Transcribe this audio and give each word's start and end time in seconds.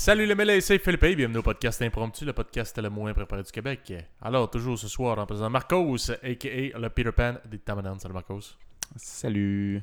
Salut 0.00 0.24
les 0.24 0.34
mêlés, 0.34 0.62
c'est 0.62 0.78
Philippe 0.78 1.02
et 1.02 1.14
bienvenue 1.14 1.40
au 1.40 1.42
podcast 1.42 1.82
Impromptu, 1.82 2.24
le 2.24 2.32
podcast 2.32 2.78
le 2.78 2.88
moins 2.88 3.12
préparé 3.12 3.42
du 3.42 3.52
Québec. 3.52 3.92
Alors, 4.22 4.48
toujours 4.50 4.78
ce 4.78 4.88
soir, 4.88 5.18
en 5.18 5.26
présentant 5.26 5.50
Marcos, 5.50 6.10
a.k.a. 6.10 6.78
le 6.78 6.88
Peter 6.88 7.12
Pan 7.12 7.34
des 7.44 7.58
Tamadan. 7.58 7.98
Salut 7.98 8.14
Marcos. 8.14 8.56
Salut. 8.96 9.82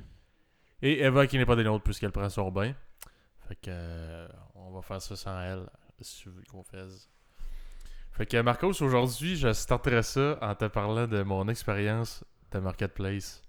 Et 0.82 1.04
Eva 1.04 1.28
qui 1.28 1.38
n'est 1.38 1.46
pas 1.46 1.56
des 1.56 1.64
nôtres 1.64 1.84
puisqu'elle 1.84 2.12
prend 2.12 2.28
son 2.30 2.50
bain. 2.50 2.74
Fait 3.48 3.54
que, 3.58 3.68
euh, 3.70 4.28
on 4.56 4.72
va 4.72 4.82
faire 4.82 5.00
ça 5.04 5.16
sans 5.16 5.40
elle, 5.40 5.70
si 6.02 6.24
tu 6.24 6.30
veux 6.30 6.42
qu'on 6.50 6.64
fasse. 6.64 7.12
Fait 8.14 8.26
que 8.26 8.42
Marcos, 8.42 8.82
aujourd'hui, 8.82 9.36
je 9.36 9.54
starterai 9.54 10.02
ça 10.02 10.40
en 10.42 10.56
te 10.56 10.66
parlant 10.66 11.06
de 11.06 11.22
mon 11.22 11.48
expérience 11.48 12.24
de 12.52 12.58
Marketplace. 12.58 13.44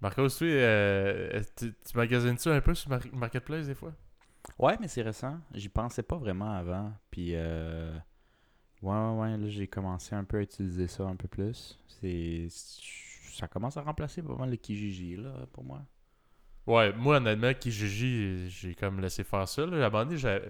Marcos, 0.00 0.30
tu, 0.30 0.46
euh, 0.50 1.40
tu, 1.56 1.72
tu 1.72 1.96
magasines-tu 1.96 2.48
un 2.48 2.60
peu 2.60 2.74
sur 2.74 2.90
Mar- 2.90 3.00
Marketplace 3.12 3.68
des 3.68 3.76
fois? 3.76 3.92
Ouais, 4.58 4.76
mais 4.80 4.88
c'est 4.88 5.02
récent. 5.02 5.38
J'y 5.54 5.68
pensais 5.68 6.02
pas 6.02 6.16
vraiment 6.16 6.52
avant. 6.52 6.92
Puis, 7.10 7.34
euh... 7.34 7.92
ouais, 8.82 8.92
ouais, 8.92 9.20
ouais, 9.20 9.36
là, 9.36 9.48
j'ai 9.48 9.66
commencé 9.66 10.14
un 10.14 10.24
peu 10.24 10.38
à 10.38 10.42
utiliser 10.42 10.88
ça 10.88 11.04
un 11.04 11.16
peu 11.16 11.28
plus. 11.28 11.78
C'est. 11.88 12.46
Ça 12.50 13.48
commence 13.48 13.76
à 13.76 13.82
remplacer 13.82 14.20
mal 14.22 14.50
le 14.50 14.56
Kijiji, 14.56 15.16
là, 15.16 15.46
pour 15.52 15.64
moi. 15.64 15.82
Ouais, 16.66 16.92
moi, 16.92 17.16
honnêtement, 17.16 17.54
Kijiji, 17.54 18.48
j'ai 18.50 18.74
comme 18.74 19.00
laissé 19.00 19.24
faire 19.24 19.48
ça. 19.48 19.62
À 19.62 19.66
un 19.66 20.40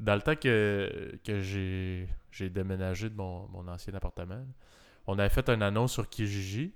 dans 0.00 0.14
le 0.14 0.22
temps 0.22 0.36
que, 0.36 1.18
que 1.24 1.40
j'ai, 1.40 2.08
j'ai 2.30 2.48
déménagé 2.48 3.10
de 3.10 3.14
mon, 3.14 3.46
mon 3.48 3.68
ancien 3.68 3.92
appartement, 3.94 4.46
on 5.06 5.18
avait 5.18 5.28
fait 5.28 5.48
une 5.50 5.62
annonce 5.62 5.92
sur 5.92 6.08
Kijiji. 6.08 6.72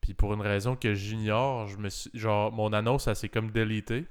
Puis 0.00 0.14
pour 0.14 0.32
une 0.34 0.40
raison 0.40 0.76
que 0.76 0.94
j'ignore, 0.94 1.66
je 1.66 1.78
me 1.78 1.88
genre, 2.14 2.52
mon 2.52 2.72
annonce, 2.72 3.08
elle 3.08 3.16
s'est 3.16 3.28
comme 3.28 3.50
délitée. 3.50 4.06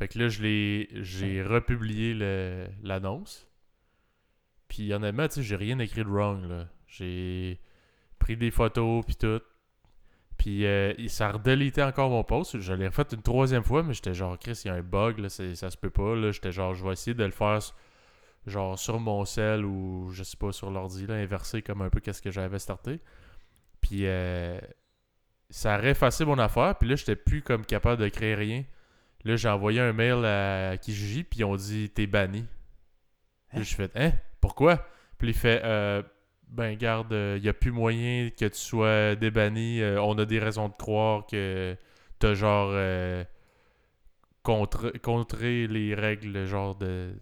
Fait 0.00 0.08
que 0.08 0.18
là, 0.18 0.28
je 0.28 0.42
l'ai, 0.42 0.88
j'ai 1.02 1.42
republié 1.42 2.14
le- 2.14 2.66
l'annonce. 2.82 3.46
Puis 4.66 4.94
honnêtement, 4.94 5.28
tu 5.28 5.34
sais, 5.34 5.42
j'ai 5.42 5.56
rien 5.56 5.78
écrit 5.78 6.02
de 6.02 6.08
wrong, 6.08 6.42
là. 6.48 6.68
J'ai 6.86 7.60
pris 8.18 8.34
des 8.38 8.50
photos, 8.50 9.04
puis 9.04 9.16
tout. 9.16 9.42
Puis 10.38 10.64
euh, 10.64 10.94
ça 11.08 11.28
a 11.28 11.32
redélité 11.32 11.82
encore 11.82 12.08
mon 12.08 12.24
post. 12.24 12.58
Je 12.60 12.72
l'ai 12.72 12.86
refait 12.86 13.04
une 13.12 13.20
troisième 13.20 13.62
fois, 13.62 13.82
mais 13.82 13.92
j'étais 13.92 14.14
genre, 14.14 14.38
Chris, 14.38 14.62
il 14.64 14.68
y 14.68 14.70
a 14.70 14.74
un 14.76 14.82
bug, 14.82 15.18
là, 15.18 15.28
ça 15.28 15.68
se 15.68 15.76
peut 15.76 15.90
pas. 15.90 16.14
Là. 16.16 16.30
J'étais 16.30 16.50
genre, 16.50 16.72
je 16.72 16.82
vais 16.82 16.92
essayer 16.94 17.12
de 17.12 17.24
le 17.24 17.30
faire 17.30 17.58
genre 18.46 18.78
sur 18.78 18.98
mon 19.00 19.26
cell 19.26 19.66
ou 19.66 20.08
je 20.12 20.22
sais 20.22 20.38
pas, 20.38 20.50
sur 20.50 20.70
l'ordi, 20.70 21.06
là, 21.06 21.16
inversé 21.16 21.60
comme 21.60 21.82
un 21.82 21.90
peu 21.90 22.00
qu'est-ce 22.00 22.22
que 22.22 22.30
j'avais 22.30 22.58
starté. 22.58 23.00
Puis 23.82 24.06
euh, 24.06 24.58
ça 25.50 25.74
a 25.74 25.82
effacé 25.82 26.24
mon 26.24 26.38
affaire, 26.38 26.78
puis 26.78 26.88
là, 26.88 26.96
j'étais 26.96 27.16
plus 27.16 27.42
comme 27.42 27.66
capable 27.66 28.00
de 28.02 28.08
créer 28.08 28.34
rien. 28.34 28.64
Là, 29.24 29.36
j'ai 29.36 29.48
envoyé 29.48 29.80
un 29.80 29.92
mail 29.92 30.24
à 30.24 30.76
Kijiji, 30.78 31.24
puis 31.24 31.40
ils 31.40 31.44
ont 31.44 31.56
dit, 31.56 31.90
t'es 31.90 32.06
banni. 32.06 32.46
Hein? 33.52 33.62
je 33.62 33.74
fais, 33.74 33.90
hein, 33.94 34.12
pourquoi? 34.40 34.86
Puis 35.18 35.28
il 35.28 35.34
fait, 35.34 35.60
euh, 35.64 36.02
ben 36.48 36.76
garde, 36.76 37.12
il 37.12 37.42
n'y 37.42 37.48
a 37.48 37.52
plus 37.54 37.70
moyen 37.72 38.30
que 38.30 38.46
tu 38.46 38.58
sois 38.58 39.14
débanni. 39.14 39.80
euh, 39.80 40.00
on 40.02 40.18
a 40.18 40.24
des 40.24 40.38
raisons 40.38 40.68
de 40.68 40.74
croire 40.74 41.26
que 41.26 41.76
t'as 42.18 42.34
genre 42.34 42.70
euh, 42.72 43.24
contre, 44.42 44.92
contré 44.98 45.66
les 45.66 45.94
règles 45.94 46.46
genre 46.46 46.74
de, 46.74 47.14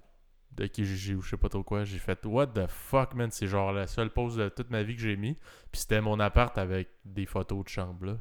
de 0.53 0.67
Kijiji 0.67 1.15
ou 1.15 1.23
je 1.23 1.31
sais 1.31 1.37
pas 1.37 1.49
trop 1.49 1.63
quoi. 1.63 1.85
J'ai 1.85 1.99
fait 1.99 2.25
what 2.25 2.49
the 2.49 2.67
fuck 2.69 3.15
man, 3.15 3.31
c'est 3.31 3.47
genre 3.47 3.73
la 3.73 3.87
seule 3.87 4.11
pause 4.11 4.37
de 4.37 4.49
toute 4.49 4.71
ma 4.71 4.83
vie 4.83 4.97
que 4.97 5.03
j'ai 5.03 5.17
mis. 5.17 5.35
Puis 5.73 5.83
c'était 5.83 6.01
mon 6.01 6.19
appart 6.21 6.57
avec 6.57 6.89
des 7.05 7.27
photos 7.27 7.65
de 7.65 7.69
chambre 7.69 8.07
là. 8.07 8.17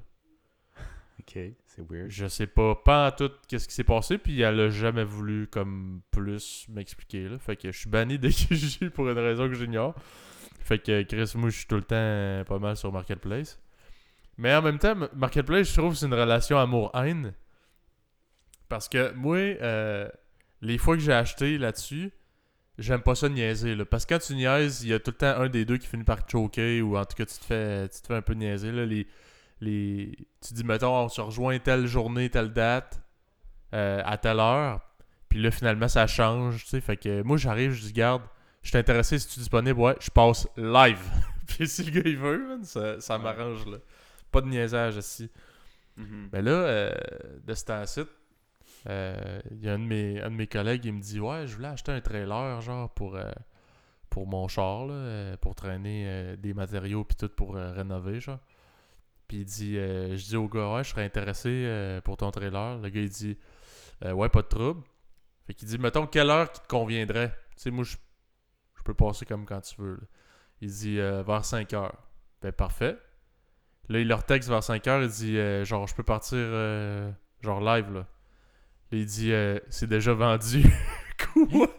Ok, 1.27 1.39
c'est 1.65 1.89
weird. 1.89 2.09
Je 2.09 2.27
sais 2.27 2.47
pas, 2.47 2.75
pas 2.75 3.07
en 3.07 3.11
tout 3.11 3.31
qu'est-ce 3.47 3.67
qui 3.67 3.73
s'est 3.73 3.83
passé, 3.83 4.17
puis 4.17 4.39
elle 4.41 4.59
a 4.59 4.69
jamais 4.69 5.03
voulu 5.03 5.47
comme 5.47 6.01
plus 6.11 6.65
m'expliquer 6.69 7.27
là. 7.27 7.37
Fait 7.37 7.57
que 7.57 7.71
je 7.71 7.77
suis 7.77 7.89
banni 7.89 8.17
de 8.17 8.29
Kijiji 8.29 8.89
pour 8.89 9.09
une 9.09 9.19
raison 9.19 9.47
que 9.47 9.55
j'ignore. 9.55 9.93
Fait 10.61 10.79
que 10.79 11.03
Chris, 11.03 11.33
moi 11.35 11.49
je 11.49 11.57
suis 11.57 11.67
tout 11.67 11.75
le 11.75 11.83
temps 11.83 12.45
pas 12.47 12.59
mal 12.59 12.77
sur 12.77 12.91
Marketplace. 12.91 13.59
Mais 14.37 14.53
en 14.53 14.61
même 14.61 14.77
temps, 14.77 14.95
Marketplace, 15.15 15.69
je 15.69 15.77
trouve 15.77 15.93
que 15.93 15.99
c'est 15.99 16.05
une 16.05 16.13
relation 16.13 16.57
amour-haine. 16.59 17.33
Parce 18.69 18.87
que 18.87 19.11
moi, 19.13 19.37
euh, 19.37 20.07
les 20.61 20.77
fois 20.77 20.95
que 20.95 21.01
j'ai 21.01 21.13
acheté 21.13 21.57
là-dessus, 21.57 22.11
j'aime 22.77 23.01
pas 23.01 23.15
ça 23.15 23.29
niaiser. 23.29 23.75
Là. 23.75 23.85
Parce 23.85 24.05
que 24.05 24.13
quand 24.13 24.19
tu 24.19 24.35
niaises, 24.35 24.83
il 24.83 24.89
y 24.89 24.93
a 24.93 24.99
tout 24.99 25.11
le 25.11 25.17
temps 25.17 25.41
un 25.41 25.49
des 25.49 25.65
deux 25.65 25.77
qui 25.77 25.87
finit 25.87 26.03
par 26.03 26.23
te 26.23 26.31
choquer 26.31 26.81
ou 26.81 26.97
en 26.97 27.05
tout 27.05 27.15
cas 27.15 27.25
tu 27.25 27.37
te 27.39 27.45
fais, 27.45 27.89
tu 27.89 28.01
te 28.01 28.07
fais 28.07 28.15
un 28.15 28.21
peu 28.21 28.33
niaiser. 28.33 28.71
Là. 28.71 28.85
Les, 28.85 29.07
les... 29.61 30.11
Tu 30.45 30.53
dis, 30.53 30.63
mettons, 30.63 30.95
on 31.05 31.09
se 31.09 31.21
rejoint 31.21 31.57
telle 31.59 31.87
journée, 31.87 32.29
telle 32.29 32.53
date, 32.53 33.01
euh, 33.73 34.01
à 34.05 34.17
telle 34.17 34.39
heure. 34.39 34.81
Puis 35.29 35.41
là, 35.41 35.51
finalement, 35.51 35.87
ça 35.87 36.07
change. 36.07 36.63
Tu 36.63 36.69
sais, 36.69 36.81
fait 36.81 36.97
que 36.97 37.21
moi, 37.23 37.37
j'arrive, 37.37 37.71
je 37.71 37.81
dis, 37.81 37.93
garde, 37.93 38.21
je 38.63 38.69
suis 38.69 38.77
intéressé 38.77 39.19
si 39.19 39.27
tu 39.27 39.39
es 39.39 39.41
disponible? 39.41 39.79
Ouais, 39.79 39.95
je 39.99 40.09
passe 40.09 40.47
live. 40.57 40.99
Puis 41.47 41.67
si 41.67 41.83
le 41.83 41.91
gars 41.91 42.09
il 42.09 42.17
veut, 42.17 42.47
man, 42.47 42.63
ça, 42.63 42.99
ça 43.01 43.17
Ouais. 43.17 43.23
m'arrange. 43.23 43.65
là. 43.67 43.77
Pas 44.31 44.41
de 44.41 44.47
niaisage 44.47 44.95
ici. 44.97 45.29
Mhm. 45.95 46.29
Mais 46.33 46.41
là, 46.41 46.51
euh, 46.51 46.91
de 47.45 47.53
ce 47.53 47.65
temps-ci, 47.65 48.01
euh, 48.89 49.39
il 49.51 49.63
y 49.65 49.69
a 49.69 49.73
un 49.73 49.79
de, 49.79 49.83
mes, 49.83 50.21
un 50.21 50.29
de 50.29 50.35
mes 50.35 50.47
collègues, 50.47 50.85
il 50.85 50.93
me 50.93 51.01
dit 51.01 51.19
Ouais, 51.19 51.47
je 51.47 51.55
voulais 51.55 51.69
acheter 51.69 51.91
un 51.91 52.01
trailer, 52.01 52.61
genre, 52.61 52.89
pour, 52.93 53.15
euh, 53.15 53.31
pour 54.09 54.27
mon 54.27 54.47
char, 54.47 54.85
là, 54.85 54.93
euh, 54.93 55.37
pour 55.37 55.55
traîner 55.55 56.05
euh, 56.07 56.35
des 56.35 56.53
matériaux, 56.53 57.03
puis 57.03 57.15
tout 57.17 57.29
pour 57.29 57.55
euh, 57.55 57.71
rénover, 57.71 58.19
genre. 58.19 58.39
Puis 59.27 59.37
il 59.37 59.45
dit 59.45 59.77
euh, 59.77 60.15
Je 60.15 60.25
dis 60.25 60.35
au 60.35 60.47
gars 60.47 60.73
Ouais, 60.73 60.83
je 60.83 60.89
serais 60.89 61.03
intéressé 61.03 61.49
euh, 61.49 62.01
pour 62.01 62.17
ton 62.17 62.31
trailer. 62.31 62.77
Le 62.79 62.89
gars, 62.89 63.01
il 63.01 63.09
dit 63.09 63.37
Euh, 64.03 64.11
Ouais, 64.11 64.29
pas 64.29 64.41
de 64.41 64.47
trouble. 64.47 64.83
Fait 65.45 65.53
qu'il 65.53 65.67
dit 65.67 65.77
Mettons, 65.77 66.07
quelle 66.07 66.29
heure 66.29 66.51
qui 66.51 66.61
te 66.61 66.67
conviendrait? 66.67 67.29
Tu 67.55 67.63
sais, 67.63 67.71
moi, 67.71 67.83
je, 67.83 67.97
je 68.75 68.83
peux 68.83 68.93
passer 68.93 69.25
comme 69.25 69.45
quand 69.45 69.61
tu 69.61 69.81
veux. 69.81 69.99
Il 70.61 70.69
dit 70.69 70.97
Vers 70.97 71.45
5 71.45 71.73
heures. 71.73 71.97
Ben, 72.41 72.51
parfait. 72.51 72.97
Là, 73.89 73.99
il 73.99 74.07
leur 74.07 74.25
texte 74.25 74.49
vers 74.49 74.63
5 74.63 74.85
heures, 74.87 75.01
il 75.01 75.09
dit 75.09 75.37
genre 75.65 75.87
je 75.87 75.95
peux 75.95 76.03
partir 76.03 76.37
genre 77.41 77.61
live 77.61 77.93
là. 77.93 77.99
Là, 77.99 78.97
il 78.97 79.05
dit 79.05 79.31
c'est 79.69 79.87
déjà 79.87 80.13
vendu. 80.13 80.63
Quoi? 81.33 81.69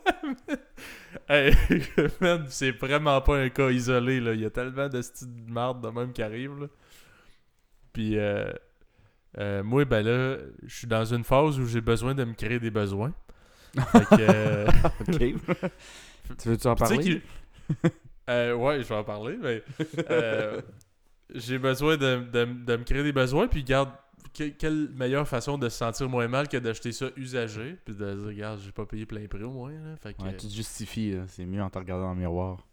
hey, 1.28 1.54
man, 2.20 2.46
c'est 2.48 2.72
vraiment 2.72 3.20
pas 3.20 3.38
un 3.38 3.48
cas 3.48 3.70
isolé 3.70 4.20
là. 4.20 4.34
Il 4.34 4.40
y 4.40 4.44
a 4.44 4.50
tellement 4.50 4.88
de 4.88 5.02
styles 5.02 5.46
de 5.46 5.50
marde 5.50 5.82
de 5.82 5.88
même 5.88 6.12
qui 6.12 6.22
arrivent 6.22 6.60
là. 6.60 6.66
Puis 7.98 8.16
euh, 8.16 8.52
euh, 9.38 9.64
moi 9.64 9.84
ben 9.84 10.06
là, 10.06 10.38
je 10.64 10.74
suis 10.76 10.86
dans 10.86 11.04
une 11.04 11.24
phase 11.24 11.58
où 11.58 11.66
j'ai 11.66 11.80
besoin 11.80 12.14
de 12.14 12.24
me 12.24 12.34
créer 12.34 12.60
des 12.60 12.70
besoins. 12.70 13.12
Fait 13.92 14.06
que, 14.06 14.20
euh, 14.20 14.70
ok. 15.00 15.18
tu 16.38 16.48
veux-tu 16.48 16.66
en 16.68 16.76
parler? 16.76 17.22
ouais, 18.28 18.82
je 18.82 18.88
vais 18.88 18.94
en 18.94 19.04
parler, 19.04 19.36
mais 19.40 19.64
j'ai 21.34 21.58
besoin 21.58 21.96
de, 21.96 22.24
de- 22.30 22.64
de 22.64 22.76
me 22.76 22.84
créer 22.84 23.02
des 23.02 23.12
besoins, 23.12 23.48
puis 23.48 23.64
garde, 23.64 23.90
que- 24.34 24.48
quelle 24.50 24.90
meilleure 24.90 25.26
façon 25.28 25.58
de 25.58 25.68
se 25.68 25.76
sentir 25.78 26.08
moins 26.08 26.28
mal 26.28 26.48
que 26.48 26.56
d'acheter 26.56 26.92
ça 26.92 27.06
usagé, 27.16 27.76
puis 27.84 27.94
de 27.94 28.14
dire, 28.14 28.26
regarde, 28.26 28.60
j'ai 28.64 28.72
pas 28.72 28.86
payé 28.86 29.06
plein 29.06 29.26
prix 29.26 29.42
au 29.42 29.50
moins, 29.50 29.72
là. 29.72 29.96
Fait 29.96 30.14
que, 30.14 30.22
Ouais, 30.22 30.36
tu 30.36 30.46
te 30.46 30.52
justifies, 30.52 31.16
c'est 31.28 31.46
mieux 31.46 31.62
en 31.62 31.70
te 31.70 31.78
regardant 31.78 32.04
dans 32.06 32.14
le 32.14 32.20
miroir. 32.20 32.64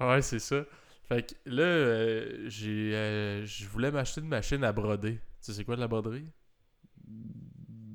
ouais, 0.00 0.22
c'est 0.22 0.38
ça. 0.38 0.64
Fait 1.12 1.22
que 1.24 1.34
là, 1.44 1.62
euh, 1.62 2.48
j'ai, 2.48 2.94
euh, 2.94 3.44
je 3.44 3.66
voulais 3.66 3.90
m'acheter 3.90 4.22
une 4.22 4.28
machine 4.28 4.64
à 4.64 4.72
broder. 4.72 5.16
Tu 5.16 5.20
sais, 5.40 5.52
c'est 5.52 5.64
quoi 5.64 5.76
de 5.76 5.80
la 5.80 5.88
broderie? 5.88 6.24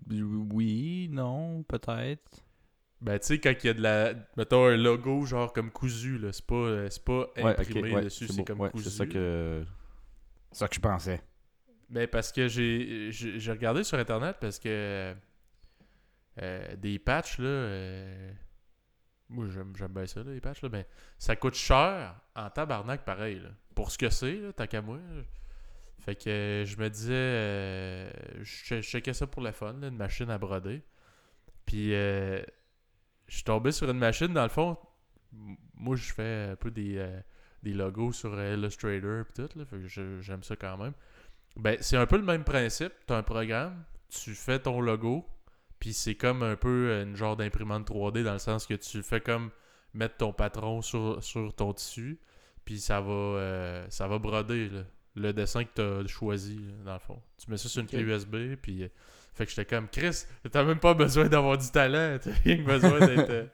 Oui, 0.08 1.10
non, 1.12 1.64
peut-être. 1.64 2.44
Ben, 3.02 3.18
tu 3.18 3.26
sais, 3.26 3.40
quand 3.40 3.54
il 3.64 3.68
y 3.68 3.70
a 3.70 3.74
de 3.74 3.82
la. 3.82 4.14
Mettons 4.38 4.66
un 4.66 4.78
logo, 4.78 5.26
genre 5.26 5.52
comme 5.52 5.72
cousu, 5.72 6.20
là. 6.20 6.32
C'est 6.32 6.46
pas, 6.46 6.56
euh, 6.56 6.88
c'est 6.92 7.04
pas 7.04 7.28
Ouais, 7.38 7.54
ok, 7.54 7.60
imprimé 7.60 7.94
ouais, 7.96 8.02
dessus, 8.04 8.28
c'est 8.28 8.38
beau. 8.38 8.44
comme 8.44 8.60
Ouais, 8.60 8.70
cousu. 8.70 8.84
C'est 8.90 8.98
ça 8.98 9.06
que. 9.08 9.66
C'est 10.52 10.60
ça 10.60 10.68
que 10.68 10.76
je 10.76 10.80
pensais. 10.80 11.22
Ben 11.90 12.08
parce 12.08 12.32
que 12.32 12.48
j'ai 12.48 13.12
j'ai 13.12 13.40
j'ai 13.40 13.52
regardé 13.52 13.84
sur 13.84 13.98
internet 13.98 14.38
parce 14.42 14.60
que 14.60 15.16
euh, 16.42 16.76
des 16.76 17.00
patchs 17.00 17.40
là 17.40 17.48
euh, 17.48 18.32
moi 19.30 19.46
j'aime 19.54 19.74
j'aime 19.76 19.92
bien 19.94 20.06
ça 20.08 20.22
les 20.24 20.40
patchs 20.40 20.62
ben 20.66 20.86
ça 21.18 21.36
coûte 21.36 21.56
cher 21.56 22.16
en 22.36 22.50
tabarnak 22.50 23.04
pareil 23.04 23.42
pour 23.76 23.92
ce 23.92 23.98
que 23.98 24.10
c'est 24.10 24.54
tant 24.56 24.68
qu'à 24.68 24.82
moi 24.82 25.00
fait 26.00 26.16
que 26.16 26.64
je 26.66 26.78
me 26.78 26.90
disais 26.90 27.14
euh, 27.14 28.10
je 28.40 28.44
che- 28.64 28.76
je 28.82 28.88
checkais 28.88 29.14
ça 29.14 29.28
pour 29.28 29.42
le 29.42 29.52
fun 29.52 29.76
une 29.82 29.98
machine 29.98 30.30
à 30.30 30.38
broder. 30.38 30.82
Puis 31.66 31.94
euh, 31.94 32.42
je 33.28 33.36
suis 33.36 33.44
tombé 33.44 33.72
sur 33.74 33.90
une 33.90 33.98
machine 33.98 34.32
dans 34.34 34.44
le 34.44 34.50
fond. 34.50 34.78
Moi 35.74 35.96
je 35.98 36.14
fais 36.14 36.50
un 36.52 36.56
peu 36.56 36.72
des 36.72 36.98
euh, 36.98 37.20
des 37.64 37.74
logos 37.74 38.14
sur 38.14 38.40
Illustrator 38.42 39.26
pis 39.26 39.34
tout 39.34 39.60
là 39.60 39.66
fait 39.66 39.78
que 39.78 39.88
je- 39.88 40.22
j'aime 40.22 40.44
ça 40.44 40.56
quand 40.56 40.78
même. 40.78 40.94
Ben, 41.58 41.78
c'est 41.82 41.98
un 41.98 42.06
peu 42.06 42.18
le 42.18 42.24
même 42.24 42.44
principe. 42.44 42.94
Tu 43.08 43.14
as 43.14 43.18
un 43.18 43.24
programme, 43.24 43.84
tu 44.10 44.34
fais 44.36 44.60
ton 44.60 44.80
logo, 44.80 45.28
puis 45.80 45.94
c'est 45.94 46.16
comme 46.16 46.44
un 46.44 46.56
peu 46.56 47.02
une 47.02 47.16
genre 47.16 47.36
d'imprimante 47.38 47.88
3D 47.90 48.24
dans 48.24 48.34
le 48.34 48.40
sens 48.40 48.66
que 48.66 48.74
tu 48.76 49.04
fais 49.04 49.22
comme 49.22 49.52
mettre 49.94 50.18
ton 50.18 50.34
patron 50.34 50.82
sur, 50.82 51.24
sur 51.24 51.54
ton 51.54 51.74
tissu, 51.74 52.20
puis 52.66 52.80
ça 52.80 53.02
va 53.02 53.12
euh, 53.12 53.86
ça 53.90 54.08
va 54.08 54.20
broder 54.20 54.70
là, 54.70 54.82
le 55.16 55.34
dessin 55.34 55.64
que 55.64 55.70
tu 55.76 55.82
as 55.82 56.08
choisi, 56.08 56.58
là, 56.58 56.74
dans 56.86 56.94
le 56.94 57.00
fond. 57.00 57.22
Tu 57.44 57.50
mets 57.50 57.58
ça 57.58 57.70
sur 57.70 57.82
une 57.82 57.88
clé 57.88 58.02
USB, 58.02 58.56
puis... 58.62 58.84
euh, 58.84 58.88
Fait 59.34 59.46
que 59.46 59.52
j'étais 59.52 59.66
comme, 59.66 59.88
Chris, 59.88 60.26
t'as 60.52 60.64
même 60.64 60.80
pas 60.80 60.94
besoin 60.94 61.28
d'avoir 61.28 61.58
du 61.58 61.70
talent. 61.72 62.18
T'as 62.24 62.32
rien 62.44 62.58
que 62.58 62.64
besoin 62.64 63.00
d'être. 63.00 63.30
euh, 63.30 63.46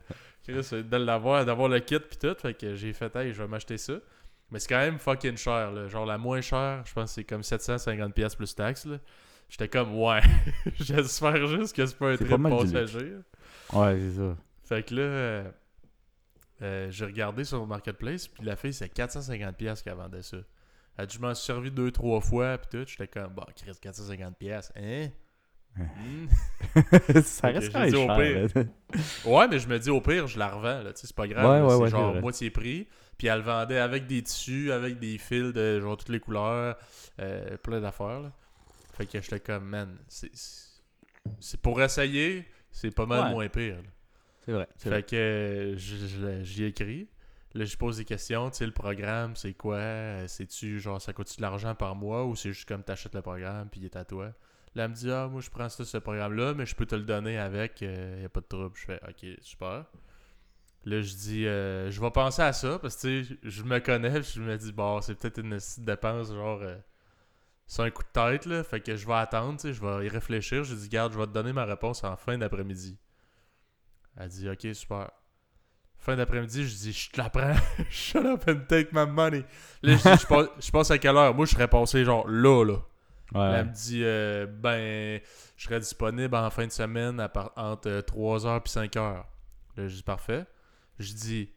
Chris, 0.43 0.67
euh, 0.73 0.81
de 0.83 0.97
l'avoir, 0.97 1.45
d'avoir 1.45 1.67
le 1.69 1.79
kit 1.79 1.99
pis 1.99 2.17
tout. 2.17 2.35
Fait 2.41 2.53
que 2.53 2.75
j'ai 2.75 2.91
fait, 2.93 3.13
hey, 3.17 3.31
je 3.33 3.41
vais 3.41 3.47
m'acheter 3.49 3.77
ça. 3.77 3.93
Mais 4.51 4.59
c'est 4.59 4.67
quand 4.69 4.79
même 4.79 4.97
fucking 4.99 5.35
cher, 5.37 5.71
là. 5.71 5.87
Genre 5.89 6.05
la 6.05 6.17
moins 6.17 6.39
chère, 6.41 6.83
je 6.85 6.93
pense 6.93 7.11
que 7.11 7.15
c'est 7.15 7.23
comme 7.23 7.41
750$ 7.41 8.11
piastres 8.13 8.37
plus 8.37 8.53
taxes, 8.55 8.85
là. 8.85 8.97
J'étais 9.53 9.67
comme, 9.67 9.95
ouais, 9.99 10.19
j'espère 10.79 11.45
juste 11.45 11.75
que 11.75 11.85
c'est 11.85 11.95
pas 11.95 12.09
un 12.09 12.17
trip 12.17 12.41
pas 12.41 12.49
passager. 12.49 13.17
Ouais, 13.71 13.99
c'est 13.99 14.17
ça. 14.17 14.35
Fait 14.63 14.81
que 14.81 14.95
là, 14.95 15.01
euh, 15.01 15.51
euh, 16.63 16.87
j'ai 16.89 17.05
regardé 17.05 17.43
sur 17.43 17.59
le 17.59 17.67
Marketplace, 17.67 18.27
puis 18.27 18.43
la 18.43 18.55
fille, 18.55 18.73
c'est 18.73 18.91
450$ 18.91 19.53
piastres 19.53 19.83
qu'elle 19.83 19.93
vendait 19.93 20.23
ça. 20.23 20.37
Elle 20.97 21.05
dit, 21.05 21.17
je 21.17 21.21
m'en 21.21 21.35
suis 21.35 21.45
servi 21.45 21.69
deux, 21.69 21.91
trois 21.91 22.19
fois, 22.19 22.57
puis 22.57 22.79
tout. 22.79 22.87
J'étais 22.89 23.07
comme, 23.07 23.31
bah, 23.31 23.45
Chris, 23.55 23.69
450$, 23.79 24.33
piastres, 24.33 24.73
hein? 24.75 25.09
Hmm? 25.75 26.25
ça 27.23 27.49
reste 27.49 27.71
quand 27.71 27.81
même 27.81 27.89
dit 27.91 27.95
au 27.95 28.07
cher. 28.07 28.47
pire. 28.51 28.65
Ouais, 29.25 29.47
mais 29.47 29.59
je 29.59 29.67
me 29.67 29.77
dis, 29.77 29.91
au 29.91 30.01
pire, 30.01 30.25
je 30.25 30.39
la 30.39 30.49
revends, 30.49 30.81
là, 30.81 30.93
tu 30.93 31.01
sais, 31.01 31.07
c'est 31.07 31.15
pas 31.15 31.27
grave. 31.27 31.67
Ouais, 31.67 31.75
ouais, 31.75 31.85
c'est 31.85 31.91
genre 31.91 32.15
moitié 32.15 32.49
prix. 32.49 32.87
Puis 33.19 33.27
elle 33.27 33.37
le 33.37 33.43
vendait 33.43 33.77
avec 33.77 34.07
des 34.07 34.23
tissus, 34.23 34.71
avec 34.71 34.97
des 34.97 35.19
fils 35.19 35.53
de 35.53 35.79
genre 35.79 35.95
toutes 35.95 36.09
les 36.09 36.19
couleurs, 36.19 36.75
euh, 37.19 37.55
plein 37.57 37.79
d'affaires, 37.79 38.19
là. 38.19 38.31
Fait 38.93 39.05
que 39.05 39.19
j'étais 39.21 39.39
comme, 39.39 39.65
man, 39.65 39.97
c'est- 40.07 40.31
pour 41.61 41.81
essayer, 41.81 42.45
c'est 42.71 42.91
pas 42.91 43.05
mal 43.05 43.25
Ouais. 43.25 43.31
moins 43.31 43.49
pire. 43.49 43.77
C'est 44.45 44.51
vrai. 44.51 44.67
Fait 44.77 44.89
vrai. 44.89 45.03
que 45.03 45.15
euh, 45.15 46.43
j'y 46.43 46.63
écris. 46.65 47.07
Là, 47.53 47.65
je 47.65 47.77
pose 47.77 47.97
des 47.97 48.05
questions. 48.05 48.49
Tu 48.49 48.57
sais, 48.57 48.65
le 48.65 48.71
programme, 48.71 49.35
c'est 49.35 49.53
quoi? 49.53 49.75
Euh, 49.77 50.27
C'est-tu 50.27 50.79
genre, 50.79 51.01
ça 51.01 51.13
coûte-tu 51.13 51.37
de 51.37 51.41
l'argent 51.43 51.75
par 51.75 51.95
mois 51.95 52.25
ou 52.25 52.35
c'est 52.35 52.51
juste 52.51 52.67
comme 52.67 52.83
t'achètes 52.83 53.13
le 53.15 53.21
programme 53.21 53.69
puis 53.69 53.79
il 53.81 53.85
est 53.85 53.95
à 53.95 54.05
toi? 54.05 54.33
Là, 54.75 54.85
elle 54.85 54.89
me 54.89 54.95
dit, 54.95 55.11
ah, 55.11 55.27
moi, 55.27 55.39
je 55.39 55.49
prends 55.51 55.69
ça, 55.69 55.85
ce 55.85 55.97
programme-là, 55.97 56.55
mais 56.55 56.65
je 56.65 56.75
peux 56.75 56.87
te 56.87 56.95
le 56.95 57.03
donner 57.03 57.37
avec, 57.37 57.81
il 57.81 57.89
n'y 58.19 58.25
a 58.25 58.29
pas 58.29 58.41
de 58.41 58.47
trouble. 58.47 58.71
Je 58.75 58.85
fais, 58.85 58.99
ok, 59.07 59.37
super. 59.41 59.85
Là, 60.85 61.01
je 61.01 61.13
dis, 61.15 61.45
euh, 61.45 61.91
je 61.91 62.01
vais 62.01 62.11
penser 62.11 62.41
à 62.41 62.51
ça 62.53 62.79
parce 62.79 62.95
que, 62.97 63.21
tu 63.21 63.25
sais, 63.25 63.37
je 63.43 63.63
me 63.63 63.79
connais, 63.79 64.21
je 64.23 64.41
me 64.41 64.57
dis, 64.57 64.71
bon, 64.73 64.99
c'est 65.01 65.15
peut-être 65.15 65.39
une 65.39 65.57
dépense, 65.77 66.29
genre, 66.33 66.59
euh, 66.63 66.75
c'est 67.65 67.81
un 67.81 67.89
coup 67.89 68.03
de 68.03 68.07
tête, 68.13 68.45
là. 68.45 68.63
Fait 68.63 68.81
que 68.81 68.95
je 68.95 69.07
vais 69.07 69.13
attendre, 69.13 69.59
tu 69.59 69.67
sais, 69.67 69.73
je 69.73 69.81
vais 69.81 70.05
y 70.05 70.09
réfléchir. 70.09 70.63
Je 70.63 70.75
dis, 70.75 70.89
garde, 70.89 71.13
je 71.13 71.17
vais 71.19 71.25
te 71.25 71.31
donner 71.31 71.53
ma 71.53 71.65
réponse 71.65 72.03
en 72.03 72.15
fin 72.15 72.37
d'après-midi. 72.37 72.97
Elle 74.17 74.29
dit, 74.29 74.49
ok, 74.49 74.67
super. 74.75 75.09
Fin 75.97 76.15
d'après-midi, 76.17 76.67
je 76.67 76.75
dis, 76.75 76.91
je 76.93 77.09
te 77.11 77.17
la 77.21 77.29
prends. 77.29 77.53
Shut 77.89 78.25
up 78.25 78.43
and 78.47 78.65
take 78.67 78.89
my 78.91 79.05
money. 79.07 79.45
Là, 79.81 79.95
je 79.95 80.09
dis, 80.11 80.21
je 80.21 80.27
passe, 80.27 80.47
je 80.59 80.71
passe 80.71 80.91
à 80.91 80.97
quelle 80.97 81.15
heure? 81.15 81.33
Moi, 81.33 81.45
je 81.45 81.51
serais 81.51 81.67
passé, 81.69 82.03
genre, 82.03 82.27
là, 82.27 82.63
là. 82.65 82.77
Ouais, 83.33 83.57
elle 83.59 83.67
me 83.67 83.71
dit, 83.71 84.01
euh, 84.03 84.45
ben, 84.45 85.19
je 85.55 85.63
serai 85.63 85.79
disponible 85.79 86.35
en 86.35 86.49
fin 86.51 86.67
de 86.67 86.71
semaine 86.71 87.19
à 87.19 87.29
par- 87.29 87.53
entre 87.55 87.89
3h 88.01 88.57
et 88.57 88.69
5h. 88.69 88.99
Là, 89.77 89.87
je 89.87 89.95
dis, 89.95 90.03
parfait. 90.03 90.45
Je 90.99 91.13
dis, 91.13 91.49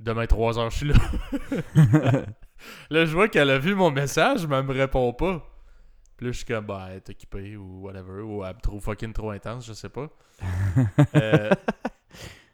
demain 0.00 0.24
3h, 0.24 0.70
je 0.70 0.76
suis 0.76 0.86
là. 0.88 0.94
là, 2.90 3.04
je 3.04 3.12
vois 3.12 3.28
qu'elle 3.28 3.50
a 3.50 3.58
vu 3.58 3.74
mon 3.74 3.90
message, 3.90 4.46
mais 4.46 4.56
elle 4.56 4.64
me 4.64 4.72
répond 4.72 5.12
pas. 5.12 5.46
Puis 6.16 6.26
là, 6.26 6.32
je 6.32 6.38
suis 6.38 6.46
comme, 6.46 6.66
bah, 6.66 6.86
elle 6.90 6.96
est 6.96 7.10
occupée 7.10 7.56
ou 7.56 7.82
whatever, 7.82 8.22
ou 8.22 8.44
elle 8.44 8.54
me 8.54 8.60
trouve 8.60 8.82
fucking 8.82 9.12
trop 9.12 9.30
intense, 9.30 9.66
je 9.66 9.72
sais 9.72 9.88
pas. 9.88 10.08
Euh, 11.14 11.50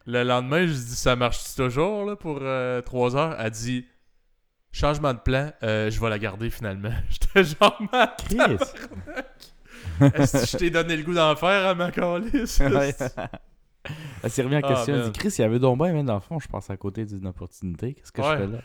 le 0.07 0.25
lendemain, 0.25 0.67
je 0.67 0.73
dis, 0.73 0.97
ça 0.97 1.15
marche 1.17 1.55
toujours 1.55 2.05
là, 2.05 2.17
pour 2.17 2.41
3h? 2.41 3.37
Elle 3.39 3.51
dit, 3.51 3.87
changement 4.73 5.15
de 5.15 5.19
plan, 5.19 5.53
euh, 5.63 5.91
je 5.91 6.01
vais 6.01 6.09
la 6.09 6.19
garder 6.19 6.51
finalement. 6.51 6.93
J'étais 7.11 7.45
genre, 7.45 7.81
ma 7.93 8.07
Chris! 8.07 8.57
est-ce 10.15 10.39
que 10.39 10.47
je 10.47 10.57
t'ai 10.57 10.71
donné 10.71 10.97
le 10.97 11.03
goût 11.03 11.15
d'en 11.15 11.37
faire 11.37 11.67
à 11.69 11.75
ma 11.75 11.91
calice? 11.91 12.61
Elle 14.23 14.31
s'est 14.31 14.43
remis 14.43 14.57
en 14.57 14.61
Ah, 14.63 14.69
question. 14.69 14.95
Elle 14.95 15.11
dit 15.11 15.19
Chris, 15.19 15.35
il 15.39 15.41
y 15.41 15.45
avait 15.45 15.59
donc 15.59 15.79
bien, 15.79 15.93
mais 15.93 16.05
dans 16.05 16.15
le 16.15 16.21
fond, 16.21 16.39
je 16.39 16.47
passe 16.49 16.71
à 16.71 16.77
côté 16.77 17.05
d'une 17.05 17.27
opportunité. 17.27 17.95
Qu'est-ce 17.95 18.13
que 18.13 18.21
Ouais. 18.23 18.29
je 18.31 18.37
fais 18.37 18.47
là? 18.47 18.59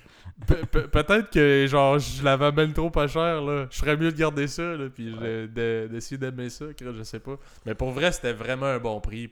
Pe- 0.46 0.66
pe- 0.68 0.88
Peut-être 0.88 1.32
que 1.32 1.66
genre 1.68 1.98
je 1.98 2.24
l'avais 2.24 2.52
même 2.52 2.72
trop 2.74 2.92
pas 2.92 3.08
cher 3.08 3.42
là. 3.42 3.68
Je 3.72 3.78
ferais 3.80 3.98
mieux 3.98 4.12
de 4.12 4.18
garder 4.18 4.48
ça 4.48 4.62
là, 4.76 4.90
puis 4.90 5.16
d'essayer 5.50 6.18
d'aimer 6.20 6.50
ça, 6.50 6.66
je 6.80 7.04
sais 7.04 7.20
pas. 7.20 7.38
Mais 7.66 7.74
pour 7.74 7.92
vrai, 7.92 8.12
c'était 8.12 8.34
vraiment 8.34 8.68
un 8.68 8.80
bon 8.80 9.02
prix. 9.02 9.32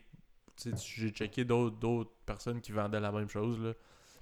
J'ai 0.86 1.10
checké 1.10 1.46
d'autres 1.46 2.10
personnes 2.26 2.62
qui 2.62 2.72
vendaient 2.72 3.00
la 3.00 3.12
même 3.12 3.30
chose 3.30 3.60
là. 3.60 3.74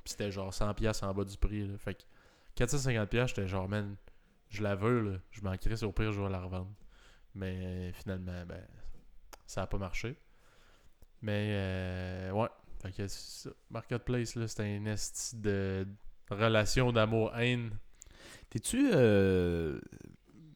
Puis 0.04 0.12
c'était 0.12 0.32
genre 0.32 0.54
100 0.54 0.74
pièces 0.74 1.02
en 1.04 1.14
bas 1.14 1.24
du 1.24 1.38
prix 1.38 1.66
là. 1.66 1.78
Fait 1.78 1.94
que 1.94 2.02
450 2.56 3.08
pièces, 3.10 3.30
j'étais 3.30 3.48
genre 3.48 3.70
man, 3.70 3.96
je 4.50 4.62
la 4.64 4.76
veux 4.76 5.00
là, 5.02 5.18
je 5.32 5.42
m'en 5.42 5.56
crisse 5.58 5.84
au 5.84 5.92
pire 5.94 6.12
je 6.12 6.22
vais 6.22 6.30
la 6.30 6.42
revendre. 6.42 6.72
Mais 7.36 7.92
finalement 7.94 8.44
ben 8.46 8.60
ça 9.46 9.62
a 9.62 9.68
pas 9.68 9.78
marché. 9.78 10.18
Mais 11.24 11.52
euh, 11.54 12.32
ouais, 12.32 12.50
fait 12.82 12.92
que 12.92 13.08
c'est 13.08 13.48
ça. 13.48 13.56
Marketplace 13.72 14.36
là, 14.36 14.46
c'était 14.46 14.76
une 14.76 14.88
esti 14.88 15.38
de 15.38 15.88
relation 16.30 16.92
d'amour-haine. 16.92 17.72
T'es-tu 18.50 18.92
euh, 18.94 19.80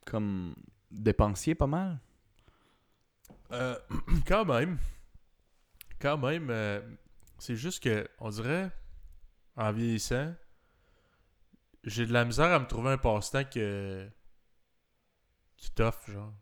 comme 0.06 0.54
dépensier 0.92 1.56
pas 1.56 1.68
mal? 1.68 2.00
Euh, 3.54 3.80
quand 4.28 4.44
même. 4.44 4.78
Quand 6.02 6.18
même. 6.18 6.50
euh, 6.50 6.82
c'est 7.40 7.56
juste 7.56 7.82
que, 7.82 8.06
on 8.20 8.30
dirait, 8.30 8.70
en 9.56 9.72
vieillissant, 9.72 10.36
j'ai 11.86 12.06
de 12.06 12.12
la 12.12 12.26
misère 12.26 12.52
à 12.52 12.60
me 12.60 12.68
trouver 12.68 12.92
un 12.92 12.98
passe-temps 12.98 13.46
que, 13.46 14.06
qui 15.56 15.72
t'offre, 15.72 16.12
genre. 16.12 16.34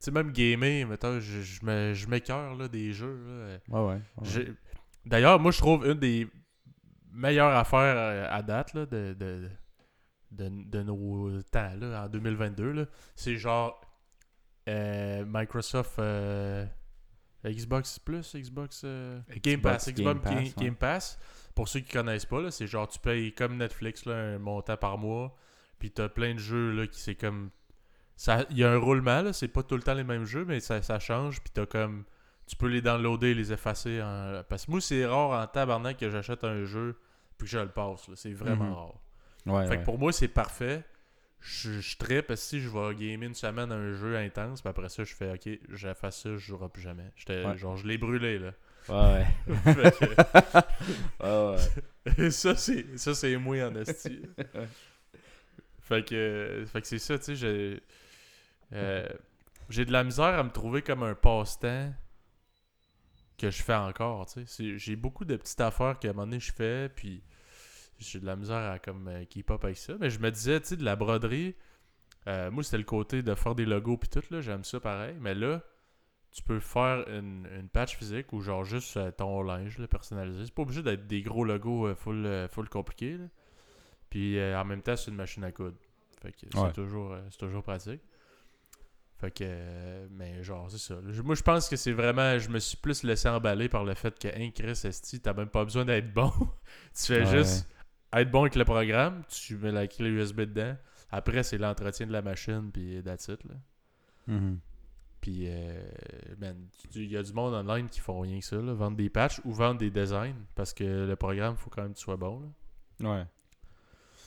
Tu 0.00 0.06
sais, 0.06 0.10
même 0.10 0.32
gamer, 0.32 0.86
mettons, 0.86 1.20
je, 1.20 1.42
je 1.42 2.08
m'écœure 2.08 2.54
là, 2.54 2.68
des 2.68 2.92
jeux. 2.92 3.20
là. 3.68 3.80
Ouais, 3.82 4.00
ouais. 4.24 4.46
D'ailleurs, 5.04 5.38
moi, 5.38 5.52
je 5.52 5.58
trouve 5.58 5.86
une 5.86 5.98
des 5.98 6.26
meilleures 7.12 7.54
affaires 7.54 7.96
euh, 7.96 8.26
à 8.30 8.42
date 8.42 8.72
là, 8.74 8.86
de, 8.86 9.14
de, 9.18 9.48
de, 10.30 10.48
de 10.48 10.82
nos 10.82 11.42
temps 11.42 11.74
là, 11.78 12.04
en 12.04 12.08
2022. 12.08 12.72
là, 12.72 12.86
C'est 13.14 13.36
genre 13.36 13.80
euh, 14.68 15.24
Microsoft 15.26 15.98
euh, 15.98 16.64
Xbox 17.44 17.98
Plus, 17.98 18.34
Xbox, 18.36 18.82
euh, 18.84 19.20
Game 19.42 19.60
Pass, 19.60 19.88
Xbox 19.90 20.02
Game 20.02 20.20
Pass, 20.20 20.34
ouais. 20.34 20.64
Game 20.64 20.76
Pass. 20.76 21.18
Pour 21.54 21.68
ceux 21.68 21.80
qui 21.80 21.92
connaissent 21.92 22.26
pas, 22.26 22.40
là, 22.40 22.50
c'est 22.50 22.66
genre 22.66 22.88
tu 22.88 22.98
payes 22.98 23.34
comme 23.34 23.56
Netflix 23.56 24.04
là, 24.06 24.14
un 24.14 24.38
montant 24.38 24.76
par 24.76 24.98
mois. 24.98 25.36
Puis 25.78 25.90
t'as 25.90 26.08
plein 26.08 26.34
de 26.34 26.38
jeux 26.38 26.72
là, 26.72 26.86
qui 26.86 27.00
c'est 27.00 27.14
comme. 27.14 27.50
Ça 28.22 28.44
Il 28.50 28.58
y 28.58 28.64
a 28.64 28.70
un 28.70 28.76
roulement, 28.76 29.22
là, 29.22 29.32
c'est 29.32 29.48
pas 29.48 29.62
tout 29.62 29.76
le 29.76 29.82
temps 29.82 29.94
les 29.94 30.04
mêmes 30.04 30.24
jeux, 30.26 30.44
mais 30.44 30.60
ça, 30.60 30.82
ça 30.82 30.98
change. 30.98 31.40
Puis 31.40 31.50
t'as 31.54 31.64
comme 31.66 32.04
tu 32.46 32.54
peux 32.56 32.66
les 32.66 32.82
downloader 32.82 33.28
et 33.28 33.34
les 33.34 33.50
effacer. 33.52 34.02
En... 34.02 34.42
Parce 34.48 34.66
que 34.66 34.70
moi, 34.72 34.80
c'est 34.80 35.06
rare 35.06 35.30
en 35.30 35.46
tabarnak 35.46 35.96
que 35.96 36.10
j'achète 36.10 36.44
un 36.44 36.64
jeu 36.64 36.96
puis 37.38 37.46
que 37.46 37.50
je 37.52 37.58
le 37.58 37.68
passe. 37.68 38.08
là. 38.08 38.14
C'est 38.16 38.32
vraiment 38.34 38.64
Mhm. 38.66 38.74
rare. 38.74 38.94
Ouais, 39.46 39.64
Fait 39.64 39.70
ouais. 39.70 39.78
que 39.78 39.84
pour 39.84 39.98
moi, 39.98 40.12
c'est 40.12 40.28
parfait. 40.28 40.84
Je, 41.40 41.80
je 41.80 41.96
trippe 41.96 42.26
parce 42.26 42.40
que 42.42 42.46
si 42.48 42.60
je 42.60 42.68
vais 42.68 42.94
gamer 42.94 43.26
une 43.28 43.34
semaine 43.34 43.72
un 43.72 43.92
jeu 43.94 44.14
intense, 44.18 44.60
puis 44.60 44.68
après 44.68 44.90
ça, 44.90 45.04
je 45.04 45.14
fais 45.14 45.32
OK, 45.32 45.48
j'efface 45.70 46.20
ça, 46.22 46.30
je 46.32 46.36
jouerai 46.36 46.68
plus 46.68 46.82
jamais. 46.82 47.10
J'étais 47.16 47.46
Ouais. 47.46 47.56
genre, 47.56 47.76
je 47.78 47.86
l'ai 47.86 47.96
brûlé 47.96 48.38
là. 48.38 48.52
Ouais, 48.90 49.24
ouais. 49.66 51.56
ça, 52.30 52.54
c'est 52.56 52.98
ça 52.98 53.14
c'est 53.14 53.36
moi 53.38 53.62
en 53.64 53.74
esti. 53.76 54.20
fait 55.80 56.04
que, 56.06 56.64
fait 56.70 56.80
que 56.82 56.86
c'est 56.86 56.98
ça, 56.98 57.18
tu 57.18 57.36
sais, 57.36 57.80
euh, 58.72 59.08
j'ai 59.68 59.84
de 59.84 59.92
la 59.92 60.04
misère 60.04 60.38
à 60.38 60.42
me 60.42 60.50
trouver 60.50 60.82
comme 60.82 61.02
un 61.02 61.14
passe-temps 61.14 61.92
que 63.38 63.50
je 63.50 63.62
fais 63.62 63.74
encore, 63.74 64.26
tu 64.26 64.32
sais. 64.40 64.44
C'est- 64.46 64.78
J'ai 64.78 64.96
beaucoup 64.96 65.24
de 65.24 65.36
petites 65.36 65.60
affaires 65.60 65.98
qu'à 65.98 66.08
un 66.10 66.12
moment 66.12 66.26
donné 66.26 66.40
je 66.40 66.52
fais, 66.52 66.88
puis 66.88 67.22
j'ai 67.98 68.20
de 68.20 68.26
la 68.26 68.36
misère 68.36 68.70
à 68.70 68.78
comme 68.78 69.08
euh, 69.08 69.24
keep 69.24 69.50
up 69.50 69.64
avec 69.64 69.76
ça. 69.78 69.94
Mais 70.00 70.10
je 70.10 70.18
me 70.20 70.30
disais, 70.30 70.60
tu 70.60 70.68
sais, 70.68 70.76
de 70.76 70.84
la 70.84 70.96
broderie, 70.96 71.54
euh, 72.26 72.50
moi 72.50 72.62
c'était 72.62 72.78
le 72.78 72.84
côté 72.84 73.22
de 73.22 73.34
faire 73.34 73.54
des 73.54 73.64
logos 73.66 73.96
puis 73.96 74.08
tout, 74.10 74.22
là, 74.30 74.40
j'aime 74.40 74.64
ça 74.64 74.78
pareil. 74.80 75.16
Mais 75.20 75.34
là, 75.34 75.62
tu 76.32 76.42
peux 76.42 76.60
faire 76.60 77.08
une, 77.08 77.48
une 77.58 77.68
patch 77.68 77.96
physique 77.96 78.32
ou 78.32 78.40
genre 78.40 78.64
juste 78.64 78.96
euh, 78.96 79.10
ton 79.10 79.42
linge 79.42 79.78
là, 79.78 79.88
personnalisé. 79.88 80.44
C'est 80.46 80.54
pas 80.54 80.62
obligé 80.62 80.82
d'être 80.82 81.06
des 81.06 81.22
gros 81.22 81.44
logos 81.44 81.88
euh, 81.88 81.94
full, 81.94 82.48
full 82.50 82.68
compliqués. 82.68 83.18
Puis 84.10 84.42
en 84.42 84.64
même 84.64 84.82
temps, 84.82 84.96
c'est 84.96 85.10
une 85.10 85.16
machine 85.16 85.44
à 85.44 85.52
coudre. 85.52 85.76
Fait 86.20 86.32
que 86.32 86.46
Ouais. 86.58 86.66
c'est 86.66 86.72
toujours, 86.74 87.16
c'est 87.30 87.38
toujours 87.38 87.62
pratique. 87.62 88.00
Fait 89.20 89.30
que, 89.30 89.44
euh, 89.46 90.06
mais 90.12 90.42
genre, 90.42 90.70
c'est 90.70 90.78
ça. 90.78 90.96
Moi, 91.22 91.34
je 91.34 91.42
pense 91.42 91.68
que 91.68 91.76
c'est 91.76 91.92
vraiment, 91.92 92.38
je 92.38 92.48
me 92.48 92.58
suis 92.58 92.78
plus 92.78 93.02
laissé 93.02 93.28
emballer 93.28 93.68
par 93.68 93.84
le 93.84 93.92
fait 93.94 94.18
que, 94.18 94.28
hein, 94.28 94.50
Chris 94.54 94.80
Esti, 94.84 95.20
t'as 95.20 95.34
même 95.34 95.50
pas 95.50 95.62
besoin 95.64 95.84
d'être 95.84 96.12
bon. 96.12 96.30
tu 96.94 97.04
fais 97.12 97.20
Ouais. 97.20 97.26
juste 97.38 97.68
être 98.14 98.30
bon 98.30 98.40
avec 98.42 98.54
le 98.54 98.64
programme, 98.64 99.22
tu 99.28 99.56
mets 99.58 99.72
la 99.72 99.86
clé 99.86 100.08
USB 100.08 100.40
dedans. 100.40 100.74
Après, 101.10 101.42
c'est 101.42 101.58
l'entretien 101.58 102.06
de 102.06 102.12
la 102.12 102.22
machine, 102.22 102.70
puis 102.72 103.02
that's 103.04 103.28
it, 103.28 103.44
là. 103.44 103.54
Mhm. 104.26 104.58
Puis, 105.20 105.44
euh, 105.48 105.82
man, 106.38 106.56
il 106.94 107.10
y 107.10 107.16
a 107.18 107.22
du 107.22 107.32
monde 107.34 107.52
online 107.52 107.90
qui 107.90 108.00
font 108.00 108.20
rien 108.20 108.38
que 108.38 108.44
ça, 108.46 108.56
là, 108.56 108.72
vendre 108.72 108.96
des 108.96 109.10
patchs 109.10 109.40
ou 109.44 109.52
vendre 109.52 109.78
des 109.80 109.90
designs, 109.90 110.34
parce 110.54 110.72
que 110.72 110.84
le 111.06 111.16
programme, 111.16 111.56
faut 111.56 111.68
quand 111.68 111.82
même 111.82 111.92
que 111.92 111.98
tu 111.98 112.04
sois 112.04 112.16
bon. 112.16 112.40
Là. 113.00 113.10
Ouais. 113.18 113.24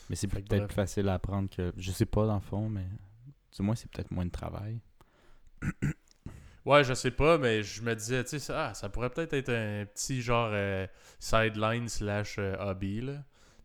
Mais 0.09 0.15
c'est 0.15 0.27
peut-être 0.27 0.67
plus 0.67 0.75
facile 0.75 1.09
à 1.09 1.15
apprendre 1.15 1.49
que. 1.49 1.73
Je 1.77 1.91
sais 1.91 2.05
pas 2.05 2.27
dans 2.27 2.35
le 2.35 2.41
fond, 2.41 2.69
mais. 2.69 2.85
Du 3.55 3.61
moins, 3.61 3.75
c'est 3.75 3.89
peut-être 3.91 4.11
moins 4.11 4.25
de 4.25 4.31
travail. 4.31 4.79
Ouais, 6.65 6.85
je 6.85 6.93
sais 6.93 7.11
pas, 7.11 7.37
mais 7.37 7.61
je 7.61 7.81
me 7.81 7.93
disais, 7.93 8.23
tu 8.23 8.29
sais, 8.29 8.39
ça, 8.39 8.67
ah, 8.69 8.73
ça 8.73 8.87
pourrait 8.87 9.09
peut-être 9.09 9.33
être 9.33 9.49
un 9.49 9.85
petit 9.85 10.21
genre 10.21 10.49
euh, 10.53 10.87
sideline 11.19 11.89
slash 11.89 12.37
euh, 12.39 12.55
hobby, 12.57 13.01
là. 13.01 13.15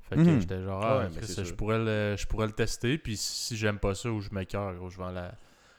Fait 0.03 0.17
que 0.17 0.21
Mhm. 0.23 0.41
j'étais 0.41 0.61
genre, 0.65 0.85
ah, 0.85 0.99
Ouais, 0.99 1.09
mais 1.15 1.45
je, 1.45 1.55
pourrais 1.55 1.79
le, 1.79 2.17
je 2.19 2.27
pourrais 2.27 2.47
le 2.49 2.53
tester, 2.55 2.99
puis 2.99 3.17
si 3.17 3.57
j'aime 3.57 3.79
pas 3.79 3.95
ça 3.95 4.11
ou 4.11 4.21
je 4.21 4.31
m'écœure, 4.33 4.75
gros, 4.75 4.91
je 4.91 4.99
vends 4.99 5.13
la, 5.13 5.33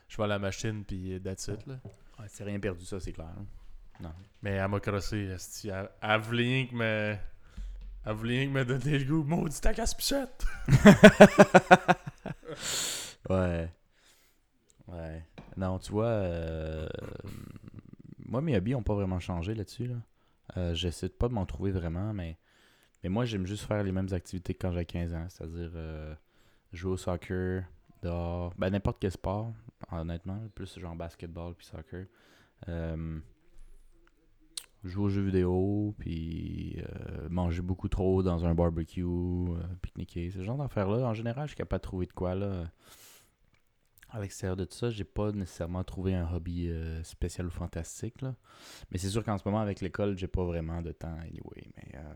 je 0.07 0.15
vends 0.15 0.27
la 0.27 0.39
machine, 0.39 0.85
puis 0.85 1.19
that's 1.21 1.49
it, 1.49 1.65
là. 1.67 1.73
Ouais, 2.19 2.25
c'est 2.29 2.45
rien 2.45 2.57
perdu, 2.57 2.85
ça, 2.85 3.01
c'est 3.01 3.11
clair. 3.11 3.35
Non. 3.99 4.13
Mais 4.41 4.51
elle 4.51 4.69
m'a 4.69 4.79
crossé. 4.79 5.35
Elle, 5.65 5.89
elle 6.01 6.21
voulait 6.21 6.43
rien 6.43 6.67
que 6.67 6.75
me... 6.75 7.17
Elle 8.05 8.13
voulait 8.13 8.37
rien 8.39 8.47
que 8.47 8.53
me 8.53 8.63
donner 8.63 8.97
le 8.97 9.03
goût. 9.03 9.23
Maudit 9.25 9.59
ta 9.59 9.73
casse-pichette! 9.73 10.45
Ouais. 13.29 13.69
Ouais. 14.91 15.23
Non, 15.57 15.79
tu 15.79 15.91
vois, 15.91 16.05
euh, 16.05 16.87
moi, 18.25 18.41
mes 18.41 18.55
hobbies 18.57 18.71
n'ont 18.71 18.83
pas 18.83 18.95
vraiment 18.95 19.19
changé 19.19 19.53
là-dessus. 19.53 19.87
Là. 19.87 19.95
Euh, 20.57 20.73
J'essaie 20.73 21.09
pas 21.09 21.27
de 21.27 21.33
m'en 21.33 21.45
trouver 21.45 21.71
vraiment, 21.71 22.13
mais, 22.13 22.37
mais 23.03 23.09
moi, 23.09 23.25
j'aime 23.25 23.45
juste 23.45 23.65
faire 23.65 23.83
les 23.83 23.91
mêmes 23.91 24.11
activités 24.11 24.53
que 24.53 24.59
quand 24.59 24.71
j'avais 24.71 24.85
15 24.85 25.13
ans, 25.13 25.25
c'est-à-dire 25.29 25.71
euh, 25.75 26.13
jouer 26.71 26.93
au 26.93 26.97
soccer, 26.97 27.63
dehors, 28.01 28.53
ben 28.57 28.69
n'importe 28.69 28.97
quel 28.99 29.11
sport, 29.11 29.53
honnêtement, 29.91 30.39
plus 30.55 30.79
genre 30.79 30.95
basketball 30.95 31.53
puis 31.55 31.65
soccer. 31.65 32.05
Euh, 32.67 33.19
jouer 34.83 35.05
aux 35.05 35.09
jeux 35.09 35.21
vidéo, 35.23 35.93
puis 35.99 36.77
euh, 36.79 37.27
manger 37.29 37.61
beaucoup 37.61 37.89
trop 37.89 38.23
dans 38.23 38.45
un 38.45 38.55
barbecue, 38.55 39.03
euh, 39.03 39.57
pique-niquer, 39.81 40.31
ce 40.31 40.43
genre 40.43 40.57
d'affaires-là. 40.57 41.05
En 41.05 41.13
général, 41.13 41.45
je 41.45 41.49
suis 41.49 41.57
capable 41.57 41.81
de 41.81 41.87
trouver 41.87 42.05
de 42.05 42.13
quoi, 42.13 42.35
là. 42.35 42.65
À 44.11 44.19
l'extérieur 44.19 44.55
de 44.57 44.65
tout 44.65 44.75
ça, 44.75 44.89
j'ai 44.89 45.03
pas 45.03 45.31
nécessairement 45.31 45.83
trouvé 45.83 46.15
un 46.15 46.27
hobby 46.33 46.69
euh, 46.69 47.03
spécial 47.03 47.45
ou 47.47 47.51
fantastique, 47.51 48.21
là. 48.21 48.35
Mais 48.91 48.97
c'est 48.97 49.09
sûr 49.09 49.23
qu'en 49.23 49.37
ce 49.37 49.43
moment, 49.45 49.59
avec 49.59 49.81
l'école, 49.81 50.17
j'ai 50.17 50.27
pas 50.27 50.43
vraiment 50.43 50.81
de 50.81 50.91
temps, 50.91 51.15
anyway. 51.21 51.67
Mais 51.77 51.91
euh, 51.95 52.13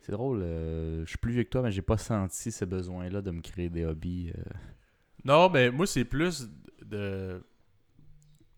c'est 0.00 0.12
drôle, 0.12 0.40
euh, 0.42 1.04
je 1.04 1.08
suis 1.10 1.18
plus 1.18 1.32
vieux 1.32 1.44
que 1.44 1.50
toi, 1.50 1.62
mais 1.62 1.70
j'ai 1.70 1.82
pas 1.82 1.98
senti 1.98 2.50
ce 2.50 2.64
besoin-là 2.64 3.20
de 3.20 3.30
me 3.30 3.42
créer 3.42 3.68
des 3.68 3.84
hobbies. 3.84 4.32
Non, 5.24 5.50
mais 5.50 5.70
moi, 5.70 5.86
c'est 5.86 6.04
plus 6.06 6.48
de... 6.82 7.44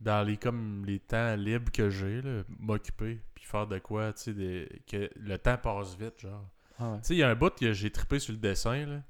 Dans 0.00 0.26
les, 0.26 0.36
comme, 0.36 0.84
les 0.84 0.98
temps 0.98 1.36
libres 1.36 1.70
que 1.70 1.88
j'ai, 1.88 2.20
m'occuper, 2.58 3.20
puis 3.34 3.44
faire 3.44 3.66
de 3.68 3.78
quoi, 3.78 4.12
tu 4.12 4.22
sais, 4.22 4.32
des- 4.32 4.82
que 4.86 5.08
le 5.16 5.38
temps 5.38 5.56
passe 5.56 5.96
vite, 5.96 6.18
genre. 6.20 6.44
Ah 6.78 6.90
ouais. 6.90 6.96
Tu 6.98 7.04
sais, 7.04 7.14
il 7.14 7.18
y 7.18 7.22
a 7.22 7.28
un 7.30 7.36
bout 7.36 7.54
que 7.54 7.72
j'ai 7.72 7.90
trippé 7.90 8.18
sur 8.18 8.32
le 8.32 8.38
dessin, 8.38 8.84
là. 8.86 9.02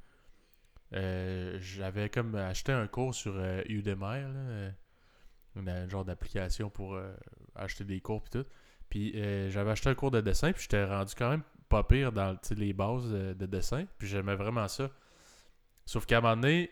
Euh, 0.94 1.58
J'avais 1.60 2.08
comme 2.10 2.34
acheté 2.34 2.72
un 2.72 2.86
cours 2.86 3.14
sur 3.14 3.34
euh, 3.36 3.62
Udemy, 3.68 4.00
là. 4.00 4.28
euh, 4.28 4.70
une- 5.56 5.68
un 5.68 5.88
genre 5.88 6.04
d'application 6.04 6.70
pour 6.70 6.94
euh, 6.94 7.12
acheter 7.54 7.84
des 7.84 8.00
cours 8.00 8.22
puis 8.22 8.42
tout. 8.42 8.46
Puis 8.88 9.12
euh, 9.16 9.48
j'avais 9.50 9.70
acheté 9.70 9.88
un 9.90 9.94
cours 9.94 10.10
de 10.10 10.20
dessin, 10.20 10.52
puis 10.52 10.62
j'étais 10.62 10.84
rendu 10.84 11.14
quand 11.16 11.30
même 11.30 11.42
pas 11.68 11.82
pire 11.84 12.12
dans 12.12 12.36
les 12.56 12.72
bases 12.74 13.10
de, 13.10 13.32
de 13.32 13.46
dessin. 13.46 13.86
Puis 13.98 14.06
j'aimais 14.08 14.34
vraiment 14.36 14.68
ça. 14.68 14.90
Sauf 15.86 16.04
qu'à 16.06 16.18
un 16.18 16.20
moment 16.20 16.36
donné, 16.36 16.70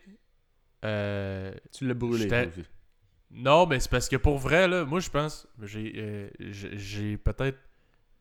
euh, 0.85 1.53
Tu 1.73 1.87
l'as 1.87 1.95
brûlé, 1.95 2.25
non, 3.31 3.67
mais 3.67 3.81
c'est 3.81 3.91
parce 3.91 4.09
que 4.09 4.17
pour 4.17 4.39
vrai, 4.39 4.67
là, 4.69 4.85
moi 4.85 5.00
je 5.00 5.11
pense, 5.11 5.47
j'ai 5.62 5.93
euh, 5.97 6.31
j'ai 6.41 6.77
j'ai 6.77 7.17
peut-être 7.17 7.59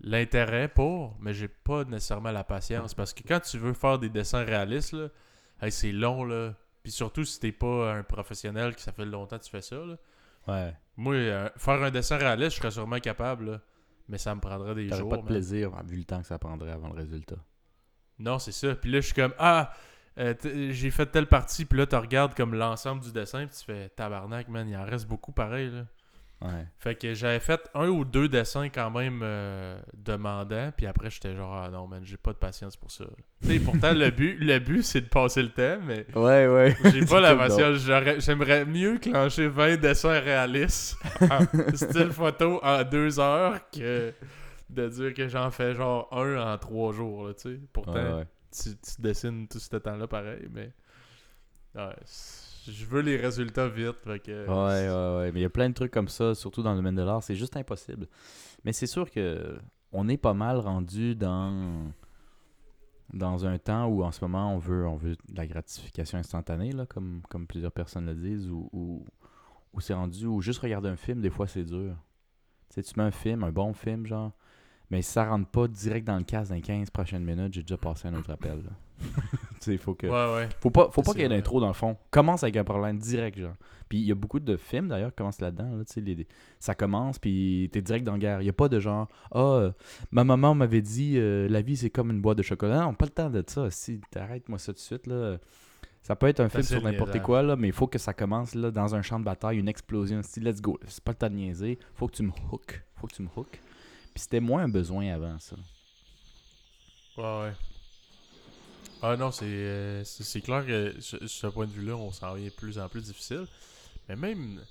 l'intérêt 0.01 0.68
pour, 0.68 1.18
mais 1.20 1.34
j'ai 1.34 1.48
pas 1.48 1.84
nécessairement 1.84 2.32
la 2.32 2.44
patience. 2.44 2.94
Parce 2.94 3.13
que 3.13 3.24
quand 3.27 3.39
tu 3.39 3.58
veux 3.58 3.74
faire 3.74 4.00
des 4.00 4.10
dessins 4.10 4.44
réalistes, 4.44 4.94
là, 4.94 5.10
hey, 5.62 5.72
c'est 5.72 5.92
long, 5.92 6.24
là. 6.24 6.54
Puis 6.84 6.92
surtout 6.92 7.25
si 7.25 7.39
t'es 7.39 7.51
pas 7.51 7.94
un 7.94 8.04
professionnel, 8.04 8.75
que 8.75 8.82
ça 8.82 8.92
fait 8.92 9.06
longtemps 9.06 9.38
que 9.38 9.44
tu 9.44 9.50
fais 9.50 9.62
ça, 9.62 9.78
là. 9.78 9.98
Ouais. 10.48 10.74
Moi, 10.98 11.16
euh, 11.16 11.50
faire 11.58 11.82
un 11.84 11.92
dessin 11.92 12.18
réaliste, 12.18 12.51
je 12.51 12.62
serais 12.62 12.72
sûrement 12.72 13.00
capable, 13.00 13.51
là. 13.51 13.62
Mais 14.08 14.18
ça 14.18 14.34
me 14.34 14.42
prendrait 14.42 14.74
des 14.74 14.89
jours. 14.89 15.10
pas 15.10 15.18
de 15.18 15.22
plaisir, 15.22 15.72
vu 15.84 15.98
le 15.98 16.04
temps 16.04 16.22
que 16.22 16.28
ça 16.28 16.39
prendrait 16.39 16.72
avant 16.72 16.89
le 16.89 16.96
résultat. 16.96 17.36
Non, 18.18 18.39
c'est 18.39 18.51
ça. 18.51 18.75
Puis 18.75 18.92
là, 18.92 19.01
je 19.01 19.06
suis 19.06 19.16
comme, 19.16 19.34
ah, 19.38 19.72
euh, 20.18 20.34
j'ai 20.72 20.92
fait 20.92 21.06
telle 21.06 21.28
partie, 21.28 21.66
puis 21.66 21.78
là, 21.78 21.86
tu 21.86 21.96
regardes 21.96 22.34
comme 22.34 22.56
l'ensemble 22.56 23.04
du 23.04 23.12
dessin, 23.12 23.46
puis 23.46 23.56
tu 23.58 23.66
fais 23.66 23.89
tabarnak, 23.89 24.50
man, 24.50 24.68
il 24.68 24.75
en 24.75 24.84
reste 24.84 25.08
beaucoup 25.08 25.32
pareil, 25.32 25.70
là. 25.70 25.86
Ouais. 26.41 26.65
Fait 26.77 26.96
que 26.96 27.13
j'avais 27.13 27.41
fait 27.41 27.69
un 27.74 27.89
ou 27.89 28.05
deux 28.05 28.29
dessins 28.29 28.69
quand 28.69 28.89
même 28.91 29.19
euh, 29.24 29.77
demandants, 29.93 30.72
puis 30.77 30.86
après 30.88 31.10
j'étais 31.10 31.36
genre 31.36 31.53
ah 31.53 31.69
non 31.69 31.86
man, 31.86 32.01
j'ai 32.05 32.15
pas 32.15 32.31
de 32.31 32.38
patience 32.38 32.77
pour 32.77 32.91
ça. 32.91 33.03
Tu 33.41 33.50
sais, 33.50 33.60
pourtant 33.60 33.91
le 33.93 34.10
but 34.10 34.38
le 34.39 34.58
but 34.60 34.81
c'est 34.84 35.01
de 35.01 35.08
passer 35.10 35.43
le 35.43 35.50
temps, 35.50 35.79
mais 35.86 36.05
Ouais, 36.15 36.48
ouais. 36.48 36.77
j'ai 36.93 37.05
pas 37.05 37.19
la 37.19 37.36
patience. 37.36 37.79
J'aimerais 38.19 38.63
mieux 38.63 39.00
clencher 39.00 39.50
20 39.50 39.77
dessins 39.81 40.19
réalistes 40.22 40.96
en 41.29 41.39
style 41.75 42.12
photo 42.12 42.62
en 42.63 42.84
deux 42.86 43.19
heures 43.19 43.60
que 43.72 44.13
de 44.69 44.88
dire 44.88 45.13
que 45.13 45.27
j'en 45.27 45.51
fais 45.51 45.74
genre 45.75 46.08
un 46.13 46.53
en 46.53 46.58
trois 46.58 46.93
jours, 46.93 47.27
là, 47.27 47.34
tu 47.34 47.50
sais. 47.55 47.60
Pourtant, 47.74 47.93
Ouais, 47.96 48.13
ouais. 48.19 48.27
tu, 48.53 48.69
tu 48.77 49.01
dessines 49.01 49.46
tout 49.50 49.60
ce 49.60 49.75
temps-là 49.75 50.08
pareil, 50.08 50.48
mais 50.51 50.72
ouais, 51.75 51.96
je 52.71 52.85
veux 52.85 53.01
les 53.01 53.17
résultats 53.17 53.67
vite, 53.67 53.97
fait 54.03 54.19
que 54.19 54.47
Ouais, 54.47 54.89
ouais, 54.89 55.17
ouais. 55.19 55.31
Mais 55.31 55.39
il 55.39 55.43
y 55.43 55.45
a 55.45 55.49
plein 55.49 55.69
de 55.69 55.73
trucs 55.73 55.91
comme 55.91 56.07
ça, 56.07 56.35
surtout 56.35 56.61
dans 56.61 56.71
le 56.71 56.77
domaine 56.77 56.95
de 56.95 57.03
l'art. 57.03 57.23
C'est 57.23 57.35
juste 57.35 57.55
impossible. 57.57 58.07
Mais 58.63 58.73
c'est 58.73 58.88
sûr 58.88 59.09
que 59.09 59.57
on 59.91 60.07
est 60.07 60.17
pas 60.17 60.33
mal 60.33 60.57
rendu 60.57 61.15
dans 61.15 61.91
dans 63.13 63.45
un 63.45 63.57
temps 63.57 63.88
où 63.88 64.03
en 64.03 64.11
ce 64.11 64.23
moment 64.23 64.53
on 64.53 64.59
veut 64.59 64.85
on 64.85 64.95
veut 64.95 65.15
de 65.29 65.35
la 65.35 65.47
gratification 65.47 66.17
instantanée, 66.19 66.71
là, 66.71 66.85
comme, 66.85 67.21
comme 67.29 67.47
plusieurs 67.47 67.71
personnes 67.71 68.05
le 68.05 68.15
disent, 68.15 68.49
ou 68.49 68.69
où, 68.71 69.05
où 69.73 69.79
c'est 69.79 69.93
rendu 69.93 70.25
où 70.25 70.41
juste 70.41 70.59
regarder 70.59 70.89
un 70.89 70.95
film, 70.95 71.21
des 71.21 71.29
fois 71.29 71.47
c'est 71.47 71.63
dur. 71.63 71.95
Tu 72.69 72.75
sais, 72.75 72.83
tu 72.83 72.99
mets 72.99 73.05
un 73.05 73.11
film, 73.11 73.43
un 73.43 73.51
bon 73.51 73.73
film, 73.73 74.05
genre, 74.05 74.31
mais 74.91 75.01
si 75.01 75.12
ça 75.12 75.25
rentre 75.25 75.48
pas 75.50 75.67
direct 75.67 76.05
dans 76.08 76.17
le 76.17 76.24
casque 76.24 76.50
dans 76.50 76.55
les 76.55 76.62
15 76.62 76.89
prochaines 76.89 77.24
minutes, 77.24 77.53
j'ai 77.53 77.62
déjà 77.62 77.77
passé 77.77 78.08
un 78.08 78.13
autre 78.15 78.31
appel. 78.31 78.63
là. 78.63 78.72
tu 79.01 79.08
sais, 79.62 79.72
il 79.74 79.77
faut 79.77 79.93
que. 79.96 80.08
ouais 80.08 80.36
ouais. 80.36 80.50
Faut 80.60 80.72
pas, 80.72 80.89
faut 80.91 81.01
pas 81.01 81.12
qu'il 81.13 81.22
y 81.22 81.25
ait 81.25 81.29
d'intro 81.29 81.62
dans 81.62 81.67
le 81.67 81.74
fond. 81.74 81.96
Commence 82.12 82.43
avec 82.43 82.58
un 82.58 82.63
problème 82.63 82.98
direct, 82.98 83.39
genre. 83.39 83.55
Puis 83.88 83.98
il 84.00 84.05
y 84.05 84.12
a 84.12 84.15
beaucoup 84.15 84.39
de 84.39 84.55
films 84.58 84.88
d'ailleurs 84.89 85.10
qui 85.10 85.15
commencent 85.15 85.41
là-dedans. 85.41 85.77
Là, 85.77 85.84
les- 85.98 86.27
ça 86.60 86.75
commence, 86.75 87.17
puis 87.17 87.69
t'es 87.72 87.81
direct 87.81 88.05
dans 88.05 88.13
la 88.13 88.17
guerre. 88.19 88.41
Il 88.41 88.46
y 88.46 88.50
a 88.50 88.53
pas 88.53 88.67
de 88.69 88.79
genre, 88.79 89.08
ah, 89.31 89.39
euh, 89.39 89.72
ma 90.12 90.24
maman 90.24 90.53
m'avait 90.53 90.81
dit, 90.81 91.15
euh, 91.17 91.48
la 91.50 91.62
vie 91.62 91.77
c'est 91.77 91.89
comme 91.89 92.12
une 92.12 92.22
boîte 92.22 92.38
de 92.38 92.43
chocolat. 92.43 92.81
Non, 92.81 92.93
pas 92.93 93.05
le 93.05 93.12
temps 93.12 93.29
de 93.29 93.43
ça. 93.48 93.72
Si, 93.72 94.00
t'arrêtes-moi 94.12 94.60
ça 94.60 94.74
tout 94.74 94.77
de 94.77 94.81
suite, 94.81 95.08
là. 95.08 95.38
Ça 96.01 96.15
peut 96.15 96.27
être 96.27 96.39
un 96.39 96.50
film 96.50 96.63
sur 96.63 96.81
n'importe 96.81 97.12
quoi, 97.22 97.41
là, 97.43 97.55
mais 97.55 97.67
il 97.67 97.74
faut 97.74 97.88
que 97.88 97.98
ça 98.00 98.13
commence 98.13 98.55
là, 98.55 98.72
dans 98.72 98.96
un 98.96 99.01
champ 99.01 99.19
de 99.19 99.25
bataille, 99.25 99.58
une 99.60 99.67
explosion. 99.67 100.22
Si, 100.24 100.39
let's 100.39 100.62
go. 100.62 100.79
C'est 100.88 101.03
pas 101.03 101.12
le 101.12 101.17
temps 101.17 101.29
de 101.29 101.36
niaiser. 101.36 101.77
Faut 101.96 102.08
que 102.08 102.15
tu 102.15 102.24
me 102.24 102.31
hook. 102.51 102.84
Faut 102.96 103.08
que 103.08 103.13
tu 103.15 103.22
me 103.22 103.27
hook. 103.36 103.60
C'était 104.19 104.41
moins 104.41 104.63
un 104.63 104.69
besoin 104.69 105.13
avant, 105.13 105.39
ça. 105.39 105.55
Ouais, 107.17 107.23
ouais. 107.23 107.53
Ah 109.01 109.15
non, 109.15 109.31
c'est 109.31 109.45
euh, 109.45 110.03
clair 110.43 110.65
que 110.65 110.99
ce, 110.99 111.25
ce 111.25 111.47
point 111.47 111.67
de 111.67 111.71
vue-là, 111.71 111.95
on 111.95 112.11
s'en 112.11 112.33
vient 112.33 112.47
de 112.47 112.53
plus 112.53 112.77
en 112.79 112.89
plus 112.89 113.01
difficile. 113.01 113.47
Mais 114.09 114.17
même, 114.17 114.59
tu 114.59 114.63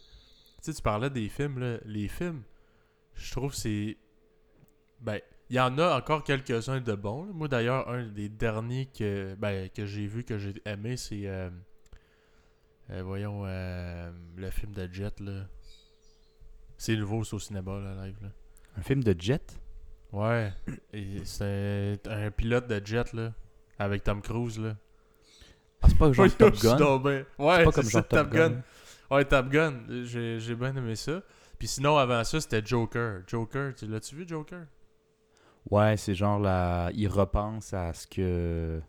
sais, 0.60 0.74
tu 0.74 0.82
parlais 0.82 1.08
des 1.08 1.30
films, 1.30 1.58
là. 1.58 1.78
Les 1.86 2.08
films, 2.08 2.42
je 3.14 3.32
trouve 3.32 3.54
c'est. 3.54 3.96
Ben, 5.00 5.20
il 5.48 5.56
y 5.56 5.60
en 5.60 5.78
a 5.78 5.96
encore 5.96 6.24
quelques-uns 6.24 6.80
de 6.80 6.94
bons. 6.94 7.24
Moi, 7.32 7.48
d'ailleurs, 7.48 7.88
un 7.88 8.06
des 8.06 8.28
derniers 8.28 8.86
que, 8.86 9.34
ben, 9.38 9.70
que 9.70 9.86
j'ai 9.86 10.06
vu, 10.06 10.24
que 10.24 10.38
j'ai 10.38 10.54
aimé, 10.66 10.98
c'est. 10.98 11.26
euh, 11.26 11.48
euh, 12.90 13.02
voyons, 13.02 13.44
euh, 13.46 14.10
le 14.36 14.50
film 14.50 14.72
de 14.72 14.92
Jet, 14.92 15.20
là. 15.20 15.46
C'est 16.76 16.96
nouveau, 16.96 17.24
c'est 17.24 17.34
au 17.34 17.38
cinéma, 17.38 17.78
là, 17.78 18.06
live, 18.06 18.18
là. 18.22 18.28
Un 18.78 18.82
film 18.82 19.02
de 19.02 19.14
jet? 19.18 19.58
Ouais. 20.12 20.52
C'est 21.24 22.00
un 22.06 22.30
pilote 22.30 22.68
de 22.68 22.84
jet, 22.84 23.12
là. 23.12 23.32
Avec 23.78 24.04
Tom 24.04 24.22
Cruise, 24.22 24.58
là. 24.58 24.76
Ah, 25.82 25.88
c'est 25.88 25.98
pas 25.98 26.12
genre 26.12 26.26
Top 26.38 26.54
Gun? 26.60 26.76
Ouais, 27.38 27.56
C'est 27.58 27.64
pas 27.64 27.72
comme 27.72 27.84
ça, 27.84 27.90
genre 27.90 28.08
Top 28.08 28.30
Gun. 28.30 28.62
Ouais, 29.10 29.24
Top 29.24 29.48
Gun. 29.48 29.74
J'ai 30.04 30.54
bien 30.54 30.74
aimé 30.76 30.96
ça. 30.96 31.22
Puis 31.58 31.68
sinon, 31.68 31.96
avant 31.96 32.22
ça, 32.24 32.40
c'était 32.40 32.64
Joker. 32.64 33.22
Joker, 33.26 33.74
tu 33.74 33.86
l'as-tu 33.86 34.14
vu, 34.14 34.26
Joker? 34.28 34.66
Ouais, 35.70 35.96
c'est 35.96 36.14
genre 36.14 36.38
la. 36.38 36.90
Il 36.94 37.08
repense 37.08 37.74
à 37.74 37.92
ce 37.92 38.06
que. 38.06 38.80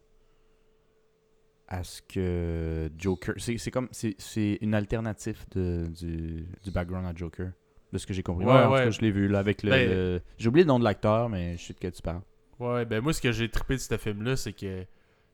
À 1.67 1.83
ce 1.83 2.01
que 2.01 2.89
Joker. 2.97 3.35
C'est 3.37 3.71
comme. 3.71 3.89
C'est 3.91 4.15
c'est 4.17 4.57
une 4.61 4.73
alternative 4.73 5.45
de, 5.51 5.87
du, 5.87 6.47
du 6.63 6.71
background 6.71 7.07
à 7.07 7.13
Joker. 7.15 7.51
De 7.91 7.97
ce 7.97 8.05
que 8.05 8.13
j'ai 8.13 8.21
compris. 8.23 8.45
Ouais, 8.45 8.51
Ouais, 8.53 8.59
en 8.59 8.65
tout 8.67 8.73
ouais. 8.73 8.83
cas, 8.85 8.89
je 8.91 9.01
l'ai 9.01 9.11
vu 9.11 9.27
là 9.27 9.39
avec 9.39 9.63
le. 9.63 9.71
Ben- 9.71 9.89
le- 9.89 10.21
J'ai 10.37 10.47
oublié 10.49 10.63
le 10.63 10.67
nom 10.67 10.77
de 10.79 10.83
l'acteur, 10.83 11.27
mais 11.29 11.57
je 11.57 11.63
sais 11.65 11.73
de 11.73 11.79
quel 11.79 11.91
tu 11.91 12.01
parles. 12.01 12.21
Ouais, 12.59 12.85
ben 12.85 13.01
moi, 13.01 13.13
ce 13.13 13.21
que 13.21 13.31
j'ai 13.31 13.49
trippé 13.49 13.75
de 13.75 13.79
ce 13.79 13.97
film-là, 13.97 14.35
c'est 14.35 14.53
que, 14.53 14.85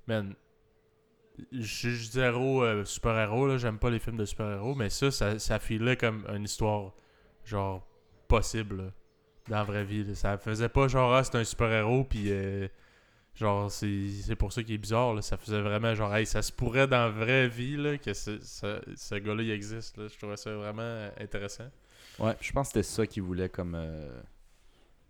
man, 0.08 0.34
je 1.52 1.64
suis 1.66 1.96
zéro 2.12 2.64
euh, 2.64 2.86
super-héros, 2.86 3.48
là. 3.48 3.58
J'aime 3.58 3.78
pas 3.78 3.90
les 3.90 4.00
films 4.00 4.18
de 4.18 4.26
super-héros, 4.26 4.74
mais 4.76 4.90
ça, 4.90 5.12
ça, 5.12 5.38
ça 5.40 5.60
filait 5.60 5.98
comme 5.98 6.26
une 6.34 6.44
histoire, 6.46 6.94
genre, 7.44 7.86
possible, 8.28 8.78
là, 8.78 8.84
dans 9.50 9.58
la 9.58 9.64
vraie 9.64 9.84
vie. 9.84 10.04
là. 10.04 10.16
Ça 10.16 10.38
faisait 10.38 10.70
pas 10.70 10.88
genre, 10.88 11.14
ah, 11.14 11.24
c'est 11.24 11.36
un 11.36 11.44
super-héros, 11.44 12.06
puis 12.06 12.26
euh, 12.32 12.68
genre, 13.36 13.70
c'est 13.70 14.08
c'est 14.24 14.36
pour 14.38 14.54
ça 14.54 14.64
qu'il 14.64 14.76
est 14.76 14.78
bizarre, 14.78 15.14
là. 15.14 15.22
Ça 15.22 15.36
faisait 15.36 15.62
vraiment 15.62 15.94
genre, 15.94 16.16
hey, 16.16 16.26
ça 16.26 16.42
se 16.42 16.54
pourrait 16.54 16.88
dans 16.88 17.06
la 17.06 17.10
vraie 17.10 17.48
vie, 17.50 17.76
là, 17.76 17.98
que 17.98 18.14
ce, 18.14 18.40
ce, 18.40 18.80
ce 18.96 19.16
gars-là, 19.16 19.44
il 19.44 19.52
existe, 19.52 19.98
là. 19.98 20.08
Je 20.08 20.18
trouvais 20.18 20.38
ça 20.38 20.56
vraiment 20.56 21.10
intéressant. 21.20 21.70
Ouais, 22.20 22.36
je 22.40 22.52
pense 22.52 22.68
que 22.70 22.74
c'était 22.74 22.84
ça 22.84 23.06
qu'il 23.08 23.24
voulait 23.24 23.50
comme, 23.50 23.76
euh, 23.76 24.22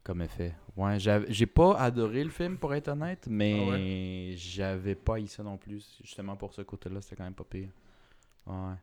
comme 0.04 0.22
effet. 0.22 0.56
Ouais, 0.76 1.00
j'avais- 1.00 1.32
j'ai 1.32 1.46
pas 1.46 1.78
adoré 1.78 2.24
le 2.24 2.30
film 2.30 2.58
pour 2.58 2.74
être 2.74 2.88
honnête, 2.90 3.28
mais 3.30 4.36
j'avais 4.36 4.96
pas 4.96 5.20
eu 5.20 5.28
ça 5.28 5.44
non 5.44 5.58
plus. 5.58 5.98
Justement 6.04 6.36
pour 6.36 6.54
ce 6.54 6.62
côté-là, 6.64 7.02
c'était 7.02 7.16
quand 7.16 7.24
même 7.24 7.34
pas 7.34 7.44
pire. 7.44 7.70
Ouais. 8.48 8.76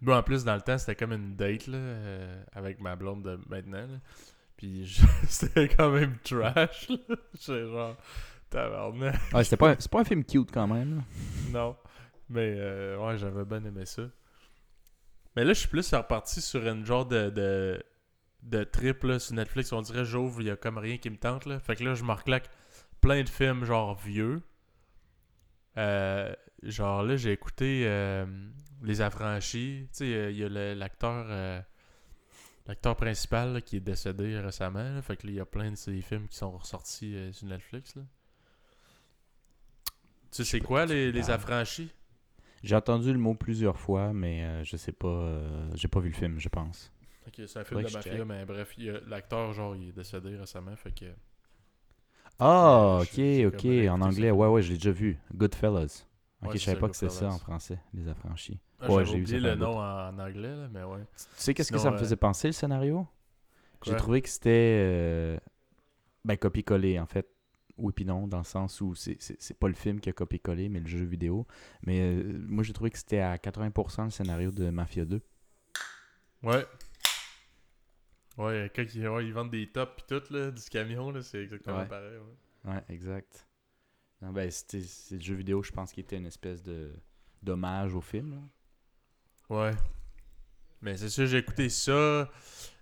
Bon, 0.00 0.14
en 0.16 0.22
plus, 0.22 0.44
dans 0.44 0.54
le 0.54 0.60
temps, 0.60 0.76
c'était 0.78 0.94
comme 0.96 1.12
une 1.12 1.34
date 1.36 1.66
là, 1.66 1.78
euh, 1.78 2.42
avec 2.52 2.80
ma 2.80 2.94
blonde 2.96 3.22
de 3.22 3.38
maintenant. 3.48 3.86
là. 3.86 3.98
Puis 4.56 4.86
je- 4.86 5.02
c'était 5.28 5.68
quand 5.68 5.90
même 5.90 6.16
trash. 6.22 6.88
là. 6.88 6.96
J'étais 7.34 7.66
genre, 7.66 7.96
tabarnak. 8.50 9.16
Ouais, 9.32 9.44
c'était 9.44 9.56
pas, 9.56 9.70
un- 9.70 9.76
c'est 9.78 9.90
pas 9.90 10.00
un 10.00 10.04
film 10.04 10.24
cute 10.24 10.50
quand 10.52 10.66
même. 10.66 10.96
là. 10.96 11.02
Non. 11.52 11.76
Mais 12.28 12.54
euh, 12.58 12.98
ouais, 12.98 13.18
j'avais 13.18 13.44
bien 13.44 13.64
aimé 13.64 13.84
ça. 13.86 14.02
Mais 15.36 15.44
là, 15.44 15.52
je 15.52 15.60
suis 15.60 15.68
plus 15.68 15.92
reparti 15.92 16.40
sur 16.40 16.66
une 16.66 16.84
genre 16.86 17.06
de, 17.06 17.30
de, 17.30 17.82
de 18.42 18.64
trip 18.64 19.02
là, 19.02 19.18
sur 19.18 19.34
Netflix. 19.34 19.72
On 19.72 19.82
dirait 19.82 20.04
j'ouvre, 20.04 20.40
il 20.40 20.46
y 20.46 20.50
a 20.50 20.56
comme 20.56 20.78
rien 20.78 20.96
qui 20.98 21.10
me 21.10 21.16
tente. 21.16 21.46
Là. 21.46 21.58
Fait 21.58 21.76
que 21.76 21.84
là, 21.84 21.94
je 21.94 22.04
me 22.04 22.12
reclaque 22.12 22.48
plein 23.00 23.22
de 23.22 23.28
films 23.28 23.64
genre 23.64 23.96
vieux. 23.98 24.42
Euh, 25.76 26.32
genre 26.62 27.02
là, 27.02 27.16
j'ai 27.16 27.32
écouté 27.32 27.84
euh, 27.86 28.24
Les 28.82 29.00
Affranchis. 29.00 29.88
Tu 29.90 29.98
sais, 29.98 30.04
euh, 30.14 30.30
il 30.30 30.38
y 30.38 30.44
a 30.44 30.74
l'acteur 30.74 31.26
euh, 31.28 31.60
l'acteur 32.66 32.94
principal 32.96 33.54
là, 33.54 33.60
qui 33.60 33.76
est 33.76 33.80
décédé 33.80 34.38
récemment. 34.38 34.94
là. 34.94 35.02
Fait 35.02 35.16
que 35.16 35.26
là, 35.26 35.32
il 35.32 35.36
y 35.36 35.40
a 35.40 35.46
plein 35.46 35.70
de 35.70 35.76
ces 35.76 36.00
films 36.00 36.28
qui 36.28 36.36
sont 36.36 36.52
ressortis 36.52 37.16
sur 37.32 37.46
Netflix. 37.48 37.96
Là. 37.96 38.02
Tu 40.30 40.42
sais, 40.42 40.44
c'est 40.44 40.60
quoi 40.60 40.86
les, 40.86 41.10
les. 41.10 41.30
Affranchis? 41.30 41.90
J'ai 42.64 42.74
entendu 42.76 43.12
le 43.12 43.18
mot 43.20 43.34
plusieurs 43.34 43.78
fois, 43.78 44.12
mais 44.12 44.44
euh, 44.44 44.64
je 44.64 44.76
sais 44.76 44.90
pas. 44.92 45.06
euh, 45.08 45.70
j'ai 45.76 45.86
pas 45.88 46.00
vu 46.00 46.08
le 46.08 46.14
film, 46.16 46.40
je 46.40 46.48
pense. 46.48 46.92
Ok, 47.26 47.42
c'est 47.46 47.58
un 47.58 47.64
film 47.64 47.80
Faudrait 47.80 47.82
de 47.82 47.88
que 47.88 47.90
je 47.90 47.98
mafia, 47.98 48.24
check. 48.24 48.24
mais 48.24 48.44
bref, 48.44 48.74
l'acteur, 49.06 49.52
genre, 49.52 49.74
il 49.76 49.88
est 49.88 49.92
décédé 49.92 50.36
récemment, 50.36 50.76
fait 50.76 50.92
que... 50.92 51.06
Ah, 52.38 53.00
Euh, 53.00 53.02
ok, 53.02 53.18
ok, 53.46 53.64
en 53.90 54.00
anglais. 54.00 54.30
Ouais, 54.30 54.48
ouais, 54.48 54.62
je 54.62 54.70
l'ai 54.70 54.78
déjà 54.78 54.90
vu. 54.92 55.18
Goodfellas. 55.34 56.06
Ok, 56.42 56.50
Ouais, 56.50 56.56
je 56.56 56.62
savais 56.62 56.76
pas 56.76 56.88
que 56.88 56.96
c'était 56.96 57.08
ça 57.08 57.32
en 57.32 57.38
français, 57.38 57.78
les 57.94 58.08
affranchis. 58.08 58.60
Ah, 58.80 58.88
Ouais, 58.88 59.04
J'avais 59.04 59.06
j'ai 59.06 59.16
oublié 59.16 59.40
le 59.40 59.54
nom 59.56 59.78
en, 59.78 60.08
en 60.14 60.18
anglais, 60.18 60.54
là, 60.54 60.68
mais 60.70 60.84
ouais. 60.84 61.04
Tu 61.36 61.42
sais 61.42 61.54
qu'est-ce 61.54 61.72
que 61.72 61.78
ça 61.78 61.90
me 61.90 61.96
faisait 61.96 62.16
penser, 62.16 62.48
le 62.48 62.52
scénario? 62.52 63.06
J'ai 63.82 63.96
trouvé 63.96 64.22
que 64.22 64.28
c'était. 64.28 64.50
euh, 64.84 65.38
ben, 66.24 66.38
copier-coller, 66.38 67.00
en 67.00 67.06
fait. 67.06 67.28
Oui, 67.76 67.92
puis 67.94 68.04
non, 68.04 68.28
dans 68.28 68.38
le 68.38 68.44
sens 68.44 68.80
où 68.80 68.94
c'est- 68.94 69.18
pas 69.58 69.66
le 69.68 69.74
film 69.74 69.98
qui 70.00 70.08
a 70.08 70.12
copié-collé, 70.12 70.68
mais 70.68 70.78
le 70.80 70.86
jeu 70.86 71.02
vidéo. 71.04 71.46
Mais 71.84 72.00
euh, 72.00 72.38
moi, 72.46 72.62
j'ai 72.62 72.72
trouvé 72.72 72.90
que 72.90 72.98
c'était 72.98 73.18
à 73.20 73.36
80% 73.36 74.04
le 74.04 74.10
scénario 74.10 74.50
de 74.52 74.70
Mafia 74.70 75.04
2. 75.04 75.20
Ouais. 76.42 76.64
Ouais, 78.36 78.70
quand 78.74 78.84
ils, 78.94 79.08
ouais, 79.08 79.26
ils 79.26 79.32
vendent 79.32 79.50
des 79.50 79.70
tops 79.70 79.92
pis 79.96 80.04
tout, 80.08 80.22
là, 80.32 80.50
du 80.50 80.62
camion, 80.64 81.10
là, 81.10 81.22
c'est 81.22 81.42
exactement 81.42 81.78
Ouais. 81.78 81.86
pareil, 81.86 82.18
ouais. 82.18 82.72
Ouais, 82.72 82.82
exact. 82.88 83.46
Non, 84.22 84.32
ben, 84.32 84.50
c'était 84.50 84.80
c'est 84.80 85.16
le 85.16 85.20
jeu 85.20 85.34
vidéo, 85.34 85.62
je 85.62 85.70
pense, 85.70 85.92
qui 85.92 86.00
était 86.00 86.16
une 86.16 86.26
espèce 86.26 86.62
de 86.62 86.92
d'hommage 87.42 87.94
au 87.94 88.00
film. 88.00 88.32
là. 89.50 89.56
Ouais. 89.56 89.72
Mais 90.80 90.96
c'est 90.96 91.10
sûr, 91.10 91.26
j'ai 91.26 91.38
écouté 91.38 91.68
ça. 91.68 92.30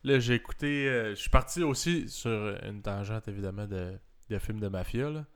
Là, 0.05 0.19
j'ai 0.21 0.35
écouté... 0.35 0.89
euh, 0.89 1.11
je 1.11 1.21
suis 1.21 1.31
parti 1.31 1.63
aussi 1.63 2.09
sur 2.09 2.59
une 2.65 2.81
tangente, 2.83 3.27
évidemment, 3.29 3.67
de, 3.67 3.99
de 4.33 4.39
films 4.41 4.61
de 4.61 4.69
mafia, 4.69 5.11
là. 5.11 5.27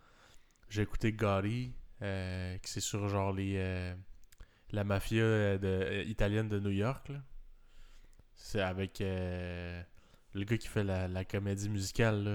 J'ai 0.71 0.83
écouté 0.83 1.13
Gotti, 1.13 1.75
euh, 2.03 2.59
qui 2.59 2.71
c'est 2.73 2.81
sur, 2.81 3.09
genre, 3.09 3.33
les... 3.33 3.55
euh, 3.59 3.95
la 4.73 4.85
mafia 4.85 5.23
euh, 5.25 5.59
de, 5.59 6.05
italienne 6.09 6.49
de 6.49 6.61
New 6.61 6.71
York, 6.71 7.09
là. 7.11 7.21
C'est 8.35 8.61
avec 8.61 9.01
le 9.01 9.85
gars 10.45 10.59
qui 10.59 10.69
fait 10.69 10.85
la, 10.85 11.09
la 11.09 11.25
comédie 11.25 11.69
musicale, 11.69 12.23
là. 12.25 12.31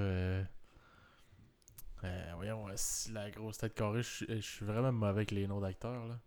euh, 2.04 2.32
voyons, 2.36 2.66
si 2.76 3.12
la 3.12 3.30
grosse 3.30 3.58
tête 3.60 3.74
carrée, 3.76 4.02
je 4.02 4.10
suis- 4.10 4.26
je 4.30 4.42
suis 4.42 4.66
vraiment 4.66 4.92
mauvais 4.92 5.10
avec 5.12 5.32
les 5.32 5.48
noms 5.48 5.60
d'acteurs, 5.62 6.06
là. 6.08 6.20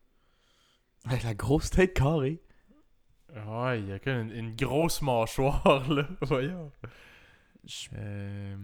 La 1.23 1.35
grosse 1.35 1.70
tête 1.70 1.94
carrée. 1.94 2.42
Ouais, 3.47 3.81
il 3.81 3.88
y 3.88 3.92
a 3.92 3.99
comme 3.99 4.29
une, 4.29 4.31
une 4.33 4.57
grosse 4.57 5.03
mâchoire, 5.03 5.88
là. 5.92 6.09
Voyons. 6.23 6.73
Je- 7.66 7.88
Euh, 7.96 8.57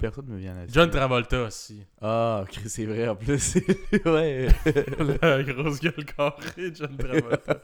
Personne 0.00 0.26
me 0.26 0.36
vient 0.36 0.56
à 0.56 0.66
John 0.66 0.90
Travolta 0.90 1.44
aussi. 1.44 1.84
Ah, 2.00 2.40
ok, 2.42 2.60
c'est 2.66 2.86
vrai 2.86 3.08
en 3.08 3.14
plus. 3.16 3.54
ouais. 4.04 4.48
La 5.22 5.42
grosse 5.44 5.80
gueule 5.80 6.04
carrée, 6.04 6.72
John 6.74 6.96
Travolta. 6.96 7.60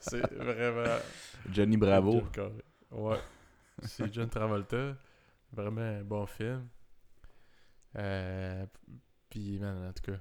C'est 0.00 0.32
vraiment. 0.34 0.96
Johnny 1.52 1.76
Bravo. 1.76 2.22
Ouais. 2.90 3.18
C'est 3.82 4.12
John 4.12 4.28
Travolta. 4.30 4.96
Vraiment 5.52 5.80
un 5.82 6.02
bon 6.04 6.24
film. 6.26 6.66
Euh, 7.96 8.64
Puis, 9.30 9.58
man, 9.58 9.88
en 9.88 9.92
tout 9.92 10.10
cas. 10.12 10.18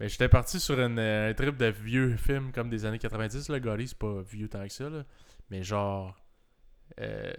Mais 0.00 0.08
j'étais 0.08 0.28
parti 0.28 0.58
sur 0.58 0.80
une, 0.80 0.98
euh, 0.98 1.30
un 1.30 1.34
trip 1.34 1.56
de 1.56 1.66
vieux 1.66 2.16
films 2.16 2.50
comme 2.52 2.68
des 2.68 2.84
années 2.84 2.98
90. 2.98 3.48
Là, 3.48 3.60
Gotti, 3.60 3.88
c'est 3.88 3.98
pas 3.98 4.22
vieux 4.22 4.48
tant 4.48 4.64
que 4.66 4.72
ça. 4.72 4.88
Là. 4.90 5.04
Mais 5.50 5.62
genre. 5.62 6.16
euh, 7.00 7.32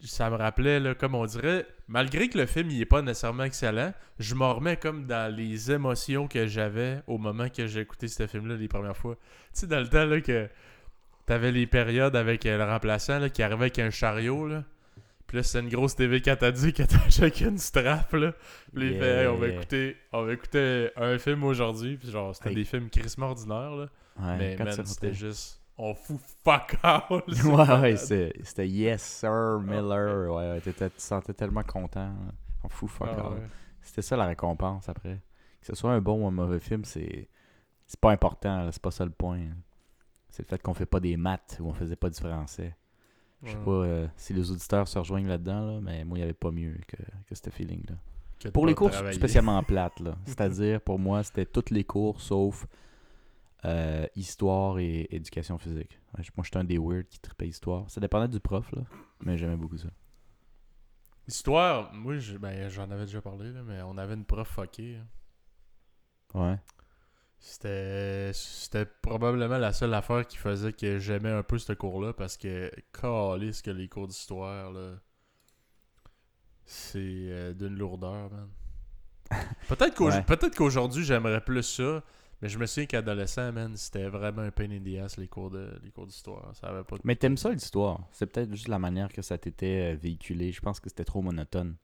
ça 0.00 0.30
me 0.30 0.36
rappelait, 0.36 0.78
là, 0.80 0.94
comme 0.94 1.14
on 1.14 1.24
dirait, 1.26 1.66
malgré 1.88 2.28
que 2.28 2.38
le 2.38 2.46
film 2.46 2.70
il 2.70 2.80
est 2.80 2.86
pas 2.86 3.02
nécessairement 3.02 3.44
excellent, 3.44 3.92
je 4.18 4.34
me 4.34 4.44
remets 4.44 4.76
comme 4.76 5.06
dans 5.06 5.34
les 5.34 5.72
émotions 5.72 6.28
que 6.28 6.46
j'avais 6.46 7.02
au 7.06 7.18
moment 7.18 7.48
que 7.48 7.66
j'ai 7.66 7.80
écouté 7.80 8.06
ce 8.08 8.26
film-là 8.26 8.56
les 8.56 8.68
premières 8.68 8.96
fois. 8.96 9.16
Tu 9.16 9.20
sais, 9.60 9.66
dans 9.66 9.80
le 9.80 9.88
temps 9.88 10.04
là, 10.04 10.20
que 10.20 10.48
t'avais 11.26 11.50
les 11.52 11.66
périodes 11.66 12.14
avec 12.16 12.46
euh, 12.46 12.56
le 12.58 12.64
remplaçant 12.64 13.18
là, 13.18 13.28
qui 13.28 13.42
arrivait 13.42 13.62
avec 13.62 13.78
un 13.80 13.90
chariot, 13.90 14.46
là. 14.46 14.64
Puis 15.26 15.36
là, 15.36 15.42
c'était 15.42 15.60
une 15.60 15.68
grosse 15.68 15.94
TV 15.94 16.22
cathodique 16.22 16.80
attachée 16.80 17.22
avec 17.24 17.40
une 17.42 17.58
strap, 17.58 18.10
là. 18.14 18.32
Puis 18.72 18.82
là, 18.82 18.90
il 18.94 18.98
fait, 18.98 19.22
Hey, 19.22 19.26
on 19.26 19.36
va 19.36 19.46
Yeah. 19.48 19.56
écouter, 19.56 19.96
on 20.12 20.22
va 20.24 20.32
écouter 20.32 20.90
un 20.96 21.18
film 21.18 21.44
aujourd'hui. 21.44 21.96
Puis 21.98 22.10
genre, 22.10 22.34
c'était 22.34 22.48
Hey. 22.50 22.54
des 22.54 22.64
films 22.64 22.88
crissement 22.88 23.26
ordinaires, 23.26 23.72
là. 23.72 23.88
Ouais, 24.20 24.36
mais 24.38 24.56
man, 24.56 24.84
c'était 24.86 25.12
juste, 25.12 25.60
on 25.78 25.94
fout 25.94 26.18
fuck 26.44 26.76
c'est 27.32 27.44
Ouais, 27.44 27.80
ouais, 27.80 27.96
c'était 27.96 28.68
Yes 28.68 29.02
Sir 29.02 29.60
Miller. 29.62 30.30
Ouais, 30.30 30.50
ouais, 30.50 30.60
t'étais- 30.60 30.90
tu 30.90 30.96
te 30.96 31.02
sentais 31.02 31.32
tellement 31.34 31.62
content. 31.62 32.12
On 32.64 32.68
fout 32.68 32.88
fuck 32.90 33.08
Ah 33.16 33.30
ouais. 33.30 33.36
C'était 33.80 34.02
ça 34.02 34.16
la 34.16 34.26
récompense 34.26 34.88
après. 34.88 35.20
Que 35.60 35.66
ce 35.66 35.74
soit 35.74 35.92
un 35.92 36.00
bon 36.00 36.24
ou 36.24 36.26
un 36.26 36.30
mauvais 36.30 36.60
film, 36.60 36.84
c'est 36.84 37.28
c'est 37.86 38.00
pas 38.00 38.10
important, 38.12 38.68
c'est 38.70 38.82
pas 38.82 38.90
ça 38.90 39.04
le 39.04 39.10
point. 39.10 39.40
C'est 40.28 40.42
le 40.42 40.48
fait 40.48 40.60
qu'on 40.62 40.74
fait 40.74 40.84
pas 40.86 41.00
des 41.00 41.16
maths 41.16 41.58
ou 41.60 41.68
on 41.68 41.72
faisait 41.72 41.96
pas 41.96 42.10
du 42.10 42.20
français. 42.20 42.76
Je 43.44 43.52
sais 43.52 43.56
Ouais. 43.56 43.64
pas 43.64 43.70
euh, 43.70 44.06
si 44.16 44.34
les 44.34 44.50
auditeurs 44.50 44.86
se 44.88 44.98
rejoignent 44.98 45.28
là-dedans, 45.28 45.64
là, 45.74 45.80
mais 45.80 46.04
moi, 46.04 46.18
il 46.18 46.20
n'y 46.20 46.24
avait 46.24 46.32
pas 46.34 46.50
mieux 46.50 46.76
que, 46.88 46.96
que 46.96 47.34
ce 47.34 47.48
feeling-là. 47.50 48.50
Pour 48.50 48.66
les 48.66 48.74
cours 48.74 48.90
travailler. 48.90 49.16
spécialement 49.16 49.62
plates, 49.62 50.00
là. 50.00 50.16
C'est-à-dire, 50.26 50.80
pour 50.80 50.98
moi, 50.98 51.22
c'était 51.22 51.46
toutes 51.46 51.70
les 51.70 51.84
cours 51.84 52.20
sauf 52.20 52.66
euh, 53.64 54.06
histoire 54.14 54.78
et 54.78 55.06
éducation 55.10 55.58
physique. 55.58 55.98
Ouais, 56.16 56.24
moi, 56.36 56.44
j'étais 56.44 56.58
un 56.58 56.64
des 56.64 56.78
weird 56.78 57.06
qui 57.08 57.18
tripait 57.18 57.48
histoire. 57.48 57.90
Ça 57.90 58.00
dépendait 58.00 58.28
du 58.28 58.40
prof, 58.40 58.70
là, 58.72 58.82
mais 59.20 59.36
j'aimais 59.36 59.56
beaucoup 59.56 59.78
ça. 59.78 59.88
Histoire, 61.26 61.92
moi, 61.92 62.14
ben, 62.40 62.68
j'en 62.70 62.90
avais 62.90 63.04
déjà 63.04 63.20
parlé, 63.20 63.52
là, 63.52 63.62
mais 63.62 63.82
on 63.82 63.98
avait 63.98 64.14
une 64.14 64.24
prof 64.24 64.48
fuckée. 64.48 64.96
hein. 64.96 65.06
Ouais. 66.40 66.58
C'était 67.40 68.32
c'était 68.34 68.84
probablement 68.84 69.58
la 69.58 69.72
seule 69.72 69.94
affaire 69.94 70.26
qui 70.26 70.36
faisait 70.36 70.72
que 70.72 70.98
j'aimais 70.98 71.30
un 71.30 71.44
peu 71.44 71.56
ce 71.58 71.72
cours-là 71.72 72.12
parce 72.12 72.36
que 72.36 72.68
calisse 72.92 73.62
que 73.62 73.70
les 73.70 73.88
cours 73.88 74.08
d'histoire 74.08 74.72
là 74.72 74.96
c'est 76.64 76.98
euh, 76.98 77.54
d'une 77.54 77.78
lourdeur 77.78 78.28
man. 78.30 78.48
Peut-être 79.68 79.94
qu'au- 79.94 80.10
Ouais. 80.10 80.22
peut-être 80.22 80.56
qu'aujourd'hui 80.56 81.04
j'aimerais 81.04 81.40
plus 81.40 81.62
ça, 81.62 82.02
mais 82.40 82.48
je 82.48 82.58
me 82.58 82.66
souviens 82.66 82.86
qu'adolescent 82.86 83.52
man, 83.52 83.76
c'était 83.76 84.08
vraiment 84.08 84.42
un 84.42 84.50
pain 84.50 84.70
in 84.70 84.80
the 84.80 84.98
ass 85.02 85.16
les 85.16 85.28
cours 85.28 85.50
de 85.50 85.78
les 85.82 85.90
cours 85.90 86.06
d'histoire, 86.06 86.54
ça 86.56 86.68
avait 86.68 86.84
pas 86.84 86.96
de- 86.96 87.02
Mais 87.04 87.16
t'aimes 87.16 87.36
ça, 87.36 87.50
l'histoire? 87.52 88.06
C'est 88.12 88.26
peut-être 88.26 88.50
juste 88.54 88.68
la 88.68 88.78
manière 88.78 89.12
que 89.12 89.22
ça 89.22 89.38
t'était 89.38 89.94
euh, 89.94 89.96
véhiculé. 89.96 90.52
Je 90.52 90.60
pense 90.60 90.80
que 90.80 90.88
c'était 90.88 91.04
trop 91.04 91.22
monotone. 91.22 91.76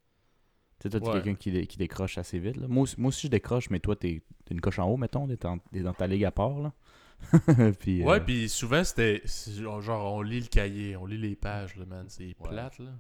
Tu 0.81 0.85
sais, 0.85 0.91
toi, 0.91 1.01
t'es 1.01 1.07
Ouais. 1.07 1.13
quelqu'un 1.23 1.35
qui, 1.37 1.51
dé- 1.53 1.67
qui 1.67 1.77
décroche 1.79 2.19
assez 2.19 2.39
vite. 2.39 2.57
là. 2.57 2.67
Moi, 2.69 2.83
aussi- 2.83 3.01
moi 3.01 3.09
aussi, 3.09 3.27
je 3.29 3.31
décroche, 3.31 3.71
mais 3.71 3.81
toi, 3.81 3.97
t'es 3.97 4.23
t'es 4.45 4.55
une 4.55 4.61
coche 4.61 4.79
en 4.79 4.89
haut, 4.89 4.97
mettons. 4.99 5.27
T'es 5.29 5.81
dans 5.81 5.95
ta 5.95 6.07
ligue 6.07 6.25
à 6.25 6.31
part, 6.33 6.59
là. 6.61 6.73
puis, 7.79 8.03
euh, 8.03 8.07
Ouais, 8.07 8.21
puis 8.21 8.49
souvent 8.49 8.83
c'était 8.85 9.23
genre 9.47 10.15
on 10.15 10.21
lit 10.21 10.41
le 10.41 10.47
cahier, 10.49 10.97
on 10.97 11.07
lit 11.07 11.17
les 11.17 11.37
pages 11.37 11.77
là 11.77 11.87
man, 11.87 12.07
c'est 12.09 12.25
Ouais. 12.27 12.35
plate 12.49 12.79
là. 12.81 12.91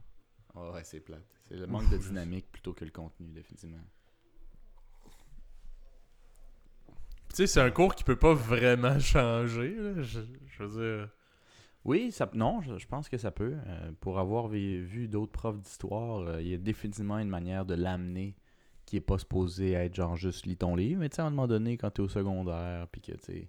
Ouais, 0.54 0.70
ouais, 0.70 0.84
c'est 0.84 1.00
plate. 1.00 1.26
C'est 1.48 1.56
le 1.56 1.66
manque 1.66 1.90
de 1.90 1.98
dynamique 1.98 2.46
plutôt 2.50 2.72
que 2.72 2.84
le 2.84 2.90
contenu, 2.92 3.26
définitivement. 3.32 3.76
Tu 7.24 7.24
sais, 7.37 7.47
c'est 7.47 7.61
un 7.61 7.70
cours 7.70 7.94
qui 7.94 8.05
peut 8.05 8.16
pas 8.16 8.35
vraiment 8.35 8.99
changer 8.99 9.75
là, 9.77 10.03
je, 10.03 10.20
veux 10.62 10.68
dire 10.99 11.09
Oui, 11.85 12.12
ça, 12.12 12.31
non, 12.35 12.61
je, 12.62 12.79
je 12.79 12.87
pense 12.87 13.09
que 13.09 13.16
ça 13.18 13.31
peut. 13.31 13.55
Euh, 13.66 13.90
pour 14.01 14.18
avoir 14.18 14.49
vi- 14.49 14.81
vu 14.81 15.09
d'autres 15.09 15.33
profs 15.33 15.61
d'histoire, 15.61 16.20
euh, 16.20 16.42
il 16.42 16.49
y 16.49 16.55
a 16.55 16.59
définitivement 16.59 17.18
une 17.18 17.29
manière 17.29 17.64
de 17.64 17.75
l'amener 17.75 18.37
qui 18.87 18.97
est 18.97 19.01
pas 19.01 19.18
supposée 19.18 19.73
être 19.73 19.94
genre 19.94 20.16
juste 20.16 20.47
lis 20.47 20.57
ton 20.57 20.77
livre. 20.77 21.01
Mais 21.01 21.09
tu 21.09 21.16
sais, 21.16 21.23
à 21.23 21.27
un 21.27 21.31
moment 21.31 21.47
donné, 21.47 21.77
quand 21.77 21.90
t'es 21.90 22.01
au 22.03 22.09
secondaire, 22.09 22.87
puis 22.92 23.01
que 23.01 23.12
tu 23.12 23.18
sais, 23.23 23.49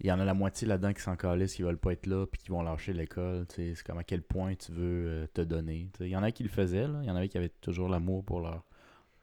il 0.00 0.06
y 0.06 0.12
en 0.12 0.20
a 0.20 0.24
la 0.24 0.34
moitié 0.34 0.68
là-dedans 0.68 0.92
qui 0.92 1.02
s'en 1.02 1.16
calissent, 1.16 1.54
qui 1.54 1.62
veulent 1.62 1.78
pas 1.78 1.92
être 1.92 2.06
là, 2.06 2.24
puis 2.26 2.40
qui 2.40 2.50
vont 2.50 2.62
lâcher 2.62 2.92
l'école. 2.92 3.46
tu. 3.48 3.74
C'est 3.74 3.84
comme 3.84 3.98
à 3.98 4.04
quel 4.04 4.22
point 4.22 4.54
tu 4.54 4.70
veux 4.70 5.06
euh, 5.08 5.26
te 5.34 5.40
donner. 5.40 5.90
tu. 5.96 6.04
Il 6.04 6.10
y 6.10 6.16
en 6.16 6.22
a 6.22 6.30
qui 6.30 6.44
le 6.44 6.48
faisaient, 6.48 6.86
il 7.02 7.06
y 7.08 7.10
en 7.10 7.16
avait 7.16 7.28
qui 7.28 7.36
avaient 7.36 7.48
toujours 7.60 7.88
l'amour 7.88 8.24
pour 8.24 8.40
leur, 8.40 8.64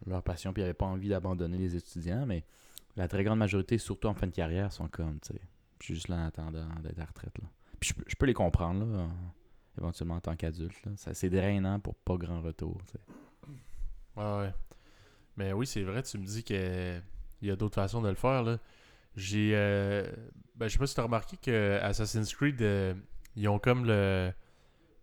leur 0.05 0.21
passion, 0.21 0.51
puis 0.51 0.61
n'avaient 0.63 0.73
pas 0.73 0.85
envie 0.85 1.07
d'abandonner 1.09 1.57
les 1.57 1.75
étudiants, 1.77 2.25
mais 2.25 2.43
la 2.95 3.07
très 3.07 3.23
grande 3.23 3.39
majorité, 3.39 3.77
surtout 3.77 4.07
en 4.07 4.13
fin 4.13 4.27
de 4.27 4.31
carrière, 4.31 4.71
sont 4.71 4.87
comme, 4.87 5.19
tu 5.19 5.33
sais, 5.33 5.41
juste 5.81 6.07
là 6.07 6.15
en 6.17 6.25
attendant 6.27 6.67
d'être 6.81 6.99
à 6.99 7.05
retraite. 7.05 7.37
Là. 7.39 7.47
Puis 7.79 7.93
je, 8.07 8.15
peux- 8.15 8.25
les 8.25 8.33
comprendre, 8.33 8.85
là, 8.85 9.03
en- 9.03 9.33
éventuellement 9.77 10.15
en 10.15 10.21
tant 10.21 10.35
qu'adulte. 10.35 10.87
C'est 10.95 11.29
drainant 11.29 11.79
pour 11.79 11.95
pas 11.95 12.15
grand 12.17 12.41
retour. 12.41 12.81
tu 12.85 12.93
sais. 12.93 14.21
Ouais. 14.21 14.53
Mais 15.37 15.51
oui, 15.53 15.67
c'est 15.67 15.83
vrai, 15.83 16.01
tu 16.03 16.17
me 16.17 16.25
dis 16.25 16.43
qu'il 16.43 17.01
y 17.41 17.51
a 17.51 17.55
d'autres 17.57 17.75
façons 17.75 18.01
de 18.01 18.07
le 18.09 18.15
faire. 18.15 18.43
Là. 18.43 18.57
J'ai. 19.15 19.51
euh, 19.53 20.09
Ben, 20.55 20.67
je 20.67 20.73
sais 20.73 20.79
pas 20.79 20.87
si 20.87 20.95
tu 20.95 21.01
as 21.01 21.03
remarqué 21.03 21.35
que 21.37 21.79
Assassin's 21.81 22.33
Creed, 22.33 22.61
euh, 22.61 22.93
ils 23.35 23.47
ont 23.49 23.59
comme 23.59 23.85
le. 23.85 24.31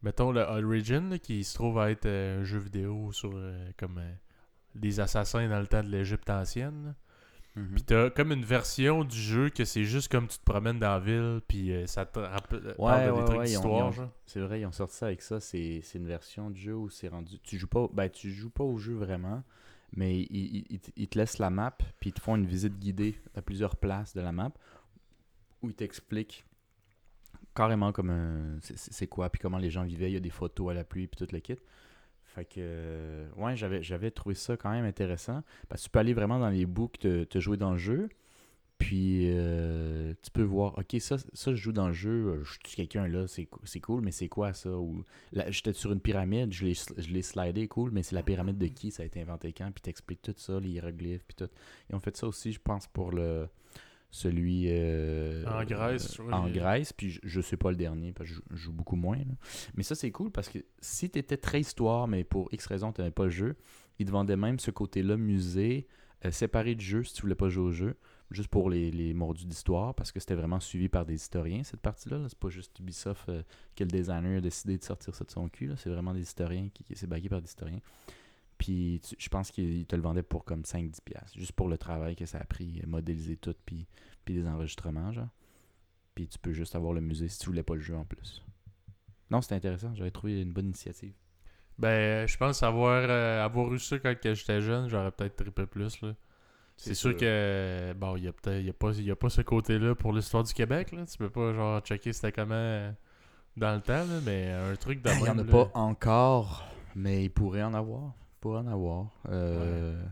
Mettons 0.02 0.32
le 0.32 0.40
Origin, 0.40 1.18
qui 1.18 1.44
se 1.44 1.54
trouve 1.54 1.78
à 1.78 1.90
être 1.90 2.06
euh, 2.06 2.40
un 2.40 2.44
jeu 2.44 2.58
vidéo 2.58 3.12
sur. 3.12 3.30
euh, 3.34 3.70
comme. 3.76 3.98
euh, 3.98 4.12
des 4.74 5.00
assassins 5.00 5.46
dans 5.50 5.60
le 5.60 5.66
temps 5.66 5.82
de 5.82 5.88
l'Égypte 5.90 6.30
ancienne. 6.30 6.94
Là. 7.56 7.62
Puis 7.74 7.82
t'as 7.82 8.10
comme 8.10 8.32
une 8.32 8.44
version 8.44 9.04
du 9.04 9.16
jeu 9.16 9.50
que 9.50 9.64
c'est 9.64 9.84
juste 9.84 10.10
comme 10.10 10.26
tu 10.26 10.38
te 10.38 10.44
promènes 10.44 10.78
dans 10.78 10.88
la 10.88 10.98
ville, 11.00 11.40
puis 11.46 11.72
euh, 11.72 11.86
ça 11.86 12.06
te 12.06 12.18
rappelle 12.18 12.74
parle 12.78 13.06
de 13.06 13.10
ouais, 13.12 13.18
des 13.18 13.24
trucs 13.26 13.38
ouais, 13.40 13.44
d'histoire. 13.46 13.92
C'est 14.26 14.40
vrai, 14.40 14.60
ils 14.60 14.66
ont 14.66 14.72
sorti 14.72 14.96
ça 14.96 15.06
avec 15.06 15.20
ça. 15.22 15.38
C'est 15.40 15.82
une 15.94 16.06
version 16.06 16.50
du 16.50 16.60
jeu 16.60 16.74
où 16.74 16.88
c'est 16.88 17.08
rendu. 17.08 17.38
Tu 17.42 17.58
joues 17.58 17.66
pas. 17.68 17.88
Ben, 17.92 18.08
tu 18.08 18.30
joues 18.30 18.50
pas 18.50 18.64
au 18.64 18.78
jeu 18.78 18.94
vraiment, 18.94 19.42
mais 19.94 20.20
ils, 20.22 20.66
ils- 20.70 20.80
ils 20.96 21.08
te- 21.08 21.18
laissent 21.18 21.38
la 21.38 21.50
map, 21.50 21.76
puis 22.00 22.10
ils 22.10 22.12
te 22.14 22.20
font 22.20 22.36
une 22.36 22.46
visite 22.46 22.78
guidée 22.78 23.18
à 23.34 23.42
plusieurs 23.42 23.76
places 23.76 24.14
de 24.14 24.20
la 24.22 24.32
map 24.32 24.50
où 25.62 25.68
ils 25.68 25.74
t'expliquent 25.76 26.44
carrément 27.54 27.92
comme 27.92 28.10
un- 28.10 28.58
c'est 28.62 28.78
c'est 28.78 29.06
quoi, 29.06 29.28
puis 29.28 29.40
comment 29.40 29.58
les 29.58 29.70
gens 29.70 29.84
vivaient. 29.84 30.10
Il 30.10 30.14
y 30.14 30.16
a 30.16 30.20
des 30.20 30.30
photos 30.30 30.70
à 30.70 30.74
la 30.74 30.84
pluie, 30.84 31.06
puis 31.06 31.24
tout 31.24 31.30
le 31.32 31.40
kit. 31.40 31.58
Fait 32.34 32.46
que, 32.46 33.26
ouais, 33.36 33.56
j'avais 33.56 33.82
j'avais 33.82 34.10
trouvé 34.10 34.34
ça 34.34 34.56
quand 34.56 34.70
même 34.70 34.86
intéressant. 34.86 35.42
Parce 35.68 35.82
que 35.82 35.86
tu 35.86 35.90
peux 35.90 35.98
aller 35.98 36.14
vraiment 36.14 36.38
dans 36.38 36.48
les 36.48 36.64
books, 36.64 36.98
te, 36.98 37.38
jouer 37.38 37.56
dans 37.58 37.72
le 37.72 37.78
jeu. 37.78 38.08
Puis, 38.78 39.30
euh, 39.30 40.12
tu 40.22 40.30
peux 40.32 40.42
voir, 40.42 40.76
ok, 40.76 40.96
ça, 41.00 41.16
ça, 41.34 41.54
je 41.54 41.56
joue 41.56 41.72
dans 41.72 41.86
le 41.86 41.92
jeu, 41.92 42.10
euh, 42.10 42.44
je 42.44 42.54
suis 42.66 42.76
quelqu'un 42.76 43.06
là, 43.06 43.28
c'est 43.28 43.48
c'est 43.62 43.78
cool, 43.78 44.02
mais 44.02 44.10
c'est 44.10 44.28
quoi 44.28 44.54
ça? 44.54 44.70
Ou 44.70 45.04
là, 45.32 45.48
j'étais 45.52 45.72
sur 45.72 45.92
une 45.92 46.00
pyramide, 46.00 46.52
je 46.52 46.64
l'ai 46.64 46.74
je 46.74 47.20
slidé, 47.20 47.68
cool, 47.68 47.92
mais 47.92 48.02
c'est 48.02 48.16
la 48.16 48.24
pyramide 48.24 48.58
de 48.58 48.66
qui? 48.66 48.90
Ça 48.90 49.04
a 49.04 49.06
été 49.06 49.20
inventé 49.20 49.52
quand? 49.52 49.70
Puis 49.70 49.82
t'expliques 49.82 50.22
tout 50.22 50.34
ça, 50.36 50.58
les 50.58 50.70
hiéroglyphes, 50.70 51.24
puis 51.24 51.36
tout. 51.36 51.50
Ils 51.90 51.94
ont 51.94 52.00
fait 52.00 52.16
ça 52.16 52.26
aussi, 52.26 52.50
je 52.52 52.60
pense, 52.60 52.88
pour 52.88 53.12
le 53.12 53.46
celui 54.12 54.66
euh, 54.68 55.42
En 55.46 55.64
Grèce, 55.64 56.20
euh, 56.20 56.30
en 56.30 56.48
Grèce, 56.50 56.92
puis 56.92 57.10
je, 57.10 57.20
je 57.24 57.40
sais 57.40 57.56
pas 57.56 57.70
le 57.70 57.76
dernier, 57.76 58.12
parce 58.12 58.28
que 58.28 58.36
je, 58.36 58.40
je 58.50 58.56
joue 58.56 58.72
beaucoup 58.72 58.94
moins. 58.94 59.16
là. 59.16 59.34
Mais 59.74 59.82
ça, 59.82 59.94
c'est 59.94 60.10
cool 60.10 60.30
parce 60.30 60.48
que 60.50 60.58
si 60.80 61.10
tu 61.10 61.18
étais 61.18 61.38
très 61.38 61.60
histoire, 61.60 62.06
mais 62.06 62.22
pour 62.22 62.48
X 62.52 62.66
raison, 62.66 62.92
tu 62.92 63.00
n'avais 63.00 63.10
pas 63.10 63.24
le 63.24 63.30
jeu, 63.30 63.56
ils 63.98 64.06
te 64.06 64.10
vendaient 64.12 64.36
même 64.36 64.58
ce 64.58 64.70
côté-là 64.70 65.16
musée, 65.16 65.88
euh, 66.26 66.30
séparé 66.30 66.74
du 66.74 66.84
jeu 66.84 67.02
si 67.04 67.14
tu 67.14 67.22
voulais 67.22 67.34
pas 67.34 67.48
jouer 67.48 67.64
au 67.64 67.72
jeu, 67.72 67.96
juste 68.30 68.48
pour 68.48 68.68
les, 68.68 68.90
les 68.90 69.14
mordus 69.14 69.46
d'histoire, 69.46 69.94
parce 69.94 70.12
que 70.12 70.20
c'était 70.20 70.34
vraiment 70.34 70.60
suivi 70.60 70.90
par 70.90 71.06
des 71.06 71.14
historiens, 71.14 71.64
cette 71.64 71.80
partie-là. 71.80 72.18
là. 72.18 72.26
C'est 72.28 72.38
pas 72.38 72.50
juste 72.50 72.78
Ubisoft 72.80 73.26
que 73.74 73.82
le 73.84 73.90
designer 73.90 74.36
a 74.36 74.40
décidé 74.42 74.76
de 74.76 74.84
sortir 74.84 75.14
ça 75.14 75.24
de 75.24 75.30
son 75.30 75.48
cul. 75.48 75.70
C'est 75.76 75.90
vraiment 75.90 76.12
des 76.12 76.20
historiens 76.20 76.68
qui, 76.72 76.84
qui 76.84 76.94
c'est 76.96 77.06
bagué 77.08 77.30
par 77.30 77.40
des 77.40 77.48
historiens. 77.48 77.80
Puis 78.64 79.00
tu- 79.02 79.16
je 79.18 79.28
pense 79.28 79.50
qu'ils 79.50 79.86
te 79.86 79.96
le 79.96 80.02
vendaient 80.02 80.22
pour 80.22 80.44
comme 80.44 80.62
5-10$, 80.64 81.00
piastres, 81.04 81.36
juste 81.36 81.50
pour 81.52 81.68
le 81.68 81.76
travail 81.76 82.14
que 82.14 82.26
ça 82.26 82.38
a 82.38 82.44
pris, 82.44 82.80
euh, 82.80 82.86
modéliser 82.86 83.36
tout, 83.36 83.54
puis, 83.66 83.88
puis 84.24 84.34
des 84.34 84.46
enregistrements, 84.46 85.10
genre. 85.12 85.28
Puis 86.14 86.28
tu 86.28 86.38
peux 86.38 86.52
juste 86.52 86.76
avoir 86.76 86.92
le 86.92 87.00
musée 87.00 87.26
si 87.26 87.40
tu 87.40 87.46
voulais 87.46 87.64
pas 87.64 87.74
le 87.74 87.80
jeu 87.80 87.96
en 87.96 88.04
plus. 88.04 88.40
Non, 89.32 89.40
c'était 89.40 89.56
intéressant. 89.56 89.92
J'avais 89.96 90.10
trouvé 90.12 90.40
une 90.42 90.52
bonne 90.52 90.66
initiative. 90.66 91.14
Ben, 91.76 92.28
je 92.28 92.36
pense 92.36 92.62
avoir, 92.62 93.02
euh, 93.08 93.44
avoir 93.44 93.72
eu 93.74 93.78
ça 93.80 93.98
quand 93.98 94.14
que 94.16 94.32
j'étais 94.34 94.60
jeune, 94.60 94.88
j'aurais 94.88 95.10
peut-être 95.10 95.34
trippé 95.36 95.66
plus. 95.66 96.00
là. 96.02 96.14
C'est 96.76 96.94
sûr 96.94 97.16
que 97.16 97.92
bon, 97.94 98.16
il 98.16 98.24
y 98.24 98.28
a 98.28 98.32
peut-être 98.32 98.64
y 98.64 98.70
a 98.70 98.72
pas 98.72 98.92
y 98.98 99.10
a 99.10 99.16
pas 99.16 99.28
ce 99.30 99.40
côté-là 99.42 99.94
pour 99.94 100.12
l'histoire 100.12 100.42
du 100.44 100.52
Québec 100.54 100.92
là, 100.92 101.04
tu 101.06 101.18
peux 101.18 101.30
pas 101.30 101.52
genre 101.52 101.80
checker 101.80 102.12
c'était 102.12 102.32
comment 102.32 102.54
euh, 102.54 102.90
dans 103.56 103.74
le 103.74 103.80
temps 103.82 104.04
là, 104.04 104.20
mais 104.24 104.50
un 104.50 104.74
truc 104.76 104.98
de 104.98 105.04
Ben, 105.04 105.16
Il 105.18 105.22
n'y 105.22 105.28
en 105.28 105.38
a 105.38 105.44
pas 105.44 105.70
encore, 105.74 106.64
mais 106.94 107.24
il 107.24 107.30
pourrait 107.30 107.62
en 107.62 107.74
avoir. 107.74 108.14
Il 108.42 108.48
pourrait 108.50 108.58
en 108.58 108.66
avoir. 108.66 109.06
Euh, 109.28 110.02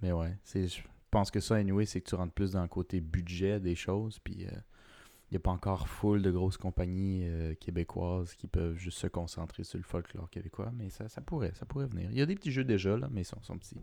Mais 0.00 0.10
ouais, 0.10 0.34
c'est, 0.42 0.68
je 0.68 0.80
pense 1.10 1.30
que 1.30 1.38
ça, 1.38 1.56
anyway, 1.56 1.84
c'est 1.84 2.00
que 2.00 2.08
tu 2.08 2.14
rentres 2.14 2.32
plus 2.32 2.52
dans 2.52 2.62
le 2.62 2.68
côté 2.68 3.02
budget 3.02 3.60
des 3.60 3.74
choses. 3.74 4.18
Puis 4.20 4.46
euh, 4.46 4.50
il 4.50 5.32
n'y 5.32 5.36
a 5.36 5.40
pas 5.40 5.50
encore 5.50 5.86
full 5.86 6.22
de 6.22 6.30
grosses 6.30 6.56
compagnies 6.56 7.28
euh, 7.28 7.54
québécoises 7.56 8.32
qui 8.34 8.46
peuvent 8.46 8.76
juste 8.78 8.96
se 8.96 9.06
concentrer 9.06 9.64
sur 9.64 9.76
le 9.76 9.84
folklore 9.84 10.30
québécois. 10.30 10.72
Mais 10.74 10.88
ça, 10.88 11.10
ça 11.10 11.20
pourrait, 11.20 11.52
ça 11.56 11.66
pourrait 11.66 11.84
venir. 11.84 12.10
Il 12.10 12.16
y 12.16 12.22
a 12.22 12.26
des 12.26 12.36
petits 12.36 12.50
jeux 12.52 12.64
déjà, 12.64 12.96
là, 12.96 13.06
mais 13.10 13.20
ils 13.20 13.26
sont, 13.26 13.42
sont 13.42 13.58
petits. 13.58 13.76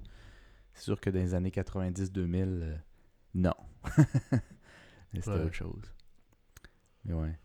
C'est 0.74 0.84
sûr 0.86 1.00
que 1.00 1.12
dans 1.12 1.20
les 1.20 1.36
années 1.36 1.52
90-2000, 1.52 2.44
euh, 2.64 2.76
non. 3.36 3.54
mais 5.14 5.22
c'était 5.22 5.30
Ouais. 5.30 5.44
autre 5.44 5.54
chose. 5.54 5.94
Mais 7.04 7.14
ouais. 7.14 7.38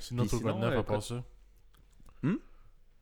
Sinon 0.00 0.24
de 0.24 0.28
sinon, 0.28 0.58
neuf 0.58 0.74
euh, 0.74 0.80
à 0.80 0.82
part 0.82 1.02
ça 1.02 1.24
Hmm? 2.22 2.34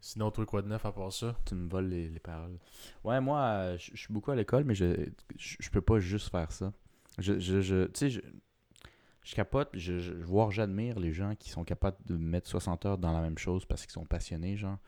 Sinon 0.00 0.30
toi 0.30 0.46
quoi 0.46 0.62
de 0.62 0.68
neuf 0.68 0.84
à 0.86 0.92
part 0.92 1.12
ça? 1.12 1.36
Tu 1.44 1.54
me 1.54 1.68
voles 1.68 1.88
les, 1.88 2.08
les 2.08 2.20
paroles. 2.20 2.58
Ouais, 3.04 3.20
moi, 3.20 3.40
euh, 3.40 3.78
je 3.78 3.96
suis 3.96 4.12
beaucoup 4.12 4.30
à 4.30 4.36
l'école, 4.36 4.64
mais 4.64 4.74
je, 4.74 5.08
je, 5.38 5.70
peux 5.70 5.80
pas 5.80 5.98
juste 5.98 6.30
faire 6.30 6.52
ça. 6.52 6.72
Je, 7.18 7.38
je, 7.40 7.60
je- 7.60 7.86
tu 7.86 7.90
sais, 7.94 8.10
je, 8.10 8.20
je 9.24 9.34
capote, 9.34 9.68
je, 9.74 10.12
voire 10.22 10.50
j'admire 10.50 10.98
les 10.98 11.12
gens 11.12 11.34
qui 11.34 11.50
sont 11.50 11.64
capables 11.64 11.98
de 12.06 12.16
mettre 12.16 12.48
60 12.48 12.86
heures 12.86 12.98
dans 12.98 13.12
la 13.12 13.20
même 13.20 13.38
chose 13.38 13.64
parce 13.66 13.82
qu'ils 13.82 13.92
sont 13.92 14.06
passionnés, 14.06 14.56
genre. 14.56 14.78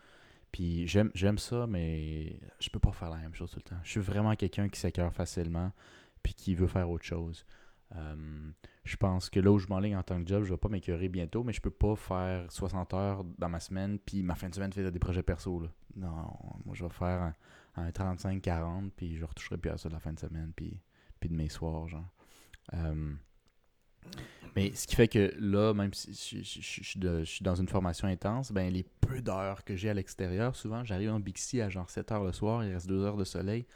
Puis 0.52 0.86
j'aime 0.88 1.10
j'aime 1.14 1.38
ça, 1.38 1.66
mais 1.68 2.38
je 2.60 2.70
peux 2.70 2.80
pas 2.80 2.92
faire 2.92 3.10
la 3.10 3.18
même 3.18 3.34
chose 3.34 3.50
tout 3.50 3.58
le 3.58 3.70
temps. 3.70 3.80
Je 3.84 3.90
suis 3.90 4.00
vraiment 4.00 4.34
quelqu'un 4.36 4.68
qui 4.68 4.80
s'écœure 4.80 5.12
facilement, 5.14 5.72
puis 6.22 6.34
qui 6.34 6.54
veut 6.54 6.66
faire 6.68 6.90
autre 6.90 7.04
chose. 7.04 7.44
Euh, 7.96 8.50
je 8.84 8.96
pense 8.96 9.30
que 9.30 9.40
là 9.40 9.50
où 9.50 9.58
je 9.58 9.66
m'enligne 9.68 9.96
en 9.96 10.02
tant 10.02 10.22
que 10.22 10.28
job, 10.28 10.44
je 10.44 10.50
vais 10.50 10.58
pas 10.58 10.68
m'écœurer 10.68 11.08
bientôt, 11.08 11.42
mais 11.42 11.52
je 11.52 11.60
peux 11.60 11.70
pas 11.70 11.96
faire 11.96 12.50
60 12.50 12.94
heures 12.94 13.24
dans 13.38 13.48
ma 13.48 13.60
semaine, 13.60 13.98
puis 13.98 14.22
ma 14.22 14.34
fin 14.34 14.48
de 14.48 14.54
semaine 14.54 14.72
faire 14.72 14.92
des 14.92 14.98
projets 14.98 15.22
perso. 15.22 15.62
Non, 15.96 16.32
moi 16.64 16.74
je 16.74 16.84
vais 16.84 16.90
faire 16.90 17.22
un, 17.22 17.34
un 17.76 17.90
35-40, 17.90 18.90
puis 18.96 19.16
je 19.16 19.24
retoucherai 19.24 19.58
plus 19.58 19.70
à 19.70 19.76
ça 19.76 19.88
de 19.88 19.94
la 19.94 20.00
fin 20.00 20.12
de 20.12 20.18
semaine, 20.18 20.52
puis, 20.54 20.80
puis 21.18 21.28
de 21.28 21.34
mes 21.34 21.48
soirs, 21.48 21.88
genre. 21.88 22.12
Euh, 22.74 23.14
mais 24.56 24.72
ce 24.74 24.86
qui 24.86 24.96
fait 24.96 25.08
que 25.08 25.32
là, 25.38 25.72
même 25.74 25.94
si 25.94 26.42
je 26.42 27.24
suis 27.24 27.44
dans 27.44 27.54
une 27.54 27.68
formation 27.68 28.08
intense, 28.08 28.50
ben 28.50 28.72
les 28.72 28.84
peu 29.00 29.20
d'heures 29.22 29.64
que 29.64 29.76
j'ai 29.76 29.90
à 29.90 29.94
l'extérieur, 29.94 30.56
souvent 30.56 30.84
j'arrive 30.84 31.10
en 31.10 31.20
Bixi 31.20 31.60
à 31.60 31.68
genre 31.68 31.88
7 31.88 32.12
heures 32.12 32.24
le 32.24 32.32
soir, 32.32 32.64
il 32.64 32.72
reste 32.72 32.88
2 32.88 33.04
heures 33.04 33.16
de 33.16 33.24
soleil, 33.24 33.66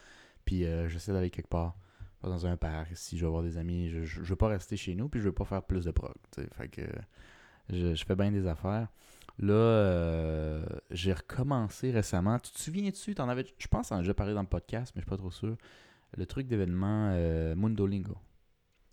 puis 0.44 0.64
euh, 0.64 0.88
j'essaie 0.88 1.12
d'aller 1.12 1.30
quelque 1.30 1.48
part, 1.48 1.76
pas 2.24 2.30
dans 2.30 2.46
un 2.46 2.56
parc, 2.56 2.96
si 2.96 3.18
je 3.18 3.24
vais 3.26 3.30
voir 3.30 3.42
des 3.42 3.58
amis, 3.58 3.90
je, 3.90 4.04
je, 4.04 4.22
je 4.22 4.28
veux 4.30 4.36
pas 4.36 4.48
rester 4.48 4.76
chez 4.76 4.94
nous, 4.94 5.08
puis 5.08 5.20
je 5.20 5.26
veux 5.26 5.32
pas 5.32 5.44
faire 5.44 5.62
plus 5.62 5.84
de 5.84 5.90
prog, 5.90 6.14
fait 6.56 6.68
que 6.68 6.82
je, 7.70 7.94
je 7.94 8.04
fais 8.04 8.16
bien 8.16 8.30
des 8.32 8.46
affaires. 8.46 8.88
Là, 9.38 9.52
euh, 9.52 10.64
j'ai 10.90 11.12
recommencé 11.12 11.90
récemment. 11.90 12.38
Tu 12.38 12.52
te 12.52 12.58
souviens-tu, 12.60 13.14
t'en 13.16 13.28
avais, 13.28 13.44
je 13.58 13.66
pense 13.66 13.86
que 13.86 13.88
t'en 13.90 13.96
as 13.96 14.02
déjà 14.02 14.14
parlé 14.14 14.32
dans 14.32 14.42
le 14.42 14.46
podcast, 14.48 14.92
mais 14.94 15.00
je 15.00 15.04
suis 15.04 15.10
pas 15.10 15.16
trop 15.16 15.30
sûr. 15.32 15.56
Le 16.16 16.24
truc 16.26 16.46
d'événement 16.46 17.10
euh, 17.12 17.54
Mundolingo. 17.56 18.16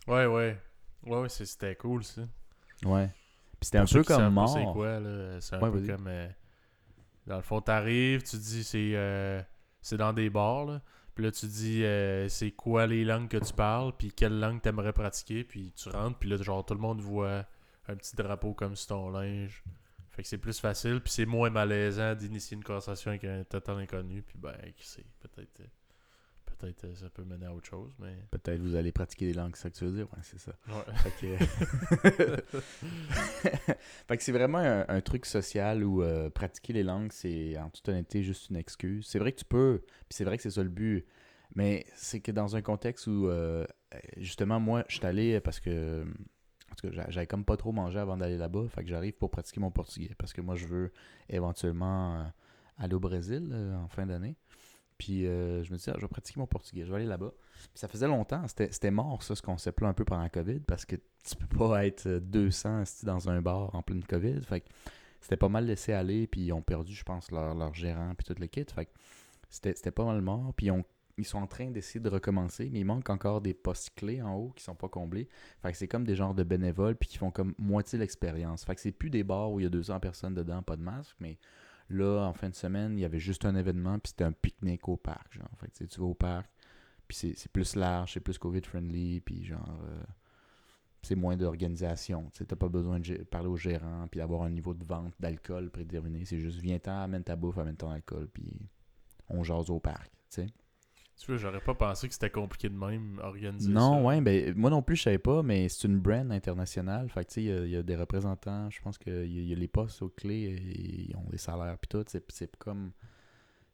Ouais 0.08 0.26
ouais. 0.26 0.60
Ouais 1.06 1.30
c'était 1.30 1.76
cool 1.76 2.04
ça. 2.04 2.24
Ouais. 2.84 3.08
Puis 3.60 3.68
c'était 3.68 3.78
un 3.78 3.86
peu 3.86 4.04
comme 4.04 4.34
mort. 4.34 4.50
C'est 4.50 4.66
quoi 4.74 5.00
là, 5.00 5.40
c'est 5.40 5.56
un 5.56 5.62
Ouais, 5.62 5.72
peu 5.72 5.86
comme 5.86 6.08
euh, 6.08 6.28
dans 7.28 7.36
le 7.38 7.44
fond 7.44 7.62
t'arrives, 7.62 8.24
tu 8.24 8.36
dis 8.38 8.64
c'est 8.64 8.94
euh, 8.96 9.42
c'est 9.82 9.98
dans 9.98 10.12
des 10.14 10.30
bars 10.32 10.66
là. 10.66 10.82
Puis 11.14 11.24
là 11.26 11.32
tu 11.32 11.46
dis 11.48 11.84
euh, 11.84 12.30
c'est 12.30 12.52
quoi 12.52 12.88
les 12.88 13.04
langues 13.04 13.28
que 13.28 13.38
tu 13.38 13.54
parles, 13.54 13.94
puis 13.98 14.12
quelle 14.12 14.40
langue 14.40 14.62
t'aimerais 14.62 14.94
pratiquer, 14.94 15.44
puis 15.44 15.74
tu 15.74 15.90
rentres, 15.90 16.18
puis 16.20 16.30
là 16.30 16.38
genre 16.38 16.66
tout 16.66 16.74
le 16.74 16.80
monde 16.80 17.02
voit 17.02 17.46
un 17.88 17.96
petit 17.96 18.16
drapeau 18.16 18.54
comme 18.54 18.76
sur 18.76 18.88
ton 18.90 19.10
linge. 19.10 19.64
Fait 20.12 20.24
que 20.24 20.28
c'est 20.28 20.38
plus 20.38 20.60
facile, 20.60 21.00
puis 21.02 21.12
c'est 21.12 21.26
moins 21.26 21.50
malaisant 21.50 22.16
d'initier 22.16 22.56
une 22.58 22.64
conversation 22.64 23.12
avec 23.12 23.24
un 23.24 23.44
total 23.44 23.78
inconnu, 23.78 24.22
puis 24.22 24.38
ben 24.38 24.56
qui 24.76 24.88
sait, 24.88 25.06
peut-être 25.22 25.62
euh, 25.62 25.66
peut-être 26.62 26.86
euh, 26.86 26.96
ça 26.96 27.10
peut 27.10 27.24
mener 27.24 27.46
à 27.46 27.54
autre 27.54 27.68
chose, 27.68 27.92
mais 28.00 28.16
Peut-être 28.32 28.62
vous 28.62 28.76
allez 28.76 28.92
pratiquer 28.92 29.26
des 29.28 29.34
langues, 29.34 29.56
c'est 29.56 29.64
ça 29.64 29.70
que 29.70 29.76
tu 29.78 29.86
veux 29.86 29.92
dire? 29.92 30.08
Ouais, 30.14 30.20
c'est 30.24 30.40
ça. 30.40 30.54
ouais. 30.68 30.96
Fait 30.96 31.12
que, 31.12 32.62
Fait 34.08 34.18
que 34.18 34.24
c'est 34.24 34.32
vraiment 34.32 34.60
un, 34.60 34.86
un 34.88 35.02
truc 35.02 35.26
social 35.26 35.84
où 35.84 36.02
euh, 36.04 36.30
pratiquer 36.30 36.74
les 36.74 36.84
langues, 36.84 37.12
c'est 37.12 37.58
en 37.58 37.70
toute 37.70 37.88
honnêteté 37.90 38.24
juste 38.24 38.50
une 38.50 38.56
excuse. 38.58 39.06
C'est 39.08 39.20
vrai 39.20 39.32
que 39.32 39.40
tu 39.40 39.46
peux, 39.46 39.82
puis 39.86 40.12
c'est 40.12 40.24
vrai 40.24 40.38
que 40.38 40.44
c'est 40.44 40.52
ça 40.52 40.64
le 40.64 40.70
but, 40.70 41.06
mais 41.56 41.86
c'est 41.96 42.20
que 42.20 42.32
dans 42.32 42.56
un 42.56 42.62
contexte 42.62 43.08
où, 43.08 43.28
euh, 43.28 43.66
justement, 44.18 44.60
moi, 44.60 44.84
je 44.88 44.98
suis 44.98 45.06
allé 45.06 45.40
parce 45.40 45.60
que, 45.60 46.04
en 46.72 46.76
tout 46.76 46.88
cas, 46.88 46.94
j'a- 46.94 47.10
j'avais 47.10 47.28
comme 47.28 47.44
pas 47.46 47.58
trop 47.58 47.72
mangé 47.72 48.00
avant 48.00 48.18
d'aller 48.18 48.38
là-bas, 48.38 48.68
fait 48.70 48.84
que 48.84 48.90
j'arrive 48.90 49.14
pour 49.14 49.32
pratiquer 49.32 49.60
mon 49.60 49.72
portugais, 49.72 50.14
parce 50.18 50.34
que 50.34 50.42
moi, 50.42 50.56
je 50.56 50.68
veux 50.68 50.92
éventuellement 51.30 52.32
aller 52.78 52.94
au 52.94 53.00
Brésil 53.00 53.54
en 53.84 53.88
fin 53.88 54.06
d'année. 54.06 54.36
Puis 55.02 55.26
euh, 55.26 55.64
je 55.64 55.72
me 55.72 55.78
disais, 55.78 55.90
ah, 55.90 55.98
je 55.98 56.02
vais 56.02 56.08
pratiquer 56.08 56.40
mon 56.40 56.46
portugais, 56.46 56.86
je 56.86 56.92
vais 56.92 56.98
aller 56.98 57.08
là-bas. 57.08 57.34
Puis 57.56 57.70
ça 57.74 57.88
faisait 57.88 58.06
longtemps, 58.06 58.44
c'était 58.48 58.92
mort 58.92 59.24
ça, 59.24 59.36
ce 59.36 59.42
concept-là, 59.42 59.88
un 59.88 59.94
peu 59.94 60.06
pendant 60.06 60.22
la 60.22 60.30
COVID, 60.30 60.60
parce 60.60 60.86
que 60.86 60.96
tu 60.96 61.36
peux 61.38 61.58
pas 61.58 61.88
être 61.88 62.06
euh, 62.06 62.20
200 62.20 62.84
esti, 62.84 63.08
dans 63.08 63.28
un 63.28 63.42
bar 63.42 63.74
en 63.74 63.82
pleine 63.82 64.04
COVID. 64.04 64.42
Fait 64.44 64.62
que 64.62 64.68
c'était 65.20 65.38
pas 65.38 65.50
mal 65.50 65.66
laissé 65.66 65.92
aller, 65.92 66.28
puis 66.28 66.42
ils 66.42 66.54
ont 66.54 66.62
perdu, 66.62 66.94
je 66.94 67.04
pense, 67.04 67.32
leur, 67.32 67.56
leur 67.56 67.74
gérant, 67.74 68.14
puis 68.16 68.32
tout 68.32 68.40
le 68.40 68.46
kit. 68.46 68.64
Fait 68.72 68.86
que 68.86 68.92
c'était 69.50 69.90
pas 69.90 70.06
mal 70.06 70.22
mort. 70.22 70.54
Puis 70.56 70.70
ils 71.18 71.26
sont 71.26 71.40
en 71.40 71.48
train 71.48 71.72
d'essayer 71.72 72.00
de 72.00 72.10
recommencer, 72.10 72.70
mais 72.72 72.82
il 72.82 72.86
manque 72.86 73.10
encore 73.10 73.42
des 73.42 73.56
postes 73.56 73.96
clés 73.96 74.22
en 74.22 74.36
haut 74.36 74.54
qui 74.56 74.64
sont 74.64 74.76
pas 74.76 74.88
comblés. 74.88 75.28
Fait 75.64 75.72
que 75.72 75.80
c'est 75.80 75.88
comme 75.88 76.06
des 76.06 76.16
genres 76.16 76.36
de 76.36 76.44
bénévoles, 76.44 76.96
puis 76.96 77.10
qui 77.10 77.18
font 77.18 77.32
comme 77.32 77.56
moitié 77.58 77.98
l'expérience. 77.98 78.66
Fait 78.66 78.76
que 78.76 78.82
c'est 78.82 78.92
plus 78.92 79.10
des 79.10 79.24
bars 79.24 79.52
où 79.52 79.60
il 79.60 79.64
y 79.64 79.66
a 79.66 79.70
200 79.70 80.00
personnes 80.00 80.36
dedans, 80.36 80.62
pas 80.62 80.76
de 80.76 80.84
masque, 80.84 81.16
mais 81.20 81.40
là, 81.92 82.26
en 82.28 82.34
fin 82.34 82.50
de 82.50 82.56
semaine, 82.56 82.98
il 82.98 83.02
y 83.02 83.06
avait 83.06 83.20
juste 83.20 83.46
un 83.46 83.56
événement, 83.56 84.00
puis 84.00 84.10
c'était 84.10 84.24
un 84.24 84.32
pique-nique 84.32 84.88
au 84.88 84.98
parc. 84.98 85.34
Genre. 85.34 85.50
Fait 85.58 85.88
tu 85.88 86.00
vas 86.00 86.06
au 86.08 86.14
parc, 86.14 86.50
puis 87.08 87.18
c'est 87.36 87.52
plus 87.52 87.76
large, 87.76 88.14
c'est 88.14 88.20
plus 88.20 88.38
COVID-friendly, 88.38 89.22
puis 89.22 89.44
genre. 89.46 89.80
euh, 89.86 90.04
c'est 91.02 91.16
moins 91.16 91.36
d'organisation. 91.36 92.30
Tu 92.34 92.46
t'as 92.46 92.56
pas 92.56 92.70
besoin 92.70 93.00
de 93.00 93.24
parler 93.24 93.48
au 93.48 93.58
gérant 93.58 94.08
puis 94.10 94.20
d'avoir 94.20 94.44
un 94.44 94.50
niveau 94.50 94.74
de 94.74 94.84
vente 94.84 95.14
d'alcool 95.20 95.72
prédéterminé. 95.72 96.26
C'est 96.26 96.40
juste 96.40 96.60
viens-t'en, 96.60 97.02
amène 97.02 97.24
ta 97.24 97.36
bouffe, 97.36 97.58
amène 97.58 97.76
ton 97.76 97.90
alcool, 97.90 98.28
puis 98.32 98.70
on 99.30 99.44
jase 99.44 99.70
au 99.70 99.80
parc. 99.80 100.12
Tu 101.18 101.28
vois, 101.28 101.38
j'aurais 101.38 101.62
pas 101.62 101.76
pensé 101.76 102.08
que 102.08 102.14
c'était 102.14 102.32
compliqué 102.32 102.68
de 102.68 102.76
même 102.76 103.20
organiser 103.24 103.72
Non, 103.72 103.98
ça. 104.00 104.02
ouais, 104.02 104.22
ben 104.22 104.56
moi 104.58 104.70
non 104.72 104.82
plus 104.82 104.96
je 104.96 105.04
savais 105.04 105.20
pas, 105.20 105.44
mais 105.44 105.70
c'est 105.70 105.88
une 105.88 106.00
brand 106.00 106.32
internationale. 106.32 107.10
Fait 107.10 107.24
que 107.26 107.30
tu 107.30 107.34
sais, 107.36 107.44
il 107.44 107.48
y 107.48 107.52
a- 107.52 107.66
il 107.66 107.70
y, 107.72 107.76
a 107.76 107.84
des 107.84 107.96
représentants, 107.96 108.70
je 108.72 108.82
pense 108.82 108.98
qu'il 108.98 109.26
y, 109.28 109.48
y 109.50 109.54
a 109.54 109.56
les 109.56 109.68
postes 109.68 110.02
aux 110.02 110.10
clés, 110.10 111.10
ils 111.10 111.16
ont 111.16 111.30
des 111.30 111.38
salaires 111.38 111.78
puis 111.78 111.88
tout. 111.90 112.04
C'est 112.08 112.24
c'est 112.32 112.56
comme. 112.58 112.92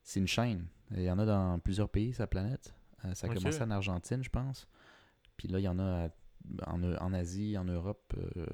C'est 0.03 0.19
une 0.19 0.27
chaîne. 0.27 0.65
Il 0.91 1.03
y 1.03 1.11
en 1.11 1.19
a 1.19 1.25
dans 1.25 1.59
plusieurs 1.59 1.89
pays 1.89 2.13
la 2.19 2.27
planète. 2.27 2.73
Euh, 3.05 3.13
ça 3.13 3.27
a 3.27 3.29
commencé 3.33 3.61
en 3.61 3.71
Argentine, 3.71 4.23
je 4.23 4.29
pense. 4.29 4.67
Puis 5.37 5.47
là, 5.47 5.59
il 5.59 5.63
y 5.63 5.67
en 5.67 5.79
a 5.79 6.05
à- 6.07 6.09
en, 6.73 6.81
en 6.81 7.13
Asie, 7.13 7.57
en 7.57 7.65
Europe, 7.65 8.13
euh, 8.17 8.45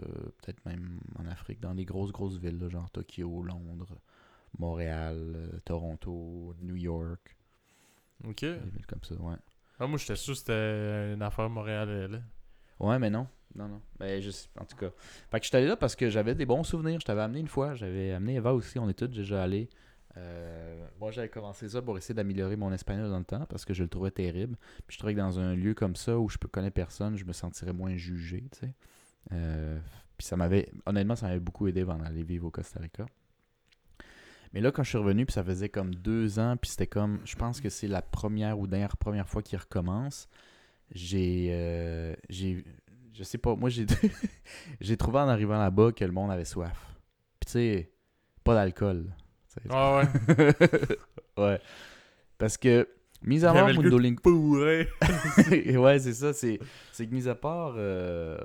peut-être 0.42 0.66
même 0.66 1.00
en 1.20 1.26
Afrique, 1.28 1.60
dans 1.62 1.74
les 1.74 1.86
grosses, 1.86 2.12
grosses 2.12 2.38
villes, 2.38 2.58
là, 2.60 2.70
genre 2.70 2.90
Tokyo, 2.92 3.44
Londres, 3.44 3.96
Montréal, 4.58 5.18
euh, 5.36 5.60
Toronto, 5.66 6.56
New 6.62 6.76
York, 6.76 7.38
Ok. 8.28 8.42
des 8.42 8.54
villes 8.72 8.86
comme 8.88 9.04
ça, 9.04 9.16
ouais. 9.16 9.36
Ah, 9.80 9.88
moi, 9.88 9.98
j'étais 9.98 10.16
sûr 10.16 10.34
que 10.34 10.40
c'était 10.40 11.14
une 11.14 11.22
affaire 11.22 11.50
Montréal. 11.50 12.12
Là. 12.12 12.20
Ouais, 12.80 13.00
mais 13.00 13.10
non. 13.10 13.28
Non, 13.56 13.68
non. 13.68 13.82
Ben, 14.00 14.22
je 14.22 14.32
sais- 14.32 14.48
en 14.60 14.66
tout 14.66 14.76
cas. 14.78 14.90
Fait 15.30 15.40
que 15.40 15.44
je 15.46 15.50
suis 15.50 15.58
allé 15.58 15.68
là 15.68 15.76
parce 15.76 15.96
que 15.96 16.10
j'avais 16.10 16.34
des 16.36 16.46
bons 16.46 16.64
souvenirs. 16.64 17.00
Je 17.00 17.06
t'avais 17.06 17.22
amené 17.22 17.40
une 17.40 17.48
fois. 17.48 17.76
J'avais 17.76 18.12
amené 18.12 18.36
Eva 18.36 18.54
aussi. 18.54 18.80
On 18.80 18.90
est 18.90 18.94
tous 18.94 19.08
déjà 19.08 19.44
allés. 19.44 19.70
Euh, 20.18 20.88
moi, 21.00 21.12
j'avais 21.12 21.30
commencé 21.30 21.68
ça 21.70 21.82
pour 21.82 21.98
essayer 21.98 22.14
d'améliorer 22.16 22.56
mon 22.56 22.72
espagnol 22.72 23.10
dans 23.10 23.18
le 23.20 23.26
temps 23.26 23.46
parce 23.48 23.66
que 23.66 23.74
je 23.74 23.84
le 23.84 23.90
trouvais 23.90 24.12
terrible. 24.12 24.58
Puis 24.88 24.94
je 24.96 24.98
trouvais 25.00 25.14
que 25.14 25.20
dans 25.20 25.40
un 25.40 25.56
lieu 25.56 25.74
comme 25.74 25.96
ça 25.96 26.18
où 26.18 26.30
je 26.30 26.38
peux 26.38 26.48
connais 26.48 26.72
personne, 26.72 27.16
je 27.18 27.26
me 27.26 27.34
sentirais 27.34 27.74
moins 27.74 27.96
jugé, 27.96 28.44
tu 28.52 28.60
sais. 28.60 28.74
Euh, 29.32 29.80
puis 30.18 30.26
ça 30.28 30.36
m'avait... 30.38 30.70
Honnêtement, 30.86 31.16
ça 31.16 31.28
m'avait 31.28 31.40
beaucoup 31.40 31.68
aidé 31.68 31.82
avant 31.82 31.98
d'aller 31.98 32.24
vivre 32.24 32.46
au 32.48 32.52
Costa 32.52 32.80
Rica. 32.80 33.06
Mais 34.54 34.62
là, 34.62 34.72
quand 34.72 34.84
je 34.84 34.90
suis 34.90 34.98
revenu, 34.98 35.26
puis 35.26 35.34
ça 35.34 35.44
faisait 35.44 35.70
comme 35.70 35.96
deux 35.96 36.40
ans, 36.40 36.56
puis 36.58 36.70
c'était 36.70 36.88
comme... 36.88 37.20
Je 37.26 37.36
pense 37.36 37.60
que 37.60 37.70
c'est 37.70 37.88
la 37.88 38.02
première 38.04 38.60
ou 38.60 38.68
dernière 38.68 38.96
première 38.98 39.28
fois 39.28 39.42
qu'il 39.42 39.58
recommence. 39.58 40.30
J'ai... 40.92 41.50
euh, 41.52 42.16
j'ai 42.30 42.64
je 43.16 43.24
sais 43.24 43.38
pas, 43.38 43.56
moi 43.56 43.70
j'ai 43.70 43.86
j'ai 44.82 44.98
trouvé 44.98 45.20
en 45.20 45.28
arrivant 45.28 45.60
là-bas 45.60 45.92
que 45.92 46.04
le 46.04 46.12
monde 46.12 46.32
avait 46.32 46.46
soif. 46.46 46.98
Puis 47.40 47.46
tu 47.46 47.52
sais, 47.52 47.92
pas 48.44 48.56
d'alcool. 48.56 49.06
Ah 49.70 49.98
ouais. 49.98 50.56
ouais. 51.38 51.62
Parce 52.40 52.58
que, 52.58 52.88
mis 53.22 53.46
à 53.46 53.54
part 53.54 53.72
Mundolingo... 53.72 54.58
Ouais, 55.52 56.00
c'est 56.00 56.14
ça, 56.14 56.34
c'est 56.34 56.60
c'est 56.92 57.08
que 57.08 57.14
mis 57.14 57.28
à 57.28 57.36
part... 57.36 57.76
euh, 57.78 58.38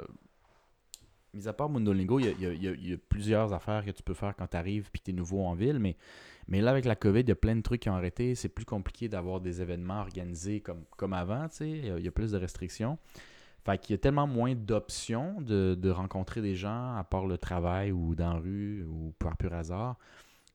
Mis 1.35 1.47
à 1.47 1.53
part 1.53 1.69
Mundolingo, 1.69 2.19
il 2.19 2.27
y 2.41 2.93
a, 2.93 2.97
plusieurs 3.09 3.53
affaires 3.53 3.85
que 3.85 3.91
tu 3.91 4.03
peux 4.03 4.15
faire 4.15 4.35
quand 4.37 4.47
tu 4.47 4.57
arrives 4.57 4.91
puis 4.91 5.01
que 5.01 5.05
tu 5.07 5.11
es 5.11 5.15
nouveau 5.15 5.45
en 5.45 5.55
ville, 5.55 5.79
mais, 5.79 6.61
là, 6.61 6.71
avec 6.71 6.85
la 6.85 6.97
COVID, 6.97 7.21
il 7.21 7.29
y 7.29 7.33
a 7.33 7.37
plein 7.37 7.57
de 7.57 7.61
trucs 7.61 7.83
qui 7.83 7.91
ont 7.91 7.95
arrêté. 7.95 8.35
C'est 8.35 8.49
plus 8.49 8.65
compliqué 8.65 9.09
d'avoir 9.09 9.41
des 9.41 9.61
événements 9.61 10.01
organisés 10.01 10.61
comme, 10.63 11.13
avant. 11.13 11.47
Il 11.61 12.03
y 12.03 12.09
a- 12.09 12.13
plus 12.13 12.33
de 12.33 12.39
restrictions. 12.39 12.99
Fait 13.65 13.91
y 13.91 13.95
a 13.95 13.99
tellement 13.99 14.27
moins 14.27 14.55
d'options 14.55 15.41
de, 15.43 15.91
rencontrer 15.91 16.41
des 16.41 16.55
gens 16.55 16.97
à 16.97 17.05
part 17.05 17.27
le 17.27 17.37
travail 17.37 17.93
ou 17.93 18.15
dans 18.15 18.33
la 18.33 18.41
rue 18.41 18.85
ou 18.85 19.13
par 19.19 19.37
pur 19.37 19.53
hasard 19.53 19.99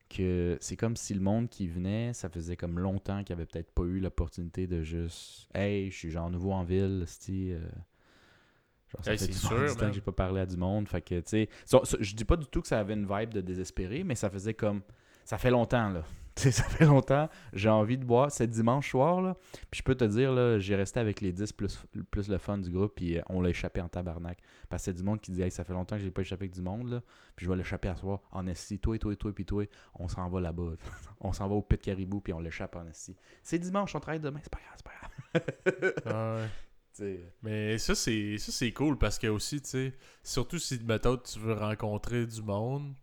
que 0.10 0.58
c'est 0.62 0.78
comme 0.78 0.96
si 0.96 1.14
le 1.14 1.20
monde 1.20 1.50
qui 1.50 1.68
venait, 1.68 2.14
ça 2.14 2.30
faisait 2.30 2.56
comme 2.56 2.80
longtemps 2.80 3.24
qu'il 3.24 3.34
avait 3.34 3.46
peut-être 3.46 3.72
pas 3.72 3.84
eu 3.84 4.00
l'opportunité 4.00 4.68
de 4.68 4.84
juste 4.84 5.50
Hey, 5.56 5.90
je 5.90 5.98
suis 5.98 6.12
genre 6.12 6.30
nouveau 6.30 6.52
en 6.52 6.64
ville, 6.64 7.04
sti, 7.08 7.52
euh, 7.52 7.60
genre 8.94 9.04
ça 9.04 9.12
Hey, 9.12 9.18
fait 9.18 9.26
c'est 9.26 9.32
du, 9.32 9.38
sûr, 9.38 9.78
temps 9.78 9.88
que 9.88 9.94
j'ai 9.94 10.02
pas 10.02 10.12
parlé 10.12 10.42
à 10.42 10.46
du 10.46 10.58
monde. 10.58 10.88
Fait 10.88 11.02
que 11.02 11.20
tu 11.20 11.24
sais, 11.26 11.50
je 12.00 12.16
dis 12.16 12.26
pas 12.26 12.38
du 12.38 12.46
tout 12.46 12.62
que 12.62 12.68
ça 12.68 12.80
avait 12.80 12.94
une 12.94 13.08
vibe 13.08 13.34
de 13.34 13.42
désespéré, 13.42 14.04
mais 14.04 14.16
ça 14.16 14.30
faisait 14.30 14.54
comme 14.54 14.82
ça 15.26 15.38
fait 15.38 15.52
longtemps 15.52 15.90
là. 15.90 16.04
Ça 16.36 16.64
fait 16.64 16.86
longtemps, 16.86 17.30
j'ai 17.54 17.70
envie 17.70 17.98
de 17.98 18.04
boire. 18.04 18.32
C'est 18.32 18.48
dimanche 18.48 18.90
soir, 18.90 19.22
là. 19.22 19.38
Puis 19.70 19.80
je 19.80 19.84
peux 19.84 19.94
te 19.94 20.04
dire, 20.04 20.32
là, 20.32 20.58
j'ai 20.58 20.76
resté 20.76 21.00
avec 21.00 21.22
les 21.22 21.32
10 21.32 21.54
plus, 21.54 21.86
plus 22.10 22.28
le 22.28 22.40
fun 22.40 22.58
du 22.58 22.72
groupe, 22.72 22.96
puis 22.96 23.20
euh, 23.20 23.22
on 23.30 23.40
l'a 23.40 23.50
échappé 23.50 23.82
en 23.82 23.88
tabarnak. 23.88 24.40
Parce 24.68 24.82
que 24.82 24.86
c'est 24.86 24.94
du 24.94 25.04
monde 25.04 25.22
qui 25.22 25.32
dit, 25.32 25.44
hey, 25.44 25.52
ça 25.52 25.64
fait 25.64 25.74
longtemps 25.74 25.96
que 25.96 26.02
j'ai 26.02 26.10
pas 26.10 26.22
échappé 26.22 26.46
avec 26.46 26.56
du 26.56 26.62
monde, 26.62 26.90
là. 26.90 27.02
Puis 27.36 27.46
je 27.46 27.52
vais 27.52 27.56
l'échapper 27.56 27.88
à 27.88 27.96
soir 27.96 28.22
en 28.32 28.48
esti. 28.48 28.80
Toi 28.80 28.96
et 28.96 29.00
toi 29.00 29.14
et 29.14 29.16
toi, 29.16 29.32
puis 29.34 29.46
toi, 29.46 29.64
on 29.94 30.08
s'en 30.08 30.28
va 30.28 30.42
là-bas. 30.42 30.72
on 31.20 31.34
s'en 31.34 31.48
va 31.48 31.54
au 31.54 31.62
Pit 31.62 31.80
Caribou, 31.80 32.20
puis 32.20 32.34
on 32.34 32.40
l'échappe 32.40 32.76
en 32.76 32.88
esti. 32.88 33.16
C'est 33.44 33.60
dimanche, 33.60 33.94
on 33.96 34.00
travaille 34.00 34.20
demain, 34.20 34.40
c'est 34.42 34.52
pas 34.52 34.60
grave, 34.60 34.76
c'est 34.78 34.86
pas 34.86 34.92
grave. 34.92 35.14
Ah 36.06 36.36
ouais. 36.36 36.48
Mais 37.42 37.78
ça, 37.78 37.96
c'est 37.96 38.38
ça 38.38 38.52
c'est 38.52 38.72
cool 38.72 38.98
parce 38.98 39.18
que 39.20 39.28
aussi, 39.28 39.62
tu 39.62 39.70
sais, 39.70 39.94
surtout 40.24 40.60
si, 40.60 40.80
mettons, 40.84 41.18
tu 41.18 41.40
veux 41.40 41.54
rencontrer 41.54 42.26
du 42.26 42.42
monde, 42.42 42.94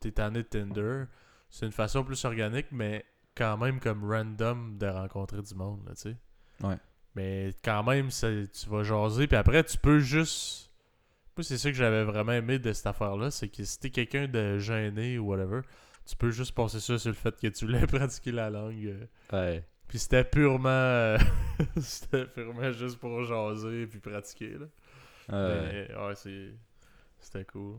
t'es 0.00 0.10
tanné 0.12 0.42
de 0.42 0.48
Tinder, 0.48 1.04
c'est 1.50 1.66
une 1.66 1.72
façon 1.72 2.02
plus 2.04 2.24
organique, 2.24 2.66
mais 2.72 3.04
quand 3.36 3.56
même 3.58 3.80
comme 3.80 4.04
random 4.10 4.76
de 4.78 4.86
rencontrer 4.86 5.42
du 5.42 5.54
monde, 5.54 5.80
tu 5.94 6.02
sais. 6.02 6.16
Ouais. 6.62 6.76
Mais 7.14 7.54
quand 7.64 7.82
même, 7.84 8.10
ça- 8.10 8.28
tu 8.46 8.68
vas 8.68 8.82
jaser, 8.82 9.26
puis 9.26 9.36
après, 9.36 9.64
tu 9.64 9.76
peux 9.78 9.98
juste... 10.00 10.70
Moi, 11.36 11.44
c'est 11.44 11.58
ça 11.58 11.70
que 11.70 11.76
j'avais 11.76 12.04
vraiment 12.04 12.32
aimé 12.32 12.58
de 12.58 12.72
cette 12.72 12.86
affaire-là, 12.86 13.30
c'est 13.30 13.48
que 13.48 13.64
si 13.64 13.78
t'es 13.80 13.90
quelqu'un 13.90 14.28
de 14.28 14.58
gêné 14.58 15.18
ou 15.18 15.26
whatever, 15.28 15.60
tu 16.06 16.16
peux 16.16 16.30
juste 16.30 16.52
passer 16.54 16.80
ça 16.80 16.98
sur 16.98 17.08
le 17.10 17.14
fait 17.14 17.34
que 17.40 17.46
tu 17.46 17.64
voulais 17.66 17.86
pratiquer 17.86 18.32
la 18.32 18.50
langue. 18.50 18.86
euh, 18.86 19.06
Ouais. 19.32 19.64
Puis 19.90 19.98
c'était 19.98 20.22
purement... 20.22 20.68
euh, 20.68 21.18
c'était 21.80 22.24
purement 22.26 22.70
juste 22.70 22.96
pour 22.98 23.24
jaser 23.24 23.88
puis 23.88 23.98
pratiquer, 23.98 24.56
là. 24.56 24.66
Ouais. 25.28 25.88
Mais, 25.90 25.96
ouais, 25.96 26.14
c'est... 26.14 26.54
C'était 27.18 27.44
cool. 27.44 27.74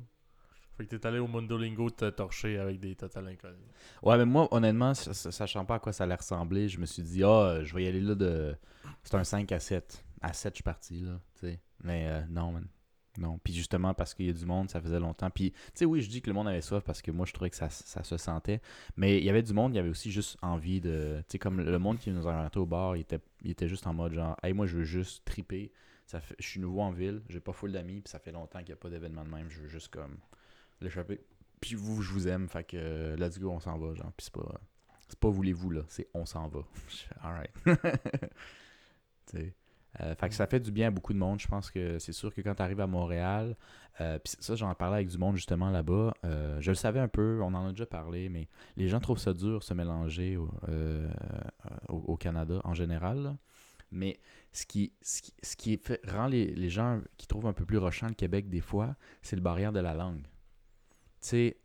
Fait 0.78 0.86
que 0.86 0.95
t'es 0.95 1.08
allé 1.08 1.19
au 1.19 1.28
Mundolingo 1.28 1.89
te 1.89 2.10
torcher 2.10 2.60
avec 2.60 2.82
des 2.82 2.95
total 2.95 3.30
inconnus. 3.30 3.56
Ouais, 4.04 4.17
mais 4.17 4.26
moi, 4.26 4.47
honnêtement, 4.52 4.93
sa- 4.93 5.13
sa- 5.13 5.32
sachant 5.32 5.63
pas 5.63 5.76
à 5.76 5.80
quoi 5.80 5.93
ça 5.93 6.04
allait 6.04 6.15
ressembler, 6.15 6.67
je 6.67 6.80
me 6.80 6.86
suis 6.86 7.02
dit, 7.02 7.24
ah, 7.24 7.63
je 7.63 7.74
vais 7.74 7.86
y 7.86 7.88
aller 7.88 8.02
là 8.02 8.13
de. 8.15 8.56
C'est 9.04 9.15
un 9.15 9.24
5 9.24 9.50
à 9.54 9.60
7. 9.60 10.04
À 10.21 10.34
7, 10.34 10.54
je 10.54 10.58
suis 10.58 10.63
parti, 10.63 11.02
là. 11.02 11.19
Mais 11.84 12.08
euh, 12.08 12.21
non, 12.30 12.52
man. 12.52 12.67
Non. 13.17 13.39
Puis 13.43 13.54
justement, 13.54 13.93
parce 13.93 14.13
qu'il 14.13 14.26
y 14.26 14.30
a 14.30 14.34
du 14.34 14.45
monde, 14.45 14.69
ça 14.69 14.82
faisait 14.82 15.00
longtemps. 15.00 15.30
Puis, 15.30 15.52
tu 15.52 15.60
sais, 15.74 15.86
oui, 15.86 16.02
je 16.02 16.10
dis 16.10 16.21
que 16.21 16.30
le 16.30 16.34
monde 16.34 16.47
avait 16.47 16.62
soif 16.62 16.84
parce 16.84 17.02
que 17.02 17.12
moi, 17.12 17.26
je 17.26 17.34
trouvais 17.34 17.50
que 17.50 17.56
ça, 17.56 17.69
ça 17.69 18.04
se 18.04 18.17
sentait. 18.17 18.62
Mais 18.95 19.17
il 19.17 19.24
y 19.24 19.30
avait 19.30 19.43
du 19.43 19.54
monde, 19.54 19.74
il 19.74 19.78
y 19.78 19.80
avait 19.80 19.89
aussi 19.89 20.12
juste 20.12 20.38
envie 20.41 20.80
de. 20.80 21.17
Tu 21.28 21.34
sais, 21.34 21.39
comme 21.39 21.60
le 21.62 21.80
monde 21.80 22.00
qui 22.00 22.12
nous 22.12 22.28
a 22.28 22.36
rencontrés 22.36 22.60
au 22.60 22.65
bar, 22.65 22.95
il 22.95 23.02
était, 23.02 23.19
était 23.43 23.67
juste 23.67 23.86
en 23.88 23.93
mode 23.93 24.13
genre, 24.13 24.38
hey, 24.43 24.54
moi, 24.54 24.65
je 24.65 24.78
veux 24.78 24.84
juste 24.84 25.26
triper. 25.26 25.71
Ça 26.06 26.19
je 26.39 26.45
suis 26.45 26.60
nouveau 26.60 26.82
en 26.82 26.91
ville, 26.91 27.21
j'ai 27.30 27.39
pas 27.39 27.54
full 27.54 27.71
d'amis, 27.71 28.02
puis 28.02 28.12
ça 28.12 28.19
fait 28.19 28.34
longtemps 28.34 28.60
qu'il 28.60 28.69
n'y 28.69 28.74
a 28.74 28.78
pas 28.78 28.89
d'événement 28.89 29.24
de 29.24 29.30
même. 29.30 29.50
Je 29.50 29.62
veux 29.62 29.69
juste 29.69 29.89
comme 29.89 30.17
l'échapper. 30.82 31.21
Puis 31.62 31.76
vous, 31.76 32.02
je 32.02 32.12
vous 32.12 32.28
aime, 32.28 32.50
fait 32.50 32.63
que 32.63 32.76
euh, 32.78 33.15
let's 33.15 33.39
go, 33.39 33.50
on 33.50 33.60
s'en 33.60 33.78
va, 33.78 33.93
genre. 33.93 34.12
Puis 34.17 34.26
c'est 34.26 34.34
pas, 34.34 34.60
c'est 35.08 35.19
pas 35.19 35.30
voulez-vous, 35.30 35.69
là, 35.69 35.84
c'est 35.88 36.10
on 36.13 36.26
s'en 36.26 36.47
va. 36.47 36.62
Alright. 37.21 37.52
Tu 39.28 39.38
sais. 39.38 39.56
Euh, 39.99 40.15
fait 40.15 40.30
que 40.30 40.36
ça 40.36 40.47
fait 40.47 40.60
du 40.60 40.71
bien 40.71 40.88
à 40.88 40.91
beaucoup 40.91 41.13
de 41.13 41.17
monde. 41.17 41.39
Je 41.39 41.47
pense 41.47 41.69
que 41.69 41.99
c'est 41.99 42.13
sûr 42.13 42.34
que 42.34 42.41
quand 42.41 42.56
tu 42.56 42.62
arrives 42.62 42.80
à 42.80 42.88
Montréal, 42.88 43.58
euh, 43.99 44.17
ça, 44.23 44.56
j'en 44.56 44.73
parlais 44.73 44.97
avec 44.97 45.10
du 45.10 45.17
monde 45.17 45.36
justement 45.36 45.69
là-bas. 45.69 46.13
euh, 46.23 46.58
je 46.62 46.71
le 46.71 46.75
savais 46.75 46.99
un 46.99 47.10
peu, 47.10 47.41
on 47.41 47.54
en 47.54 47.67
a 47.67 47.69
déjà 47.71 47.86
parlé, 47.86 48.30
mais 48.30 48.47
les 48.77 48.88
gens 48.88 48.99
trouvent 48.99 49.19
ça 49.19 49.34
dur 49.34 49.63
se 49.63 49.73
mélanger 49.73 50.38
au, 51.89 52.17
Canada 52.17 52.62
en 52.63 52.73
général. 52.73 53.36
Mais 53.91 54.19
ce 54.54 54.65
qui, 54.65 54.93
ce 55.01 56.10
rend 56.10 56.27
les, 56.27 56.69
gens 56.69 57.01
qui 57.17 57.27
trouvent 57.27 57.47
un 57.47 57.54
peu 57.54 57.65
plus 57.65 57.77
rochant 57.77 58.08
le 58.08 58.13
Québec 58.13 58.47
des 58.47 58.62
fois, 58.62 58.95
c'est 59.21 59.36
le 59.36 59.41
barrière 59.41 59.73
de 59.73 59.82
la 59.82 59.93
langue. 59.93 60.23
Tu 61.21 61.27
sais, 61.27 61.58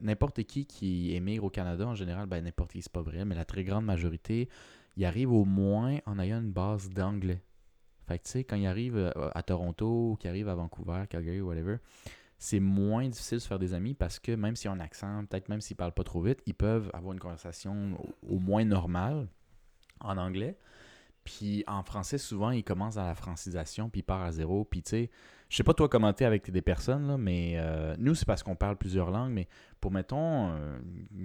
n'importe 0.00 0.42
qui 0.44 0.64
qui 0.64 1.14
émigre 1.14 1.44
au 1.44 1.50
Canada 1.50 1.86
en 1.86 1.94
général, 1.94 2.26
ben 2.26 2.42
n'importe 2.42 2.72
qui, 2.72 2.80
c'est 2.80 2.90
pas 2.90 3.02
vrai, 3.02 3.26
mais 3.26 3.34
la 3.34 3.44
très 3.44 3.62
grande 3.62 3.84
majorité, 3.84 4.48
il 4.96 5.04
arrive 5.04 5.30
au 5.30 5.44
moins 5.44 5.98
en 6.06 6.18
ayant 6.18 6.40
une 6.40 6.52
base 6.52 6.88
d'anglais. 6.88 7.42
Fait 8.06 8.18
que 8.18 8.24
tu 8.24 8.30
sais, 8.30 8.44
quand 8.44 8.56
il 8.56 8.66
arrive 8.66 8.96
euh, 8.96 9.10
à 9.34 9.42
Toronto, 9.42 10.12
ou 10.12 10.16
qu'il 10.16 10.30
arrive 10.30 10.48
à 10.48 10.54
Vancouver, 10.54 11.04
Calgary, 11.08 11.40
whatever, 11.40 11.76
c'est 12.38 12.60
moins 12.60 13.08
difficile 13.08 13.38
de 13.38 13.42
se 13.42 13.48
faire 13.48 13.58
des 13.58 13.74
amis 13.74 13.94
parce 13.94 14.18
que 14.18 14.32
même 14.32 14.56
s'ils 14.56 14.70
ont 14.70 14.74
un 14.74 14.80
accent, 14.80 15.24
peut-être 15.24 15.48
même 15.48 15.60
s'ils 15.60 15.76
parlent 15.76 15.94
pas 15.94 16.04
trop 16.04 16.20
vite, 16.20 16.40
ils 16.46 16.54
peuvent 16.54 16.90
avoir 16.92 17.12
une 17.12 17.20
conversation 17.20 17.98
au, 18.28 18.38
moins 18.38 18.64
normale 18.64 19.28
en 20.00 20.18
anglais. 20.18 20.56
Puis 21.24 21.64
en 21.66 21.82
français, 21.82 22.18
souvent, 22.18 22.50
il 22.50 22.62
commence 22.62 22.98
à 22.98 23.06
la 23.06 23.14
francisation, 23.14 23.88
puis 23.88 24.00
il 24.00 24.04
part 24.04 24.20
à 24.20 24.30
zéro. 24.30 24.64
Puis 24.64 24.82
tu 24.82 24.90
sais, 24.90 25.10
je 25.48 25.56
sais 25.56 25.62
pas 25.62 25.72
toi 25.72 25.88
comment 25.88 26.08
avec 26.08 26.50
des 26.50 26.60
personnes, 26.60 27.06
là, 27.06 27.16
mais 27.16 27.54
euh, 27.56 27.94
nous, 27.98 28.14
c'est 28.14 28.26
parce 28.26 28.42
qu'on 28.42 28.56
parle 28.56 28.76
plusieurs 28.76 29.10
langues. 29.10 29.32
Mais 29.32 29.48
pour, 29.80 29.90
mettons, 29.90 30.50
euh, 30.50 30.78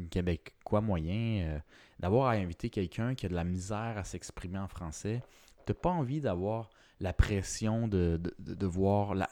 Québécois 0.10 0.80
moyen, 0.80 1.48
euh, 1.48 1.60
d'avoir 2.00 2.28
à 2.28 2.34
inviter 2.34 2.70
quelqu'un 2.70 3.14
qui 3.14 3.26
a 3.26 3.30
de 3.30 3.36
la 3.36 3.44
misère 3.44 3.98
à 3.98 4.06
s'exprimer 4.06 4.60
en 4.60 4.70
français, 4.70 5.22
t'as 5.70 5.76
pas 5.76 5.90
envie 5.92 6.20
d'avoir 6.20 6.70
la 7.00 7.14
pression 7.14 7.88
de, 7.88 8.20
de, 8.40 8.54
de 8.56 8.70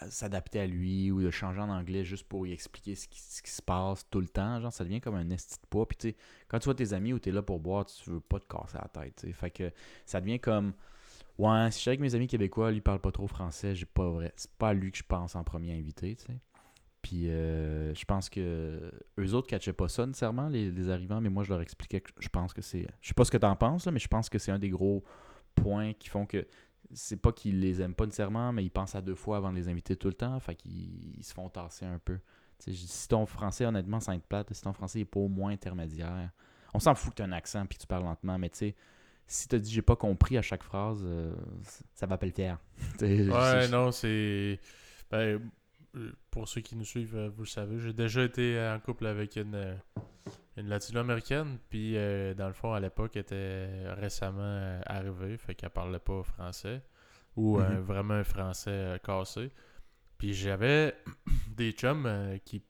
s'adapter 0.10 0.60
à 0.60 0.68
lui 0.68 1.12
ou 1.12 1.22
de 1.22 1.32
changer 1.32 1.60
en 1.60 1.70
anglais 1.70 2.06
juste 2.06 2.28
pour 2.28 2.46
lui 2.46 2.54
expliquer 2.54 2.96
ce 2.96 3.08
qui, 3.08 3.20
ce 3.20 3.42
qui 3.42 3.50
se 3.50 3.62
passe 3.62 4.08
tout 4.10 4.22
le 4.22 4.28
temps? 4.28 4.62
Genre, 4.62 4.72
ça 4.72 4.84
devient 4.84 5.02
comme 5.02 5.16
un 5.16 5.30
esti 5.32 5.60
de 5.60 5.68
poids. 5.68 5.88
Puis 5.88 5.98
tu 5.98 6.16
quand 6.48 6.60
tu 6.60 6.66
vois 6.66 6.76
tes 6.76 6.94
amis 6.94 7.12
ou 7.12 7.20
tu 7.20 7.30
es 7.30 7.32
là 7.32 7.42
pour 7.42 7.60
boire, 7.60 7.86
tu 7.86 8.10
veux 8.10 8.20
pas 8.20 8.40
te 8.40 8.46
casser 8.48 8.78
la 8.78 8.88
tête. 8.88 9.16
tu 9.18 9.28
sais. 9.28 9.34
Fait 9.34 9.50
que 9.50 9.72
ça 10.06 10.22
devient 10.22 10.40
comme 10.40 10.74
Ouais, 11.40 11.70
si 11.72 11.78
je 11.78 11.82
suis 11.82 11.90
avec 11.90 12.00
mes 12.00 12.16
amis 12.16 12.28
québécois, 12.28 12.72
lui 12.72 12.82
parle 12.82 13.00
pas 13.00 13.12
trop 13.12 13.28
français, 13.28 13.76
j'ai 13.76 13.86
pas 13.86 14.10
vrai. 14.10 14.34
C'est 14.36 14.52
pas 14.52 14.74
lui 14.74 14.92
que 14.92 14.98
je 14.98 15.04
pense 15.04 15.36
en 15.36 15.44
premier 15.44 15.74
invité, 15.78 16.16
tu 16.16 16.26
sais. 16.26 16.40
Puis 17.02 17.30
euh, 17.30 17.94
je 17.94 18.06
pense 18.06 18.30
que 18.30 18.92
eux 19.20 19.34
autres 19.34 19.48
catchaient 19.48 19.74
pas 19.74 19.88
ça 19.88 20.06
nécessairement, 20.06 20.50
les, 20.50 20.72
les 20.72 20.90
arrivants, 20.90 21.22
mais 21.22 21.30
moi 21.30 21.44
je 21.44 21.50
leur 21.50 21.62
expliquais 21.62 22.02
que 22.02 22.12
je 22.20 22.30
pense 22.30 22.54
que 22.54 22.62
c'est. 22.62 22.88
Je 23.02 23.08
sais 23.08 23.14
pas 23.14 23.24
ce 23.26 23.32
que 23.32 23.38
t'en 23.38 23.56
penses, 23.56 23.86
là, 23.86 23.92
mais 23.92 24.00
je 24.00 24.08
pense 24.08 24.30
que 24.30 24.40
c'est 24.40 24.52
un 24.52 24.60
des 24.60 24.70
gros 24.70 25.04
points 25.62 25.94
qui 25.94 26.10
font 26.10 26.26
que 26.26 26.46
c'est 26.94 27.22
pas 27.22 27.32
qu'ils 27.32 27.60
les 27.60 27.82
aiment 27.82 27.96
pas 27.96 28.06
nécessairement, 28.06 28.54
mais 28.54 28.64
ils 28.64 28.70
pensent 28.70 28.96
à 28.96 29.02
deux 29.02 29.16
fois 29.16 29.38
avant 29.38 29.52
de 29.52 29.58
les 29.58 29.68
inviter 29.68 29.96
tout 29.96 30.08
le 30.08 30.14
temps, 30.14 30.40
fait 30.40 30.56
qu'ils 30.56 31.18
ils 31.18 31.24
se 31.24 31.34
font 31.34 31.50
tasser 31.50 31.86
un 31.86 32.00
peu. 32.00 32.20
Si 32.60 33.08
ton 33.08 33.26
français, 33.26 33.66
honnêtement, 33.66 34.00
sans 34.00 34.14
être 34.14 34.26
plate, 34.26 34.52
si 34.54 34.62
ton 34.62 34.74
français 34.74 35.02
est 35.02 35.06
pas 35.06 35.20
au 35.20 35.28
moins 35.28 35.52
intermédiaire, 35.52 36.32
on 36.74 36.80
s'en 36.80 36.96
fout 36.96 37.12
que 37.12 37.18
tu 37.18 37.22
as 37.22 37.26
un 37.26 37.32
accent 37.32 37.66
puis 37.66 37.78
que 37.78 37.82
tu 37.84 37.88
parles 37.88 38.04
lentement, 38.04 38.38
mais 38.38 38.50
tu 38.50 38.58
sais, 38.58 38.76
si 39.28 39.48
tu 39.48 39.60
dit 39.60 39.72
j'ai 39.72 39.82
pas 39.82 39.96
compris 39.96 40.38
à 40.38 40.42
chaque 40.42 40.64
phrase, 40.64 41.02
euh, 41.04 41.36
ça 41.94 42.06
va 42.06 42.18
sais, 43.00 43.30
Ouais, 43.30 43.68
non, 43.68 43.92
c'est. 43.92 44.60
Ben, 45.12 45.40
euh, 45.96 46.12
pour 46.32 46.48
ceux 46.48 46.62
qui 46.62 46.76
nous 46.76 46.86
suivent, 46.86 47.16
euh, 47.16 47.30
vous 47.30 47.44
le 47.44 47.48
savez, 47.48 47.80
j'ai 47.80 47.94
déjà 47.94 48.24
été 48.24 48.60
en 48.60 48.80
couple 48.80 49.06
avec 49.06 49.36
une, 49.36 49.78
une 50.58 50.68
latino-américaine, 50.70 51.58
puis 51.70 51.96
euh, 51.98 52.34
dans 52.34 52.48
le 52.48 52.54
fond, 52.54 52.74
à 52.74 52.80
l'époque, 52.80 53.12
elle 53.16 53.22
était 53.22 53.70
récemment 53.94 54.42
euh, 54.42 54.82
arrivée, 54.86 55.38
fait 55.38 55.56
qu'elle 55.56 55.70
parlait 55.70 56.00
pas 56.00 56.24
français, 56.24 56.82
ou 57.36 57.60
euh, 57.60 57.76
Mhm. 57.76 57.80
vraiment 57.82 58.14
un 58.16 58.24
français 58.24 58.72
euh, 58.72 58.98
cassé. 58.98 59.52
Puis 60.18 60.34
j'avais 60.34 60.96
des 61.56 61.72
chums 61.72 62.06
euh, 62.08 62.38
qui, 62.44 62.64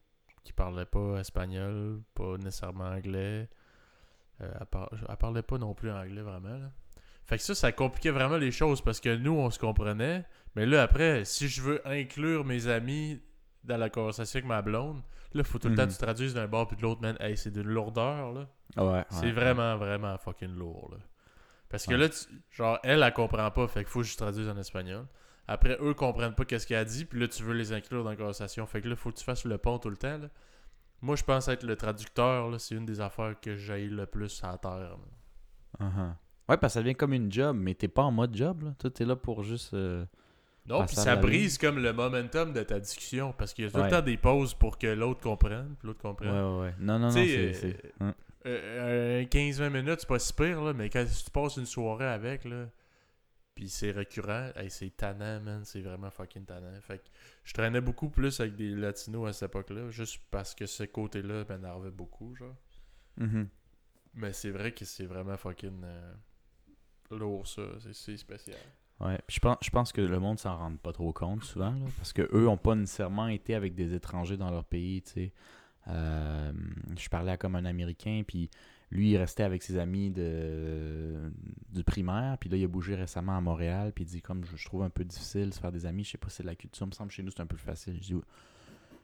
qui 0.44 0.52
parlaient 0.54 0.86
pas 0.86 1.20
espagnol, 1.20 2.02
pas 2.14 2.38
nécessairement 2.38 2.86
anglais. 2.90 3.48
Elle, 4.40 4.66
par- 4.70 4.92
elle 5.10 5.18
parlait 5.18 5.42
pas 5.42 5.58
non 5.58 5.74
plus 5.74 5.90
anglais 5.92 6.22
vraiment. 6.22 6.58
Là. 6.60 6.72
Fait 7.26 7.38
que 7.38 7.44
ça, 7.44 7.56
ça 7.56 7.72
compliquait 7.72 8.12
vraiment 8.12 8.38
les 8.38 8.52
choses 8.52 8.82
parce 8.82 9.00
que 9.00 9.16
nous, 9.16 9.32
on 9.34 9.50
se 9.50 9.58
comprenait. 9.60 10.26
Mais 10.56 10.66
là, 10.66 10.84
après, 10.84 11.26
si 11.26 11.48
je 11.48 11.62
veux 11.62 11.88
inclure 11.88 12.46
mes 12.46 12.68
amis 12.68 13.20
dans 13.64 13.78
la 13.78 13.90
conversation 13.90 14.38
avec 14.38 14.48
ma 14.48 14.62
blonde, 14.62 15.02
là, 15.34 15.44
faut 15.44 15.60
tout 15.60 15.70
le 15.70 15.76
temps 15.76 15.84
Mhm. 15.84 15.88
que 15.90 15.94
tu 15.94 16.00
traduises 16.00 16.34
d'un 16.34 16.48
bord 16.48 16.68
puis 16.68 16.78
de 16.78 16.82
l'autre, 16.82 17.02
man. 17.02 17.16
Hey, 17.20 17.36
c'est 17.38 17.52
d'une 17.52 17.68
lourdeur, 17.68 18.34
là. 18.34 18.48
Ouais, 18.78 19.06
c'est 19.10 19.26
ouais, 19.26 19.32
vraiment, 19.32 19.78
vraiment 19.78 20.18
fucking 20.18 20.56
lourd, 20.56 20.90
là. 20.92 20.98
Parce 21.70 21.86
que 21.86 21.92
Ouais. 21.92 21.98
là, 21.98 22.10
tu- 22.10 22.28
genre, 22.52 22.80
elle, 22.84 23.04
elle 23.04 23.14
comprend 23.14 23.50
pas, 23.52 23.68
fait 23.68 23.82
qu'il 23.82 23.90
faut 23.90 24.00
que 24.02 24.06
je 24.06 24.16
traduise 24.16 24.48
en 24.48 24.58
espagnol. 24.58 25.06
Après, 25.50 25.78
eux 25.82 25.94
comprennent 25.94 26.34
pas 26.36 26.46
qu'est-ce 26.46 26.66
qu'elle 26.68 26.78
a 26.78 26.86
dit, 26.86 27.06
puis 27.06 27.20
là, 27.20 27.28
tu 27.28 27.44
veux 27.44 27.54
les 27.54 27.72
inclure 27.74 28.04
dans 28.04 28.10
la 28.10 28.16
conversation. 28.16 28.66
Fait 28.66 28.82
que 28.82 28.88
là, 28.88 28.96
faut 28.96 29.12
que 29.12 29.18
tu 29.18 29.24
fasses 29.24 29.46
le 29.46 29.58
pont 29.58 29.80
tout 29.80 29.90
le 29.90 29.98
temps, 29.98 30.18
là. 30.18 30.28
Moi, 31.02 31.16
je 31.16 31.24
pense 31.24 31.48
être 31.48 31.64
le 31.64 31.76
traducteur, 31.76 32.50
là, 32.50 32.58
c'est 32.60 32.76
une 32.76 32.86
des 32.86 33.00
affaires 33.02 33.40
que 33.40 33.56
j'aille 33.56 33.88
le 33.90 34.06
plus 34.06 34.44
à 34.44 34.58
terre. 34.58 34.98
man. 34.98 35.90
Uh-huh. 35.90 36.14
Ouais, 36.50 36.58
parce 36.58 36.74
que 36.74 36.80
ça 36.80 36.82
devient 36.82 36.96
comme 36.96 37.14
une 37.14 37.32
job, 37.32 37.56
mais 37.60 37.76
t'es 37.76 37.88
pas 37.90 38.04
en 38.04 38.12
mode 38.12 38.36
job, 38.36 38.64
là. 38.64 38.74
Toi, 38.80 38.90
t'es 38.90 39.06
là 39.06 39.16
pour 39.16 39.44
juste. 39.44 39.74
euh, 39.74 40.06
Non, 40.68 40.86
puis 40.86 40.96
ça 40.98 41.16
brise 41.16 41.58
comme 41.58 41.80
le 41.80 41.94
momentum 41.94 42.52
de 42.54 42.62
ta 42.64 42.80
discussion, 42.80 43.34
parce 43.34 43.54
qu'il 43.54 43.64
y 43.66 43.68
a 43.68 43.72
tout 43.72 43.78
Ouais. 43.78 43.86
le 43.86 43.90
temps 43.92 44.02
des 44.02 44.18
pauses 44.18 44.54
pour 44.54 44.78
que 44.78 44.88
l'autre 44.88 45.22
comprenne, 45.22 45.76
puis 45.80 45.88
l'autre 45.88 46.02
comprenne. 46.02 46.30
ouais, 46.32 46.62
ouais. 46.62 46.74
Non, 46.80 47.00
non, 47.00 47.08
non, 47.08 47.14
Tu 47.14 47.26
c'est. 47.28 47.54
sais, 47.54 47.54
c'est- 47.54 47.86
euh, 47.86 48.06
hein. 48.08 48.16
Euh, 48.46 49.26
15-20 49.26 49.70
minutes, 49.70 50.00
c'est 50.02 50.08
pas 50.10 50.20
si 50.20 50.34
pire, 50.34 50.62
là, 50.62 50.74
mais 50.74 50.90
quand 50.90 51.06
tu 51.06 51.32
passes 51.32 51.58
une 51.58 51.66
soirée 51.66 52.06
avec, 52.08 52.46
là, 52.46 52.68
puis 53.56 53.68
c'est 53.70 53.92
récurrent, 53.92 54.52
hey, 54.56 54.70
c'est 54.70 54.90
tannant, 54.96 55.40
man, 55.42 55.62
c'est 55.66 55.82
vraiment 55.82 56.12
fucking 56.12 56.46
tannant. 56.46 56.80
Fait 56.82 57.00
que 57.00 57.04
je 57.44 57.54
traînais 57.54 57.82
beaucoup 57.82 58.10
plus 58.10 58.40
avec 58.40 58.56
des 58.56 58.70
latinos 58.70 59.28
à 59.30 59.34
cette 59.34 59.50
époque-là, 59.50 59.90
juste 59.90 60.22
parce 60.32 60.54
que 60.54 60.66
ce 60.66 60.84
côté-là 60.84 61.44
m'énervait 61.50 61.92
beaucoup, 61.92 62.36
genre. 62.36 62.56
Mhm. 63.18 63.48
Mais 64.14 64.32
c'est 64.34 64.52
vrai 64.52 64.72
que 64.72 64.86
c'est 64.86 65.06
vraiment 65.06 65.38
fucking 65.38 65.82
euh, 65.84 66.14
lourd, 67.12 67.48
ça, 67.48 67.64
c'est- 67.82 67.94
c'est 67.94 68.18
spécial. 68.18 68.58
Ouais, 69.00 69.20
je 69.28 69.40
pense, 69.40 69.58
je 69.62 69.70
pense 69.70 69.92
que 69.92 70.02
le 70.02 70.20
monde 70.20 70.40
s'en 70.40 70.58
rend 70.58 70.76
pas 70.76 70.92
trop 70.92 71.14
compte 71.14 71.44
souvent, 71.44 71.72
là, 71.72 71.86
parce 71.98 72.14
que 72.14 72.24
eux 72.34 72.48
pas 72.58 72.74
nécessairement 72.74 73.28
été 73.28 73.54
avec 73.54 73.76
des 73.76 73.94
étrangers 73.94 74.38
dans 74.38 74.50
leur 74.50 74.66
pays, 74.66 75.04
tu 75.04 75.12
sais. 75.12 75.34
Euh, 75.90 76.52
je 76.98 77.08
parlais 77.08 77.32
à 77.32 77.38
comme 77.38 77.56
un 77.56 77.66
Américain, 77.66 78.24
puis 78.28 78.50
lui, 78.90 79.12
il 79.12 79.18
restait 79.18 79.44
avec 79.44 79.64
ses 79.64 79.78
amis 79.78 80.10
de, 80.10 81.32
du 81.70 81.84
primaire, 81.84 82.38
puis 82.40 82.50
là, 82.50 82.58
il 82.58 82.64
a 82.64 82.68
bougé 82.68 82.96
récemment 82.96 83.38
à 83.38 83.42
Montréal, 83.42 83.92
puis 83.94 84.04
il 84.04 84.08
dit, 84.08 84.22
comme 84.22 84.44
je, 84.46 84.66
trouve 84.66 84.84
un 84.84 84.90
peu 84.90 85.04
difficile 85.04 85.50
de 85.50 85.54
se 85.54 85.60
faire 85.60 85.72
des 85.72 85.86
amis, 85.86 86.04
je 86.04 86.12
sais 86.12 86.18
pas 86.18 86.30
si 86.30 86.38
c'est 86.38 86.44
de 86.44 86.48
la 86.48 86.56
culture, 86.56 86.86
il 86.86 86.90
me 86.90 86.96
semble 86.96 87.12
chez 87.12 87.22
nous, 87.22 87.32
c'est 87.32 87.42
un 87.42 87.46
peu 87.46 87.56
plus 87.56 87.66
facile. 87.66 87.98
Je 88.02 88.08
dis, 88.08 88.22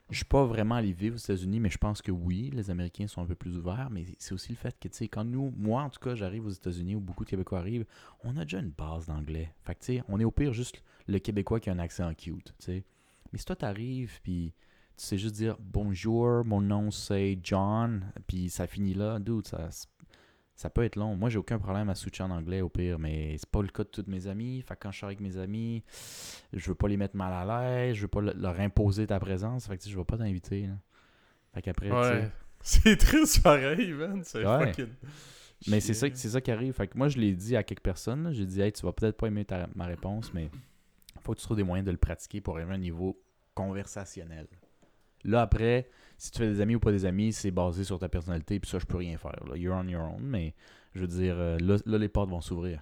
je 0.09 0.17
suis 0.17 0.25
pas 0.25 0.45
vraiment 0.45 0.75
allé 0.75 0.91
vivre 0.91 1.15
aux 1.15 1.19
États-Unis, 1.19 1.59
mais 1.59 1.69
je 1.69 1.77
pense 1.77 2.01
que 2.01 2.11
oui, 2.11 2.51
les 2.53 2.69
Américains 2.69 3.07
sont 3.07 3.21
un 3.21 3.25
peu 3.25 3.35
plus 3.35 3.57
ouverts, 3.57 3.89
mais 3.89 4.05
c'est 4.19 4.33
aussi 4.33 4.49
le 4.51 4.57
fait 4.57 4.77
que, 4.79 4.87
tu 4.87 4.97
sais, 4.97 5.07
quand 5.07 5.23
nous, 5.23 5.53
moi 5.57 5.83
en 5.83 5.89
tout 5.89 5.99
cas, 5.99 6.15
j'arrive 6.15 6.45
aux 6.45 6.51
États-Unis, 6.51 6.95
où 6.95 6.99
beaucoup 6.99 7.23
de 7.23 7.29
Québécois 7.29 7.59
arrivent, 7.59 7.85
on 8.23 8.37
a 8.37 8.43
déjà 8.43 8.59
une 8.59 8.69
base 8.69 9.07
d'anglais. 9.07 9.53
Fait 9.63 9.75
que, 9.75 9.79
tu 9.79 9.85
sais, 9.85 10.03
on 10.09 10.19
est 10.19 10.25
au 10.25 10.31
pire 10.31 10.53
juste 10.53 10.83
le 11.07 11.19
Québécois 11.19 11.59
qui 11.59 11.69
a 11.69 11.73
un 11.73 11.79
accent 11.79 12.13
cute, 12.13 12.53
tu 12.59 12.65
sais. 12.65 12.83
Mais 13.31 13.39
si 13.39 13.45
toi, 13.45 13.55
t'arrives, 13.55 14.21
puis 14.21 14.53
tu 14.95 15.05
sais 15.05 15.17
juste 15.17 15.35
dire 15.35 15.57
bonjour, 15.59 16.45
mon 16.45 16.61
nom 16.61 16.91
c'est 16.91 17.39
John, 17.41 18.11
puis 18.27 18.49
ça 18.49 18.67
finit 18.67 18.93
là, 18.93 19.17
dude, 19.19 19.47
ça, 19.47 19.69
ça 20.55 20.69
peut 20.69 20.83
être 20.83 20.95
long. 20.95 21.15
Moi, 21.15 21.29
j'ai 21.29 21.37
aucun 21.39 21.57
problème 21.59 21.89
à 21.89 21.95
switcher 21.95 22.23
en 22.23 22.29
anglais 22.31 22.61
au 22.61 22.69
pire, 22.69 22.99
mais 22.99 23.35
c'est 23.37 23.49
pas 23.49 23.61
le 23.61 23.69
cas 23.69 23.83
de 23.83 23.89
tous 23.89 24.05
mes 24.07 24.27
amis. 24.27 24.61
Fait 24.61 24.75
que 24.75 24.79
quand 24.81 24.91
je 24.91 24.97
suis 24.97 25.05
avec 25.05 25.19
mes 25.19 25.37
amis, 25.37 25.83
je 26.53 26.67
veux 26.69 26.75
pas 26.75 26.87
les 26.87 26.97
mettre 26.97 27.15
mal 27.15 27.33
à 27.33 27.43
l'aise, 27.87 27.95
je 27.95 28.01
veux 28.03 28.07
pas 28.07 28.21
le- 28.21 28.33
leur 28.33 28.59
imposer 28.59 29.07
ta 29.07 29.19
présence. 29.19 29.67
Fait 29.67 29.77
que 29.77 29.89
je 29.89 29.97
vais 29.97 30.03
pas 30.05 30.17
t'inviter. 30.17 30.69
Fait 31.53 31.61
qu'après, 31.61 31.91
Ouais. 31.91 32.29
C'est 32.65 32.95
triste 32.95 33.43
pareil, 33.43 33.91
man, 33.91 34.21
c'est 34.23 34.45
Ouais. 34.45 34.67
fucking... 34.67 34.87
Mais 35.67 35.79
c'est 35.81 35.93
ça, 35.93 36.07
ça 36.13 36.39
qui 36.41 36.49
arrive. 36.51 36.73
Fait 36.73 36.87
que 36.87 36.97
moi, 36.97 37.09
je 37.09 37.17
l'ai 37.17 37.33
dit 37.33 37.55
à 37.57 37.63
quelques 37.63 37.81
personnes. 37.83 38.31
J'ai 38.33 38.45
dit, 38.45 38.61
hey, 38.61 38.71
tu 38.71 38.85
vas 38.85 38.91
peut-être 38.93 39.17
pas 39.17 39.27
aimer 39.27 39.43
ta- 39.45 39.67
ma 39.75 39.85
réponse, 39.85 40.33
mais 40.33 40.49
faut 41.21 41.33
que 41.33 41.39
tu 41.39 41.43
trouves 41.45 41.57
des 41.57 41.63
moyens 41.63 41.85
de 41.85 41.91
le 41.91 41.97
pratiquer 41.97 42.39
pour 42.41 42.55
arriver 42.57 42.71
à 42.71 42.75
un 42.75 42.79
niveau 42.79 43.21
conversationnel. 43.53 44.47
Là, 45.23 45.41
après, 45.41 45.89
si 46.17 46.31
tu 46.31 46.39
fais 46.39 46.47
des 46.47 46.61
amis 46.61 46.75
ou 46.75 46.79
pas 46.79 46.91
des 46.91 47.05
amis, 47.05 47.33
c'est 47.33 47.51
basé 47.51 47.83
sur 47.83 47.99
ta 47.99 48.09
personnalité, 48.09 48.59
puis 48.59 48.69
ça, 48.69 48.79
je 48.79 48.85
peux 48.85 48.97
rien 48.97 49.17
faire. 49.17 49.35
You're 49.55 49.75
on 49.75 49.87
your 49.87 50.03
own, 50.03 50.21
mais 50.21 50.53
je 50.95 51.01
veux 51.01 51.07
dire, 51.07 51.35
euh, 51.37 51.57
là, 51.59 51.77
là, 51.85 51.97
les 51.97 52.09
portes 52.09 52.29
vont 52.29 52.41
s'ouvrir. 52.41 52.81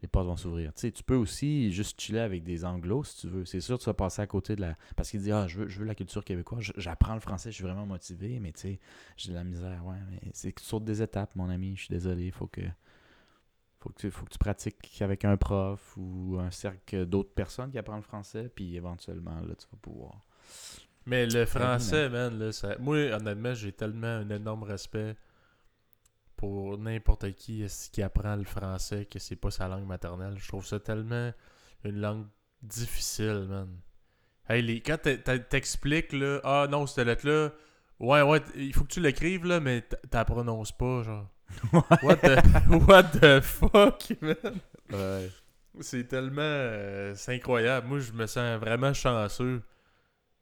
Les 0.00 0.08
portes 0.08 0.26
vont 0.26 0.36
s'ouvrir. 0.36 0.72
Tu 0.74 0.80
sais, 0.80 0.90
tu 0.90 1.04
peux 1.04 1.14
aussi 1.14 1.70
juste 1.70 2.00
chiller 2.00 2.20
avec 2.20 2.42
des 2.42 2.64
anglos 2.64 3.04
si 3.04 3.20
tu 3.20 3.28
veux. 3.28 3.44
C'est 3.44 3.60
sûr 3.60 3.78
que 3.78 3.84
tu 3.84 3.88
vas 3.88 3.94
passer 3.94 4.20
à 4.20 4.26
côté 4.26 4.56
de 4.56 4.60
la. 4.60 4.76
Parce 4.96 5.10
qu'il 5.10 5.20
dit, 5.20 5.30
ah, 5.30 5.46
je 5.46 5.60
veux, 5.60 5.68
je 5.68 5.78
veux 5.78 5.84
la 5.84 5.94
culture 5.94 6.24
québécoise, 6.24 6.72
j'apprends 6.76 7.14
le 7.14 7.20
français, 7.20 7.50
je 7.50 7.56
suis 7.56 7.64
vraiment 7.64 7.86
motivé, 7.86 8.40
mais 8.40 8.52
tu 8.52 8.60
sais, 8.60 8.80
j'ai 9.16 9.30
de 9.30 9.34
la 9.34 9.44
misère. 9.44 9.84
Ouais, 9.86 9.98
mais 10.10 10.20
c'est 10.32 10.58
sur 10.58 10.80
des 10.80 11.02
étapes, 11.02 11.36
mon 11.36 11.48
ami. 11.48 11.76
Je 11.76 11.84
suis 11.84 11.94
désolé. 11.94 12.30
Faut 12.30 12.48
que. 12.48 12.62
Faut 13.78 13.90
que, 13.90 13.98
tu, 13.98 14.10
faut 14.12 14.24
que 14.24 14.30
tu 14.30 14.38
pratiques 14.38 15.02
avec 15.02 15.24
un 15.24 15.36
prof 15.36 15.96
ou 15.96 16.36
un 16.38 16.52
cercle 16.52 17.04
d'autres 17.04 17.34
personnes 17.34 17.72
qui 17.72 17.78
apprennent 17.78 17.96
le 17.96 18.02
français, 18.02 18.48
puis 18.48 18.76
éventuellement, 18.76 19.40
là, 19.40 19.56
tu 19.56 19.66
vas 19.72 19.78
pouvoir. 19.82 20.24
Mais 21.06 21.26
le 21.26 21.46
français, 21.46 22.08
man, 22.08 22.38
là, 22.38 22.52
ça... 22.52 22.76
moi, 22.78 22.96
honnêtement, 23.12 23.54
j'ai 23.54 23.72
tellement 23.72 24.06
un 24.06 24.28
énorme 24.30 24.62
respect 24.62 25.16
pour 26.36 26.78
n'importe 26.78 27.32
qui 27.34 27.64
qui 27.92 28.02
apprend 28.02 28.36
le 28.36 28.44
français 28.44 29.06
que 29.06 29.18
c'est 29.18 29.36
pas 29.36 29.50
sa 29.50 29.68
langue 29.68 29.86
maternelle. 29.86 30.34
Je 30.38 30.48
trouve 30.48 30.66
ça 30.66 30.80
tellement 30.80 31.32
une 31.84 32.00
langue 32.00 32.26
difficile, 32.62 33.46
man. 33.48 33.68
Hey, 34.48 34.62
les... 34.62 34.80
quand 34.80 34.98
t'expliques, 35.48 36.12
là, 36.12 36.40
ah 36.44 36.66
non, 36.70 36.86
cette 36.86 37.06
lettre-là, 37.06 37.50
ouais, 38.00 38.22
ouais, 38.22 38.40
il 38.56 38.72
faut 38.72 38.84
que 38.84 38.92
tu 38.92 39.00
l'écrives, 39.00 39.44
là, 39.44 39.60
mais 39.60 39.82
t'as 40.10 40.24
prononces 40.24 40.72
pas, 40.72 41.02
genre. 41.02 41.28
What 42.02 42.16
the, 42.16 42.88
what 42.88 43.02
the 43.20 43.40
fuck, 43.40 44.10
man? 44.22 44.58
Ouais. 44.90 45.30
C'est 45.80 46.08
tellement. 46.08 46.40
euh, 46.40 47.14
c'est 47.14 47.34
incroyable. 47.34 47.86
Moi, 47.88 47.98
je 47.98 48.12
me 48.12 48.26
sens 48.26 48.58
vraiment 48.58 48.92
chanceux 48.94 49.62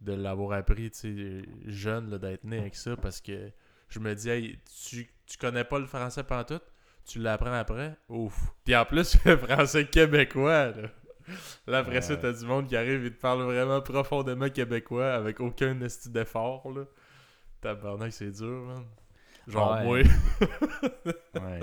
de 0.01 0.12
l'avoir 0.12 0.53
appris, 0.53 0.90
tu 0.90 0.98
sais, 0.98 1.42
jeune, 1.66 2.16
d'être 2.18 2.44
né 2.44 2.59
avec 2.59 2.74
ça, 2.74 2.96
parce 2.96 3.20
que 3.20 3.51
je 3.88 3.98
me 3.98 4.14
dis, 4.14 4.30
hey, 4.30 4.59
tu, 4.86 5.11
tu 5.26 5.38
connais 5.38 5.64
pas 5.64 5.78
le 5.78 5.86
français 5.86 6.24
pantoute, 6.24 6.62
tu 7.05 7.18
l'apprends 7.18 7.53
après, 7.53 7.96
ouf. 8.09 8.53
Puis 8.64 8.74
en 8.76 8.84
plus, 8.84 9.16
le 9.24 9.36
français 9.36 9.86
québécois, 9.86 10.70
là. 10.70 10.88
Là, 11.66 11.78
après 11.78 12.01
ça, 12.01 12.16
t'as 12.16 12.32
du 12.32 12.44
monde 12.44 12.66
qui 12.66 12.76
arrive 12.76 13.05
et 13.05 13.12
te 13.12 13.20
parle 13.20 13.42
vraiment 13.42 13.80
profondément 13.80 14.48
québécois 14.48 15.12
avec 15.12 15.38
aucun 15.40 15.80
esti 15.80 16.11
d'effort, 16.11 16.70
là. 16.72 16.84
Tabarnak, 17.61 18.12
c'est 18.12 18.30
dur, 18.30 18.64
man. 18.64 18.84
Genre, 19.51 19.72
Ouais. 19.72 19.84
moi. 19.84 19.98
Ouais. 21.34 21.61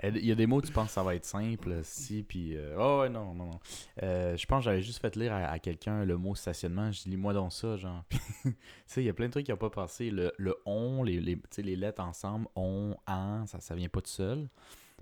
Elle- 0.00 0.16
Il 0.18 0.26
y 0.26 0.32
a 0.32 0.34
des 0.34 0.46
mots, 0.46 0.60
tu 0.60 0.70
penses 0.72 0.88
que 0.88 0.92
ça 0.92 1.02
va 1.02 1.14
être 1.14 1.24
simple, 1.24 1.80
si, 1.82 2.22
puis... 2.22 2.56
euh, 2.56 2.76
Oh, 2.78 3.00
ouais, 3.02 3.08
non, 3.08 3.34
non, 3.34 3.46
non. 3.46 3.60
Euh, 4.02 4.36
je 4.36 4.46
pense 4.46 4.60
que 4.60 4.64
j'avais 4.66 4.82
juste 4.82 5.00
fait 5.00 5.14
lire 5.16 5.32
à, 5.32 5.44
à 5.46 5.58
quelqu'un 5.58 6.04
le 6.04 6.16
mot 6.16 6.34
stationnement. 6.34 6.90
Je 6.92 7.02
dis, 7.02 7.10
lis-moi 7.10 7.32
donc 7.32 7.52
ça, 7.52 7.76
genre. 7.76 8.04
Tu 8.44 8.54
sais, 8.86 9.02
il 9.02 9.06
y 9.06 9.08
a 9.10 9.12
plein 9.14 9.26
de 9.26 9.32
trucs 9.32 9.46
qui 9.46 9.50
n'ont 9.52 9.56
pas 9.58 9.70
passé. 9.70 10.10
Le, 10.10 10.32
le 10.38 10.56
on, 10.66 11.02
les, 11.02 11.20
les, 11.20 11.38
les 11.58 11.76
lettres 11.76 12.02
ensemble, 12.02 12.46
on, 12.56 12.96
en, 13.06 13.46
ça, 13.46 13.60
ça 13.60 13.74
vient 13.74 13.88
pas 13.88 14.00
tout 14.00 14.10
seul. 14.10 14.48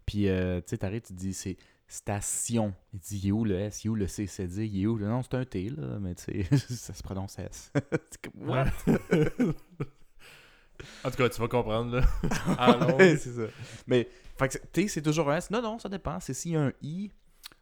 Puis, 0.06 0.28
euh, 0.28 0.58
tu 0.60 0.64
sais, 0.70 0.78
t'arrives, 0.78 1.02
tu 1.02 1.12
dis, 1.12 1.32
c'est 1.34 1.56
station. 1.88 2.74
Il 2.94 3.00
dit, 3.00 3.20
il 3.24 3.28
est 3.28 3.32
où 3.32 3.44
le 3.44 3.58
S, 3.58 3.84
il 3.84 3.88
est 3.88 3.90
où 3.90 3.94
le 3.94 4.06
C, 4.08 4.26
c'est 4.26 4.46
dit, 4.46 4.66
il 4.66 4.82
est 4.82 4.86
où? 4.86 4.96
Le... 4.96 5.06
Non, 5.06 5.22
c'est 5.22 5.34
un 5.34 5.44
T, 5.44 5.68
là, 5.70 5.98
mais 6.00 6.14
tu 6.14 6.44
sais, 6.44 6.56
ça 6.74 6.94
se 6.94 7.02
prononce 7.02 7.38
S. 7.38 7.72
What? 8.36 8.66
En 11.04 11.10
tout 11.10 11.16
cas, 11.16 11.28
tu 11.28 11.40
vas 11.40 11.48
comprendre, 11.48 11.96
là. 11.96 12.06
Ah. 12.58 12.94
Ouais, 12.96 13.16
c'est 13.16 13.32
ça. 13.32 13.42
Mais, 13.86 14.08
que 14.48 14.52
c'est- 14.52 14.70
toujours 15.02 15.30
un 15.30 15.36
S. 15.36 15.50
Non, 15.50 15.62
non, 15.62 15.78
ça 15.78 15.88
dépend. 15.88 16.18
C'est 16.20 16.34
s'il 16.34 16.52
y 16.52 16.56
a 16.56 16.62
un 16.62 16.72
I 16.82 17.10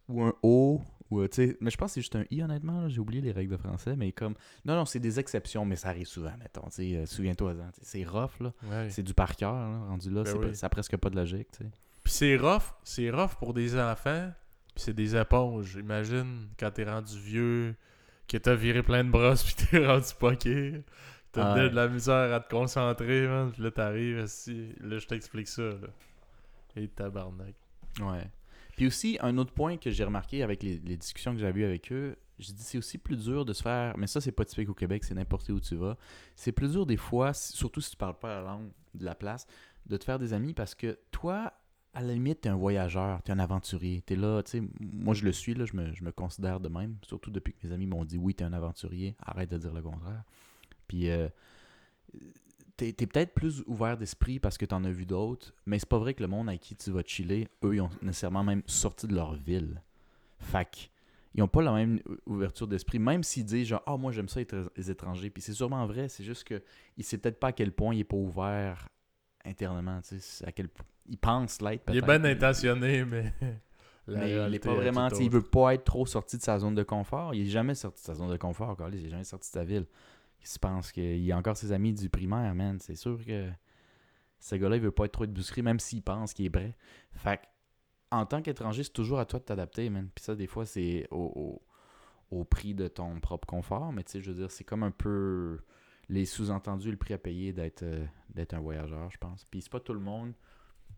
ou 0.09 0.23
un 0.23 0.35
O. 0.43 0.81
Ou, 1.11 1.29
tu 1.29 1.57
mais 1.61 1.71
je 1.71 1.77
pense 1.77 1.91
que 1.91 1.95
c'est 1.95 2.01
juste 2.01 2.17
un 2.17 2.25
I, 2.31 2.43
honnêtement. 2.43 2.89
J'ai 2.89 2.99
oublié 2.99 3.21
les 3.21 3.31
règles 3.31 3.53
de 3.53 3.57
français. 3.59 3.95
Mais 3.97 4.11
comme. 4.13 4.35
Non, 4.65 4.75
non, 4.75 4.85
c'est 4.87 4.99
des 5.01 5.21
exceptions, 5.21 5.65
mais 5.65 5.77
ça 5.77 5.89
arrive 5.91 6.07
souvent, 6.07 6.33
mettons. 6.39 6.63
tu 6.69 6.77
sais, 6.77 6.97
euh, 6.97 7.07
Souviens-toi-en. 7.07 7.71
tu 7.73 7.81
C'est 7.83 8.05
rough, 8.05 8.41
là. 8.41 8.53
Ouais. 8.65 8.89
C'est 8.91 9.03
du 9.03 9.13
par 9.15 9.37
cœur, 9.37 9.53
là, 9.53 9.79
rendu 9.89 10.11
là. 10.11 10.23
Ben 10.23 10.31
c'est 10.33 10.39
oui. 10.39 10.47
pas- 10.49 10.55
ça 10.55 10.67
a 10.67 10.71
presque 10.71 10.97
pas 10.97 11.11
de 11.11 11.17
logique, 11.17 11.49
tu 11.53 11.65
sais. 11.65 11.71
Puis 12.03 12.13
c'est 12.13 12.37
rough, 12.37 12.63
c'est 12.85 13.11
rough 13.11 13.35
pour 13.39 13.55
des 13.55 13.79
enfants, 13.79 14.31
puis 14.75 14.85
c'est 14.85 14.93
des 14.95 15.15
éponges. 15.15 15.75
Imagine 15.79 16.49
quand 16.59 16.71
t'es 16.71 16.85
rendu 16.85 17.19
vieux, 17.19 17.75
que 18.27 18.39
t'as 18.39 18.55
viré 18.55 18.83
plein 18.83 19.05
de 19.05 19.11
brosses, 19.11 19.43
puis 19.43 19.55
t'es 19.55 19.79
rendu 19.87 20.09
poqué. 20.19 20.83
T'as 21.35 21.55
Ouais. 21.55 21.69
de 21.71 21.75
la 21.75 21.89
misère 21.89 22.33
à 22.33 22.41
te 22.41 22.49
concentrer, 22.49 23.27
man. 23.27 23.51
Puis 23.53 23.63
là, 23.63 23.71
t'arrives, 23.71 24.19
esti, 24.19 24.69
là, 24.81 24.99
je 24.99 25.07
t'explique 25.07 25.49
ça, 25.49 25.63
là. 25.63 25.89
Et 26.77 26.89
tabarnak. 26.89 27.55
Ouais. 28.01 28.31
Puis 28.77 28.87
aussi, 28.87 29.19
un 29.21 29.37
autre 29.39 29.53
point 29.53 29.77
que 29.77 29.91
j'ai 29.91 30.05
remarqué 30.05 30.43
avec 30.43 30.63
les, 30.63 30.79
les 30.85 30.97
discussions 30.97 31.33
que 31.33 31.39
j'avais 31.41 31.61
eues 31.61 31.65
avec 31.65 31.93
eux, 31.93 32.17
j'ai 32.41 32.53
dit 32.53 32.63
c'est 32.65 32.79
aussi 32.79 32.99
plus 32.99 33.17
dur 33.17 33.45
de 33.45 33.53
se 33.53 33.63
faire, 33.63 33.97
mais 33.97 34.09
ça 34.09 34.21
c'est 34.21 34.33
pas 34.33 34.45
typique 34.45 34.69
au 34.69 34.75
Québec, 34.75 35.05
c'est 35.05 35.15
n'importe 35.15 35.49
où 35.51 35.61
tu 35.61 35.77
vas. 35.77 35.97
C'est 36.35 36.51
plus 36.51 36.73
dur 36.73 36.85
des 36.85 36.97
fois, 36.97 37.33
surtout 37.33 37.81
si 37.81 37.93
tu 37.93 37.97
parles 37.97 38.19
pas 38.19 38.41
la 38.41 38.41
langue 38.43 38.71
de 38.95 39.05
la 39.05 39.15
place, 39.15 39.47
de 39.87 39.97
te 39.97 40.03
faire 40.05 40.19
des 40.19 40.33
amis 40.33 40.53
parce 40.55 40.75
que 40.75 40.99
toi, 41.13 41.53
à 41.93 42.03
la 42.03 42.13
limite, 42.13 42.41
t'es 42.41 42.49
un 42.49 42.57
voyageur, 42.57 43.23
t'es 43.23 43.31
un 43.31 43.39
aventurier, 43.39 44.03
t'es 44.03 44.17
là, 44.17 44.43
tu 44.43 44.51
sais, 44.51 44.63
moi 44.81 45.15
je 45.15 45.25
le 45.25 45.31
suis, 45.31 45.55
là, 45.55 45.65
je 45.67 45.77
me, 45.77 45.93
je 45.93 46.03
me 46.03 46.11
considère 46.11 46.59
de 46.59 46.69
même, 46.69 46.97
surtout 47.03 47.31
depuis 47.31 47.53
que 47.55 47.65
mes 47.65 47.73
amis 47.73 47.87
m'ont 47.87 48.05
dit 48.05 48.19
oui, 48.19 48.35
t'es 48.35 48.43
un 48.43 48.53
aventurier, 48.53 49.15
arrête 49.25 49.51
de 49.53 49.59
dire 49.59 49.73
le 49.73 49.83
contraire. 49.83 50.25
Puis 50.89 51.11
euh, 51.11 51.29
t'es 52.77 52.93
t'es 52.93 53.07
peut-être 53.07 53.35
plus 53.35 53.63
ouvert 53.67 53.97
d'esprit 53.97 54.39
parce 54.39 54.59
que 54.59 54.65
t'en 54.65 54.85
as 54.85 54.91
vu 54.91 55.07
d'autres, 55.07 55.55
mais 55.67 55.79
c'est 55.79 55.89
pas 55.89 55.99
vrai 55.99 56.15
que 56.15 56.23
le 56.23 56.29
monde 56.29 56.49
avec 56.49 56.61
qui 56.61 56.77
tu 56.77 56.91
vas 56.91 57.03
chiller, 57.05 57.49
eux, 57.65 57.77
ils 57.77 57.81
ont 57.81 57.91
nécessairement 58.03 58.45
même 58.45 58.63
sorti 58.67 59.07
de 59.07 59.15
leur 59.15 59.35
ville. 59.35 59.83
Fait 60.39 60.65
que, 60.65 60.79
ils 61.35 61.43
ont 61.43 61.49
pas 61.49 61.63
la 61.63 61.73
même 61.73 62.01
ouverture 62.27 62.69
d'esprit, 62.69 62.99
même 62.99 63.23
s'ils 63.23 63.45
disent 63.45 63.69
genre, 63.69 63.83
ah, 63.87 63.97
moi 63.97 64.13
j'aime 64.13 64.29
ça 64.29 64.41
être 64.41 64.71
les 64.77 64.91
étrangers. 64.91 65.31
Puis 65.31 65.43
c'est 65.43 65.53
sûrement 65.53 65.85
vrai, 65.87 66.09
c'est 66.09 66.25
juste 66.25 66.45
que 66.45 66.63
il 66.97 67.05
sait 67.05 67.19
peut-être 67.19 67.41
pas 67.41 67.49
à 67.49 67.53
quel 67.53 67.73
point 67.73 67.95
il 67.95 68.01
est 68.01 68.05
pas 68.05 68.17
ouvert 68.17 68.89
internement, 69.45 70.01
tu 70.03 70.21
sais, 70.21 70.47
à 70.47 70.53
quel 70.53 70.69
point. 70.69 70.87
Il 71.07 71.19
pense 71.19 71.61
l'être 71.61 71.83
Il 71.89 71.99
est 71.99 72.03
bien 72.03 72.25
intentionné, 72.25 73.05
mais. 73.05 73.33
mais 74.07 74.15
il 74.15 74.19
est 74.19 74.35
réalité 74.37 74.69
pas 74.69 74.75
vraiment, 74.75 75.09
il 75.09 75.31
veut 75.31 75.43
pas 75.43 75.75
être 75.75 75.85
trop 75.85 76.07
sorti 76.07 76.39
de 76.39 76.43
sa 76.43 76.59
zone 76.59 76.75
de 76.75 76.83
confort. 76.83 77.35
Il 77.35 77.43
est 77.43 77.51
jamais 77.51 77.75
sorti 77.75 78.03
de 78.03 78.07
sa 78.07 78.15
zone 78.15 78.31
de 78.31 78.37
confort, 78.37 78.77
Carlis, 78.77 78.99
il 78.99 79.07
est 79.07 79.11
jamais 79.11 79.25
sorti 79.25 79.51
de 79.51 79.55
sa 79.55 79.65
ville. 79.65 79.87
Il 80.45 80.49
se 80.49 80.59
pense 80.59 80.93
qu'il 80.93 81.33
a 81.33 81.39
encore 81.39 81.57
ses 81.57 81.73
amis 81.73 81.95
du 81.95 82.11
primaire, 82.11 82.55
man. 82.55 82.79
C'est 82.79 82.97
sûr 82.97 83.19
que 83.25 83.51
ce 84.39 84.57
gars-là, 84.57 84.77
il 84.77 84.83
veut 84.83 84.91
pas 84.91 85.07
être 85.07 85.13
trop 85.13 85.25
ébusqué, 85.25 85.63
même 85.63 85.81
s'il 85.81 86.03
pense 86.03 86.35
qu'il 86.35 86.45
est 86.45 86.51
prêt. 86.51 86.77
Fait 87.15 87.41
en 88.11 88.27
tant 88.27 88.43
qu'étranger, 88.43 88.85
c'est 88.85 88.93
toujours 88.93 89.19
à 89.19 89.25
toi 89.25 89.41
de 89.41 89.45
t'adapter, 89.45 89.89
man. 89.89 90.11
Puis 90.15 90.23
ça, 90.23 90.35
des 90.35 90.47
fois, 90.47 90.67
c'est 90.67 91.09
au, 91.11 91.63
au, 92.31 92.45
prix 92.45 92.75
de 92.75 92.89
ton 92.89 93.21
propre 93.21 93.47
confort. 93.47 93.91
Mais 93.93 94.05
tu 94.05 94.13
sais, 94.13 94.21
je 94.21 94.31
veux 94.31 94.37
dire, 94.37 94.51
c'est 94.51 94.65
comme 94.65 94.83
un 94.83 94.91
peu 94.91 95.59
les 96.11 96.27
sous-entendus, 96.27 96.91
le 96.91 96.99
prix 96.99 97.15
à 97.15 97.19
payer 97.19 97.55
d'être 97.55 97.83
euh, 97.83 98.05
d'être 98.35 98.53
un 98.53 98.61
voyageur, 98.61 99.11
je 99.11 99.17
pense. 99.17 99.47
Puis 99.47 99.63
c'est 99.63 99.73
pas 99.73 99.81
tout 99.81 99.95
le 99.95 100.01
monde 100.01 100.35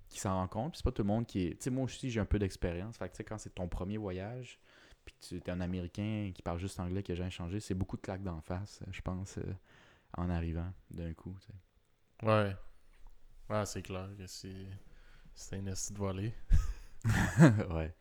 qui 0.09 0.18
s'en 0.18 0.34
rend 0.34 0.49
compte. 0.49 0.72
Puis 0.72 0.78
c'est 0.78 0.84
pas 0.84 0.92
tout 0.92 1.03
le 1.03 1.09
monde 1.09 1.24
qui 1.24 1.47
est. 1.47 1.51
Tu 1.51 1.57
sais, 1.61 1.70
moi 1.70 1.84
aussi, 1.84 2.11
j'ai 2.11 2.18
un 2.18 2.26
peu 2.26 2.40
d'expérience. 2.40 2.97
Fait 2.99 3.09
que 3.09 3.22
quand 3.22 3.38
c'est 3.38 3.55
ton 3.55 3.68
premier 3.68 3.97
voyage, 3.97 4.59
puis 5.07 5.15
tu 5.21 5.37
es 5.37 5.51
un 5.51 5.61
Américain 5.61 6.33
qui 6.35 6.43
parle 6.43 6.59
juste 6.59 6.79
anglais, 6.81 7.03
qui 7.03 7.13
a 7.13 7.15
jamais 7.15 7.31
changé, 7.31 7.61
c'est 7.61 7.75
beaucoup 7.75 7.97
de 7.97 8.03
claques 8.03 8.25
d'en 8.25 8.41
face, 8.41 8.81
je 8.91 9.01
pense, 9.01 9.39
euh, 9.39 9.55
en 10.19 10.29
arrivant 10.29 10.71
d'un 10.91 11.15
coup. 11.15 11.35
Ouais. 12.23 12.55
Ouais, 13.49 13.65
c'est 13.65 13.83
clair 13.83 14.09
que 14.19 14.27
c'est. 14.27 14.67
C'est 15.33 15.57
un 15.57 15.67
esti 15.67 15.93
de 15.93 15.99
volée. 15.99 16.35
ouais. 17.71 17.95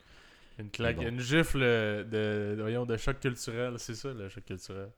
Une 0.58 0.72
claque, 0.72 0.96
bon. 0.96 1.08
une 1.08 1.20
gifle 1.20 1.60
de, 1.60 2.56
voyons, 2.58 2.86
de 2.86 2.96
choc 2.96 3.20
culturel, 3.20 3.78
c'est 3.78 3.94
ça 3.94 4.14
le 4.14 4.30
choc 4.30 4.46
culturel. 4.46 4.90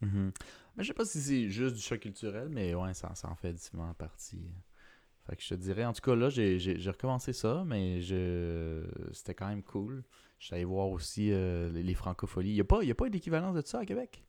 Mhm. 0.00 0.32
Mais 0.76 0.84
je 0.84 0.88
sais 0.88 0.94
pas 0.94 1.04
si 1.04 1.20
c'est 1.20 1.50
juste 1.50 1.74
du 1.74 1.82
choc 1.82 2.00
culturel, 2.00 2.48
mais 2.48 2.74
ouais, 2.74 2.94
ça, 2.94 3.14
ça 3.14 3.28
en 3.28 3.34
fait 3.34 3.52
définitivement 3.52 3.92
partie. 3.94 4.48
Fait 5.26 5.34
que 5.34 5.42
je 5.42 5.48
te 5.48 5.54
dirais, 5.54 5.84
en 5.84 5.92
tout 5.92 6.02
cas, 6.02 6.14
là, 6.14 6.28
j'ai 6.28 6.78
recommencé 6.86 7.32
ça, 7.32 7.64
mais 7.66 8.00
je 8.00 8.84
c'était 9.12 9.34
quand 9.34 9.48
même 9.48 9.64
cool. 9.64 10.04
Je 10.38 10.46
suis 10.46 10.54
allé 10.54 10.64
voir 10.64 10.88
aussi 10.88 11.32
euh, 11.32 11.70
les, 11.72 11.82
les 11.82 11.94
francopholies. 11.94 12.50
Il 12.50 12.54
n'y 12.54 12.60
a 12.60 12.64
pas, 12.64 12.82
y 12.82 12.90
a 12.90 12.94
pas 12.94 13.08
d'équivalence 13.08 13.54
de 13.56 13.62
ça 13.66 13.80
à 13.80 13.84
Québec? 13.86 14.22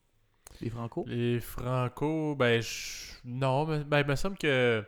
Les 0.61 0.69
franco? 0.69 1.03
Les 1.07 1.39
Franco, 1.41 2.35
ben, 2.35 2.61
je- 2.61 3.13
non, 3.25 3.65
mais 3.65 3.83
ben, 3.83 3.99
il 3.99 4.07
me 4.07 4.15
semble 4.15 4.37
que. 4.37 4.83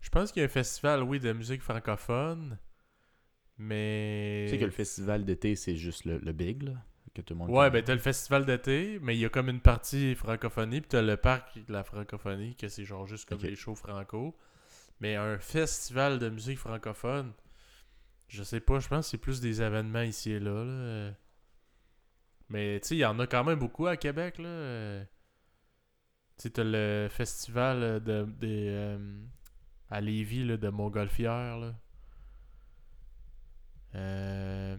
Je 0.00 0.08
pense 0.08 0.32
qu'il 0.32 0.40
y 0.40 0.42
a 0.42 0.46
un 0.46 0.48
festival, 0.50 1.02
oui, 1.02 1.20
de 1.20 1.32
musique 1.32 1.60
francophone. 1.62 2.58
Mais. 3.58 4.44
Tu 4.46 4.54
sais 4.54 4.58
que 4.58 4.64
le 4.64 4.70
festival 4.70 5.24
d'été, 5.24 5.54
c'est 5.56 5.76
juste 5.76 6.04
le, 6.06 6.18
le 6.18 6.32
big, 6.32 6.62
là, 6.62 6.72
que 7.14 7.20
tout 7.22 7.34
le 7.34 7.38
monde 7.38 7.50
Ouais, 7.50 7.56
connaît. 7.68 7.70
ben, 7.70 7.84
t'as 7.84 7.94
le 7.94 8.00
festival 8.00 8.44
d'été, 8.46 8.98
mais 9.02 9.16
il 9.16 9.20
y 9.20 9.24
a 9.24 9.28
comme 9.28 9.48
une 9.48 9.60
partie 9.60 10.14
francophonie, 10.14 10.80
puis 10.80 10.88
t'as 10.88 11.02
le 11.02 11.16
parc 11.16 11.56
de 11.64 11.72
la 11.72 11.84
francophonie, 11.84 12.56
que 12.56 12.68
c'est 12.68 12.84
genre 12.84 13.06
juste 13.06 13.28
comme 13.28 13.38
les 13.40 13.56
shows 13.56 13.74
franco. 13.76 14.34
Mais 15.00 15.16
un 15.16 15.38
festival 15.38 16.18
de 16.18 16.28
musique 16.30 16.58
francophone, 16.58 17.32
je 18.34 18.42
sais 18.42 18.60
pas, 18.60 18.80
je 18.80 18.88
pense 18.88 19.06
que 19.06 19.10
c'est 19.12 19.18
plus 19.18 19.40
des 19.40 19.62
événements 19.62 20.02
ici 20.02 20.32
et 20.32 20.40
là. 20.40 20.64
là. 20.64 21.12
Mais 22.48 22.80
tu 22.80 22.88
sais, 22.88 22.96
il 22.96 22.98
y 22.98 23.04
en 23.04 23.18
a 23.20 23.26
quand 23.26 23.44
même 23.44 23.58
beaucoup 23.58 23.86
à 23.86 23.96
Québec, 23.96 24.38
là. 24.38 24.48
Euh, 24.48 25.04
Tu 26.36 26.42
sais, 26.42 26.50
t'as 26.50 26.64
le 26.64 27.08
festival 27.10 28.02
de, 28.02 28.24
des, 28.24 28.66
euh, 28.68 29.22
à 29.90 30.00
Lévis, 30.00 30.44
là, 30.44 30.56
de 30.56 30.68
Montgolfière, 30.68 31.58
là. 31.58 31.74
Euh, 33.94 34.76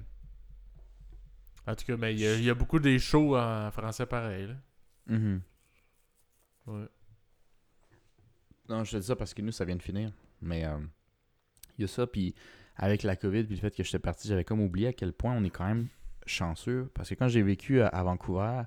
En 1.68 1.74
tout 1.76 1.86
cas, 1.86 1.98
mais 1.98 2.14
il 2.14 2.20
y, 2.20 2.28
a- 2.28 2.36
il 2.36 2.44
y 2.44 2.50
a 2.50 2.54
beaucoup 2.54 2.78
des 2.80 3.00
shows 3.00 3.36
en 3.38 3.72
français 3.72 4.06
pareil, 4.06 4.48
là. 4.48 4.56
Mhm. 5.08 5.42
Ouais. 6.68 6.88
Non, 8.70 8.84
je 8.84 8.92
te 8.92 8.98
dis 8.98 9.08
ça 9.08 9.16
parce 9.16 9.34
que 9.34 9.42
nous, 9.42 9.52
ça 9.52 9.66
vient 9.66 9.76
de 9.76 9.82
finir. 9.82 10.12
Mais 10.42 10.66
euh, 10.66 10.78
il 11.78 11.82
y 11.82 11.86
a 11.86 11.88
ça, 11.88 12.06
puis 12.06 12.36
avec 12.78 13.04
la 13.04 13.16
COVID, 13.16 13.44
puis 13.46 13.56
le 13.56 13.62
fait 13.62 13.76
que 13.76 13.84
j'étais 13.84 14.00
parti, 14.00 14.28
j'avais 14.28 14.44
comme 14.44 14.62
oublié 14.62 14.88
à 14.88 14.94
quel 14.94 15.14
point 15.14 15.36
on 15.36 15.44
est 15.44 15.50
quand 15.50 15.68
même 15.68 15.88
chanceux. 16.26 16.90
Parce 16.94 17.10
que 17.10 17.16
quand 17.16 17.28
j'ai 17.28 17.42
vécu 17.42 17.82
à, 17.82 17.88
à 17.88 18.04
Vancouver, 18.04 18.64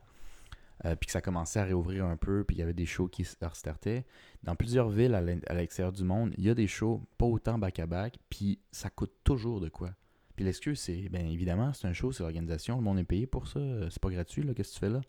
euh, 0.85 0.95
puis 0.95 1.07
que 1.07 1.13
ça 1.13 1.21
commençait 1.21 1.59
à 1.59 1.65
réouvrir 1.65 2.05
un 2.05 2.17
peu, 2.17 2.45
puis 2.45 2.57
il 2.57 2.61
y 2.61 2.63
avait 2.63 2.73
des 2.73 2.87
shows 2.87 3.09
qui 3.09 3.25
se 3.25 3.37
restartaient, 3.43 4.05
dans 4.45 4.55
plusieurs 4.55 4.89
villes 4.89 5.15
à 5.15 5.19
à 5.19 5.55
l'extérieur 5.55 5.93
du 5.93 6.05
monde, 6.05 6.33
il 6.39 6.45
y 6.45 6.51
a 6.51 6.55
des 6.55 6.69
shows 6.69 7.05
pas 7.19 7.27
autant 7.27 7.59
back-à-back, 7.59 8.19
puis 8.31 8.61
ça 8.71 8.89
coûte 8.89 9.13
toujours 9.25 9.61
de 9.61 9.69
quoi. 9.69 9.91
Puis 10.37 10.45
l'excuse, 10.45 10.79
c'est, 10.79 11.09
bien 11.09 11.27
évidemment, 11.27 11.73
c'est 11.73 11.89
un 11.89 11.93
show, 11.93 12.13
c'est 12.13 12.23
l'organisation, 12.23 12.77
le 12.77 12.83
monde 12.83 13.01
est 13.01 13.05
payé 13.05 13.27
pour 13.27 13.49
ça, 13.49 13.59
euh, 13.59 13.91
c'est 13.91 14.01
pas 14.01 14.11
gratuit, 14.11 14.43
qu'est-ce 14.55 14.71
que 14.71 14.75
tu 14.75 14.81
fais 14.81 14.91
là? 14.91 15.01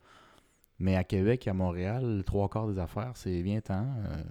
Mais 0.79 0.95
à 0.95 1.03
Québec 1.03 1.47
à 1.47 1.53
Montréal, 1.53 2.23
trois 2.25 2.49
quarts 2.49 2.67
des 2.67 2.79
affaires, 2.79 3.11
c'est 3.15 3.41
viens-t'en. 3.41 3.83
Euh, 3.83 4.23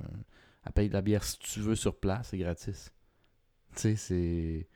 elle 0.67 0.73
paye 0.73 0.89
de 0.89 0.95
la 0.95 1.03
bière 1.03 1.23
si 1.23 1.39
tu 1.39 1.61
veux 1.61 1.77
sur 1.77 1.95
place, 2.01 2.29
c'est 2.31 2.39
gratis. 2.39 2.93
C'est. 3.79 4.67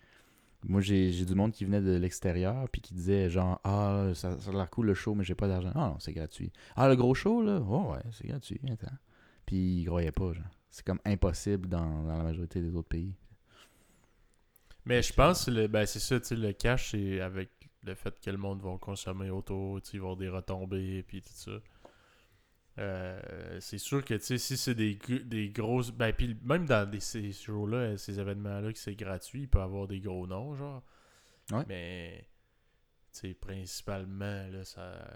Moi, 0.65 0.81
j'ai 0.81 1.25
du 1.27 1.35
monde 1.35 1.53
qui 1.53 1.65
venait 1.65 1.81
de 1.83 1.97
l'extérieur 1.97 2.69
puis 2.71 2.81
qui 2.83 2.95
disait 2.95 3.31
genre 3.31 3.61
Ah, 3.65 4.09
ça, 4.15 4.39
ça 4.41 4.51
a 4.51 4.55
l'air 4.55 4.71
cool 4.71 4.87
le 4.87 4.95
show, 4.95 5.15
mais 5.15 5.25
j'ai 5.25 5.35
pas 5.35 5.49
d'argent. 5.49 5.73
Ah 5.75 5.89
non, 5.91 5.99
c'est 6.01 6.13
gratuit. 6.13 6.53
Ah, 6.77 6.89
le 6.89 6.97
gros 6.97 7.15
show, 7.15 7.43
là 7.43 7.61
Oh, 7.69 7.93
ouais, 7.93 8.03
c'est 8.13 8.29
gratuit, 8.29 8.61
viens-t'en. 8.65 8.93
Puis 9.47 9.81
ils 9.83 9.87
croyaient 9.87 10.13
pas, 10.13 10.33
genre. 10.35 10.45
C'est 10.71 10.87
comme 10.87 11.01
impossible 11.05 11.69
dans, 11.69 12.05
dans 12.05 12.17
la 12.19 12.25
majorité 12.25 12.61
des 12.63 12.75
autres 12.77 12.89
pays. 12.89 13.15
Mais 14.85 15.03
je 15.03 15.13
pense 15.13 15.49
le- 15.49 15.67
ben, 15.69 15.87
c'est 15.87 15.99
ça, 16.01 16.21
tu 16.21 16.37
le 16.37 16.53
cash, 16.53 16.91
c'est 16.93 17.21
avec 17.21 17.51
le 17.83 17.95
fait 17.95 18.19
que 18.21 18.31
le 18.31 18.37
monde 18.37 18.61
va 18.63 18.77
consommer 18.79 19.31
autour, 19.31 19.81
tu 19.83 19.91
sais, 19.91 19.97
ils 19.99 20.17
des 20.19 20.29
retombées, 20.29 21.03
puis 21.03 21.21
tout 21.23 21.33
ça. 21.35 21.53
Euh, 22.79 23.59
c'est 23.61 23.79
sûr 23.79 24.05
que, 24.05 24.15
tu 24.15 24.25
sais, 24.25 24.39
si 24.39 24.57
c'est 24.57 24.75
des, 24.75 24.99
des 25.25 25.51
grosses... 25.51 25.91
Ben, 25.91 26.13
puis 26.13 26.37
même 26.43 26.65
dans 26.65 26.89
des, 26.89 27.01
ces 27.01 27.33
shows-là, 27.33 27.97
ces 27.99 28.19
événements-là, 28.19 28.73
que 28.73 28.79
c'est 28.79 28.95
gratuit, 28.95 29.43
il 29.43 29.49
peut 29.49 29.59
y 29.59 29.63
avoir 29.63 29.87
des 29.87 30.01
gros 30.01 30.27
noms, 30.27 30.55
genre. 30.55 30.83
Ouais. 31.51 31.65
Mais, 31.69 32.29
tu 33.13 33.21
sais, 33.21 33.35
principalement, 33.35 34.47
là, 34.49 34.65
ça... 34.65 35.07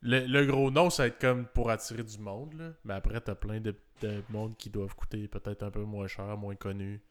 Le, 0.00 0.26
le 0.26 0.46
gros 0.46 0.70
nom, 0.70 0.90
ça 0.90 1.04
va 1.04 1.06
être 1.08 1.18
comme 1.18 1.46
pour 1.46 1.70
attirer 1.70 2.02
du 2.02 2.18
monde, 2.18 2.54
là. 2.54 2.72
Mais 2.84 2.94
après, 2.94 3.20
t'as 3.20 3.34
plein 3.34 3.60
de, 3.60 3.74
de 4.02 4.22
monde 4.28 4.56
qui 4.56 4.68
doivent 4.68 4.94
coûter 4.94 5.28
peut-être 5.28 5.62
un 5.62 5.70
peu 5.70 5.84
moins 5.84 6.06
cher, 6.06 6.36
moins 6.36 6.56
connu. 6.56 7.02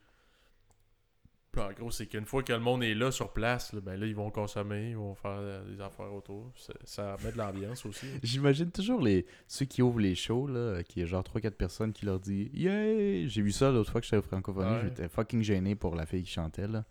Puis 1.54 1.62
en 1.62 1.72
gros, 1.72 1.92
c'est 1.92 2.08
qu'une 2.08 2.26
fois 2.26 2.42
que 2.42 2.52
le 2.52 2.58
monde 2.60 2.84
est 2.84 2.96
là 2.96 3.12
sur 3.12 3.32
place, 3.32 3.74
là, 3.74 3.80
ben 3.80 3.96
là, 4.00 4.08
ils 4.08 4.16
vont 4.16 4.32
consommer, 4.32 4.90
ils 4.90 4.98
vont 4.98 5.14
faire 5.14 5.38
euh, 5.38 5.64
des 5.72 5.80
affaires 5.82 6.12
autour. 6.12 6.52
Ça, 6.84 7.16
met 7.24 7.32
de 7.32 7.38
l'ambiance 7.38 7.86
aussi. 7.86 8.08
J'imagine 8.24 8.72
toujours 8.72 9.00
les 9.00 9.28
ceux 9.48 9.66
qui 9.66 9.84
ouvrent 9.84 10.00
les 10.00 10.16
shows, 10.16 10.48
là, 10.48 10.82
qui 10.84 11.02
est 11.02 11.06
genre 11.06 11.22
3-4 11.24 11.52
personnes 11.52 11.94
qui 11.94 12.08
leur 12.08 12.20
disent 12.20 12.50
Yeah! 12.56 13.28
J'ai 13.28 13.42
vu 13.44 13.52
ça 13.52 13.72
l'autre 13.72 13.92
fois 13.92 14.02
que 14.02 14.06
j'étais 14.08 14.18
au 14.18 14.24
francophonie, 14.24 14.66
Ouais. 14.72 14.82
j'étais 14.86 15.08
fucking 15.08 15.44
gêné 15.44 15.76
pour 15.76 15.94
la 15.96 16.08
fille 16.08 16.24
qui 16.24 16.32
chantait, 16.32 16.68
là. 16.68 16.86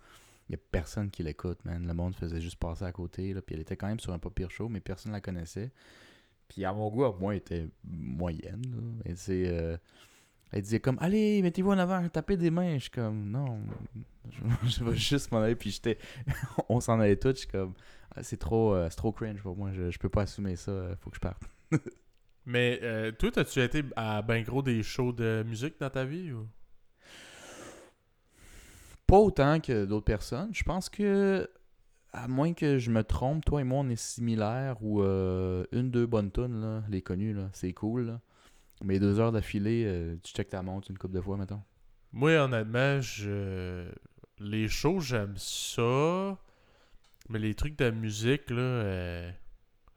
Il 0.48 0.52
y 0.52 0.54
a 0.54 0.58
personne 0.70 1.10
qui 1.10 1.24
l'écoute, 1.24 1.58
man. 1.64 1.84
Le 1.84 1.94
monde 1.94 2.14
faisait 2.14 2.40
juste 2.40 2.56
passer 2.56 2.84
à 2.84 2.92
côté, 2.92 3.34
là. 3.34 3.42
Puis 3.42 3.56
elle 3.56 3.62
était 3.62 3.76
quand 3.76 3.88
même 3.88 3.98
sur 4.00 4.12
un 4.12 4.18
pas 4.20 4.30
pire 4.30 4.50
show, 4.52 4.68
mais 4.68 4.78
personne 4.78 5.10
la 5.10 5.20
connaissait. 5.20 5.72
Puis 6.46 6.64
à 6.64 6.72
mon 6.72 6.88
goût, 6.88 7.04
à 7.04 7.16
moi, 7.18 7.32
elle 7.34 7.38
était 7.38 7.68
moyenne, 7.84 8.62
là. 8.70 9.10
Et 9.10 9.16
c'est. 9.16 9.48
euh, 9.48 9.76
Elle 10.52 10.62
disait 10.62 10.80
comme 10.80 10.98
Allez, 11.00 11.40
mettez-vous 11.42 11.70
en 11.70 11.78
avant, 11.78 12.06
tapez 12.08 12.36
des 12.36 12.50
mains. 12.50 12.74
Je 12.74 12.82
suis 12.82 12.90
comme 12.90 13.30
Non, 13.30 13.58
je, 14.30 14.40
je 14.68 14.84
vais 14.84 14.96
juste 14.96 15.32
m'en 15.32 15.40
aller. 15.40 15.56
Puis 15.56 15.70
j'étais. 15.70 15.98
On 16.68 16.80
s'en 16.80 17.00
allait 17.00 17.16
tous. 17.16 17.30
Je 17.30 17.34
suis 17.38 17.48
comme 17.48 17.72
Ah, 18.14 18.22
C'est 18.22 18.36
trop, 18.36 18.74
euh, 18.74 18.88
c'est 18.90 18.96
trop 18.96 19.12
cringe 19.12 19.40
pour 19.42 19.56
moi. 19.56 19.72
Je, 19.72 19.90
je 19.90 19.98
peux 19.98 20.08
pas 20.10 20.22
assumer 20.22 20.56
ça. 20.56 20.70
euh, 20.70 20.94
Faut 21.00 21.10
que 21.10 21.16
je 21.16 21.20
parte. 21.20 21.42
Mais 22.46 22.80
euh, 22.82 23.12
toi, 23.12 23.30
as-tu 23.36 23.60
été 23.62 23.82
à 23.96 24.20
ben 24.20 24.42
gros 24.42 24.62
des 24.62 24.82
shows 24.82 25.12
de 25.12 25.44
musique 25.46 25.74
dans 25.80 25.90
ta 25.90 26.04
vie 26.04 26.32
ou? 26.32 26.46
Pas 29.06 29.18
autant 29.18 29.60
que 29.60 29.84
d'autres 29.84 30.04
personnes. 30.04 30.50
Je 30.52 30.62
pense 30.64 30.88
que, 30.88 31.48
à 32.12 32.28
moins 32.28 32.52
que 32.54 32.78
je 32.78 32.90
me 32.90 33.04
trompe, 33.04 33.44
toi 33.44 33.60
et 33.60 33.64
moi, 33.64 33.80
on 33.80 33.88
est 33.90 33.96
similaires 34.00 34.76
ou 34.82 35.02
euh, 35.02 35.64
une, 35.72 35.90
deux 35.90 36.06
bonnes 36.06 36.30
tunes, 36.32 36.60
là, 36.60 36.82
les 36.88 37.02
connues, 37.02 37.34
là, 37.34 37.48
c'est 37.52 37.72
cool. 37.72 38.06
Là. 38.06 38.20
Mais 38.82 38.98
deux 38.98 39.18
heures 39.20 39.32
d'affilée, 39.32 39.84
euh, 39.86 40.16
tu 40.22 40.32
checkes 40.32 40.50
ta 40.50 40.62
montre 40.62 40.90
une 40.90 40.98
couple 40.98 41.14
de 41.14 41.20
fois, 41.20 41.36
mettons? 41.36 41.62
Moi, 42.12 42.32
honnêtement, 42.38 43.00
je... 43.00 43.90
les 44.38 44.68
shows, 44.68 45.00
j'aime 45.00 45.34
ça. 45.36 46.38
Mais 47.28 47.38
les 47.38 47.54
trucs 47.54 47.78
de 47.78 47.90
musique, 47.90 48.50
là, 48.50 48.58
euh, 48.60 49.30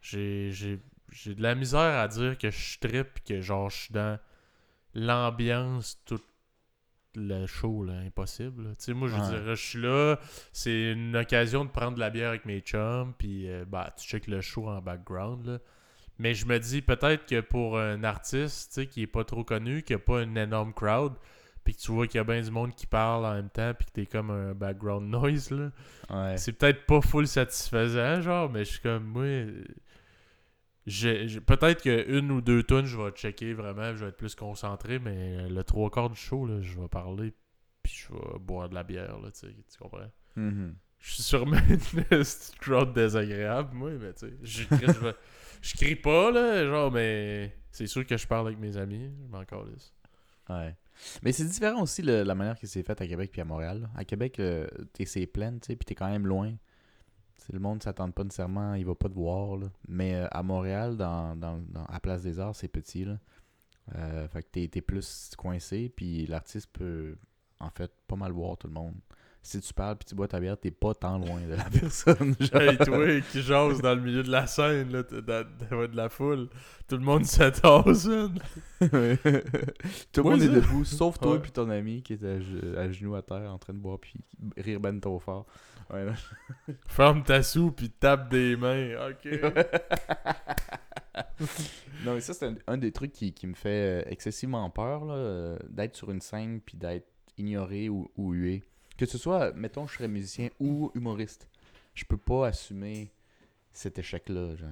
j'ai, 0.01 0.51
j'ai, 0.51 0.79
j'ai 1.11 1.35
de 1.35 1.41
la 1.41 1.55
misère 1.55 1.99
à 1.99 2.07
dire 2.07 2.37
que 2.37 2.49
je 2.51 2.79
trippe 2.79 3.23
que 3.25 3.41
genre 3.41 3.69
je 3.69 3.75
suis 3.83 3.93
dans 3.93 4.19
l'ambiance 4.93 6.01
tout 6.05 6.21
le 7.15 7.45
show, 7.47 7.83
là, 7.83 7.93
impossible. 7.99 8.75
Tu 8.77 8.85
sais, 8.85 8.93
moi, 8.93 9.07
je 9.07 9.15
Ouais. 9.15 9.21
dirais, 9.21 9.55
je 9.55 9.63
suis 9.69 9.81
là, 9.81 10.19
c'est 10.51 10.91
une 10.93 11.15
occasion 11.15 11.65
de 11.65 11.69
prendre 11.69 11.95
de 11.95 11.99
la 11.99 12.09
bière 12.09 12.29
avec 12.29 12.45
mes 12.45 12.59
chums, 12.61 13.13
puis 13.17 13.49
euh, 13.49 13.65
bah, 13.65 13.93
tu 13.97 14.05
checkes 14.07 14.27
le 14.27 14.41
show 14.41 14.67
en 14.69 14.81
background, 14.81 15.45
là. 15.47 15.59
Mais 16.17 16.33
je 16.33 16.45
me 16.45 16.57
dis 16.59 16.81
peut-être 16.81 17.25
que 17.25 17.41
pour 17.41 17.77
un 17.77 18.03
artiste, 18.03 18.87
qui 18.89 19.01
est 19.03 19.07
pas 19.07 19.23
trop 19.23 19.43
connu, 19.43 19.83
qui 19.83 19.93
a 19.93 19.99
pas 19.99 20.21
une 20.21 20.37
énorme 20.37 20.73
crowd, 20.73 21.13
puis 21.63 21.75
que 21.75 21.81
tu 21.81 21.91
vois 21.91 22.07
qu'il 22.07 22.19
y 22.19 22.21
a 22.21 22.23
bien 22.23 22.41
du 22.41 22.51
monde 22.51 22.73
qui 22.73 22.85
parle 22.87 23.25
en 23.25 23.33
même 23.33 23.49
temps, 23.49 23.73
puis 23.73 23.85
que 23.87 23.91
t'es 23.91 24.05
comme 24.05 24.29
un 24.29 24.53
background 24.53 25.09
noise, 25.09 25.51
là. 25.51 25.71
Ouais. 26.09 26.37
C'est 26.37 26.53
peut-être 26.53 26.85
pas 26.85 27.01
full 27.01 27.27
satisfaisant, 27.27 28.21
genre, 28.21 28.49
mais 28.49 28.63
je 28.63 28.71
suis 28.71 28.81
comme, 28.81 29.03
moi, 29.03 29.25
j'ai, 30.85 31.41
peut-être 31.41 31.81
qu'une 31.81 32.31
ou 32.31 32.41
deux 32.41 32.61
tonnes, 32.61 32.85
je 32.85 32.95
vais 32.95 33.09
checker 33.11 33.53
vraiment, 33.53 33.95
je 33.95 34.03
vais 34.03 34.09
être 34.09 34.17
plus 34.17 34.35
concentré, 34.35 34.99
mais 34.99 35.49
le 35.49 35.63
trois 35.63 35.89
quarts 35.89 36.11
du 36.11 36.15
show, 36.15 36.45
là, 36.45 36.61
je 36.61 36.79
vais 36.79 36.87
parler, 36.87 37.33
puis 37.81 37.93
je 37.93 38.13
vais 38.13 38.39
boire 38.39 38.69
de 38.69 38.75
la 38.75 38.83
bière, 38.83 39.19
là, 39.19 39.31
tu 39.31 39.47
comprends? 39.79 40.11
Mhm. 40.35 40.75
Je 40.99 41.13
suis 41.13 41.23
sûrement 41.23 41.57
une 42.11 42.23
crowd 42.61 42.93
désagréable, 42.93 43.73
moi, 43.73 43.91
mais 43.99 44.13
tu 44.13 44.27
sais, 44.27 44.33
je, 44.43 44.63
je, 44.69 44.99
vais- 44.99 45.15
je 45.65 45.73
crie 45.75 45.95
pas, 45.95 46.31
là, 46.31 46.65
genre, 46.65 46.91
mais 46.91 47.57
c'est 47.71 47.87
sûr 47.87 48.05
que 48.05 48.17
je 48.17 48.27
parle 48.27 48.47
avec 48.47 48.59
mes 48.59 48.77
amis, 48.77 49.09
je 49.23 49.31
m'en 49.31 49.43
calisse. 49.43 49.93
Ouais. 50.49 50.75
Mais 51.23 51.31
c'est 51.31 51.45
différent 51.45 51.81
aussi 51.81 52.01
la 52.03 52.35
manière 52.35 52.57
que 52.59 52.67
c'est 52.67 52.83
fait 52.83 52.99
à 53.01 53.07
Québec 53.07 53.31
puis 53.31 53.41
à 53.41 53.45
Montréal. 53.45 53.89
À 53.95 54.05
Québec, 54.05 54.39
euh, 54.39 54.67
c'est 55.05 55.25
plein, 55.25 55.53
tu 55.53 55.67
sais, 55.67 55.75
puis 55.75 55.85
t'es 55.85 55.95
quand 55.95 56.09
même 56.09 56.27
loin. 56.27 56.53
C'est 57.37 57.51
le 57.51 57.59
monde 57.59 57.83
s'attend 57.83 58.09
pas 58.11 58.23
nécessairement, 58.23 58.75
il 58.75 58.85
va 58.85 58.95
pas 58.95 59.09
te 59.09 59.13
voir. 59.13 59.57
Là. 59.57 59.67
Mais 59.87 60.15
euh, 60.15 60.27
à 60.31 60.43
Montréal, 60.43 60.97
dans, 60.97 61.35
dans, 61.35 61.61
à 61.89 61.99
Place 61.99 62.21
des 62.21 62.39
Arts, 62.39 62.55
c'est 62.55 62.67
petit. 62.67 63.03
Là. 63.03 63.17
Euh, 63.95 64.27
fait 64.27 64.43
que 64.43 64.65
t'es 64.67 64.81
plus 64.81 65.31
coincé, 65.37 65.91
puis 65.95 66.25
l'artiste 66.27 66.69
peut 66.71 67.17
en 67.59 67.69
fait 67.69 67.91
pas 68.07 68.15
mal 68.15 68.31
voir 68.31 68.57
tout 68.57 68.67
le 68.67 68.73
monde. 68.73 68.95
Si 69.47 69.61
tu 69.61 69.73
parles 69.75 69.95
puis 69.95 70.05
tu 70.05 70.15
bois 70.15 70.27
ta 70.27 70.39
bière, 70.39 70.57
t'es 70.59 70.71
pas 70.71 70.95
tant 70.95 71.19
loin 71.19 71.39
de 71.41 71.53
la 71.53 71.65
personne. 71.79 72.33
genre. 72.39 72.61
Hey, 72.61 72.77
toi 72.79 73.21
qui 73.31 73.43
jase 73.43 73.79
dans 73.79 73.93
le 73.93 74.01
milieu 74.01 74.23
de 74.23 74.31
la 74.31 74.47
scène, 74.47 74.91
là, 74.91 75.03
dans- 75.03 75.87
de 75.87 75.95
la 75.95 76.09
foule, 76.09 76.49
tout 76.87 76.95
le 76.97 77.03
monde 77.03 77.25
se 77.25 77.43
tasse, 77.43 78.05
tout 80.11 80.23
le 80.23 80.29
monde 80.29 80.41
est 80.41 80.49
debout, 80.49 80.83
sauf 80.83 81.19
toi 81.19 81.39
puis 81.39 81.51
ton 81.51 81.69
ami 81.69 82.01
qui 82.01 82.13
est 82.13 82.23
à, 82.23 82.39
ge- 82.39 82.75
à 82.75 82.91
genoux 82.91 83.13
à 83.15 83.21
terre 83.21 83.51
en 83.51 83.59
train 83.59 83.73
de 83.73 83.77
boire 83.79 83.99
puis 83.99 84.15
rire 84.57 84.79
ben 84.79 84.99
trop 84.99 85.19
fort. 85.19 85.45
Ouais. 85.93 86.07
Ferme 86.87 87.23
ta 87.23 87.43
soupe 87.43 87.75
puis 87.77 87.91
tape 87.91 88.29
des 88.31 88.55
mains, 88.55 88.95
ok. 89.11 89.41
non, 92.03 92.13
mais 92.15 92.21
ça, 92.21 92.33
c'est 92.33 92.45
un, 92.47 92.55
un 92.67 92.77
des 92.77 92.91
trucs 92.91 93.11
qui, 93.11 93.33
qui 93.33 93.47
me 93.47 93.53
fait 93.53 94.03
euh, 94.03 94.09
excessivement 94.09 94.69
peur, 94.69 95.05
là, 95.05 95.13
euh, 95.13 95.57
d'être 95.69 95.95
sur 95.95 96.11
une 96.11 96.21
scène 96.21 96.59
puis 96.61 96.77
d'être 96.77 97.07
ignoré 97.37 97.89
ou, 97.89 98.09
ou 98.17 98.33
hué. 98.33 98.63
Que 98.97 99.05
ce 99.05 99.17
soit, 99.17 99.53
mettons, 99.53 99.87
je 99.87 99.95
serais 99.95 100.07
musicien 100.07 100.49
ou 100.59 100.91
humoriste. 100.95 101.49
Je 101.93 102.05
peux 102.05 102.17
pas 102.17 102.47
assumer 102.47 103.11
cet 103.73 103.99
échec-là, 103.99 104.55
genre. 104.55 104.69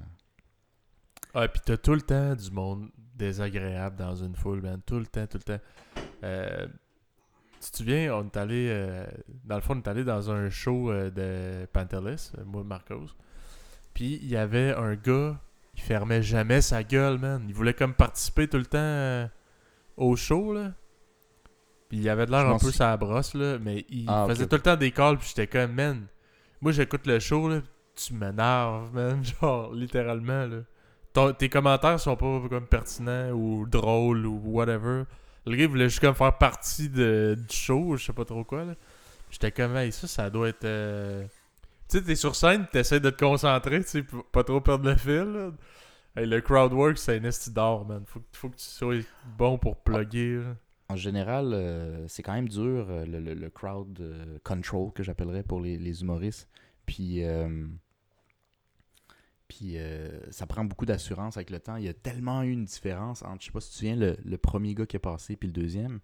Ah, 1.33 1.47
pis 1.47 1.59
t'as 1.65 1.77
tout 1.77 1.93
le 1.93 2.01
temps 2.01 2.35
du 2.35 2.51
monde 2.51 2.89
désagréable 3.15 3.95
dans 3.95 4.15
une 4.15 4.35
foule, 4.35 4.61
man. 4.61 4.81
Tout 4.85 4.99
le 4.99 5.05
temps, 5.05 5.27
tout 5.27 5.39
le 5.39 5.43
temps. 5.43 5.63
Euh, 6.23 6.67
tu 7.59 7.71
te 7.71 7.77
souviens, 7.77 8.15
on 8.15 8.25
est 8.25 8.37
allé. 8.37 8.67
euh, 8.69 9.05
dans 9.43 9.55
le 9.55 9.61
fond, 9.61 9.75
on 9.75 9.79
est 9.81 9.87
allé 9.87 10.03
dans 10.03 10.31
un 10.31 10.49
show 10.49 10.91
euh, 10.91 11.09
de 11.09 11.65
Pantelis, 11.67 12.31
moi, 12.45 12.63
Marcos. 12.63 13.07
Puis 13.93 14.19
il 14.21 14.29
y 14.29 14.37
avait 14.37 14.73
un 14.73 14.95
gars, 14.95 15.39
il 15.75 15.81
fermait 15.81 16.21
jamais 16.23 16.61
sa 16.61 16.83
gueule, 16.83 17.17
man. 17.19 17.43
Il 17.47 17.53
voulait 17.53 17.73
comme 17.73 17.93
participer 17.93 18.47
tout 18.47 18.57
le 18.57 18.65
temps 18.65 19.29
au 19.97 20.15
show, 20.15 20.53
là. 20.53 20.73
Il 21.95 22.09
avait 22.09 22.25
de 22.25 22.31
l'air 22.31 22.47
un 22.47 22.57
peu 22.57 22.71
sa 22.71 22.97
brosse, 22.97 23.33
là. 23.35 23.57
Mais 23.59 23.85
il 23.89 24.05
Ah, 24.07 24.25
faisait 24.27 24.47
tout 24.47 24.55
le 24.55 24.61
temps 24.61 24.75
des 24.75 24.91
calls, 24.91 25.17
puis 25.17 25.27
j'étais 25.29 25.47
comme, 25.47 25.73
man. 25.73 26.05
Moi, 26.61 26.71
j'écoute 26.71 27.05
le 27.07 27.19
show, 27.19 27.47
là. 27.49 27.61
Tu 27.95 28.13
m'énerves, 28.13 28.93
man. 28.93 29.23
Genre, 29.41 29.73
littéralement, 29.73 30.45
là 30.47 30.57
ton- 31.13 31.31
tes 31.31 31.47
commentaires 31.47 31.99
sont 31.99 32.15
pas 32.15 32.41
comme 32.49 32.65
pertinents 32.65 33.29
ou 33.29 33.67
drôles 33.67 34.25
ou 34.25 34.41
whatever. 34.45 35.03
Le 35.45 35.55
gars 35.55 35.67
voulait 35.67 35.87
juste 35.87 35.99
comme 35.99 36.15
faire 36.15 36.35
partie 36.39 36.89
de, 36.89 37.37
du 37.37 37.55
show, 37.55 37.95
je 37.97 38.05
sais 38.05 38.13
pas 38.13 38.25
trop 38.25 38.43
quoi. 38.43 38.65
là. 38.65 38.73
J'étais 39.29 39.51
comme, 39.51 39.75
hey, 39.77 39.91
ça, 39.91 40.07
ça 40.07 40.31
doit 40.31 40.49
être. 40.49 40.63
euh, 40.65 41.23
Tu 41.87 41.99
sais, 41.99 42.03
t'es 42.03 42.15
sur 42.15 42.35
scène, 42.35 42.65
t'essaies 42.71 42.99
de 42.99 43.11
te 43.11 43.23
concentrer, 43.23 43.83
tu 43.83 43.89
sais, 43.89 44.03
pas 44.31 44.43
trop 44.43 44.59
perdre 44.59 44.89
le 44.89 44.95
fil. 44.95 45.13
là. 45.33 45.51
Hey, 46.15 46.25
le 46.25 46.41
crowd 46.41 46.73
work, 46.73 46.97
c'est 46.97 47.19
un 47.19 47.23
esti 47.25 47.51
d'or, 47.51 47.85
man. 47.85 48.01
Faut, 48.07 48.19
que- 48.19 48.25
faut 48.37 48.49
que 48.49 48.55
tu 48.55 48.65
sois 48.65 48.95
bon 49.37 49.59
pour 49.59 49.75
plugger. 49.75 50.37
là. 50.37 50.55
En 50.89 50.95
général, 50.95 51.53
euh, 51.53 52.07
c'est 52.07 52.23
quand 52.23 52.33
même 52.33 52.49
dur, 52.49 52.87
euh, 52.89 53.05
le, 53.05 53.19
le- 53.19 53.33
le 53.33 53.49
crowd 53.49 53.99
euh, 54.01 54.37
control 54.43 54.91
que 54.93 55.01
j'appellerais 55.03 55.43
pour 55.43 55.61
les, 55.61 55.77
les 55.77 56.01
humoristes. 56.01 56.49
Puis, 56.85 57.23
euh, 57.23 57.65
puis 59.47 59.77
ça 60.31 60.47
prend 60.47 60.65
beaucoup 60.65 60.85
d'assurance 60.85 61.37
avec 61.37 61.49
le 61.49 61.59
temps. 61.59 61.75
Il 61.77 61.83
y 61.85 61.89
a 61.89 61.93
tellement 61.93 62.41
eu 62.43 62.51
une 62.51 62.65
différence 62.65 63.21
entre, 63.21 63.41
je 63.41 63.45
sais 63.47 63.51
pas 63.51 63.61
si 63.61 63.67
tu 63.69 63.73
te 63.73 63.77
souviens, 63.79 63.95
le, 63.95 64.17
le 64.23 64.37
premier 64.37 64.73
gars 64.73 64.85
qui 64.85 64.95
est 64.95 64.99
passé 64.99 65.35
puis 65.35 65.47
le 65.47 65.53
deuxième. 65.53 65.99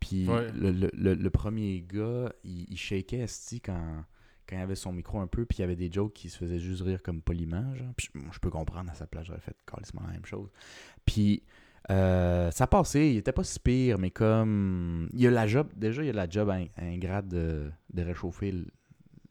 Puis 0.00 0.28
Ouais. 0.28 0.50
le, 0.52 1.28
premier 1.28 1.80
gars, 1.88 2.32
il, 2.42 2.66
il 2.68 2.76
shakeait 2.76 3.26
quand, 3.64 4.04
quand 4.48 4.56
il 4.56 4.60
avait 4.60 4.74
son 4.74 4.92
micro 4.92 5.20
un 5.20 5.28
peu, 5.28 5.44
puis 5.46 5.58
il 5.58 5.60
y 5.60 5.64
avait 5.64 5.76
des 5.76 5.92
jokes 5.92 6.12
qui 6.12 6.28
se 6.28 6.36
faisaient 6.38 6.58
juste 6.58 6.82
rire 6.82 7.02
comme 7.02 7.22
poliment. 7.22 7.72
Genre. 7.76 7.94
Puis 7.96 8.08
moi, 8.14 8.30
je 8.32 8.40
peux 8.40 8.50
comprendre, 8.50 8.90
à 8.90 8.94
sa 8.94 9.06
place, 9.06 9.26
j'aurais 9.26 9.40
fait 9.40 9.56
carrément 9.64 10.06
la 10.06 10.14
même 10.14 10.26
chose. 10.26 10.50
Puis 11.06 11.44
euh, 11.90 12.50
ça 12.50 12.66
passait, 12.66 13.10
il 13.12 13.16
était 13.18 13.32
pas 13.32 13.44
si 13.44 13.58
pire, 13.58 13.98
mais 13.98 14.10
comme. 14.10 15.08
Il 15.12 15.20
y 15.20 15.26
a 15.26 15.30
la 15.30 15.46
job, 15.46 15.68
déjà, 15.76 16.02
il 16.02 16.06
y 16.06 16.10
a 16.10 16.14
la 16.14 16.28
job 16.28 16.48
in- 16.50 16.66
ingrate 16.78 17.28
de, 17.28 17.70
de 17.92 18.02
réchauffer 18.02 18.52
le, 18.52 18.66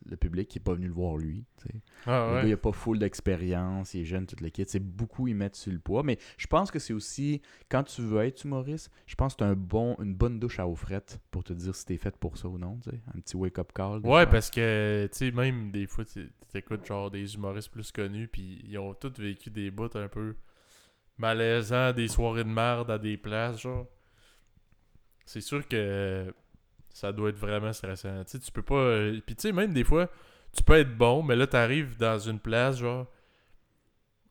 le 0.06 0.18
public 0.18 0.50
qui 0.50 0.58
est 0.58 0.62
pas 0.62 0.74
venu 0.74 0.88
le 0.88 0.94
voir 0.94 1.16
lui. 1.18 1.46
tu. 1.62 1.70
Ah 2.06 2.28
Le 2.28 2.36
gars, 2.36 2.42
ouais. 2.44 2.50
il 2.50 2.54
a 2.54 2.58
pas 2.58 2.72
full 2.74 3.00
d'expérience, 3.00 3.94
il 3.94 4.02
est 4.02 4.06
jeune, 4.06 4.26
toute 4.26 4.42
l'équipe. 4.42 4.68
C'est 4.68 4.80
beaucoup 4.84 5.28
y 5.28 5.34
mettre 5.34 5.58
sur 5.58 5.72
le 5.72 5.80
poids. 5.80 6.04
Mais 6.04 6.18
je 6.38 6.48
pense 6.48 6.72
que 6.72 6.80
c'est 6.80 6.92
aussi, 6.94 7.42
quand 7.70 7.84
tu 7.84 8.02
veux 8.02 8.22
être 8.22 8.44
humoriste, 8.44 8.92
je 9.06 9.16
pense 9.16 9.36
que 9.36 9.46
c'est 9.46 9.50
un 9.50 9.56
bon, 9.56 9.96
une 10.02 10.14
bonne 10.16 10.40
douche 10.40 10.60
à 10.60 10.68
eau 10.68 10.76
frette 10.76 11.22
pour 11.32 11.44
te 11.46 11.54
dire 11.54 11.74
si 11.74 11.86
t'es 11.86 11.98
fait 11.98 12.18
pour 12.18 12.38
ça 12.38 12.50
ou 12.50 12.58
non. 12.58 12.80
tu 12.84 12.90
sais. 12.90 13.00
Un 13.16 13.20
petit 13.22 13.38
wake-up 13.38 13.72
call. 13.74 14.00
Ouais, 14.06 14.26
parce 14.26 14.50
que, 14.52 15.08
tu 15.12 15.18
sais, 15.18 15.32
même 15.32 15.72
des 15.72 15.88
fois, 15.88 16.04
tu 16.04 16.30
t'écoutes 16.52 16.86
genre 16.86 17.10
des 17.10 17.34
humoristes 17.36 17.70
plus 17.72 17.92
connus, 17.94 18.28
puis 18.28 18.62
ils 18.68 18.78
ont 18.78 18.94
tous 18.94 19.14
vécu 19.22 19.50
des 19.50 19.72
bouts 19.72 19.88
un 19.96 20.10
peu 20.10 20.36
malaisants, 21.22 21.94
des 21.94 22.08
soirées 22.08 22.44
de 22.44 22.50
merde 22.50 22.90
à 22.92 22.98
des 22.98 23.16
places, 23.18 23.62
genre. 23.62 23.88
C'est 25.26 25.42
sûr 25.42 25.66
que 25.68 26.34
ça 26.90 27.12
doit 27.14 27.30
être 27.30 27.38
vraiment 27.38 27.72
stressant. 27.72 28.24
Tu 28.26 28.32
sais, 28.32 28.40
tu 28.40 28.52
peux 28.52 28.64
pas. 28.64 28.76
euh, 28.76 29.20
Puis, 29.26 29.36
tu 29.36 29.44
sais, 29.44 29.52
même 29.54 29.74
des 29.74 29.84
fois, 29.86 30.10
tu 30.52 30.64
peux 30.64 30.74
être 30.78 30.96
bon, 30.98 31.24
mais 31.24 31.36
là, 31.36 31.48
t'arrives 31.48 31.98
dans 31.98 32.20
une 32.20 32.40
place, 32.40 32.78
genre, 32.80 33.08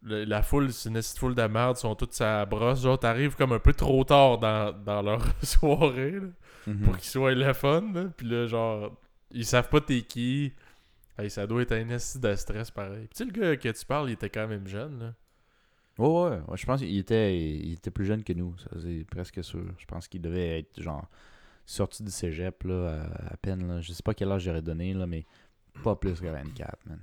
le- 0.03 0.25
la 0.25 0.43
foule, 0.43 0.73
c'est 0.73 0.89
une 0.89 0.97
petite 0.97 1.19
foule 1.19 1.35
de 1.35 1.43
merde, 1.43 1.77
ils 1.79 1.81
sont 1.81 1.95
tous 1.95 2.21
à 2.21 2.45
brosse. 2.47 2.83
Genre, 2.83 2.99
t'arrives 2.99 3.37
comme 3.37 3.53
un 3.53 3.59
peu 3.59 3.73
trop 3.73 4.03
tard 4.05 4.39
dans, 4.39 4.73
dans 4.73 5.03
leur 5.03 5.23
soirée, 5.43 6.13
là, 6.21 6.27
Mhm. 6.67 6.81
pour 6.83 6.97
qu'ils 6.99 7.09
soient 7.09 7.33
le 7.35 7.53
fun, 7.55 7.93
là. 7.95 8.05
Puis 8.17 8.27
là, 8.29 8.47
genre, 8.47 8.95
ils 9.31 9.47
savent 9.47 9.69
pas 9.71 9.81
t'es 9.81 10.03
qui. 10.03 10.53
Hey, 11.19 11.31
ça 11.31 11.47
doit 11.47 11.63
être 11.63 11.73
un 11.73 11.89
esti 11.91 12.19
de 12.19 12.35
stress 12.35 12.71
pareil. 12.71 13.07
Puis 13.07 13.17
tu 13.17 13.17
sais, 13.19 13.25
le 13.25 13.33
gars 13.33 13.57
que 13.57 13.69
tu 13.69 13.87
parles, 13.87 14.11
il 14.11 14.13
était 14.15 14.31
quand 14.31 14.47
même 14.49 14.67
jeune, 14.67 14.99
là. 15.01 15.15
Ouais, 16.01 16.09
ouais, 16.09 16.41
ouais, 16.49 16.57
je 16.57 16.65
pense 16.65 16.81
qu'il 16.81 16.97
était, 16.97 17.39
il 17.39 17.75
était 17.75 17.91
plus 17.91 18.07
jeune 18.07 18.25
que 18.25 18.33
nous, 18.33 18.57
ça 18.57 18.71
c'est 18.83 19.05
presque 19.05 19.45
sûr. 19.45 19.67
Je 19.77 19.85
pense 19.85 20.09
qu'il 20.09 20.23
devait 20.23 20.61
être 20.61 20.81
genre 20.81 21.07
sorti 21.67 22.03
du 22.03 22.11
cégep 22.11 22.65
là, 22.65 23.07
à, 23.29 23.37
peine. 23.37 23.69
Là. 23.69 23.81
Je 23.83 23.93
sais 23.93 24.03
pas 24.03 24.15
quel 24.15 24.33
âge 24.33 24.45
j'aurais 24.45 24.63
donné, 24.63 24.95
là, 24.95 25.07
mais 25.07 25.27
pas 25.85 25.97
plus 25.97 26.19
que 26.19 26.27
24, 26.27 26.87
man. 26.87 26.99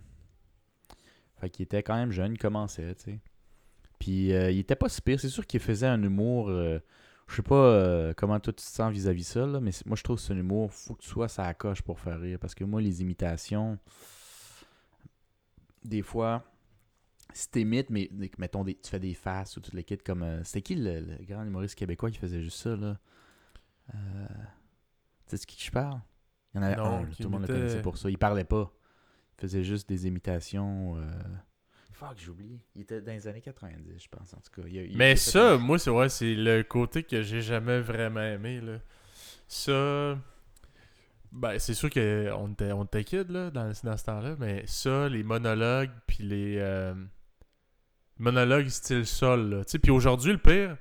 Fait 1.39 1.52
qu'il 1.52 1.64
était 1.64 1.84
quand 1.84 1.93
même 1.93 2.12
jeune, 2.12 2.34
il 2.34 2.39
commençait, 2.39 2.95
tu 2.95 3.04
sais. 3.04 3.20
Puis 4.00 4.34
euh, 4.34 4.50
il 4.50 4.60
était 4.60 4.76
pas 4.76 4.89
si 4.89 5.00
pire, 5.00 5.20
c'est 5.20 5.30
sûr 5.30 5.45
qu'il 5.45 5.60
faisait 5.60 5.86
un 5.86 6.02
humour. 6.02 6.50
euh, 6.50 6.80
je 7.28 7.36
sais 7.36 7.43
pas 7.43 7.56
euh, 7.56 8.14
comment 8.18 8.39
toi 8.39 8.52
tu 8.52 8.64
te 8.64 8.70
sens 8.70 8.91
vis-à-vis 8.91 9.26
ça, 9.26 9.45
là, 9.45 9.60
mais 9.60 9.72
moi 9.86 9.95
je 9.95 10.02
trouve 10.02 10.16
que 10.16 10.24
c'est 10.24 10.34
un 10.34 10.38
humour, 10.38 10.74
faut 10.74 10.95
que 10.95 11.04
tu 11.04 11.10
sois 11.10 11.28
ça 11.28 11.54
coche 11.54 11.84
pour 11.84 12.00
faire 12.00 12.20
rire. 12.20 12.39
Parce 12.39 12.56
que 12.56 12.64
moi, 12.64 12.82
les 12.82 13.02
imitations, 13.04 13.78
des 15.84 16.02
fois, 16.02 16.43
si 17.34 17.49
t'imites, 17.51 17.89
mais 17.89 18.09
mettons, 18.38 18.63
des, 18.63 18.75
tu 18.75 18.89
fais 18.89 18.99
des 18.99 19.13
faces 19.13 19.57
ou 19.57 19.61
tout 19.61 19.71
le 19.75 19.82
kit 19.82 19.97
comme. 19.97 20.23
euh, 20.23 20.43
C'était 20.43 20.61
qui 20.61 20.75
le, 20.75 21.01
le 21.01 21.17
grand 21.25 21.43
humoriste 21.43 21.75
québécois 21.75 22.11
qui 22.11 22.17
faisait 22.19 22.41
juste 22.41 22.57
ça, 22.59 22.75
là? 22.75 22.97
Euh, 23.95 24.28
Tu 25.28 25.38
sais 25.38 25.38
de 25.38 25.45
qui 25.45 25.57
que 25.57 25.63
je 25.63 25.71
parle? 25.71 25.99
Il 26.53 26.57
y 26.57 26.59
en 26.59 26.63
avait 26.63 26.78
Non, 26.78 27.01
un, 27.01 27.05
tout 27.05 27.23
le 27.23 27.30
monde 27.30 27.41
le 27.43 27.47
connaissait 27.47 27.82
pour 27.82 27.97
ça. 27.97 28.09
Il 28.09 28.17
parlait 28.17 28.43
pas. 28.45 28.71
Il 29.38 29.41
faisait 29.41 29.63
juste 29.63 29.88
des 29.89 30.07
imitations. 30.07 30.97
euh, 30.97 31.01
Fuck, 31.91 32.17
j'ai 32.17 32.30
oublié. 32.30 32.59
Il 32.75 32.82
était 32.84 33.01
dans 33.01 33.11
les 33.11 33.28
années 33.28 33.41
90, 33.41 34.03
je 34.03 34.07
pense, 34.09 34.34
en 34.34 34.38
tout 34.38 34.61
cas. 34.61 34.67
Il 34.67 34.75
il- 34.75 34.97
Mais 34.97 35.15
ça, 35.15 35.53
un- 35.53 35.57
moi, 35.57 35.80
c'est 35.80 35.89
ouais, 35.89 36.09
c'est 36.09 36.36
le 36.36 36.63
côté 36.63 37.03
que 37.03 37.21
j'ai 37.23 37.41
jamais 37.41 37.80
vraiment 37.82 38.21
aimé. 38.21 38.61
Là. 38.61 38.80
Ça. 39.47 40.17
Ben, 41.32 41.59
c'est 41.59 41.73
sûr 41.73 41.89
qu'on 41.89 42.51
était, 42.53 42.71
on 42.71 42.86
était 42.86 43.03
kid 43.03 43.30
là, 43.30 43.51
dans, 43.51 43.71
dans 43.84 43.97
ce 43.97 44.05
temps-là, 44.05 44.36
mais 44.39 44.63
ça, 44.65 45.09
les 45.09 45.23
monologues, 45.23 45.91
puis 46.07 46.23
les. 46.23 46.57
euh, 46.57 46.95
monologues 48.20 48.68
style 48.70 49.05
Sol. 49.05 49.63
puis 49.82 49.91
aujourd'hui, 49.91 50.32
le 50.32 50.38
pire, 50.38 50.78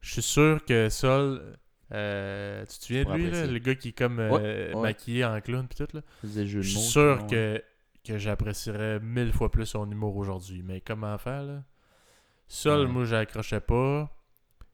je 0.00 0.12
suis 0.12 0.22
sûr 0.22 0.64
que 0.64 0.88
Sol. 0.88 1.56
euh, 1.92 2.64
tu 2.66 2.78
te 2.78 2.84
souviens 2.84 3.04
de 3.04 3.12
lui, 3.14 3.30
là, 3.30 3.46
le 3.46 3.58
gars 3.58 3.74
qui 3.74 3.88
est 3.88 3.92
comme 3.92 4.18
euh, 4.20 4.30
Ouais, 4.30 4.74
ouais. 4.74 4.82
maquillé 4.82 5.24
en 5.24 5.40
clown, 5.40 5.66
puis 5.66 5.84
tout, 5.86 5.96
là. 5.96 6.02
Je 6.22 6.60
suis 6.60 6.78
sûr 6.78 7.26
que, 7.26 7.62
que 8.04 8.18
j'apprécierais 8.18 9.00
mille 9.00 9.32
fois 9.32 9.50
plus 9.50 9.66
son 9.66 9.90
humour 9.90 10.16
aujourd'hui. 10.16 10.62
Mais 10.64 10.80
comment 10.80 11.16
faire, 11.18 11.42
là? 11.42 11.62
Seul, 12.46 12.86
Ouais. 12.86 12.92
moi, 12.92 13.04
j'accrochais 13.04 13.60
pas. 13.60 14.10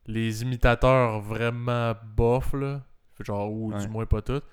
Les 0.07 0.42
imitateurs 0.42 1.20
vraiment 1.20 1.94
bof, 2.16 2.52
là. 2.55 2.82
Genre, 3.20 3.50
ou 3.50 3.72
du 3.72 3.88
moins 3.88 4.07
pas 4.07 4.22
toutes. 4.22 4.44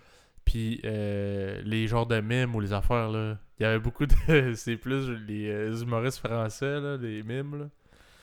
Puis 0.45 0.81
euh, 0.85 1.61
les 1.65 1.87
genres 1.87 2.05
de 2.07 2.19
mimes 2.21 2.55
ou 2.55 2.59
les 2.59 2.73
affaires, 2.73 3.09
là. 3.09 3.37
Il 3.61 3.63
y 3.63 3.65
avait 3.67 3.79
beaucoup 3.79 4.07
de... 4.07 4.15
c'est 4.55 4.75
plus 4.77 5.09
les 5.27 5.47
euh, 5.47 5.75
humoristes 5.83 6.17
français, 6.17 6.79
là, 6.81 6.97
les 6.97 7.21
mimes, 7.21 7.59
là. 7.59 7.69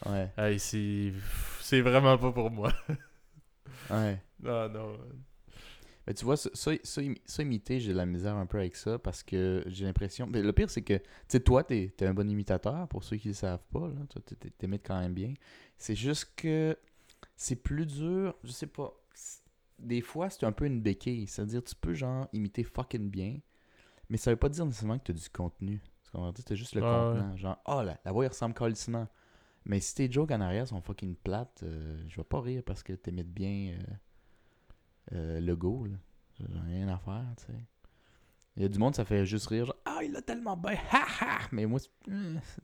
Ouais, 0.07 0.33
Hey, 0.37 0.59
c'est... 0.59 1.13
C'est 1.61 1.81
vraiment 1.81 2.19
pas 2.19 2.33
pour 2.33 2.51
moi. 2.51 2.73
ouais. 3.91 4.23
non, 4.41 4.69
non. 4.69 4.99
Mais 6.07 6.15
tu 6.15 6.25
vois, 6.25 6.37
ça, 6.37 6.49
ça, 6.55 6.73
ça, 6.83 7.03
imi- 7.03 7.21
ça, 7.27 7.43
imiter, 7.43 7.81
j'ai 7.81 7.93
de 7.93 7.97
la 7.99 8.07
misère 8.07 8.35
un 8.37 8.47
peu 8.47 8.59
avec 8.59 8.77
ça 8.77 8.99
parce 8.99 9.23
que 9.23 9.63
j'ai 9.67 9.85
l'impression. 9.85 10.27
Mais 10.27 10.43
le 10.43 10.53
pire, 10.53 10.71
c'est 10.71 10.83
que, 10.83 10.95
tu 10.95 11.05
sais, 11.29 11.41
toi, 11.41 11.65
t'es 11.65 11.93
es 11.99 12.07
un 12.07 12.15
bon 12.15 12.29
imitateur 12.29 12.89
pour 12.89 13.05
ceux 13.05 13.17
qui 13.19 13.29
ne 13.29 13.33
le 13.33 13.37
savent 13.37 13.65
pas. 13.73 13.89
Là. 13.89 14.21
T'imites 14.59 14.87
quand 14.87 14.99
même 15.01 15.13
bien. 15.15 15.35
C'est 15.77 15.95
juste 15.95 16.33
que 16.37 16.77
c'est 17.37 17.57
plus 17.57 17.87
dur. 17.87 18.35
Je 18.45 18.51
sais 18.53 18.67
pas. 18.67 18.95
Des 19.79 20.01
fois, 20.01 20.31
c'est 20.31 20.45
un 20.47 20.53
peu 20.53 20.67
une 20.67 20.81
béquille. 20.81 21.27
C'est-à-dire, 21.27 21.63
tu 21.65 21.75
peux, 21.75 21.95
genre, 21.95 22.29
imiter 22.33 22.65
fucking 22.65 23.11
bien, 23.11 23.39
mais 24.11 24.17
ça 24.17 24.31
veut 24.31 24.37
pas 24.37 24.49
dire 24.49 24.65
nécessairement 24.67 24.99
que 24.99 25.05
tu 25.05 25.13
as 25.13 25.15
du 25.15 25.29
contenu. 25.31 25.81
Tu 26.05 26.11
comprends? 26.11 26.33
C'est 26.47 26.57
juste 26.57 26.75
le 26.75 26.83
Ouais, 26.83 26.89
contenant. 26.89 27.37
Genre, 27.37 27.59
oh, 27.67 27.83
la, 27.83 27.99
la 28.05 28.13
voix, 28.13 28.25
elle 28.25 28.31
ressemble 28.31 28.55
calissement. 28.55 29.07
Mais 29.65 29.81
si 29.81 29.95
tes 29.95 30.11
jokes 30.11 30.31
en 30.31 30.41
arrière 30.41 30.67
sont 30.67 30.81
fucking 30.81 31.15
plates, 31.17 31.61
euh, 31.65 32.03
je 32.09 32.17
vais 32.17 32.25
pas 32.25 32.41
rire 32.41 32.63
parce 32.65 32.83
que 32.83 32.93
t'imites 32.95 33.33
bien. 33.33 33.75
euh, 33.79 33.83
euh, 35.13 35.41
le 35.41 35.57
go, 35.57 35.87
là. 35.87 35.97
J'ai 36.39 36.47
rien 36.47 36.89
à 36.89 36.99
faire, 36.99 37.25
tu 37.39 37.47
sais. 37.47 37.59
Il 38.57 38.63
y 38.63 38.67
a 38.67 38.69
du 38.69 38.79
monde, 38.79 38.95
ça 38.95 39.05
fait 39.05 39.25
juste 39.25 39.47
rire, 39.49 39.67
genre, 39.67 39.77
ah, 39.85 40.01
il 40.03 40.15
a 40.17 40.23
tellement 40.23 40.57
bien, 40.57 40.73
ha 40.93 41.05
ha! 41.21 41.39
Mais 41.53 41.65
moi, 41.67 41.79
c'est- 41.79 41.91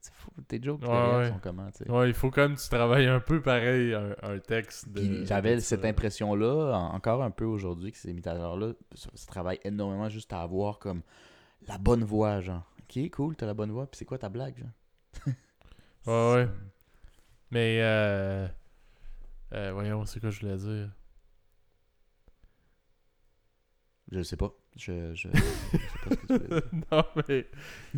c'est 0.01 0.13
fou, 0.13 0.31
tes 0.49 0.61
jokes 0.63 0.83
Ouais, 0.83 1.29
sont 1.29 1.39
comment, 1.41 1.71
tu 1.71 1.85
sais? 1.85 1.91
Ouais, 1.91 2.09
il 2.09 2.15
faut 2.15 2.31
quand 2.31 2.43
même 2.43 2.57
que 2.57 2.61
tu 2.63 2.69
travailles 2.69 3.07
un 3.07 3.21
peu 3.21 3.41
pareil, 3.41 3.95
un, 3.95 4.15
un 4.23 4.39
texte. 4.41 4.89
de- 4.89 5.25
j'avais 5.25 5.61
cette 5.61 5.85
impression-là, 5.85 6.73
en- 6.77 6.95
encore 6.97 7.23
un 7.23 7.31
peu 7.31 7.45
aujourd'hui, 7.45 7.93
que 7.93 7.99
ces 7.99 8.11
imitateurs-là 8.11 8.73
se 8.95 9.27
travaillent 9.27 9.61
énormément 9.65 10.09
juste 10.09 10.33
à 10.33 10.41
avoir 10.41 10.79
comme 10.81 11.03
la 11.69 11.79
bonne 11.79 12.05
voix, 12.05 12.41
genre. 12.41 12.65
Ok, 12.83 13.11
cool, 13.11 13.37
t'as 13.37 13.47
la 13.47 13.55
bonne 13.55 13.71
voix, 13.73 13.87
puis 13.91 13.99
c'est 13.99 14.05
quoi 14.05 14.19
ta 14.19 14.29
blague, 14.29 14.59
genre? 14.59 15.35
Ouais, 16.07 16.35
ouais. 16.35 16.49
Mais, 17.51 17.79
euh, 17.83 18.47
euh, 19.53 19.73
voyons, 19.73 20.05
c'est 20.07 20.21
quoi 20.21 20.31
je 20.31 20.41
voulais 20.41 20.57
dire? 20.57 20.91
Je 24.11 24.23
sais 24.23 24.37
pas. 24.37 24.53
Je, 24.77 25.15
je, 25.15 25.29
je 25.83 25.87
sais 25.87 25.99
pas 25.99 26.11
ce 26.11 26.17
que 26.17 26.27
tu 26.27 26.39
veux 26.39 26.49
dire. 26.49 26.63
non, 26.93 27.05
mais, 27.29 27.47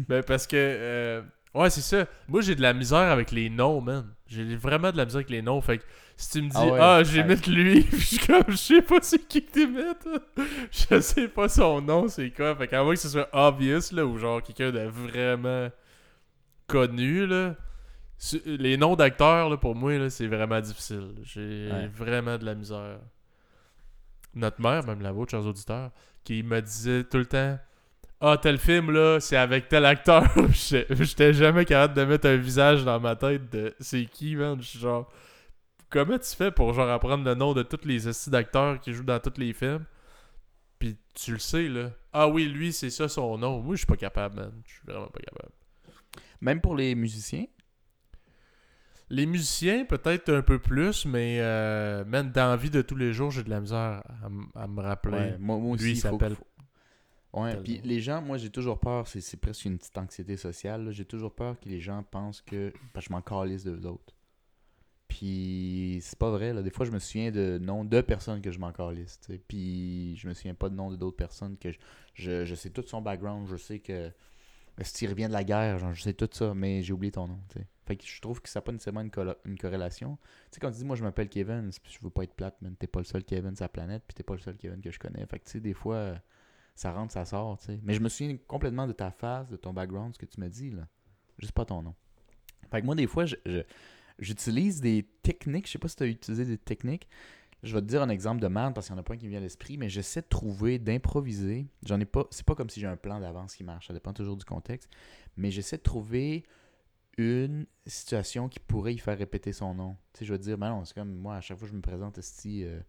mais 0.09 0.23
parce 0.23 0.47
que, 0.47 0.57
euh, 0.57 1.23
ouais, 1.57 1.71
c'est 1.71 1.81
ça. 1.81 2.07
Moi, 2.29 2.41
j'ai 2.43 2.55
de 2.55 2.63
la 2.63 2.73
misère 2.73 2.99
avec 3.11 3.31
les 3.33 3.49
noms, 3.51 3.81
man. 3.81 4.07
J'ai 4.27 4.57
vraiment 4.57 4.91
de 4.93 4.97
la 4.97 5.05
misère 5.05 5.19
avec 5.19 5.31
les 5.31 5.43
noms. 5.43 5.61
Fait 5.61 5.79
que 5.79 5.85
si 6.17 6.31
tu 6.31 6.43
me 6.43 6.49
dis, 6.49 6.57
Ah 6.57 6.77
ah, 6.81 6.99
ouais. 6.99 7.05
j'imite 7.05 7.47
lui, 7.47 7.81
puis 7.91 8.01
je 8.01 8.05
suis 8.17 8.19
comme, 8.27 8.45
je 8.49 8.57
sais 8.57 8.83
pas 8.83 8.99
c'est 9.03 9.27
qui 9.27 9.45
que 9.45 9.51
t'imites. 9.53 10.09
je 10.91 11.01
sais 11.01 11.29
pas 11.29 11.49
son 11.49 11.81
nom, 11.81 12.09
c'est 12.09 12.31
quoi. 12.31 12.55
Fait 12.57 12.69
qu'à 12.69 12.83
moins 12.83 12.95
que 12.95 13.01
ce 13.01 13.09
soit 13.09 13.29
obvious, 13.33 13.93
là, 13.93 14.05
ou 14.07 14.19
genre 14.19 14.43
quelqu'un 14.43 14.71
de 14.71 14.81
vraiment 14.81 15.69
connu, 16.67 17.27
là. 17.27 17.55
Les 18.47 18.77
noms 18.79 18.97
d'acteurs, 18.97 19.51
là, 19.51 19.57
pour 19.59 19.75
moi, 19.75 19.99
là, 19.99 20.09
c'est 20.11 20.27
vraiment 20.27 20.61
difficile. 20.61 21.15
J'ai 21.23 21.69
Ouais. 21.71 21.87
vraiment 21.89 22.39
de 22.39 22.45
la 22.47 22.55
misère. 22.55 22.99
Notre 24.35 24.61
mère, 24.61 24.85
même 24.87 25.03
la 25.03 25.13
vôtre, 25.13 25.31
chers 25.31 25.45
auditeurs, 25.47 25.91
qui 26.25 26.43
me 26.43 26.61
disait 26.61 27.05
tout 27.05 27.19
le 27.19 27.27
temps 27.27 27.59
Ah, 28.21 28.39
tel 28.41 28.59
film, 28.59 28.91
là, 28.93 29.21
c'est 29.21 29.37
avec 29.37 29.69
tel 29.69 29.85
acteur. 29.85 30.25
J'étais 30.51 31.35
jamais 31.35 31.65
capable 31.65 31.95
de 31.95 32.05
mettre 32.05 32.27
un 32.29 32.37
visage 32.37 32.85
dans 32.85 32.99
ma 32.99 33.15
tête 33.15 33.51
de 33.53 33.75
c'est 33.79 34.07
qui, 34.07 34.37
man. 34.37 34.57
Je 34.61 34.67
suis 34.67 34.79
genre 34.79 35.11
Comment 35.89 36.19
tu 36.19 36.35
fais 36.35 36.51
pour 36.51 36.73
genre 36.73 36.91
apprendre 36.91 37.25
le 37.25 37.35
nom 37.35 37.55
de 37.55 37.63
tous 37.63 37.85
les 37.85 38.09
estis 38.09 38.31
d'acteurs 38.31 38.81
qui 38.81 38.93
jouent 38.93 39.05
dans 39.05 39.21
tous 39.21 39.39
les 39.39 39.53
films? 39.53 39.85
Puis 40.79 40.97
tu 41.15 41.33
le 41.33 41.39
sais, 41.39 41.69
là. 41.69 41.91
Ah 42.13 42.29
oui, 42.29 42.47
lui, 42.47 42.73
c'est 42.73 42.91
ça 42.91 43.09
son 43.09 43.39
nom. 43.39 43.61
Moi, 43.61 43.75
je 43.77 43.79
suis 43.79 43.87
pas 43.87 43.97
capable, 43.97 44.37
man. 44.37 44.53
Je 44.67 44.73
suis 44.73 44.83
vraiment 44.85 45.07
pas 45.09 45.21
capable. 45.21 45.53
Même 46.41 46.61
pour 46.61 46.75
les 46.75 46.95
musiciens, 46.95 47.47
Les 49.09 49.25
musiciens, 49.27 49.85
peut-être 49.85 50.33
un 50.33 50.43
peu 50.43 50.59
plus, 50.59 51.07
mais 51.07 51.39
euh, 51.41 52.05
man, 52.05 52.33
dans 52.33 52.49
la 52.51 52.57
vie 52.57 52.71
de 52.71 52.83
tous 52.83 52.97
les 52.97 53.13
jours, 53.13 53.31
j'ai 53.31 53.45
de 53.45 53.51
la 53.51 53.61
misère 53.61 54.03
à, 54.55 54.67
me 54.67 54.81
rappeler. 54.81 55.17
Ouais, 55.17 55.39
moi, 55.39 55.59
moi 55.59 55.75
aussi, 55.75 55.85
Lui, 55.85 55.93
il 55.93 55.97
s'appelle 55.97 56.35
faut- 56.35 56.47
Ouais, 57.33 57.57
puis 57.63 57.77
nom. 57.77 57.81
les 57.85 58.01
gens, 58.01 58.23
moi 58.23 58.39
j'ai 58.39 58.51
toujours 58.51 58.79
peur, 58.79 59.07
c'est 59.07 59.37
presque 59.39 59.65
une 59.67 59.79
petite 59.79 59.97
anxiété 59.99 60.37
sociale, 60.37 60.87
là. 60.87 60.91
j'ai 60.91 61.05
toujours 61.05 61.35
peur 61.35 61.59
que 61.61 61.69
les 61.69 61.81
gens 61.81 62.03
pensent 62.03 62.41
que 62.41 62.73
que 62.95 63.01
je 63.01 63.11
m'en 63.11 63.21
calisse 63.21 63.65
d'eux 63.65 63.87
autres. 63.87 64.15
Puis 65.09 65.99
c'est 66.03 66.19
pas 66.19 66.31
vrai, 66.31 66.53
là. 66.53 66.63
des 66.63 66.71
fois 66.71 66.87
je 66.87 66.91
me 66.93 66.99
souviens 66.99 67.31
de 67.31 67.59
noms 67.59 67.85
de 67.85 68.01
personnes 68.01 68.41
que 68.41 68.51
je 68.51 68.59
m'en 68.59 68.73
calisse, 68.73 69.21
puis 69.49 70.17
je 70.17 70.29
me 70.29 70.35
souviens 70.35 70.55
pas 70.55 70.69
de 70.69 70.75
noms 70.75 70.91
de 70.91 70.97
d'autres 70.97 71.17
personnes 71.17 71.59
que 71.59 71.73
je, 71.73 71.79
je, 72.15 72.45
je 72.45 72.55
sais 72.55 72.71
tout 72.71 72.85
son 72.87 73.03
background, 73.03 73.47
je 73.49 73.57
sais 73.57 73.81
que 73.81 74.11
s'il 74.83 75.09
revient 75.09 75.27
de 75.27 75.33
la 75.33 75.45
guerre, 75.45 75.79
genre, 75.79 75.95
je 75.95 76.03
sais 76.03 76.13
tout 76.13 76.29
ça, 76.31 76.55
mais 76.55 76.83
j'ai 76.83 76.93
oublié 76.93 77.13
ton 77.13 77.27
nom, 77.29 77.41
tu 77.49 77.59
sais. 77.59 77.67
Fait 77.87 77.97
que 77.97 78.05
je 78.05 78.21
trouve 78.21 78.43
que 78.43 78.49
ça 78.49 78.59
n'a 78.59 78.63
pas 78.63 78.73
nécessairement 78.73 79.01
une, 79.01 79.11
une 79.45 79.59
corrélation. 79.59 80.19
Tu 80.51 80.55
sais, 80.57 80.61
quand 80.61 80.71
tu 80.71 80.79
dis, 80.79 80.85
moi, 80.85 80.97
je 80.97 81.05
m'appelle 81.05 81.29
Kevin, 81.29 81.71
je 81.71 81.99
veux 82.03 82.11
pas 82.11 82.25
être 82.25 82.35
plate, 82.35 82.57
mais 82.61 82.71
t'es 82.79 82.89
pas 82.89 82.99
le 82.99 83.05
seul 83.05 83.25
Kevin 83.25 83.55
sur 83.55 83.65
la 83.65 83.69
planète, 83.69 84.03
puis 84.07 84.15
t'es 84.15 84.25
pas 84.25 84.35
le 84.35 84.41
seul 84.41 84.57
Kevin 84.57 84.81
que 84.81 84.91
je 84.91 84.99
connais. 84.99 85.25
Fait 85.27 85.39
que, 85.39 85.45
tu 85.45 85.53
sais, 85.53 85.61
des 85.61 85.73
fois, 85.73 86.21
ça 86.77 86.93
rentre, 86.93 87.13
ça 87.13 87.25
sort, 87.25 87.59
tu 87.59 87.67
sais. 87.67 87.81
Mais 87.83 87.95
je 87.95 88.01
me 88.01 88.09
souviens 88.09 88.37
complètement 88.47 88.87
de 88.87 88.93
ta 88.93 89.11
face, 89.11 89.49
de 89.49 89.57
ton 89.57 89.73
background, 89.73 90.15
ce 90.15 90.19
que 90.19 90.27
tu 90.27 90.41
me 90.41 90.49
dis, 90.49 90.71
là. 90.71 90.87
Juste 91.39 91.53
pas 91.53 91.65
ton 91.65 91.83
nom. 91.83 91.95
Fait 92.71 92.81
que 92.81 92.87
moi, 92.87 92.95
des 92.95 93.07
fois, 93.07 93.25
j'utilise 94.19 94.81
des 94.81 95.09
techniques. 95.23 95.67
Je 95.67 95.73
sais 95.73 95.79
pas 95.79 95.89
si 95.89 95.97
tu 95.97 96.03
as 96.03 96.07
utilisé 96.07 96.45
des 96.45 96.59
techniques. 96.59 97.09
Je 97.63 97.75
vais 97.75 97.81
te 97.81 97.87
dire 97.87 98.03
un 98.03 98.11
exemple 98.11 98.41
de 98.41 98.49
merde 98.49 98.75
parce 98.75 98.87
qu'il 98.87 98.95
y 98.95 98.99
en 98.99 99.01
a 99.01 99.03
pas 99.03 99.15
un 99.15 99.17
qui 99.17 99.25
me 99.25 99.31
vient 99.31 99.39
à 99.39 99.43
l'esprit, 99.43 99.79
mais 99.79 99.89
j'essaie 99.89 100.21
de 100.21 100.27
trouver, 100.27 100.79
d'improviser. 100.79 101.67
J'en 101.85 101.99
ai 101.99 102.05
pas. 102.05 102.27
C'est 102.31 102.45
pas 102.45 102.55
comme 102.55 102.69
si 102.69 102.81
j'ai 102.81 102.87
un 102.87 102.97
plan 102.97 103.21
d'avance 103.21 103.55
qui 103.55 103.65
marche. 103.65 103.89
Ça 103.89 103.95
dépend 103.95 104.13
toujours 104.13 104.37
du 104.37 104.45
contexte. 104.45 104.91
Mais 105.37 105.51
j'essaie 105.51 105.79
de 105.79 105.83
trouver 105.83 106.45
une 107.17 107.67
situation 107.87 108.51
qui 108.51 108.61
pourrait 108.61 108.95
y 108.95 108.99
faire 108.99 109.17
répéter 109.17 109.53
son 109.53 109.75
nom. 109.75 109.97
Tu 110.13 110.19
sais, 110.19 110.25
je 110.27 110.33
vais 110.33 110.39
te 110.39 110.45
dire, 110.45 110.59
ben 110.59 110.71
non, 110.71 110.85
c'est 110.85 110.95
comme 110.95 111.15
moi, 111.15 111.37
à 111.37 111.41
chaque 111.41 111.57
fois 111.59 111.67
que 111.67 111.73
je 111.73 111.77
me 111.77 111.83
présente, 111.83 112.19
euh, 112.19 112.81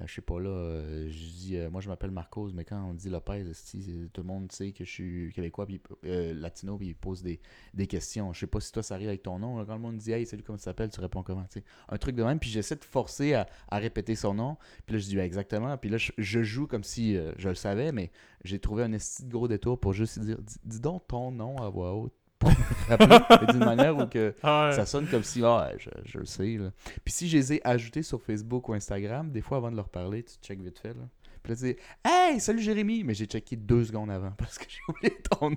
euh, 0.00 0.06
je 0.06 0.14
sais 0.14 0.22
pas 0.22 0.38
là, 0.38 0.50
euh, 0.50 1.08
je 1.10 1.18
dis, 1.18 1.56
euh, 1.56 1.70
moi 1.70 1.80
je 1.80 1.88
m'appelle 1.88 2.10
Marcos, 2.10 2.50
mais 2.52 2.64
quand 2.64 2.82
on 2.84 2.94
dit 2.94 3.08
Lopez, 3.08 3.44
tout 4.12 4.20
le 4.22 4.26
monde 4.26 4.50
sait 4.52 4.72
que 4.72 4.84
je 4.84 4.90
suis 4.90 5.32
québécois, 5.32 5.66
puis 5.66 5.80
euh, 6.04 6.34
latino, 6.34 6.76
puis 6.76 6.88
il 6.88 6.94
pose 6.94 7.22
des, 7.22 7.40
des 7.74 7.86
questions. 7.86 8.32
Je 8.32 8.40
sais 8.40 8.46
pas 8.46 8.60
si 8.60 8.72
toi 8.72 8.82
ça 8.82 8.94
arrive 8.94 9.08
avec 9.08 9.22
ton 9.22 9.38
nom. 9.38 9.58
là, 9.58 9.64
quand 9.66 9.74
le 9.74 9.80
monde 9.80 9.96
dit, 9.98 10.12
hey, 10.12 10.26
salut, 10.26 10.42
comment 10.42 10.58
tu 10.58 10.64
t'appelles, 10.64 10.90
tu 10.90 11.00
réponds 11.00 11.22
comment. 11.22 11.46
Un 11.88 11.98
truc 11.98 12.16
de 12.16 12.22
même, 12.22 12.38
puis 12.38 12.50
j'essaie 12.50 12.76
de 12.76 12.84
forcer 12.84 13.34
à, 13.34 13.48
à 13.68 13.78
répéter 13.78 14.14
son 14.14 14.34
nom. 14.34 14.56
Puis 14.86 14.94
là, 14.94 15.00
je 15.00 15.06
dis, 15.06 15.18
exactement. 15.18 15.76
Puis 15.76 15.90
là, 15.90 15.96
je, 15.96 16.12
je 16.18 16.42
joue 16.42 16.66
comme 16.66 16.84
si 16.84 17.16
je 17.36 17.48
le 17.48 17.54
savais, 17.54 17.92
mais 17.92 18.10
j'ai 18.44 18.58
trouvé 18.58 18.82
un 18.84 18.92
esti 18.92 19.24
de 19.24 19.30
gros 19.30 19.48
détour 19.48 19.78
pour 19.78 19.92
juste 19.92 20.18
dire, 20.18 20.38
dis 20.64 20.80
donc 20.80 21.06
ton 21.08 21.30
nom 21.30 21.56
à 21.56 21.68
voix 21.68 21.94
haute. 21.94 22.17
Pour 22.38 22.50
me 22.50 22.56
rappeler, 22.88 23.36
mais 23.46 23.52
d'une 23.52 23.64
manière 23.64 23.96
où 23.96 24.06
que 24.06 24.34
Ah 24.42 24.68
ouais. 24.68 24.72
ça 24.72 24.86
sonne 24.86 25.06
comme 25.08 25.24
si, 25.24 25.42
ah, 25.44 25.70
je, 25.78 25.90
je 26.04 26.18
le 26.18 26.24
sais. 26.24 26.56
Là. 26.58 26.70
Puis 27.04 27.12
si 27.12 27.28
je 27.28 27.36
les 27.36 27.54
ai 27.54 27.60
ajoutés 27.66 28.02
sur 28.02 28.22
Facebook 28.22 28.68
ou 28.68 28.74
Instagram, 28.74 29.30
des 29.30 29.40
fois 29.42 29.56
avant 29.56 29.70
de 29.70 29.76
leur 29.76 29.88
parler, 29.88 30.22
tu 30.22 30.34
check 30.42 30.60
vite 30.60 30.78
fait. 30.78 30.88
Là. 30.94 31.08
Puis 31.42 31.52
là, 31.52 31.56
tu 31.56 31.64
dis, 31.64 31.76
hey, 32.04 32.38
salut 32.40 32.60
Jérémy! 32.62 33.02
Mais 33.04 33.14
j'ai 33.14 33.26
checké 33.26 33.56
deux 33.56 33.84
secondes 33.84 34.10
avant 34.10 34.30
parce 34.32 34.58
que 34.58 34.64
j'ai 34.68 34.78
oublié 34.88 35.16
ton 35.30 35.50
nom. 35.50 35.56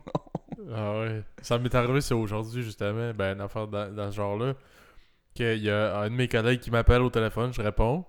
Ah 0.75 0.99
ouais. 1.01 1.23
Ça 1.41 1.57
m'est 1.59 1.73
arrivé, 1.75 2.01
c'est 2.01 2.13
aujourd'hui, 2.13 2.63
justement, 2.63 3.13
ben, 3.13 3.35
une 3.35 3.41
affaire 3.41 3.67
dans, 3.67 3.93
dans 3.93 4.09
ce 4.11 4.15
genre-là, 4.15 4.53
qu'il 5.33 5.57
y 5.63 5.69
a 5.69 5.99
un 5.99 6.09
de 6.09 6.15
mes 6.15 6.27
collègues 6.27 6.59
qui 6.59 6.71
m'appelle 6.71 7.01
au 7.01 7.09
téléphone, 7.09 7.53
je 7.53 7.61
réponds. 7.61 8.05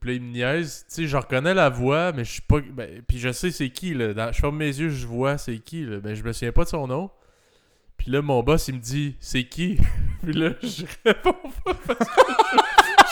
Puis 0.00 0.10
là, 0.10 0.16
il 0.16 0.22
me 0.22 0.32
niaise. 0.32 0.84
Tu 0.88 0.94
sais, 0.94 1.06
je 1.06 1.16
reconnais 1.18 1.52
la 1.54 1.68
voix, 1.68 2.12
mais 2.12 2.24
je 2.24 2.32
suis 2.32 2.42
pas. 2.42 2.60
Ben, 2.60 3.02
puis 3.06 3.18
je 3.18 3.30
sais 3.32 3.50
c'est 3.50 3.68
qui, 3.68 3.92
là. 3.92 4.14
Dans- 4.14 4.32
je 4.32 4.40
ferme 4.40 4.56
mes 4.56 4.66
yeux, 4.66 4.88
je 4.88 5.06
vois 5.06 5.36
c'est 5.36 5.58
qui, 5.58 5.84
là. 5.84 5.98
Mais 6.02 6.16
je 6.16 6.24
me 6.24 6.32
souviens 6.32 6.52
pas 6.52 6.64
de 6.64 6.70
son 6.70 6.86
nom. 6.86 7.10
Puis 8.00 8.10
là, 8.10 8.22
mon 8.22 8.42
boss, 8.42 8.68
il 8.68 8.76
me 8.76 8.80
dit, 8.80 9.14
c'est 9.20 9.44
qui? 9.44 9.76
puis 10.22 10.32
là, 10.32 10.52
je 10.62 10.84
réponds 11.04 11.34
pas 11.64 11.74
parce 11.86 11.98
que 11.98 12.04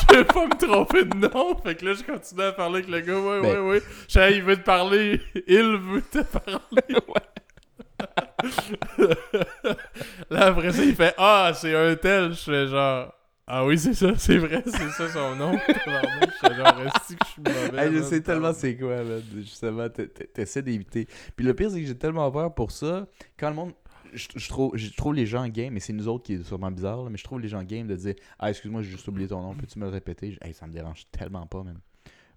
je, 0.01 0.07
je 0.13 0.17
vais 0.17 0.25
pas 0.25 0.47
me 0.47 0.67
tromper 0.67 1.05
de 1.05 1.15
nom. 1.29 1.55
Fait 1.63 1.75
que 1.75 1.85
là, 1.85 1.93
je 1.93 2.03
continue 2.11 2.41
à 2.41 2.53
parler 2.53 2.77
avec 2.79 2.89
le 2.89 3.01
gars. 3.01 3.21
Ouais, 3.21 3.43
Ben- 3.43 3.61
ouais, 3.61 3.69
ouais. 3.69 3.83
Je 4.09 4.13
sais, 4.15 4.35
il 4.35 4.43
veut 4.43 4.57
te 4.57 4.63
parler. 4.63 5.21
Il 5.47 5.77
veut 5.77 6.01
te 6.01 6.23
parler. 6.23 6.57
Là, 10.31 10.47
après 10.47 10.73
ça, 10.73 10.83
il 10.85 10.95
fait 10.95 11.15
Ah, 11.19 11.53
c'est 11.55 11.75
un 11.77 11.95
tel. 11.97 12.31
Je 12.33 12.41
fais 12.41 12.67
genre 12.69 13.13
Ah 13.47 13.67
oui, 13.67 13.79
c'est 13.79 13.93
ça, 13.93 14.13
c'est 14.17 14.39
vrai, 14.39 14.63
c'est 14.65 14.89
ça 14.91 15.09
son 15.13 15.37
nom. 15.37 15.53
Je 15.53 15.73
fais 15.75 16.55
genre 16.55 16.77
que 16.77 16.89
je 17.11 17.27
suis 17.27 17.43
mauvais. 17.43 17.85
Hey, 17.87 17.93
je 17.93 18.03
sais 18.05 18.23
tellement 18.23 18.55
c'est 18.55 18.75
quoi, 18.77 19.03
là. 19.03 19.17
Justement, 19.37 19.87
t'essaies 20.33 20.63
d'éviter. 20.63 21.07
Puis 21.37 21.45
le 21.45 21.53
pire, 21.53 21.71
c'est 21.71 21.81
que 21.83 21.87
j'ai 21.87 21.99
tellement 21.99 22.31
peur 22.31 22.55
pour 22.55 22.71
ça. 22.71 23.07
Quand 23.39 23.51
le 23.51 23.55
monde. 23.57 23.73
Je, 24.15 24.29
je 24.37 24.49
trouve, 24.49 24.77
je 24.77 24.91
trouve 24.95 25.15
les 25.15 25.27
gens 25.27 25.47
game, 25.49 25.77
et 25.77 25.81
c'est 25.81 25.93
nous 25.93 26.09
autres 26.09 26.25
qui 26.25 26.35
est 26.35 26.43
sûrement 26.45 26.71
bizarre, 26.71 27.03
là, 27.05 27.11
mais 27.11 27.19
je 27.19 27.25
trouve 27.25 27.41
les 27.41 27.49
gens 27.49 27.63
game 27.63 27.87
de 27.87 27.97
dire 27.97 28.15
Ah, 28.39 28.51
excuse-moi, 28.51 28.83
j'ai 28.83 28.91
juste 28.91 29.07
oublié 29.09 29.29
ton 29.29 29.41
nom, 29.43 29.55
peux-tu 29.55 29.79
me 29.79 29.85
le 29.85 29.91
répéter 29.91 30.33
Je- 30.33 30.39
Hey, 30.47 30.53
ça 30.55 30.67
me 30.67 30.73
dérange 30.73 31.07
tellement 31.11 31.47
pas, 31.47 31.63
même. 31.63 31.81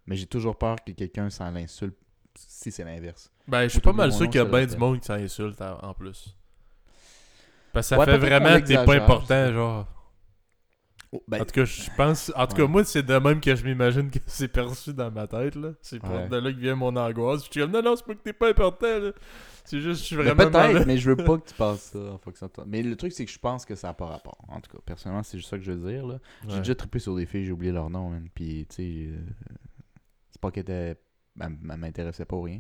Mais 0.08 0.16
j'ai 0.16 0.26
toujours 0.26 0.58
peur 0.58 0.78
que 0.84 0.92
quelqu'un 0.92 1.30
s'en 1.30 1.52
l'insulte 1.52 1.96
si 2.36 2.72
c'est 2.72 2.84
l'inverse. 2.84 3.32
Ben, 3.48 3.64
je 3.64 3.68
suis 3.70 3.80
pas 3.82 3.92
mal 3.94 4.12
sûr 4.12 4.26
qu'il 4.30 4.36
y 4.36 4.40
a 4.40 4.46
bien 4.46 4.66
du 4.66 4.78
monde 4.78 5.00
qui 5.00 5.06
s'en 5.08 5.14
insulte 5.16 5.62
en, 5.62 5.94
plus. 5.94 6.36
Parce 7.74 7.88
que 7.88 7.96
ça 7.96 8.00
Ouais, 8.00 8.06
fait 8.06 8.18
vraiment 8.18 8.60
que 8.60 8.66
t'es 8.66 8.74
pas 8.86 8.96
important, 8.96 9.48
je 9.48 9.84
genre. 11.12 11.22
Ben, 11.28 11.42
En 11.42 11.46
tout 11.46 11.52
cas, 11.54 11.66
je 11.66 11.90
pense. 11.98 12.32
En 12.36 12.48
tout 12.48 12.56
cas, 12.56 12.62
Ouais. 12.64 12.68
moi, 12.68 12.84
c'est 12.84 13.04
de 13.04 13.14
même 13.18 13.40
que 13.42 13.56
je 13.56 13.64
m'imagine 13.66 14.10
que 14.10 14.20
c'est 14.28 14.48
perçu 14.48 14.94
dans 14.94 15.12
ma 15.12 15.28
tête, 15.28 15.56
là. 15.56 15.74
C'est 15.82 16.00
pour 16.00 16.12
Ouais. 16.12 16.28
de 16.30 16.36
là 16.38 16.52
que 16.52 16.58
vient 16.58 16.76
mon 16.76 16.96
angoisse. 16.96 17.46
Je 17.46 17.52
suis 17.52 17.62
comme, 17.62 17.72
non, 17.72 17.82
non, 17.82 17.96
c'est 17.96 18.06
pas 18.06 18.16
que 18.16 18.22
t'es 18.22 18.34
pas 18.34 18.50
important, 18.50 19.00
là. 19.00 19.12
C'est 19.64 19.80
juste, 19.80 20.02
je 20.02 20.06
suis 20.08 20.16
mais 20.16 20.24
vraiment. 20.32 20.50
peut-être, 20.52 20.88
mais 20.88 20.98
je 20.98 21.10
veux 21.12 21.16
pas 21.18 21.38
que 21.38 21.48
tu 21.50 21.54
penses 21.58 21.82
ça 21.82 22.00
en 22.00 22.18
fonction 22.18 22.48
de 22.48 22.52
toi. 22.52 22.64
Mais 22.68 22.82
le 22.82 22.96
truc, 22.96 23.12
c'est 23.12 23.26
que 23.26 23.32
je 23.32 23.40
pense 23.40 23.64
que 23.66 23.76
ça 23.76 23.88
n'a 23.90 23.94
pas 23.94 24.08
rapport. 24.08 24.38
En 24.48 24.60
tout 24.60 24.72
cas, 24.72 24.80
personnellement, 24.86 25.24
c'est 25.24 25.38
juste 25.38 25.50
ça 25.50 25.58
que 25.58 25.64
je 25.64 25.72
veux 25.72 25.92
dire. 25.92 26.06
Là. 26.08 26.20
J'ai 26.48 26.54
Ouais. 26.54 26.58
déjà 26.60 26.76
trippé 26.76 27.00
sur 27.00 27.16
des 27.16 27.26
filles, 27.26 27.46
j'ai 27.46 27.52
oublié 27.52 27.72
leur 27.72 27.90
nom, 27.90 28.10
man. 28.10 28.28
Puis, 28.34 28.66
tu 28.70 28.76
sais, 28.76 29.08
euh, 29.12 29.20
c'est 30.32 30.42
pas 30.42 30.50
qu'elles 30.52 30.64
étaient. 30.64 30.96
Elle 31.40 31.50
m'intéressait 31.78 32.26
pas 32.26 32.36
rien. 32.42 32.60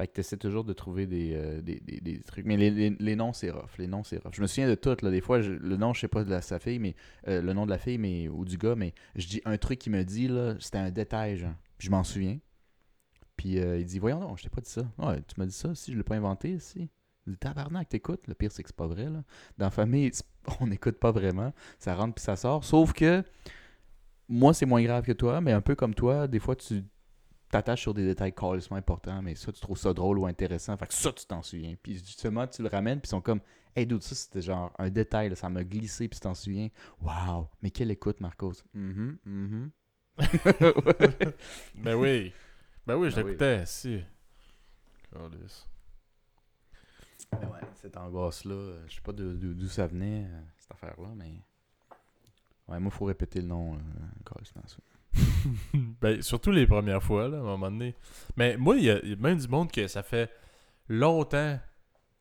Fait 0.00 0.06
que 0.06 0.12
t'essaies 0.14 0.38
toujours 0.38 0.64
de 0.64 0.72
trouver 0.72 1.06
des, 1.06 1.34
euh, 1.34 1.60
des, 1.60 1.78
des- 1.80 2.00
des 2.00 2.20
trucs. 2.22 2.46
Mais 2.46 2.56
les, 2.56 3.16
noms, 3.16 3.34
c'est 3.34 3.50
rough. 3.50 3.76
Les 3.76 3.86
noms, 3.86 4.02
c'est 4.02 4.16
rough. 4.16 4.32
Je 4.32 4.40
me 4.40 4.46
souviens 4.46 4.66
de 4.66 4.74
tout, 4.74 4.96
là. 5.02 5.10
Des 5.10 5.20
fois, 5.20 5.40
le 5.40 5.76
nom, 5.76 5.92
je 5.92 6.00
sais 6.00 6.08
pas 6.08 6.24
de 6.24 6.30
la, 6.30 6.40
sa 6.40 6.58
fille, 6.58 6.78
mais 6.78 6.96
euh, 7.28 7.42
le 7.42 7.52
nom 7.52 7.66
de 7.66 7.70
la 7.70 7.76
fille 7.76 7.98
mais, 7.98 8.26
ou 8.26 8.46
du 8.46 8.56
gars, 8.56 8.74
mais 8.74 8.94
je 9.14 9.26
dis 9.26 9.42
un 9.44 9.58
truc 9.58 9.78
qu'il 9.78 9.92
me 9.92 10.02
dit, 10.02 10.26
là. 10.26 10.54
C'était 10.58 10.78
un 10.78 10.90
détail, 10.90 11.36
genre. 11.36 11.52
Je 11.78 11.90
m'en 11.90 12.02
souviens. 12.02 12.38
Puis 13.36 13.58
euh, 13.58 13.78
il 13.78 13.84
dit 13.84 13.98
Voyons, 13.98 14.20
non, 14.20 14.36
je 14.36 14.44
t'ai 14.44 14.48
pas 14.48 14.62
dit 14.62 14.70
ça. 14.70 14.90
Ouais, 14.96 15.20
tu 15.20 15.34
m'as 15.36 15.44
dit 15.44 15.52
ça, 15.52 15.74
si, 15.74 15.92
je 15.92 15.98
l'ai 15.98 16.02
pas 16.02 16.16
inventé, 16.16 16.58
si. 16.58 16.88
Il 17.26 17.32
dit 17.34 17.38
Tabarnak, 17.38 17.90
t'écoutes. 17.90 18.26
Le 18.26 18.32
pire, 18.34 18.52
c'est 18.52 18.62
que 18.62 18.70
c'est 18.70 18.76
pas 18.76 18.86
vrai. 18.86 19.04
Dans 19.04 19.66
la 19.66 19.70
famille, 19.70 20.10
on 20.60 20.66
n'écoute 20.66 20.98
pas 20.98 21.10
vraiment. 21.12 21.52
Ça 21.78 21.94
rentre 21.94 22.14
puis 22.14 22.24
ça 22.24 22.36
sort. 22.36 22.64
Sauf 22.64 22.94
que 22.94 23.22
moi, 24.30 24.54
c'est 24.54 24.64
moins 24.64 24.82
grave 24.82 25.04
que 25.04 25.12
toi, 25.12 25.42
mais 25.42 25.52
un 25.52 25.60
peu 25.60 25.74
comme 25.74 25.94
toi, 25.94 26.26
des 26.26 26.38
fois, 26.38 26.56
tu 26.56 26.84
t'attaches 27.50 27.82
sur 27.82 27.94
des 27.94 28.04
détails 28.04 28.32
carrément 28.34 28.76
importants, 28.76 29.20
mais 29.22 29.34
ça, 29.34 29.52
tu 29.52 29.60
trouves 29.60 29.78
ça 29.78 29.92
drôle 29.92 30.18
ou 30.18 30.26
intéressant. 30.26 30.76
Fait 30.76 30.86
que 30.86 30.94
ça, 30.94 31.12
tu 31.12 31.26
t'en 31.26 31.42
souviens. 31.42 31.74
Puis 31.82 31.94
justement, 31.98 32.46
tu 32.46 32.62
le 32.62 32.68
ramènes, 32.68 33.00
puis 33.00 33.08
ils 33.08 33.10
sont 33.10 33.20
comme 33.20 33.40
Hey, 33.76 33.86
dude, 33.86 34.02
ça, 34.02 34.14
c'était 34.16 34.42
genre 34.42 34.72
un 34.78 34.90
détail, 34.90 35.28
là, 35.28 35.36
ça 35.36 35.48
m'a 35.48 35.62
glissé, 35.62 36.08
puis 36.08 36.18
tu 36.18 36.22
t'en 36.22 36.34
souviens. 36.34 36.68
Waouh, 37.00 37.46
mais 37.62 37.70
quelle 37.70 37.90
écoute, 37.90 38.20
Marcos. 38.20 38.54
Mhm. 38.74 39.70
Ben 41.76 41.94
oui. 41.94 42.32
Ben 42.86 42.96
oui, 42.96 43.10
je 43.10 43.16
Ben 43.16 43.22
oui. 43.22 43.30
l'écoutais, 43.30 43.64
si. 43.66 44.02
Calisse. 45.12 45.66
Mais 47.32 47.46
ouais, 47.46 47.60
cette 47.74 47.96
angoisse-là, 47.96 48.54
euh, 48.54 48.84
je 48.88 48.96
sais 48.96 49.00
pas 49.00 49.12
d'où 49.12 49.68
ça 49.68 49.86
venait, 49.86 50.24
euh, 50.24 50.40
cette 50.58 50.72
affaire-là, 50.72 51.08
mais. 51.14 51.42
Ouais, 52.68 52.78
moi, 52.80 52.90
il 52.92 52.96
faut 52.96 53.04
répéter 53.04 53.40
le 53.40 53.46
nom. 53.46 53.74
Euh. 53.74 53.78
ben, 56.00 56.22
surtout 56.22 56.50
les 56.50 56.66
premières 56.66 57.02
fois, 57.02 57.28
là, 57.28 57.38
à 57.38 57.40
un 57.40 57.44
moment 57.44 57.70
donné. 57.70 57.94
Mais 58.36 58.56
moi, 58.56 58.76
il 58.76 58.84
y, 58.84 58.90
a 58.90 59.00
même 59.18 59.38
du 59.38 59.48
monde 59.48 59.70
que 59.70 59.86
ça 59.88 60.02
fait 60.02 60.30
longtemps 60.88 61.58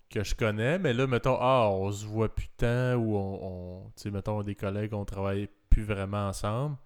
que 0.10 0.24
je 0.24 0.34
connais, 0.34 0.80
mais 0.80 0.94
là, 0.94 1.06
mettons, 1.06 1.38
ah, 1.40 1.70
on 1.72 1.92
se 1.92 2.06
voit 2.06 2.34
plus 2.34 2.50
tant, 2.58 2.96
ou 2.96 3.16
on, 3.16 3.40
on 3.44 3.84
tu 3.96 4.04
sais, 4.04 4.12
mettons, 4.12 4.42
des 4.42 4.56
collègues, 4.56 4.94
on 4.94 5.06
travaille 5.06 5.50
plus 5.70 5.84
vraiment 5.84 6.28
ensemble. 6.30 6.78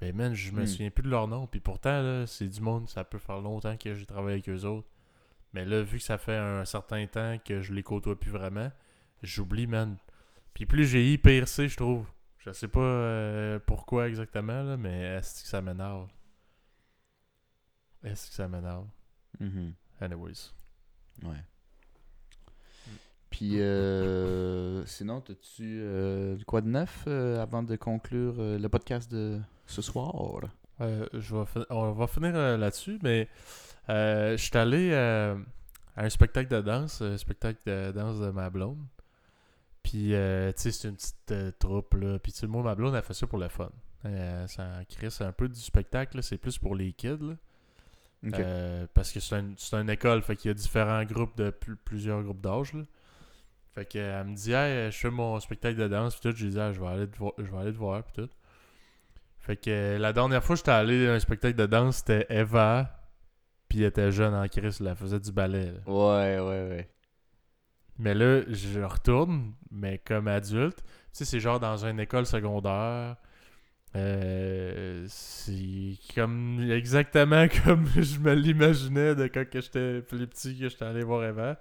Ben, 0.00 0.14
man, 0.14 0.34
je 0.34 0.52
me 0.52 0.62
Hmm. 0.62 0.66
souviens 0.66 0.90
plus 0.90 1.02
de 1.02 1.08
leur 1.10 1.28
nom. 1.28 1.46
Puis 1.46 1.60
pourtant, 1.60 2.02
là, 2.02 2.26
c'est 2.26 2.48
du 2.48 2.60
monde, 2.60 2.88
ça 2.88 3.04
peut 3.04 3.18
faire 3.18 3.40
longtemps 3.40 3.76
que 3.76 3.94
j'ai 3.94 4.06
travaillé 4.06 4.34
avec 4.34 4.48
eux 4.48 4.64
autres. 4.64 4.88
Mais 5.54 5.64
là, 5.64 5.82
vu 5.82 5.98
que 5.98 6.04
ça 6.04 6.18
fait 6.18 6.36
un 6.36 6.64
certain 6.64 7.06
temps 7.06 7.36
que 7.44 7.60
je 7.62 7.72
les 7.72 7.82
côtoie 7.82 8.18
plus 8.18 8.30
vraiment, 8.30 8.70
j'oublie, 9.22 9.66
man. 9.66 9.96
Puis 10.54 10.66
plus 10.66 10.84
j'ai 10.86 11.12
IPRC, 11.14 11.68
je 11.68 11.76
trouve. 11.76 12.06
Je 12.38 12.52
sais 12.52 12.68
pas 12.68 12.80
euh, 12.80 13.58
pourquoi 13.66 14.08
exactement, 14.08 14.62
là, 14.62 14.76
mais 14.76 15.00
est-ce 15.16 15.42
que 15.42 15.48
ça 15.48 15.60
m'énerve? 15.60 16.08
Est-ce 18.04 18.28
que 18.28 18.34
ça 18.34 18.48
m'énerve? 18.48 18.86
Mhm. 19.40 19.74
Anyways. 20.00 20.52
Ouais. 21.24 21.42
Puis, 23.30 23.60
euh, 23.60 24.84
sinon, 24.86 25.18
as-tu 25.28 25.80
euh, 25.82 26.38
quoi 26.46 26.60
de 26.60 26.68
neuf 26.68 27.04
euh, 27.06 27.42
avant 27.42 27.62
de 27.62 27.76
conclure 27.76 28.34
le 28.38 28.68
podcast 28.68 29.10
de 29.10 29.38
ce 29.66 29.82
soir? 29.82 30.14
Je 30.80 31.36
vais 31.36 31.44
fin- 31.44 31.66
on 31.70 31.92
va 31.92 32.06
finir 32.06 32.32
là-dessus, 32.56 32.98
mais 33.02 33.28
euh, 33.90 34.36
je 34.36 34.42
suis 34.42 34.56
allé 34.56 34.94
à 34.94 35.36
un 35.96 36.08
spectacle 36.08 36.48
de 36.48 36.60
danse, 36.62 37.02
un 37.02 37.16
spectacle 37.18 37.58
de 37.66 37.90
danse 37.92 38.20
de 38.20 38.30
ma 38.30 38.48
blonde. 38.48 38.78
Puis, 39.90 40.14
euh, 40.14 40.52
tu 40.52 40.62
sais, 40.64 40.70
c'est 40.72 40.88
une 40.88 40.96
petite 40.96 41.30
euh, 41.32 41.50
troupe, 41.58 41.94
là. 41.94 42.18
Puis, 42.18 42.32
tu 42.32 42.40
sais, 42.40 42.46
moi, 42.46 42.62
ma 42.62 42.74
blonde, 42.74 42.94
elle 42.94 43.02
fait 43.02 43.14
ça 43.14 43.26
pour 43.26 43.38
le 43.38 43.48
fun. 43.48 43.70
Euh, 44.04 44.46
ça 44.46 44.66
crée, 44.88 45.08
c'est 45.08 45.24
un 45.24 45.32
peu 45.32 45.48
du 45.48 45.58
spectacle, 45.60 46.22
c'est 46.22 46.36
plus 46.36 46.58
pour 46.58 46.74
les 46.76 46.92
kids, 46.92 47.16
là. 47.20 47.34
Euh, 48.40 48.86
parce 48.92 49.12
que 49.12 49.20
c'est 49.20 49.36
un- 49.36 49.54
c'est 49.56 49.76
une 49.76 49.88
école, 49.88 50.20
fait 50.22 50.36
qu'il 50.36 50.48
y 50.48 50.50
a 50.50 50.54
différents 50.54 51.04
groupes 51.04 51.36
de 51.38 51.50
pl- 51.50 51.76
plusieurs 51.84 52.22
groupes 52.22 52.40
d'âge. 52.40 52.74
là. 52.74 52.82
Fait 53.74 53.86
que 53.86 53.98
elle 53.98 54.26
me 54.26 54.34
dit 54.34 54.52
Hey, 54.52 54.90
je 54.90 54.96
fais 54.98 55.10
mon 55.10 55.38
spectacle 55.40 55.76
de 55.78 55.86
danse 55.88 56.16
puis 56.16 56.28
tout, 56.30 56.36
je 56.36 56.44
lui 56.44 56.50
dis 56.52 56.58
Ah, 56.60 56.72
je 56.72 56.80
vais 56.80 56.86
aller 56.88 57.08
te 57.08 57.16
voir, 57.16 57.32
je 57.38 57.44
vais 57.44 57.58
aller 57.58 57.72
te 57.72 57.78
voir 57.78 58.02
puis 58.02 58.12
tout. 58.24 58.28
Fait 59.38 59.56
que 59.56 59.96
la 59.98 60.12
dernière 60.12 60.42
fois 60.44 60.54
que 60.56 60.58
j'étais 60.58 60.70
allé 60.72 61.06
à 61.08 61.14
un 61.14 61.20
spectacle 61.20 61.56
de 61.56 61.66
danse, 61.66 61.98
c'était 61.98 62.26
Eva, 62.28 62.90
puis 63.68 63.80
elle 63.82 63.86
était 63.86 64.10
jeune 64.10 64.34
en 64.34 64.46
Christ, 64.48 64.80
là, 64.80 64.90
elle 64.90 64.96
faisait 64.96 65.20
du 65.20 65.30
ballet. 65.32 65.72
là. 65.72 65.78
Ouais, 65.86 66.38
ouais, 66.40 66.68
ouais. 66.68 66.90
Mais 67.98 68.14
là, 68.14 68.42
je 68.48 68.80
retourne, 68.80 69.52
mais 69.70 69.98
comme 69.98 70.28
adulte. 70.28 70.78
Tu 70.78 70.84
sais, 71.12 71.24
c'est 71.24 71.40
genre 71.40 71.58
dans 71.58 71.84
une 71.84 71.98
école 71.98 72.26
secondaire. 72.26 73.16
Euh, 73.96 75.06
c'est 75.08 75.96
comme 76.14 76.70
exactement 76.70 77.46
comme 77.64 77.86
je 77.96 78.18
me 78.18 78.34
l'imaginais 78.34 79.14
de 79.14 79.26
quand 79.26 79.44
j'étais 79.52 80.02
plus 80.02 80.26
petit 80.26 80.58
que 80.58 80.68
j'étais 80.68 80.84
allé 80.84 81.02
voir 81.02 81.24
Eva. 81.24 81.58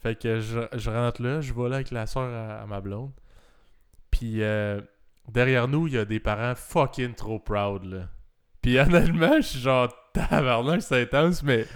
Fait 0.00 0.18
que 0.18 0.40
je, 0.40 0.90
rentre 0.90 1.22
là, 1.22 1.40
je 1.40 1.52
vais 1.52 1.68
là 1.68 1.76
avec 1.76 1.90
la 1.90 2.06
soeur 2.06 2.32
à, 2.32 2.62
à 2.62 2.66
ma 2.66 2.80
blonde. 2.80 3.12
Puis 4.10 4.42
euh, 4.42 4.80
derrière 5.28 5.68
nous, 5.68 5.86
il 5.86 5.94
y 5.94 5.98
a 5.98 6.04
des 6.04 6.20
parents 6.20 6.54
fucking 6.54 7.14
trop 7.14 7.38
proud 7.38 7.84
là. 7.84 8.08
Puis 8.62 8.78
honnêtement, 8.80 9.36
je 9.36 9.46
suis 9.46 9.60
genre 9.60 9.88
tabarnak, 10.12 10.82
c'est 10.82 11.02
intense, 11.02 11.42
mais 11.42 11.66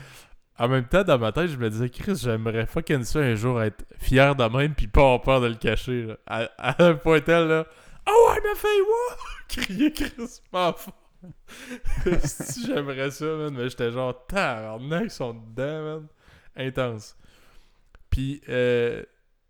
en 0.58 0.68
même 0.68 0.86
temps, 0.86 1.02
dans 1.02 1.18
ma 1.18 1.32
tête, 1.32 1.48
je 1.48 1.56
me 1.56 1.70
disais, 1.70 1.88
Chris, 1.88 2.16
j'aimerais 2.22 2.66
fucking 2.66 3.04
ça 3.04 3.20
un 3.20 3.34
jour 3.34 3.62
être 3.62 3.84
fier 3.98 4.34
de 4.36 4.44
même 4.44 4.74
puis 4.74 4.86
pas 4.86 5.00
avoir 5.00 5.22
peur 5.22 5.40
de 5.40 5.46
le 5.46 5.54
cacher. 5.54 6.14
À, 6.26 6.84
un 6.84 6.94
point 6.94 7.20
tel, 7.20 7.48
là, 7.48 7.66
oh 8.08 8.30
ouais, 8.30 8.40
ma 8.42 8.54
fille, 8.54 8.80
wow! 8.80 9.16
Crier 9.48 9.92
Chris 9.92 10.40
fort. 10.50 10.78
si 12.24 12.66
j'aimerais 12.66 13.10
ça, 13.10 13.24
man, 13.24 13.54
mais 13.54 13.68
j'étais 13.68 13.90
genre, 13.92 14.26
tabarnak, 14.26 15.04
ils 15.04 15.10
sont 15.10 15.34
dedans, 15.34 15.82
man. 15.82 16.06
Intense. 16.56 17.16
Puis, 18.10 18.42
euh, 18.48 19.02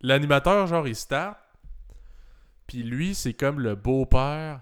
l'animateur, 0.03 0.67
genre, 0.67 0.87
il 0.87 0.95
start. 0.95 1.39
Puis 2.67 2.85
lui, 2.85 3.15
c'est 3.15 3.35
comme 3.35 3.59
le 3.59 3.75
beau-père 3.75 4.61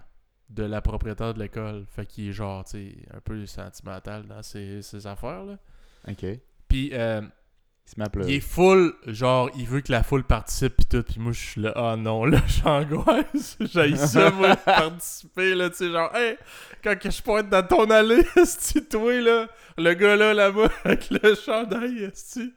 de 0.48 0.62
la 0.62 0.80
propriétaire 0.80 1.34
de 1.34 1.40
l'école. 1.40 1.84
Fait 1.90 2.06
qu'il 2.06 2.28
est 2.28 2.32
genre, 2.32 2.64
tu 2.64 2.70
sais, 2.70 2.96
un 3.12 3.20
peu 3.20 3.44
sentimental 3.44 4.26
dans 4.26 4.42
ses, 4.42 4.80
ses 4.80 5.06
affaires, 5.06 5.44
là. 5.44 5.58
Ok. 6.08 6.24
Puis, 6.68 6.90
euh, 6.92 7.20
Il 7.86 7.90
se 7.90 7.98
met 7.98 8.06
à 8.06 8.08
pleurer. 8.08 8.30
il 8.30 8.36
est 8.36 8.40
full, 8.40 8.94
genre, 9.06 9.50
il 9.56 9.66
veut 9.66 9.80
que 9.80 9.90
la 9.90 10.02
foule 10.02 10.24
participe 10.24 10.76
pis 10.76 10.86
tout. 10.86 11.02
Puis 11.02 11.18
moi, 11.18 11.32
je 11.32 11.40
suis 11.40 11.60
là, 11.60 11.72
ah 11.76 11.96
non, 11.96 12.24
là, 12.24 12.40
j'angoisse. 12.64 13.56
J'ai 13.60 13.96
ça, 13.96 14.30
moi, 14.30 14.50
de 14.54 14.60
participer, 14.60 15.54
là, 15.54 15.70
tu 15.70 15.76
sais, 15.76 15.90
genre, 15.90 16.14
hey, 16.14 16.36
quand 16.82 16.98
que 16.98 17.10
je 17.10 17.22
pointe 17.22 17.48
dans 17.48 17.66
ton 17.66 17.90
allée, 17.90 18.24
esti, 18.36 18.84
toi, 18.84 19.20
là, 19.20 19.48
le 19.76 19.94
gars 19.94 20.16
là, 20.16 20.32
là-bas, 20.34 20.70
avec 20.84 21.10
le 21.10 21.34
chandail, 21.34 22.04
esti, 22.04 22.52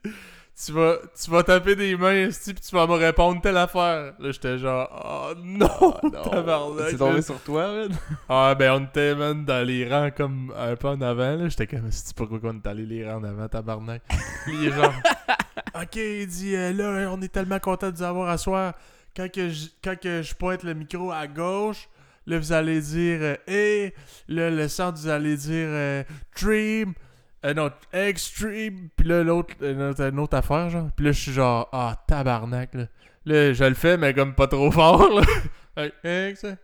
tu 0.56 0.72
vas, 0.72 0.98
tu 1.22 1.32
vas 1.32 1.44
taper 1.44 1.76
des 1.76 1.98
mains, 1.98 2.28
esti, 2.28 2.54
pis 2.54 2.62
tu 2.62 2.76
vas 2.76 2.86
me 2.86 2.94
répondre 2.94 3.42
telle 3.42 3.58
affaire. 3.58 4.14
Là, 4.20 4.32
j'étais 4.32 4.60
genre, 4.60 5.34
oh 5.36 5.40
non, 5.44 5.92
tabarnak. 6.12 6.90
C'est 6.92 6.98
tombé 6.98 7.22
sur 7.22 7.40
toi, 7.42 7.74
man? 7.74 7.98
Ah, 8.30 8.54
ben, 8.58 8.72
on 8.74 8.86
était, 8.86 9.16
man, 9.16 9.44
dans 9.44 9.66
les 9.66 9.90
rangs 9.90 10.12
comme 10.16 10.54
un 10.56 10.76
peu 10.76 10.90
en 10.90 11.02
avant, 11.02 11.36
là. 11.36 11.50
J'étais 11.50 11.66
comme, 11.66 11.90
c'est 11.90 12.16
pourquoi 12.16 12.40
qu'on 12.40 12.56
est 12.56 12.68
allé 12.68 12.86
les 12.86 13.10
rangs 13.10 13.20
en 13.20 13.24
avant, 13.24 13.48
tabarnak? 13.48 14.04
Puis 14.46 14.54
il 14.62 14.68
est 14.68 14.72
genre, 14.72 14.94
ok, 15.76 15.96
il 15.96 16.28
dit, 16.28 16.56
euh, 16.56 16.72
là, 16.72 17.12
on 17.12 17.22
est 17.22 17.34
tellement 17.34 17.60
content 17.60 17.90
de 17.90 17.96
vous 17.96 18.04
avoir 18.04 18.30
à 18.30 18.38
soir. 18.38 18.74
Quand 19.16 19.32
que 19.32 19.50
je, 19.50 19.68
quand 19.84 20.00
que 20.00 20.22
je 20.22 20.36
pointe 20.36 20.64
le 20.64 20.76
micro 20.76 21.12
à 21.12 21.26
gauche, 21.28 21.90
là, 22.28 22.38
vous 22.38 22.54
allez 22.54 22.80
dire, 22.80 23.20
euh, 23.22 23.36
hey. 23.48 23.94
Là, 24.28 24.52
le 24.52 24.68
centre, 24.68 25.00
vous 25.00 25.08
allez 25.08 25.36
dire, 25.36 25.68
euh, 25.70 26.04
dream. 26.40 26.94
Euh, 27.46 27.54
non, 27.54 27.72
extreme. 27.92 28.90
Puis 28.96 29.08
là, 29.08 29.24
l'autre, 29.24 29.54
une 29.62 30.20
autre- 30.20 30.38
affaire, 30.38 30.70
genre. 30.70 30.90
Puis 30.96 31.06
là, 31.06 31.12
je 31.12 31.20
suis 31.22 31.34
genre, 31.34 31.68
ah, 31.74 31.96
tabarnak, 32.08 32.74
là. 32.74 32.86
Là, 33.26 33.54
je 33.54 33.64
le 33.64 33.74
fais, 33.74 33.98
mais 33.98 34.14
comme 34.14 34.36
pas 34.36 34.48
trop 34.48 34.72
fort, 34.72 35.10
là. 35.10 35.24
Ex. 36.04 36.46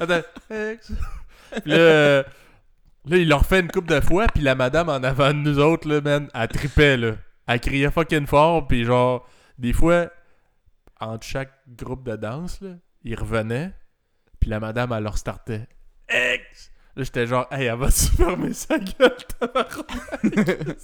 Attends, 0.00 0.22
ex. 0.50 0.92
Là, 1.64 2.22
là, 2.22 3.16
il 3.16 3.28
leur 3.28 3.46
fait 3.46 3.60
une 3.60 3.70
coupe 3.70 3.86
de 3.86 4.00
fois, 4.00 4.26
puis 4.26 4.42
la 4.42 4.54
madame 4.54 4.88
en 4.88 5.02
avant 5.02 5.28
de 5.28 5.38
nous 5.38 5.58
autres, 5.58 5.88
là, 5.88 6.00
man, 6.00 6.28
elle 6.34 6.48
tripait, 6.48 6.96
là. 6.96 7.12
Elle 7.46 7.60
criait 7.60 7.90
fucking 7.90 8.26
fort, 8.26 8.66
puis 8.66 8.84
genre, 8.84 9.26
des 9.58 9.72
fois, 9.72 10.08
entre 11.00 11.26
chaque 11.26 11.52
groupe 11.68 12.04
de 12.04 12.16
danse, 12.16 12.60
là, 12.60 12.70
ils 13.04 13.18
revenaient, 13.18 13.72
puis 14.40 14.50
la 14.50 14.60
madame, 14.60 14.92
elle 14.92 15.04
leur 15.04 15.18
startait. 15.18 15.66
Ex! 16.08 16.71
Là, 16.94 17.04
j'étais 17.04 17.26
genre, 17.26 17.46
hey, 17.50 17.66
elle 17.66 17.78
va-tu 17.78 18.06
fermer 18.16 18.52
sa 18.52 18.78
gueule, 18.78 19.16
tabarnak? 19.40 20.76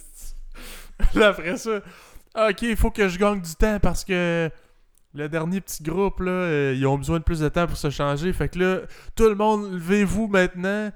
là, 1.13 1.27
après 1.27 1.57
ça, 1.57 1.81
Ah, 2.33 2.49
ok, 2.49 2.61
il 2.63 2.75
faut 2.75 2.91
que 2.91 3.07
je 3.07 3.17
gagne 3.19 3.41
du 3.41 3.55
temps 3.55 3.79
parce 3.79 4.03
que 4.03 4.49
le 5.13 5.29
dernier 5.29 5.61
petit 5.61 5.83
groupe, 5.83 6.19
là, 6.19 6.31
euh, 6.31 6.73
ils 6.75 6.85
ont 6.85 6.97
besoin 6.97 7.19
de 7.19 7.23
plus 7.23 7.39
de 7.39 7.49
temps 7.49 7.67
pour 7.67 7.77
se 7.77 7.89
changer. 7.89 8.31
Fait 8.33 8.49
que 8.49 8.59
là, 8.59 8.79
tout 9.15 9.27
le 9.27 9.35
monde, 9.35 9.71
levez-vous 9.73 10.27
maintenant, 10.27 10.91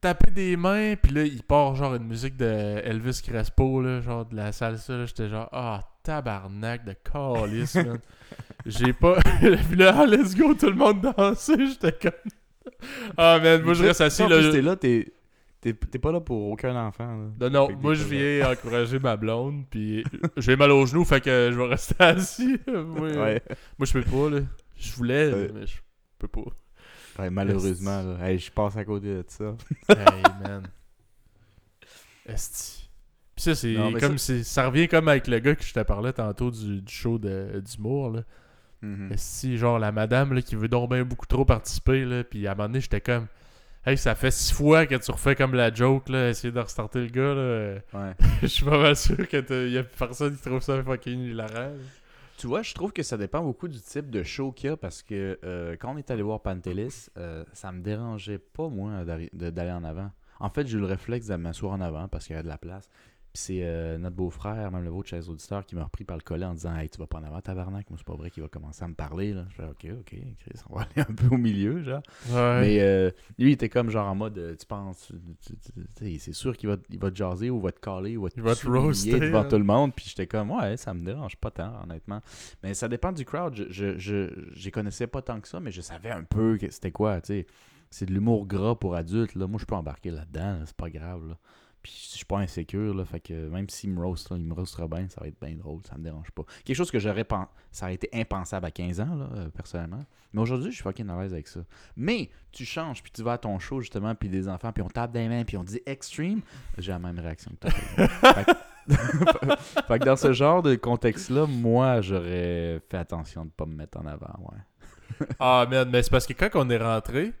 tapez 0.00 0.30
des 0.30 0.56
mains, 0.56 0.94
puis 1.00 1.12
là, 1.12 1.22
il 1.22 1.42
part 1.42 1.74
genre 1.76 1.94
une 1.94 2.06
musique 2.06 2.36
de 2.36 2.80
Elvis 2.84 3.20
Crespo, 3.24 3.80
là, 3.80 4.00
genre 4.00 4.26
de 4.26 4.36
la 4.36 4.52
salsa, 4.52 4.96
là. 4.96 5.06
J'étais 5.06 5.28
genre, 5.28 5.48
ah, 5.52 5.80
tabarnak 6.02 6.84
de 6.84 6.94
calice, 7.04 7.74
man. 7.76 7.98
J'ai 8.66 8.92
pas. 8.92 9.16
puis 9.40 9.76
là, 9.76 9.94
ah, 9.98 10.06
let's 10.06 10.34
go, 10.36 10.54
tout 10.54 10.66
le 10.70 10.74
monde 10.76 11.00
danser. 11.00 11.66
J'étais 11.66 11.92
comme. 11.92 12.32
Ah, 13.16 13.38
man, 13.42 13.62
moi 13.62 13.74
je 13.74 13.84
reste 13.84 14.00
assis 14.00 14.26
là. 14.26 14.50
t'es 14.50 14.62
là, 14.62 14.76
t'es... 14.76 15.12
T'es 15.60 15.74
t'es 15.74 16.00
pas 16.00 16.10
là 16.10 16.20
pour 16.20 16.50
aucun 16.50 16.74
enfant. 16.74 17.06
là. 17.38 17.48
Non, 17.48 17.68
non, 17.68 17.76
moi 17.80 17.94
je 17.94 18.02
viens 18.02 18.50
encourager 18.52 18.98
ma 18.98 19.16
blonde, 19.16 19.64
puis 19.70 20.02
j'ai 20.36 20.56
mal 20.56 20.72
aux 20.72 20.84
genoux, 20.86 21.04
fait 21.04 21.20
que 21.20 21.50
je 21.52 21.56
vais 21.56 21.66
rester 21.68 21.94
assis. 22.00 22.58
moi, 22.66 23.08
Ouais. 23.10 23.40
moi 23.78 23.86
je 23.86 23.92
peux 23.92 24.02
pas, 24.02 24.28
là. 24.30 24.40
Je 24.76 24.92
voulais, 24.94 25.32
Ouais. 25.32 25.50
mais 25.54 25.64
je 25.68 25.76
peux 26.18 26.26
pas. 26.26 26.40
Ouais, 27.20 27.30
malheureusement, 27.30 28.02
là. 28.02 28.28
Hey, 28.28 28.40
je 28.40 28.50
passe 28.50 28.76
à 28.76 28.84
côté 28.84 29.06
de 29.06 29.24
ça. 29.28 29.54
hey, 29.90 30.22
man. 30.44 30.62
Esti. 32.26 32.88
Pis 33.36 33.42
ça, 33.44 33.54
c'est 33.54 33.76
comme 34.00 34.18
c'est- 34.18 34.42
ça 34.44 34.66
revient 34.66 34.88
comme 34.88 35.08
avec 35.08 35.26
le 35.26 35.38
gars 35.38 35.54
que 35.54 35.62
je 35.64 35.72
te 35.72 35.80
parlais 35.80 36.12
tantôt 36.12 36.50
du, 36.50 36.82
du 36.82 36.92
show 36.92 37.18
d'humour, 37.18 38.10
là. 38.10 38.22
Mhm. 38.82 39.12
Esti, 39.12 39.56
genre 39.56 39.78
la 39.78 39.92
madame, 39.92 40.32
là, 40.32 40.42
qui 40.42 40.56
veut 40.56 40.68
donc 40.68 40.90
bien 40.90 41.04
beaucoup 41.04 41.26
trop 41.26 41.44
participer, 41.44 42.04
là, 42.04 42.24
puis 42.24 42.46
à 42.46 42.52
un 42.52 42.54
moment 42.54 42.68
donné, 42.68 42.80
j'étais 42.80 43.00
comme... 43.00 43.26
Hey, 43.84 43.98
ça 43.98 44.14
fait 44.14 44.30
six 44.30 44.52
fois 44.52 44.86
que 44.86 44.94
tu 44.94 45.10
refais 45.10 45.34
comme 45.34 45.54
la 45.54 45.72
joke, 45.72 46.08
là, 46.08 46.28
essayer 46.28 46.52
de 46.52 46.60
restarter 46.60 47.00
le 47.00 47.08
gars, 47.08 47.34
là. 47.34 47.74
Ouais. 47.94 48.14
Je 48.42 48.46
suis 48.46 48.64
pas 48.64 48.78
mal 48.80 48.94
sûr 48.94 49.26
qu'il 49.26 49.70
y 49.70 49.78
a 49.78 49.82
personne 49.82 50.36
qui 50.36 50.42
trouve 50.42 50.60
ça 50.60 50.82
fucking 50.82 51.20
hilarant. 51.20 51.72
Tu 52.38 52.46
vois, 52.46 52.62
je 52.62 52.74
trouve 52.74 52.92
que 52.92 53.04
ça 53.04 53.16
dépend 53.16 53.40
beaucoup 53.42 53.68
du 53.68 53.80
type 53.80 54.10
de 54.10 54.24
show 54.24 54.50
qu'il 54.50 54.70
y 54.70 54.72
a 54.72 54.76
parce 54.76 55.02
que 55.02 55.38
euh, 55.44 55.76
quand 55.78 55.94
on 55.94 55.96
est 55.96 56.10
allé 56.10 56.22
voir 56.22 56.40
Pantelis, 56.40 57.06
euh, 57.16 57.44
ça 57.52 57.70
me 57.70 57.82
dérangeait 57.82 58.38
pas, 58.38 58.68
moi, 58.68 59.04
d'aller 59.32 59.70
en 59.70 59.84
avant. 59.84 60.10
En 60.40 60.50
fait, 60.50 60.66
j'ai 60.66 60.76
eu 60.76 60.80
le 60.80 60.86
réflexe 60.86 61.26
de 61.28 61.36
m'asseoir 61.36 61.72
en 61.72 61.80
avant 61.80 62.08
parce 62.08 62.26
qu'il 62.26 62.34
y 62.34 62.36
avait 62.36 62.42
de 62.42 62.48
la 62.48 62.58
place. 62.58 62.88
Puis 63.32 63.42
c'est 63.44 63.60
euh, 63.62 63.96
notre 63.96 64.14
beau-frère, 64.14 64.70
même 64.70 64.84
le 64.84 64.90
vôtre 64.90 65.08
chez 65.08 65.16
les 65.16 65.30
auditeurs, 65.30 65.64
qui 65.64 65.74
m'a 65.74 65.84
repris 65.84 66.04
par 66.04 66.18
le 66.18 66.22
collet 66.22 66.44
en 66.44 66.52
disant 66.52 66.76
Hey, 66.76 66.90
tu 66.90 66.98
vas 66.98 67.06
pas 67.06 67.18
en 67.18 67.24
avant, 67.24 67.40
tabarnak. 67.40 67.88
Moi, 67.88 67.96
c'est 67.96 68.06
pas 68.06 68.14
vrai 68.14 68.30
qu'il 68.30 68.42
va 68.42 68.50
commencer 68.50 68.84
à 68.84 68.88
me 68.88 68.94
parler. 68.94 69.32
Là. 69.32 69.46
Je 69.48 69.54
fais 69.54 69.64
Ok, 69.64 69.86
ok, 70.00 70.16
Chris, 70.38 70.60
on 70.68 70.76
va 70.76 70.82
aller 70.82 71.06
un 71.08 71.14
peu 71.14 71.34
au 71.34 71.38
milieu, 71.38 71.82
genre. 71.82 72.02
Ouais. 72.28 72.60
Mais 72.60 72.80
euh, 72.80 73.10
lui, 73.38 73.50
il 73.50 73.52
était 73.52 73.70
comme 73.70 73.88
genre 73.88 74.06
en 74.06 74.14
mode 74.14 74.36
euh, 74.36 74.54
Tu 74.54 74.66
penses, 74.66 75.10
c'est 75.96 76.32
sûr 76.34 76.58
qu'il 76.58 76.68
va, 76.68 76.76
il 76.90 76.98
va 76.98 77.10
te 77.10 77.16
jaser 77.16 77.48
ou 77.48 77.58
va 77.58 77.72
te 77.72 77.80
caler 77.80 78.18
ou 78.18 78.24
va 78.24 78.28
te, 78.28 78.34
Il 78.36 78.42
va 78.42 78.54
te 78.54 78.68
roaster, 78.68 79.18
devant 79.18 79.40
hein. 79.40 79.44
tout 79.48 79.58
le 79.58 79.64
monde. 79.64 79.94
Puis 79.94 80.06
j'étais 80.10 80.26
comme 80.26 80.50
Ouais, 80.50 80.76
ça 80.76 80.92
me 80.92 81.02
dérange 81.02 81.36
pas 81.36 81.50
tant, 81.50 81.82
honnêtement. 81.84 82.20
Mais 82.62 82.74
ça 82.74 82.86
dépend 82.86 83.12
du 83.12 83.24
crowd. 83.24 83.54
Je, 83.70 83.96
je, 83.96 84.70
connaissais 84.70 85.06
pas 85.06 85.22
tant 85.22 85.40
que 85.40 85.48
ça, 85.48 85.58
mais 85.58 85.70
je 85.70 85.80
savais 85.80 86.10
un 86.10 86.24
peu 86.24 86.58
que 86.58 86.70
c'était 86.70 86.92
quoi, 86.92 87.20
tu 87.22 87.28
sais. 87.28 87.46
C'est 87.90 88.06
de 88.06 88.12
l'humour 88.12 88.46
gras 88.46 88.74
pour 88.74 88.94
adultes, 88.94 89.34
là. 89.34 89.46
Moi, 89.46 89.58
je 89.60 89.66
peux 89.66 89.74
embarquer 89.74 90.10
là-dedans, 90.10 90.58
là, 90.58 90.62
c'est 90.64 90.76
pas 90.76 90.88
grave, 90.90 91.28
là. 91.28 91.38
Puis 91.82 92.08
je 92.10 92.16
suis 92.16 92.24
pas 92.24 92.38
insécure, 92.38 92.94
là. 92.94 93.04
Fait 93.04 93.20
que 93.20 93.48
même 93.48 93.68
s'il 93.68 93.90
me 93.90 94.00
roast, 94.00 94.30
là, 94.30 94.36
il 94.36 94.44
me 94.44 94.54
roastera 94.54 94.86
bien, 94.86 95.08
ça 95.08 95.20
va 95.20 95.28
être 95.28 95.40
bien 95.40 95.56
drôle, 95.56 95.80
ça 95.88 95.96
me 95.96 96.04
dérange 96.04 96.30
pas. 96.30 96.44
Quelque 96.64 96.76
chose 96.76 96.90
que 96.90 96.98
j'aurais 96.98 97.24
pen... 97.24 97.46
Ça 97.70 97.86
aurait 97.86 97.94
été 97.94 98.08
impensable 98.12 98.66
à 98.66 98.70
15 98.70 99.00
ans, 99.00 99.14
là, 99.14 99.28
euh, 99.34 99.48
personnellement. 99.48 100.04
Mais 100.32 100.40
aujourd'hui, 100.40 100.70
je 100.70 100.76
suis 100.76 100.82
fucking 100.82 101.08
à 101.10 101.20
l'aise 101.20 101.32
avec 101.32 101.48
ça. 101.48 101.60
Mais 101.96 102.30
tu 102.52 102.64
changes, 102.64 103.02
puis 103.02 103.10
tu 103.12 103.22
vas 103.22 103.32
à 103.32 103.38
ton 103.38 103.58
show, 103.58 103.80
justement, 103.80 104.14
puis 104.14 104.28
des 104.28 104.48
enfants, 104.48 104.72
puis 104.72 104.82
on 104.82 104.88
tape 104.88 105.12
des 105.12 105.28
mains, 105.28 105.44
puis 105.44 105.56
on 105.56 105.64
dit 105.64 105.80
extreme, 105.86 106.42
j'ai 106.78 106.92
la 106.92 106.98
même 106.98 107.18
réaction 107.18 107.50
que 107.52 107.68
toi. 107.68 107.70
fait, 108.34 108.44
que... 108.44 108.52
fait 109.88 109.98
que 109.98 110.04
dans 110.04 110.16
ce 110.16 110.32
genre 110.32 110.62
de 110.62 110.74
contexte-là, 110.76 111.46
moi, 111.46 112.00
j'aurais 112.00 112.80
fait 112.88 112.98
attention 112.98 113.44
de 113.44 113.50
pas 113.50 113.66
me 113.66 113.74
mettre 113.74 113.98
en 113.98 114.06
avant, 114.06 114.38
ouais. 114.50 115.26
Ah, 115.38 115.66
man, 115.70 115.88
mais 115.90 116.02
c'est 116.02 116.10
parce 116.10 116.26
que 116.26 116.32
quand 116.32 116.50
on 116.54 116.70
est 116.70 116.78
rentré, 116.78 117.32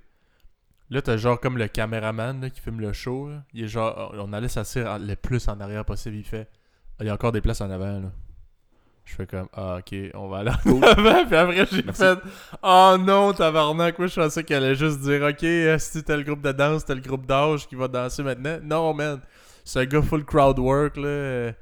là, 0.92 1.02
t'as 1.02 1.16
genre 1.16 1.40
comme 1.40 1.58
le 1.58 1.68
caméraman 1.68 2.40
là, 2.40 2.50
qui 2.50 2.60
filme 2.60 2.80
le 2.80 2.92
show. 2.92 3.28
là. 3.28 3.42
Il 3.52 3.64
est 3.64 3.68
genre, 3.68 4.12
on 4.18 4.32
allait 4.32 4.48
s'asseoir 4.48 4.98
le 4.98 5.16
plus 5.16 5.48
en 5.48 5.60
arrière 5.60 5.84
possible. 5.84 6.16
Il 6.16 6.24
fait, 6.24 6.48
Ah, 6.98 7.04
il 7.04 7.06
y 7.06 7.10
a 7.10 7.14
encore 7.14 7.32
des 7.32 7.40
places 7.40 7.60
en 7.60 7.70
avant, 7.70 8.00
là. 8.00 8.12
Je 9.04 9.14
fais 9.16 9.26
comme, 9.26 9.48
ah, 9.54 9.78
ok, 9.80 9.94
on 10.14 10.28
va 10.28 10.38
aller 10.38 10.50
en 10.50 10.82
avant. 10.82 11.24
Puis 11.26 11.36
après, 11.36 11.66
j'ai 11.72 11.82
Merci. 11.82 12.00
fait, 12.02 12.18
oh 12.62 12.96
non, 13.00 13.32
tabarnak. 13.32 13.98
Moi, 13.98 14.06
je 14.06 14.14
pensais 14.20 14.44
qu'elle 14.44 14.62
allait 14.62 14.76
juste 14.76 15.00
dire, 15.00 15.22
ok, 15.22 15.80
si 15.80 16.04
t'as 16.04 16.16
le 16.16 16.22
groupe 16.22 16.40
de 16.42 16.52
danse, 16.52 16.84
t'as 16.84 16.94
le 16.94 17.00
groupe 17.00 17.26
d'âge 17.26 17.66
qui 17.66 17.74
va 17.74 17.88
danser 17.88 18.22
maintenant. 18.22 18.58
Non, 18.62 18.94
man. 18.94 19.20
C'est 19.64 19.80
un 19.80 19.84
gars 19.86 20.02
full 20.02 20.24
crowd 20.24 20.58
work, 20.60 20.96
là. 20.96 21.06
Euh, 21.08 21.52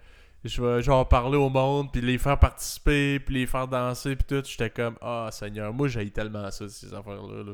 Je 0.44 0.62
vais 0.62 0.82
genre 0.82 1.08
parler 1.08 1.36
au 1.38 1.48
monde, 1.48 1.90
puis 1.92 2.00
les 2.02 2.18
faire 2.18 2.38
participer, 2.38 3.18
puis 3.20 3.34
les 3.36 3.46
faire 3.46 3.66
danser, 3.68 4.16
puis 4.16 4.24
tout. 4.28 4.42
J'étais 4.46 4.70
comme, 4.70 4.96
ah, 5.00 5.28
Seigneur, 5.32 5.72
moi, 5.72 5.88
j'ai 5.88 6.10
tellement 6.10 6.50
ça, 6.50 6.68
ces 6.68 6.92
affaires-là. 6.92 7.42
là. 7.44 7.52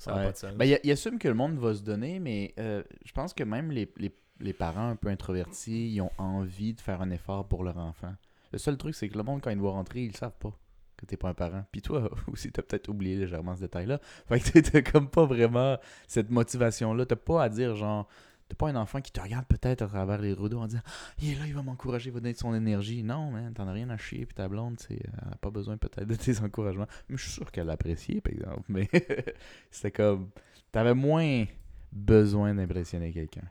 Ça 0.00 0.16
Ouais. 0.16 0.24
pas 0.24 0.32
de 0.32 0.36
sens. 0.36 0.54
Ben, 0.54 0.78
il, 0.82 0.90
assume 0.90 1.18
que 1.18 1.28
le 1.28 1.34
monde 1.34 1.58
va 1.58 1.74
se 1.74 1.82
donner, 1.82 2.18
mais 2.20 2.54
euh, 2.58 2.82
je 3.04 3.12
pense 3.12 3.34
que 3.34 3.44
même 3.44 3.70
les, 3.70 3.92
les- 3.98 4.14
les 4.40 4.52
parents 4.54 4.88
un 4.88 4.96
peu 4.96 5.08
introvertis, 5.08 5.92
ils 5.92 6.00
ont 6.00 6.10
envie 6.16 6.72
de 6.72 6.80
faire 6.80 7.02
un 7.02 7.10
effort 7.10 7.46
pour 7.46 7.62
leur 7.62 7.76
enfant. 7.76 8.14
Le 8.52 8.58
seul 8.58 8.78
truc, 8.78 8.94
c'est 8.94 9.10
que 9.10 9.18
le 9.18 9.22
monde, 9.24 9.42
quand 9.42 9.50
ils 9.50 9.56
te 9.56 9.60
voient 9.60 9.72
rentrer, 9.72 10.00
ils 10.04 10.08
le 10.12 10.16
savent 10.16 10.38
pas 10.40 10.52
que 10.96 11.04
t'es 11.04 11.18
pas 11.18 11.28
un 11.28 11.34
parent. 11.34 11.64
Puis 11.70 11.82
toi 11.82 12.10
aussi, 12.32 12.50
t'as 12.50 12.62
peut-être 12.62 12.88
oublié 12.88 13.16
légèrement 13.16 13.54
ce 13.56 13.60
détail-là. 13.60 14.00
Fait 14.26 14.40
que 14.40 14.58
t'as 14.60 14.80
comme 14.82 15.08
pas 15.10 15.26
vraiment 15.26 15.76
cette 16.08 16.30
motivation-là. 16.30 17.04
T'as 17.06 17.16
pas 17.16 17.42
à 17.44 17.48
dire, 17.50 17.76
genre, 17.76 18.08
t'as 18.50 18.56
pas 18.56 18.68
un 18.68 18.76
enfant 18.76 19.00
qui 19.00 19.12
te 19.12 19.20
regarde 19.20 19.46
peut-être 19.46 19.82
à 19.82 19.86
travers 19.86 20.20
les 20.20 20.32
rideaux 20.32 20.58
en 20.58 20.66
disant 20.66 20.82
Il 21.20 21.32
est 21.32 21.38
là, 21.38 21.46
il 21.46 21.54
va 21.54 21.62
m'encourager, 21.62 22.10
il 22.10 22.12
va 22.12 22.20
donner 22.20 22.32
de 22.32 22.38
son 22.38 22.54
énergie. 22.54 23.02
Non, 23.02 23.30
man, 23.30 23.54
t'en 23.54 23.68
as 23.68 23.72
rien 23.72 23.88
à 23.90 23.96
chier. 23.96 24.26
Puis 24.26 24.34
ta 24.34 24.48
blonde, 24.48 24.76
elle 24.90 24.98
a 25.32 25.36
pas 25.36 25.50
besoin 25.50 25.76
peut-être 25.76 26.06
de 26.06 26.14
tes 26.14 26.38
encouragements. 26.42 26.86
Mais 27.08 27.16
je 27.16 27.22
suis 27.22 27.32
sûr 27.32 27.50
qu'elle 27.50 27.66
l'appréciait, 27.66 28.20
par 28.20 28.32
exemple. 28.32 28.64
Mais 28.68 28.88
c'était 29.70 29.92
comme. 29.92 30.30
T'avais 30.72 30.94
moins 30.94 31.44
besoin 31.92 32.54
d'impressionner 32.54 33.12
quelqu'un. 33.12 33.42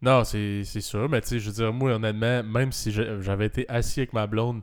Non, 0.00 0.24
c'est 0.24 0.64
sûr, 0.64 1.08
mais 1.08 1.20
tu 1.20 1.28
sais, 1.28 1.38
je 1.40 1.48
veux 1.48 1.54
dire, 1.54 1.72
moi, 1.72 1.92
honnêtement, 1.92 2.42
même 2.42 2.72
si 2.72 2.92
j'avais 2.92 3.46
été 3.46 3.68
assis 3.68 4.00
avec 4.00 4.12
ma 4.12 4.26
blonde 4.26 4.62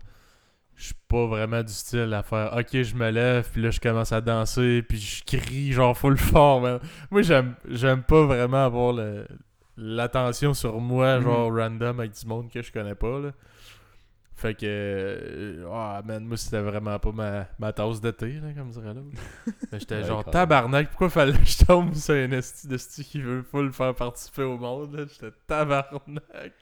je 0.75 0.85
suis 0.85 0.95
pas 1.07 1.25
vraiment 1.27 1.63
du 1.63 1.71
style 1.73 2.13
à 2.13 2.21
faire 2.23 2.53
OK, 2.57 2.81
je 2.81 2.95
me 2.95 3.09
lève, 3.09 3.49
puis 3.51 3.61
là, 3.61 3.71
je 3.71 3.79
commence 3.79 4.11
à 4.11 4.21
danser, 4.21 4.81
puis 4.87 4.97
je 4.99 5.23
crie 5.23 5.71
genre 5.71 5.97
full 5.97 6.17
fort. 6.17 6.61
man. 6.61 6.79
Moi, 7.11 7.21
j'aime 7.21 7.55
j'aime 7.69 8.03
pas 8.03 8.25
vraiment 8.25 8.65
avoir 8.65 8.93
le- 8.93 9.25
l'attention 9.77 10.53
sur 10.53 10.79
moi, 10.79 11.17
Mhm. 11.17 11.23
genre 11.23 11.53
random 11.53 11.99
avec 11.99 12.11
du 12.13 12.25
monde 12.27 12.49
que 12.51 12.61
je 12.61 12.71
connais 12.71 12.95
pas. 12.95 13.19
Là. 13.19 13.31
Fait 14.37 14.53
que. 14.53 14.65
euh, 14.65 15.65
Ah, 15.71 16.01
man, 16.05 16.25
moi, 16.25 16.35
c'était 16.35 16.59
vraiment 16.61 16.99
pas 16.99 17.11
ma, 17.13 17.47
ma 17.57 17.71
tasse 17.71 18.01
d'été, 18.01 18.33
là, 18.33 18.51
comme 18.55 18.69
dirait 18.69 18.93
l'autre. 18.93 19.17
J'étais 19.79 19.95
Ouais, 19.95 20.03
genre 20.03 20.25
tabarnak, 20.25 20.89
pourquoi 20.89 21.09
fallait 21.09 21.37
que 21.37 21.45
je 21.45 21.63
tombe 21.65 21.93
sur 21.93 22.15
un 22.15 22.31
esti 22.31 22.67
de 22.67 22.75
esti 22.75 23.03
qui 23.05 23.21
veut 23.21 23.43
full 23.43 23.71
faire 23.71 23.95
participer 23.95 24.43
au 24.43 24.57
monde, 24.57 24.93
là? 24.93 25.05
J'étais 25.09 25.33
tabarnak. 25.47 26.53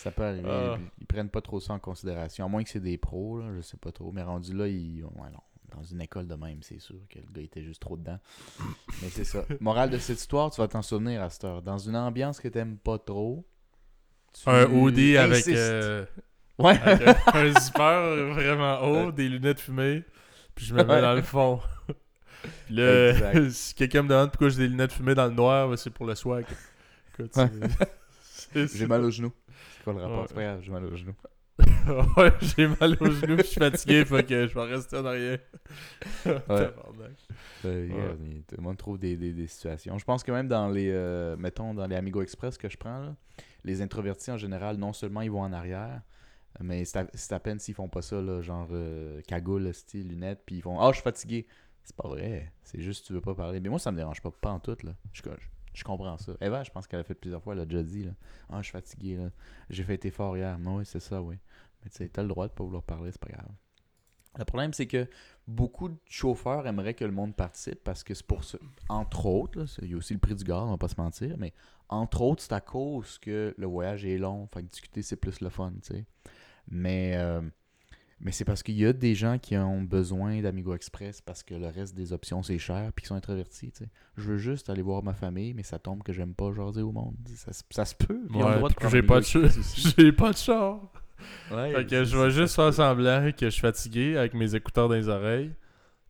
Ça 0.00 0.10
peut 0.10 0.24
arriver. 0.24 0.48
Ah. 0.50 0.78
Ils, 0.98 1.06
prennent 1.06 1.28
pas 1.28 1.42
trop 1.42 1.60
ça 1.60 1.74
en 1.74 1.78
considération. 1.78 2.46
À 2.46 2.48
moins 2.48 2.62
que 2.64 2.70
c'est 2.70 2.80
des 2.80 2.96
pros, 2.96 3.38
là, 3.38 3.48
je 3.54 3.60
sais 3.60 3.76
pas 3.76 3.92
trop. 3.92 4.12
Mais 4.12 4.22
rendu 4.22 4.54
là, 4.54 4.66
ils. 4.66 5.04
Ouais, 5.04 5.30
non. 5.30 5.40
Dans 5.76 5.84
une 5.84 6.00
école 6.00 6.26
de 6.26 6.34
même, 6.34 6.62
c'est 6.62 6.80
sûr 6.80 6.96
que 7.08 7.18
le 7.18 7.32
gars 7.32 7.42
était 7.42 7.62
juste 7.62 7.80
trop 7.80 7.96
dedans. 7.96 8.18
Mais 9.02 9.08
c'est 9.10 9.24
ça. 9.24 9.44
Morale 9.60 9.90
de 9.90 9.98
cette 9.98 10.18
histoire, 10.18 10.50
tu 10.50 10.60
vas 10.60 10.66
t'en 10.66 10.82
souvenir 10.82 11.22
à 11.22 11.28
cette 11.30 11.44
heure. 11.44 11.62
Dans 11.62 11.78
une 11.78 11.96
ambiance 11.96 12.40
que 12.40 12.48
t'aimes 12.48 12.76
pas 12.78 12.98
trop. 12.98 13.46
tu 14.32 14.48
Un 14.48 14.64
hoodie 14.64 15.16
avec, 15.16 15.46
euh, 15.48 16.04
Ouais. 16.58 16.78
avec 16.82 17.18
un, 17.32 17.60
zipper 17.60 18.32
vraiment 18.32 18.80
haut, 18.82 19.12
des 19.12 19.28
lunettes 19.28 19.60
fumées, 19.60 20.02
puis 20.54 20.64
je 20.64 20.74
me 20.74 20.82
mets 20.82 21.00
dans 21.00 21.14
le 21.14 21.22
fond. 21.22 21.60
Exact. 22.70 23.50
si 23.50 23.74
quelqu'un 23.74 24.02
me 24.02 24.08
demande 24.08 24.30
pourquoi 24.30 24.48
j'ai 24.48 24.58
des 24.58 24.68
lunettes 24.68 24.92
fumées 24.92 25.14
dans 25.14 25.26
le 25.26 25.34
noir, 25.34 25.68
ben, 25.68 25.76
c'est 25.76 25.90
pour 25.90 26.06
le 26.06 26.14
swag. 26.14 26.46
J'ai 28.54 28.86
mal 28.86 29.04
au 29.04 29.10
genou. 29.10 29.32
Quoi 29.84 29.92
le 29.94 30.00
rapport? 30.00 30.20
Ouais. 30.20 30.24
C'est 30.28 30.34
pas 30.34 30.42
grave, 30.42 30.60
j'ai 30.62 30.70
mal 30.72 30.84
au 30.84 30.94
genou. 30.96 31.14
ouais, 32.16 32.32
j'ai 32.40 32.68
mal 32.68 32.96
aux 33.00 33.10
genoux, 33.10 33.36
puis 33.36 33.44
je 33.44 33.50
suis 33.50 33.60
fatigué, 33.60 34.04
fait 34.06 34.24
que 34.24 34.46
je 34.46 34.54
vais 34.54 34.64
rester 34.64 34.96
en 34.98 35.04
arrière. 35.06 35.38
Euh, 37.64 37.86
yeah, 37.86 37.96
Ouais. 37.96 38.16
il- 38.24 38.42
Tout 38.44 38.56
le 38.56 38.62
monde 38.62 38.76
trouve 38.76 38.98
des, 38.98 39.16
des- 39.16 39.32
des 39.32 39.46
situations. 39.46 39.98
Je 39.98 40.04
pense 40.04 40.22
que 40.22 40.32
même 40.32 40.48
dans 40.48 40.68
les, 40.68 40.90
euh, 40.90 41.36
mettons, 41.36 41.74
dans 41.74 41.86
les 41.86 41.96
Amigo 41.96 42.22
Express 42.22 42.56
que 42.58 42.68
je 42.68 42.76
prends, 42.78 42.98
là, 43.00 43.16
les 43.64 43.82
introvertis 43.82 44.30
en 44.30 44.36
général, 44.38 44.76
non 44.76 44.92
seulement 44.92 45.20
ils 45.20 45.30
vont 45.30 45.42
en 45.42 45.52
arrière, 45.52 46.00
mais 46.60 46.84
c'est 46.84 46.98
à, 47.00 47.06
c'est 47.14 47.32
à 47.34 47.40
peine 47.40 47.58
s'ils 47.58 47.74
font 47.74 47.88
pas 47.88 48.02
ça, 48.02 48.20
là, 48.20 48.40
genre 48.40 48.68
euh, 48.72 49.20
cagoule, 49.26 49.72
style, 49.74 50.08
lunettes, 50.08 50.42
puis 50.46 50.56
ils 50.56 50.62
font 50.62 50.80
Ah, 50.80 50.88
je 50.90 50.94
suis 50.96 51.02
fatigué. 51.02 51.46
C'est 51.84 51.96
pas 51.96 52.08
vrai. 52.08 52.52
C'est 52.62 52.80
juste 52.80 53.02
que 53.02 53.06
tu 53.08 53.12
veux 53.14 53.20
pas 53.20 53.34
parler. 53.34 53.60
Mais 53.60 53.68
moi, 53.68 53.78
ça 53.78 53.90
me 53.92 53.96
dérange 53.96 54.20
pas, 54.20 54.30
pas 54.30 54.50
en 54.50 54.60
tout. 54.60 54.76
Là. 54.82 54.92
Je, 55.12 55.22
je, 55.22 55.28
je 55.72 55.84
comprends 55.84 56.18
ça. 56.18 56.32
Eva, 56.40 56.62
je 56.62 56.70
pense 56.70 56.86
qu'elle 56.86 57.00
a 57.00 57.04
fait 57.04 57.14
plusieurs 57.14 57.42
fois, 57.42 57.54
elle 57.54 57.60
a 57.60 57.66
déjà 57.66 57.82
dit 57.82 58.04
là, 58.04 58.12
Ah, 58.48 58.58
je 58.58 58.64
suis 58.64 58.72
fatigué. 58.72 59.16
Là. 59.16 59.30
J'ai 59.68 59.84
fait 59.84 60.04
effort 60.04 60.36
hier. 60.36 60.58
Non, 60.58 60.76
oui, 60.76 60.86
c'est 60.86 61.00
ça, 61.00 61.22
oui. 61.22 61.36
Mais 61.82 61.90
tu 61.90 61.96
sais, 61.96 62.08
t'as 62.08 62.22
le 62.22 62.28
droit 62.28 62.48
de 62.48 62.52
pas 62.52 62.64
vouloir 62.64 62.82
parler, 62.82 63.10
c'est 63.12 63.20
pas 63.20 63.32
grave. 63.32 63.50
Le 64.38 64.44
problème, 64.44 64.72
c'est 64.72 64.86
que 64.86 65.08
beaucoup 65.48 65.88
de 65.88 65.96
chauffeurs 66.06 66.66
aimeraient 66.66 66.94
que 66.94 67.04
le 67.04 67.10
monde 67.10 67.34
participe 67.34 67.82
parce 67.82 68.04
que 68.04 68.14
c'est 68.14 68.26
pour 68.26 68.44
ça. 68.44 68.58
Entre 68.88 69.26
autres, 69.26 69.66
il 69.82 69.90
y 69.90 69.94
a 69.94 69.96
aussi 69.96 70.14
le 70.14 70.20
prix 70.20 70.34
du 70.36 70.44
gaz, 70.44 70.62
on 70.62 70.70
va 70.70 70.78
pas 70.78 70.88
se 70.88 71.00
mentir, 71.00 71.36
mais 71.36 71.52
entre 71.88 72.20
autres, 72.20 72.42
c'est 72.42 72.52
à 72.52 72.60
cause 72.60 73.18
que 73.18 73.54
le 73.56 73.66
voyage 73.66 74.04
est 74.04 74.18
long. 74.18 74.46
Fait 74.46 74.62
que 74.62 74.68
discuter, 74.68 75.02
c'est 75.02 75.16
plus 75.16 75.40
le 75.40 75.48
fun, 75.48 75.72
tu 75.82 75.94
sais. 75.94 76.06
Mais, 76.68 77.16
euh, 77.16 77.40
mais 78.20 78.32
c'est 78.32 78.44
parce 78.44 78.62
qu'il 78.62 78.76
y 78.76 78.84
a 78.86 78.92
des 78.92 79.14
gens 79.14 79.38
qui 79.38 79.56
ont 79.56 79.82
besoin 79.82 80.40
d'Amigo 80.42 80.74
Express 80.74 81.20
parce 81.20 81.42
que 81.42 81.54
le 81.54 81.68
reste 81.68 81.94
des 81.94 82.12
options, 82.12 82.42
c'est 82.42 82.58
cher 82.58 82.92
puis 82.94 83.02
qui 83.04 83.08
sont 83.08 83.14
introvertis, 83.14 83.72
tu 83.72 83.84
sais. 83.84 83.90
Je 84.16 84.22
veux 84.22 84.38
juste 84.38 84.68
aller 84.70 84.82
voir 84.82 85.02
ma 85.02 85.14
famille, 85.14 85.54
mais 85.54 85.62
ça 85.62 85.78
tombe 85.78 86.02
que 86.02 86.12
j'aime 86.12 86.34
pas 86.34 86.52
jaser 86.52 86.82
au 86.82 86.92
monde. 86.92 87.14
Ça, 87.34 87.52
se- 87.52 87.62
ça 87.70 87.84
se 87.84 87.94
peut. 87.94 88.20
Ouais, 88.44 88.60
j'ai 88.90 89.02
pas 89.02 89.20
de 89.20 89.24
pas 90.12 90.32
de 90.32 90.36
char. 90.36 90.80
Ouais, 91.50 91.72
Fait 91.74 91.86
que 91.86 92.04
je 92.04 92.16
vais 92.16 92.30
juste 92.30 92.54
faire 92.56 92.72
semblant 92.72 93.30
que 93.32 93.46
je 93.46 93.50
suis 93.50 93.60
fatigué 93.60 94.16
avec 94.16 94.34
mes 94.34 94.54
écouteurs 94.54 94.88
dans 94.88 94.94
les 94.94 95.08
oreilles. 95.08 95.52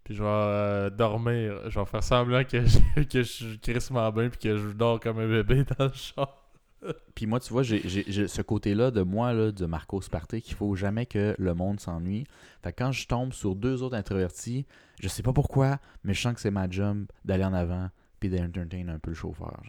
Puis 0.04 0.14
je 0.14 0.22
vais 0.22 0.28
euh, 0.28 0.90
dormir. 0.90 1.68
Je 1.70 1.78
vais 1.78 1.86
faire 1.86 2.02
semblant 2.02 2.42
que 2.44 2.64
je, 2.64 2.78
que 3.04 3.18
je 3.22 3.28
suis 3.28 3.58
crissement 3.60 4.10
bien 4.12 4.28
puis 4.30 4.38
que 4.38 4.56
je 4.56 4.68
dors 4.68 4.98
comme 5.00 5.18
un 5.18 5.28
bébé 5.28 5.64
dans 5.78 5.84
le 5.86 5.92
char. 5.92 6.39
Puis 7.14 7.26
moi, 7.26 7.40
tu 7.40 7.52
vois, 7.52 7.62
j'ai 7.62 8.28
ce 8.28 8.42
côté-là 8.42 8.90
de 8.90 9.02
moi, 9.02 9.32
là, 9.32 9.52
de 9.52 9.66
Marco 9.66 10.00
Sparté, 10.00 10.40
qu'il 10.40 10.54
faut 10.54 10.74
jamais 10.74 11.06
que 11.06 11.34
le 11.38 11.54
monde 11.54 11.80
s'ennuie. 11.80 12.24
Fait 12.62 12.72
que 12.72 12.82
quand 12.82 12.92
je 12.92 13.06
tombe 13.06 13.32
sur 13.32 13.54
deux 13.54 13.82
autres 13.82 13.96
introvertis, 13.96 14.66
je 15.00 15.08
sais 15.08 15.22
pas 15.22 15.32
pourquoi, 15.32 15.78
mais 16.04 16.14
je 16.14 16.20
sens 16.20 16.34
que 16.34 16.40
c'est 16.40 16.50
ma 16.50 16.68
job 16.68 17.06
d'aller 17.24 17.44
en 17.44 17.54
avant 17.54 17.90
puis 18.18 18.28
d'entertain 18.28 18.88
un 18.88 18.98
peu 18.98 19.10
le 19.10 19.16
chauffeur. 19.16 19.62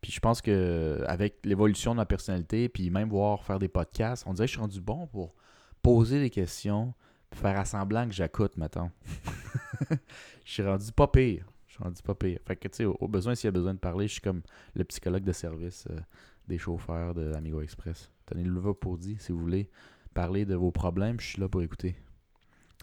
Puis 0.00 0.10
je 0.10 0.18
pense 0.18 0.42
que 0.42 1.02
avec 1.06 1.38
l'évolution 1.44 1.92
de 1.92 1.96
ma 1.98 2.06
personnalité, 2.06 2.68
puis 2.68 2.90
même 2.90 3.08
voir 3.08 3.44
faire 3.44 3.60
des 3.60 3.68
podcasts, 3.68 4.24
on 4.26 4.34
dirait 4.34 4.46
que 4.46 4.50
je 4.50 4.56
suis 4.56 4.60
rendu 4.60 4.80
bon 4.80 5.06
pour 5.06 5.34
poser 5.80 6.20
des 6.20 6.30
questions, 6.30 6.92
faire 7.32 7.58
à 7.58 7.64
semblant 7.64 8.06
que 8.06 8.12
j'écoute, 8.12 8.56
mettons. 8.56 8.90
je 9.90 10.52
suis 10.52 10.62
rendu 10.64 10.90
pas 10.90 11.06
pire. 11.06 11.51
Rendu 11.82 12.02
pas 12.02 12.14
pire. 12.14 12.38
Fait 12.46 12.56
que, 12.56 12.68
tu 12.68 12.76
sais, 12.76 12.84
au, 12.84 12.96
au 13.00 13.08
besoin, 13.08 13.34
s'il 13.34 13.46
y 13.46 13.48
a 13.48 13.52
besoin 13.52 13.74
de 13.74 13.78
parler, 13.78 14.06
je 14.06 14.12
suis 14.12 14.20
comme 14.20 14.42
le 14.74 14.84
psychologue 14.84 15.24
de 15.24 15.32
service 15.32 15.86
euh, 15.90 15.98
des 16.48 16.58
chauffeurs 16.58 17.14
de 17.14 17.32
Amigo 17.34 17.60
Express. 17.60 18.10
Tenez 18.26 18.44
le 18.44 18.50
lever 18.52 18.74
pour 18.80 18.98
dire, 18.98 19.20
si 19.20 19.32
vous 19.32 19.38
voulez 19.40 19.68
parler 20.14 20.44
de 20.44 20.54
vos 20.54 20.70
problèmes, 20.70 21.18
je 21.20 21.26
suis 21.26 21.40
là 21.40 21.48
pour 21.48 21.62
écouter. 21.62 21.96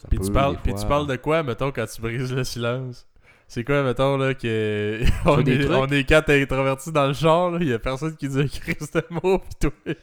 Ça 0.01 0.07
Puis 0.09 0.17
peut, 0.19 0.25
tu, 0.25 0.31
parles, 0.31 0.57
puis 0.63 0.73
tu 0.73 0.85
parles 0.85 1.07
de 1.07 1.15
quoi, 1.15 1.43
mettons, 1.43 1.71
quand 1.71 1.85
tu 1.85 2.01
brises 2.01 2.31
le 2.33 2.43
silence? 2.43 3.05
C'est 3.47 3.63
quoi, 3.63 3.83
mettons, 3.83 4.15
là, 4.15 4.33
que 4.35 5.01
on, 5.25 5.41
des 5.41 5.53
est, 5.55 5.65
trucs? 5.65 5.71
on 5.77 5.87
est 5.87 6.03
quatre 6.03 6.29
introvertis 6.29 6.91
dans 6.91 7.07
le 7.07 7.13
là, 7.13 7.57
il 7.61 7.67
y 7.67 7.73
a 7.73 7.79
personne 7.79 8.15
qui 8.15 8.29
dit 8.29 8.41
écrire 8.41 8.75
ce 8.79 8.99
mot, 9.11 9.39
pis 9.39 9.55
toi, 9.59 9.71
il 9.87 9.95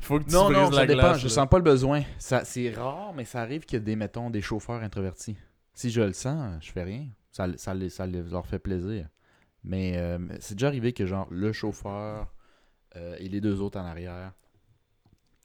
faut 0.00 0.18
que 0.18 0.24
tu 0.24 0.32
Non, 0.32 0.46
brises 0.46 0.56
non, 0.56 0.70
la 0.70 0.76
ça 0.76 0.86
dépend. 0.86 1.14
je 1.14 1.24
là. 1.24 1.28
sens 1.30 1.48
pas 1.48 1.58
le 1.58 1.62
besoin. 1.64 2.02
Ça, 2.18 2.44
c'est 2.44 2.70
rare, 2.70 3.12
mais 3.14 3.24
ça 3.26 3.40
arrive 3.42 3.66
qu'il 3.66 3.78
y 3.78 3.82
a 3.82 3.84
des, 3.84 3.96
mettons, 3.96 4.30
des 4.30 4.40
chauffeurs 4.40 4.82
introvertis. 4.82 5.36
Si 5.74 5.90
je 5.90 6.00
le 6.00 6.14
sens, 6.14 6.56
je 6.64 6.72
fais 6.72 6.84
rien. 6.84 7.06
Ça, 7.36 7.46
ça, 7.58 7.74
les- 7.74 7.90
ça 7.90 8.06
les- 8.06 8.22
leur 8.22 8.46
fait 8.46 8.58
plaisir. 8.58 9.08
Mais 9.62 9.98
euh, 9.98 10.18
c'est 10.40 10.54
déjà 10.54 10.68
arrivé 10.68 10.94
que, 10.94 11.04
genre, 11.04 11.26
le 11.30 11.52
chauffeur 11.52 12.32
euh, 12.96 13.14
et 13.18 13.28
les 13.28 13.42
deux 13.42 13.60
autres 13.60 13.78
en 13.78 13.84
arrière 13.84 14.32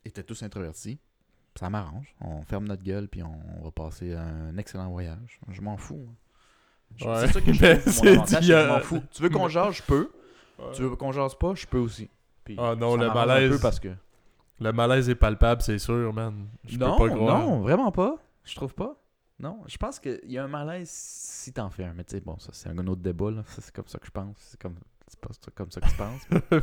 étaient 0.06 0.24
tous 0.24 0.42
introvertis. 0.42 1.00
Ça 1.60 1.70
m'arrange. 1.70 2.16
On 2.22 2.44
ferme 2.44 2.66
notre 2.66 2.84
gueule 2.84 3.10
puis 3.10 3.22
on, 3.24 3.62
va 3.62 3.72
passer 3.72 4.14
un 4.14 4.58
excellent 4.58 4.90
voyage. 4.90 5.38
Je 5.50 5.60
m'en 5.60 5.76
fous. 5.76 6.08
Ouais. 7.02 7.28
C'est 7.28 7.34
ça 7.34 7.42
que 7.42 7.52
je 7.52 7.60
que 8.40 8.42
je 8.42 8.68
m'en 8.70 8.80
fous. 8.80 9.02
Tu 9.12 9.22
veux 9.24 9.30
qu'on 9.30 9.50
jase, 9.50 9.76
je 9.76 9.84
peux. 9.84 10.10
Ouais. 10.60 10.72
Tu 10.74 10.84
veux 10.84 10.96
qu'on 10.96 11.12
jase 11.12 11.36
pas, 11.36 11.56
je 11.56 11.66
peux 11.68 11.80
aussi. 11.80 12.10
Puis 12.46 12.56
Ah 12.58 12.74
non, 12.78 12.96
le 12.96 13.10
malaise. 13.10 13.52
Un 13.52 13.56
peu 13.56 13.62
parce 13.62 13.82
que... 13.82 13.90
Le 14.62 14.72
malaise 14.72 15.10
est 15.10 15.16
palpable, 15.16 15.62
c'est 15.62 15.80
sûr, 15.80 16.14
man. 16.14 16.48
Je 16.64 16.78
non, 16.78 16.96
peux 16.98 17.10
pas 17.10 17.16
croire. 17.16 17.40
non, 17.40 17.60
vraiment 17.60 17.92
pas. 17.92 18.16
Je 18.46 18.56
trouve 18.56 18.74
pas. 18.74 18.96
Non, 19.42 19.60
je 19.68 19.78
pense 19.78 20.00
qu'il 20.00 20.20
y 20.28 20.38
a 20.38 20.44
un 20.44 20.48
malaise 20.48 20.90
si 20.90 21.52
t'en 21.52 21.70
fais 21.72 21.86
un. 21.86 21.94
Mais 21.94 22.04
tu 22.04 22.16
sais, 22.16 22.22
bon, 22.22 22.38
ça 22.38 22.52
c'est 22.54 22.70
un 22.70 22.88
autre 22.88 23.02
débat, 23.02 23.32
là. 23.32 23.44
Ça, 23.48 23.62
c'est 23.62 23.74
comme 23.74 23.88
ça 23.88 23.98
que 23.98 24.06
je 24.06 24.12
pense. 24.12 24.36
C'est 24.38 24.62
comme, 24.62 24.76
c'est 25.08 25.20
pas 25.20 25.30
comme 25.56 25.72
ça 25.72 25.82
que 25.82 25.90
tu 25.90 25.96
penses. 25.96 26.22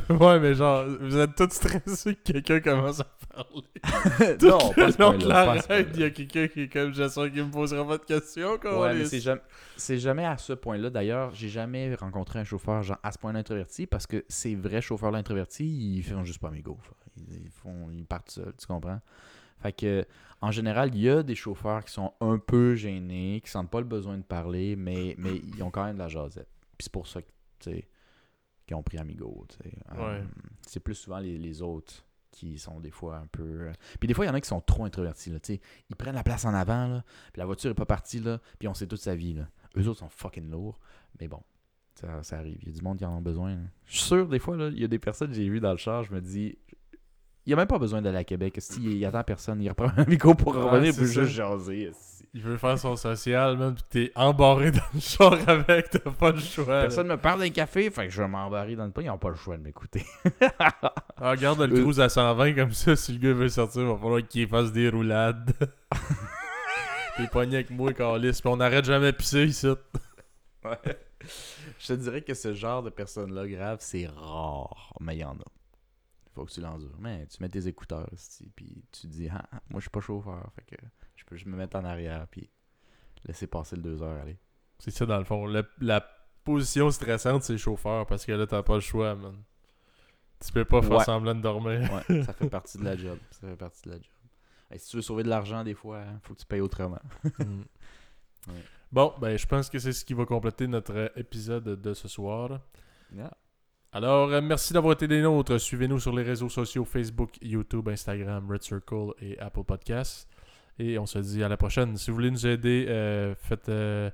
ouais, 0.21 0.39
mais 0.39 0.55
genre, 0.55 0.85
vous 1.01 1.17
êtes 1.17 1.35
tous 1.35 1.49
stressés 1.51 2.15
que 2.15 2.31
quelqu'un 2.31 2.61
commence 2.61 3.01
à 3.01 3.07
parler. 3.33 4.37
non, 4.41 4.57
pas 4.73 4.91
ce 4.93 4.97
point-là, 4.97 5.45
la 5.45 5.45
pas 5.45 5.61
ce 5.61 5.89
il 5.93 5.99
y 5.99 6.03
a 6.05 6.09
quelqu'un 6.09 6.47
qui 6.47 6.61
est 6.61 6.69
comme, 6.69 6.93
j'espère 6.93 7.31
qu'il 7.31 7.43
me 7.43 7.51
posera 7.51 7.85
pas 7.85 7.97
de 7.97 8.05
questions. 8.05 8.57
Ouais, 8.63 8.95
mais 8.95 9.05
c'est 9.05 9.19
jamais, 9.19 9.41
c'est 9.75 9.99
jamais 9.99 10.25
à 10.25 10.37
ce 10.37 10.53
point-là. 10.53 10.89
D'ailleurs, 10.89 11.35
j'ai 11.35 11.49
jamais 11.49 11.93
rencontré 11.95 12.39
un 12.39 12.45
chauffeur 12.45 12.81
genre, 12.81 12.99
à 13.03 13.11
ce 13.11 13.17
point-là 13.17 13.39
introverti 13.39 13.87
parce 13.87 14.07
que 14.07 14.23
ces 14.29 14.55
vrais 14.55 14.81
chauffeurs 14.81 15.13
introvertis, 15.15 15.97
ils 15.97 16.03
font 16.03 16.23
juste 16.23 16.39
pas 16.39 16.47
amigo. 16.47 16.77
Ils, 17.17 17.43
ils 17.43 17.51
font, 17.51 17.89
ils 17.91 18.05
partent 18.05 18.31
seuls, 18.31 18.53
tu 18.57 18.67
comprends? 18.67 19.01
Fait 19.59 19.73
que, 19.73 20.05
en 20.41 20.51
général, 20.51 20.95
il 20.95 21.01
y 21.01 21.09
a 21.09 21.21
des 21.23 21.35
chauffeurs 21.35 21.83
qui 21.83 21.91
sont 21.93 22.13
un 22.21 22.37
peu 22.37 22.75
gênés, 22.75 23.41
qui 23.43 23.49
sentent 23.51 23.69
pas 23.69 23.79
le 23.81 23.85
besoin 23.87 24.17
de 24.17 24.23
parler, 24.23 24.75
mais, 24.75 25.15
mais 25.17 25.35
ils 25.35 25.61
ont 25.63 25.69
quand 25.71 25.83
même 25.83 25.95
de 25.95 25.99
la 25.99 26.07
jasette. 26.07 26.47
Puis 26.77 26.85
c'est 26.85 26.91
pour 26.93 27.07
ça 27.07 27.19
qu'ils 27.59 27.83
ont 28.75 28.83
pris 28.83 28.97
amigo. 28.97 29.45
Euh, 29.65 29.69
Ouais. 30.21 30.23
c'est 30.65 30.79
plus 30.79 30.95
souvent 30.95 31.19
les, 31.19 31.37
les 31.37 31.61
autres 31.61 32.05
qui 32.31 32.57
sont 32.57 32.79
des 32.79 32.91
fois 32.91 33.17
un 33.17 33.27
peu... 33.27 33.43
euh, 33.43 33.73
Puis 33.99 34.07
des 34.07 34.13
fois, 34.13 34.23
il 34.23 34.27
y 34.29 34.31
en 34.31 34.35
a 34.35 34.39
qui 34.39 34.47
sont 34.47 34.61
trop 34.61 34.85
introvertis, 34.85 35.29
là. 35.31 35.39
Ils 35.89 35.95
prennent 35.97 36.15
la 36.15 36.23
place 36.23 36.45
en 36.45 36.53
avant, 36.53 36.87
là, 36.87 37.03
puis 37.33 37.39
la 37.39 37.45
voiture 37.45 37.71
est 37.71 37.75
pas 37.75 37.85
partie, 37.87 38.19
là, 38.19 38.39
puis 38.59 38.67
on 38.67 38.73
sait 38.73 38.87
toute 38.87 39.01
sa 39.01 39.15
vie, 39.15 39.33
là. 39.33 39.47
Eux 39.75 39.87
autres 39.87 39.99
sont 39.99 40.09
fucking 40.09 40.49
lourds, 40.49 40.79
mais 41.19 41.27
bon, 41.27 41.41
ça, 41.95 42.23
ça 42.23 42.37
arrive. 42.37 42.57
Il 42.61 42.67
y 42.69 42.71
a 42.71 42.73
du 42.75 42.81
monde 42.81 42.97
qui 42.97 43.05
en 43.05 43.17
a 43.17 43.21
besoin. 43.21 43.55
là. 43.55 43.61
Je 43.85 43.97
suis 43.97 44.05
sûr, 44.05 44.27
des 44.29 44.39
fois, 44.39 44.55
là, 44.55 44.69
il 44.69 44.79
y 44.79 44.83
a 44.85 44.87
des 44.87 44.99
personnes 44.99 45.29
que 45.29 45.35
j'ai 45.35 45.49
vues 45.49 45.59
dans 45.59 45.71
le 45.71 45.77
char, 45.77 46.03
je 46.03 46.13
me 46.13 46.21
dis... 46.21 46.57
Il 47.49 47.53
n'y 47.53 47.53
a 47.55 47.57
même 47.57 47.67
pas 47.67 47.79
besoin 47.79 47.99
d'aller 47.99 48.19
à 48.19 48.23
Québec. 48.23 48.57
Si 48.59 48.79
il 48.79 49.03
attend 49.05 49.23
personne, 49.23 49.59
il 49.59 49.69
reprend 49.69 49.89
un 49.97 50.05
micro 50.07 50.35
pour 50.35 50.55
Ouais, 50.55 50.61
revenir 50.69 50.93
ça. 50.93 51.03
juste 51.03 51.31
jaser. 51.31 51.89
Il 52.35 52.43
veut 52.43 52.57
faire 52.57 52.77
son 52.77 52.95
social, 52.95 53.57
man, 53.57 53.73
pis 53.73 53.81
t'es 53.89 54.11
embarré 54.13 54.69
dans 54.71 54.81
le 54.93 54.99
char 54.99 55.33
avec, 55.49 55.89
t'as 55.89 56.11
pas 56.11 56.31
le 56.31 56.37
choix. 56.39 56.65
là. 56.67 56.81
Personne 56.83 57.07
me 57.07 57.17
parle 57.17 57.39
d'un 57.39 57.49
café, 57.49 57.89
fait 57.89 58.05
que 58.05 58.13
je 58.13 58.21
vais 58.21 58.27
m'embarrer 58.27 58.75
dans 58.75 58.85
le 58.85 58.91
pas. 58.91 59.01
Ils 59.01 59.07
n'ont 59.07 59.17
pas 59.17 59.29
le 59.29 59.35
choix 59.35 59.57
de 59.57 59.63
m'écouter. 59.63 60.05
Ah, 61.21 61.31
regarde 61.31 61.59
le 61.61 61.75
Euh. 61.75 61.81
cruise 61.81 61.99
à 61.99 62.07
120 62.07 62.53
comme 62.53 62.71
ça, 62.71 62.95
si 62.95 63.13
le 63.13 63.17
gars 63.17 63.33
veut 63.33 63.49
sortir, 63.49 63.81
il 63.81 63.87
va 63.87 63.97
falloir 63.97 64.21
qu'il 64.27 64.47
fasse 64.47 64.71
des 64.71 64.87
roulades. 64.89 65.51
T'es 67.17 67.27
pogné 67.31 67.55
avec 67.55 67.71
moi, 67.71 67.93
Carlis, 67.93 68.31
pis 68.41 68.47
on 68.47 68.57
n'arrête 68.57 68.85
jamais 68.85 69.11
de 69.11 69.17
pisser 69.17 69.45
ici. 69.45 69.67
Je 71.79 71.87
te 71.87 71.93
dirais 71.93 72.21
que 72.21 72.35
ce 72.35 72.53
genre 72.53 72.83
de 72.83 72.89
personnes-là 72.91 73.47
graves, 73.47 73.79
c'est 73.81 74.05
rare, 74.07 74.93
mais 75.01 75.15
il 75.15 75.19
y 75.21 75.23
en 75.23 75.31
a. 75.33 75.58
faut 76.39 76.45
que 76.45 76.51
tu 76.51 76.61
l'endures. 76.61 76.95
Mais 76.99 77.25
tu 77.27 77.41
mets 77.41 77.49
tes 77.49 77.67
écouteurs, 77.67 78.09
puis 78.55 78.83
tu 78.91 79.01
te 79.01 79.07
dis, 79.07 79.29
ah, 79.29 79.43
moi 79.69 79.79
je 79.79 79.81
suis 79.81 79.89
pas 79.89 79.99
chauffeur, 80.01 80.51
fait 80.55 80.75
que 80.75 80.81
je 81.15 81.23
peux 81.25 81.35
juste 81.35 81.47
me 81.47 81.57
mettre 81.57 81.77
en 81.77 81.85
arrière, 81.85 82.27
puis 82.29 82.49
laisser 83.25 83.47
passer 83.47 83.75
le 83.75 83.81
deux 83.81 84.01
heures, 84.01 84.21
aller. 84.21 84.37
C'est 84.79 84.91
ça, 84.91 85.05
dans 85.05 85.17
le 85.17 85.25
fond. 85.25 85.45
Le- 85.45 85.67
la 85.81 86.05
position 86.43 86.89
stressante, 86.89 87.43
c'est 87.43 87.53
le 87.53 87.59
chauffeur, 87.59 88.05
parce 88.05 88.25
que 88.25 88.31
là, 88.31 88.47
t'as 88.47 88.63
pas 88.63 88.75
le 88.75 88.79
choix, 88.81 89.13
man. 89.15 89.35
Tu 90.39 90.51
peux 90.53 90.63
pas 90.65 90.81
faire 90.81 90.97
Ouais. 90.99 91.03
semblant 91.03 91.35
de 91.35 91.41
dormir. 91.41 91.81
Ouais, 91.91 92.23
ça 92.23 92.31
fait 92.33 92.49
partie 92.49 92.77
de 92.77 92.85
la 92.85 92.95
job. 92.97 93.17
Ça 93.31 93.47
fait 93.47 93.57
partie 93.57 93.81
de 93.83 93.89
la 93.89 93.97
job. 93.97 94.05
Si 94.77 94.89
tu 94.89 94.95
veux 94.97 95.01
sauver 95.01 95.23
de 95.23 95.29
l'argent, 95.29 95.63
des 95.65 95.73
fois, 95.73 95.99
hein, 96.01 96.19
faut 96.23 96.33
que 96.33 96.39
tu 96.39 96.45
payes 96.45 96.61
autrement. 96.61 97.01
Mm. 97.39 98.51
Ouais. 98.53 98.63
Bon, 98.91 99.13
ben, 99.19 99.37
je 99.37 99.45
pense 99.45 99.69
que 99.69 99.77
c'est 99.79 99.91
ce 99.91 100.05
qui 100.05 100.13
va 100.13 100.25
compléter 100.25 100.65
notre 100.65 100.95
euh, 100.95 101.09
épisode 101.17 101.65
de 101.81 101.93
ce 101.93 102.07
soir. 102.07 102.61
Yeah. 103.13 103.31
Alors, 103.91 104.29
euh, 104.29 104.41
merci 104.41 104.73
d'avoir 104.73 104.93
été 104.93 105.07
des 105.07 105.21
nôtres. 105.21 105.59
Suivez-nous 105.59 105.99
sur 105.99 106.15
les 106.15 106.21
réseaux 106.21 106.49
sociaux 106.49 106.85
Facebook, 106.85 107.31
YouTube, 107.41 107.89
Instagram, 107.89 108.49
Red 108.49 108.61
Circle 108.61 109.13
et 109.19 109.39
Apple 109.39 109.63
Podcasts. 109.63 110.27
Et 110.77 110.99
on 110.99 111.05
se 111.05 111.19
dit 111.19 111.43
à 111.43 111.49
la 111.49 111.57
prochaine. 111.57 111.97
Si 111.97 112.11
vous 112.11 112.15
voulez 112.15 112.31
nous 112.31 112.45
aider, 112.45 112.85
euh, 112.87 113.33
faites 113.35 113.67
euh, 113.67 114.11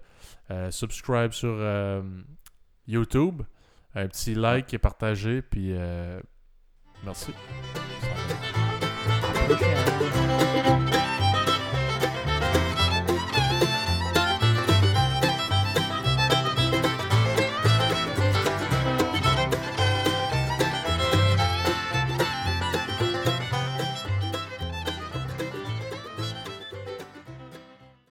subscribe 0.71 1.31
sur 1.31 1.57
YouTube. 2.87 3.41
Un 3.93 4.07
petit 4.07 4.33
like 4.33 4.73
et 4.73 4.79
partagez. 4.79 5.41
Puis, 5.41 5.73
merci. 7.03 7.31
Prochaine. 9.47 10.24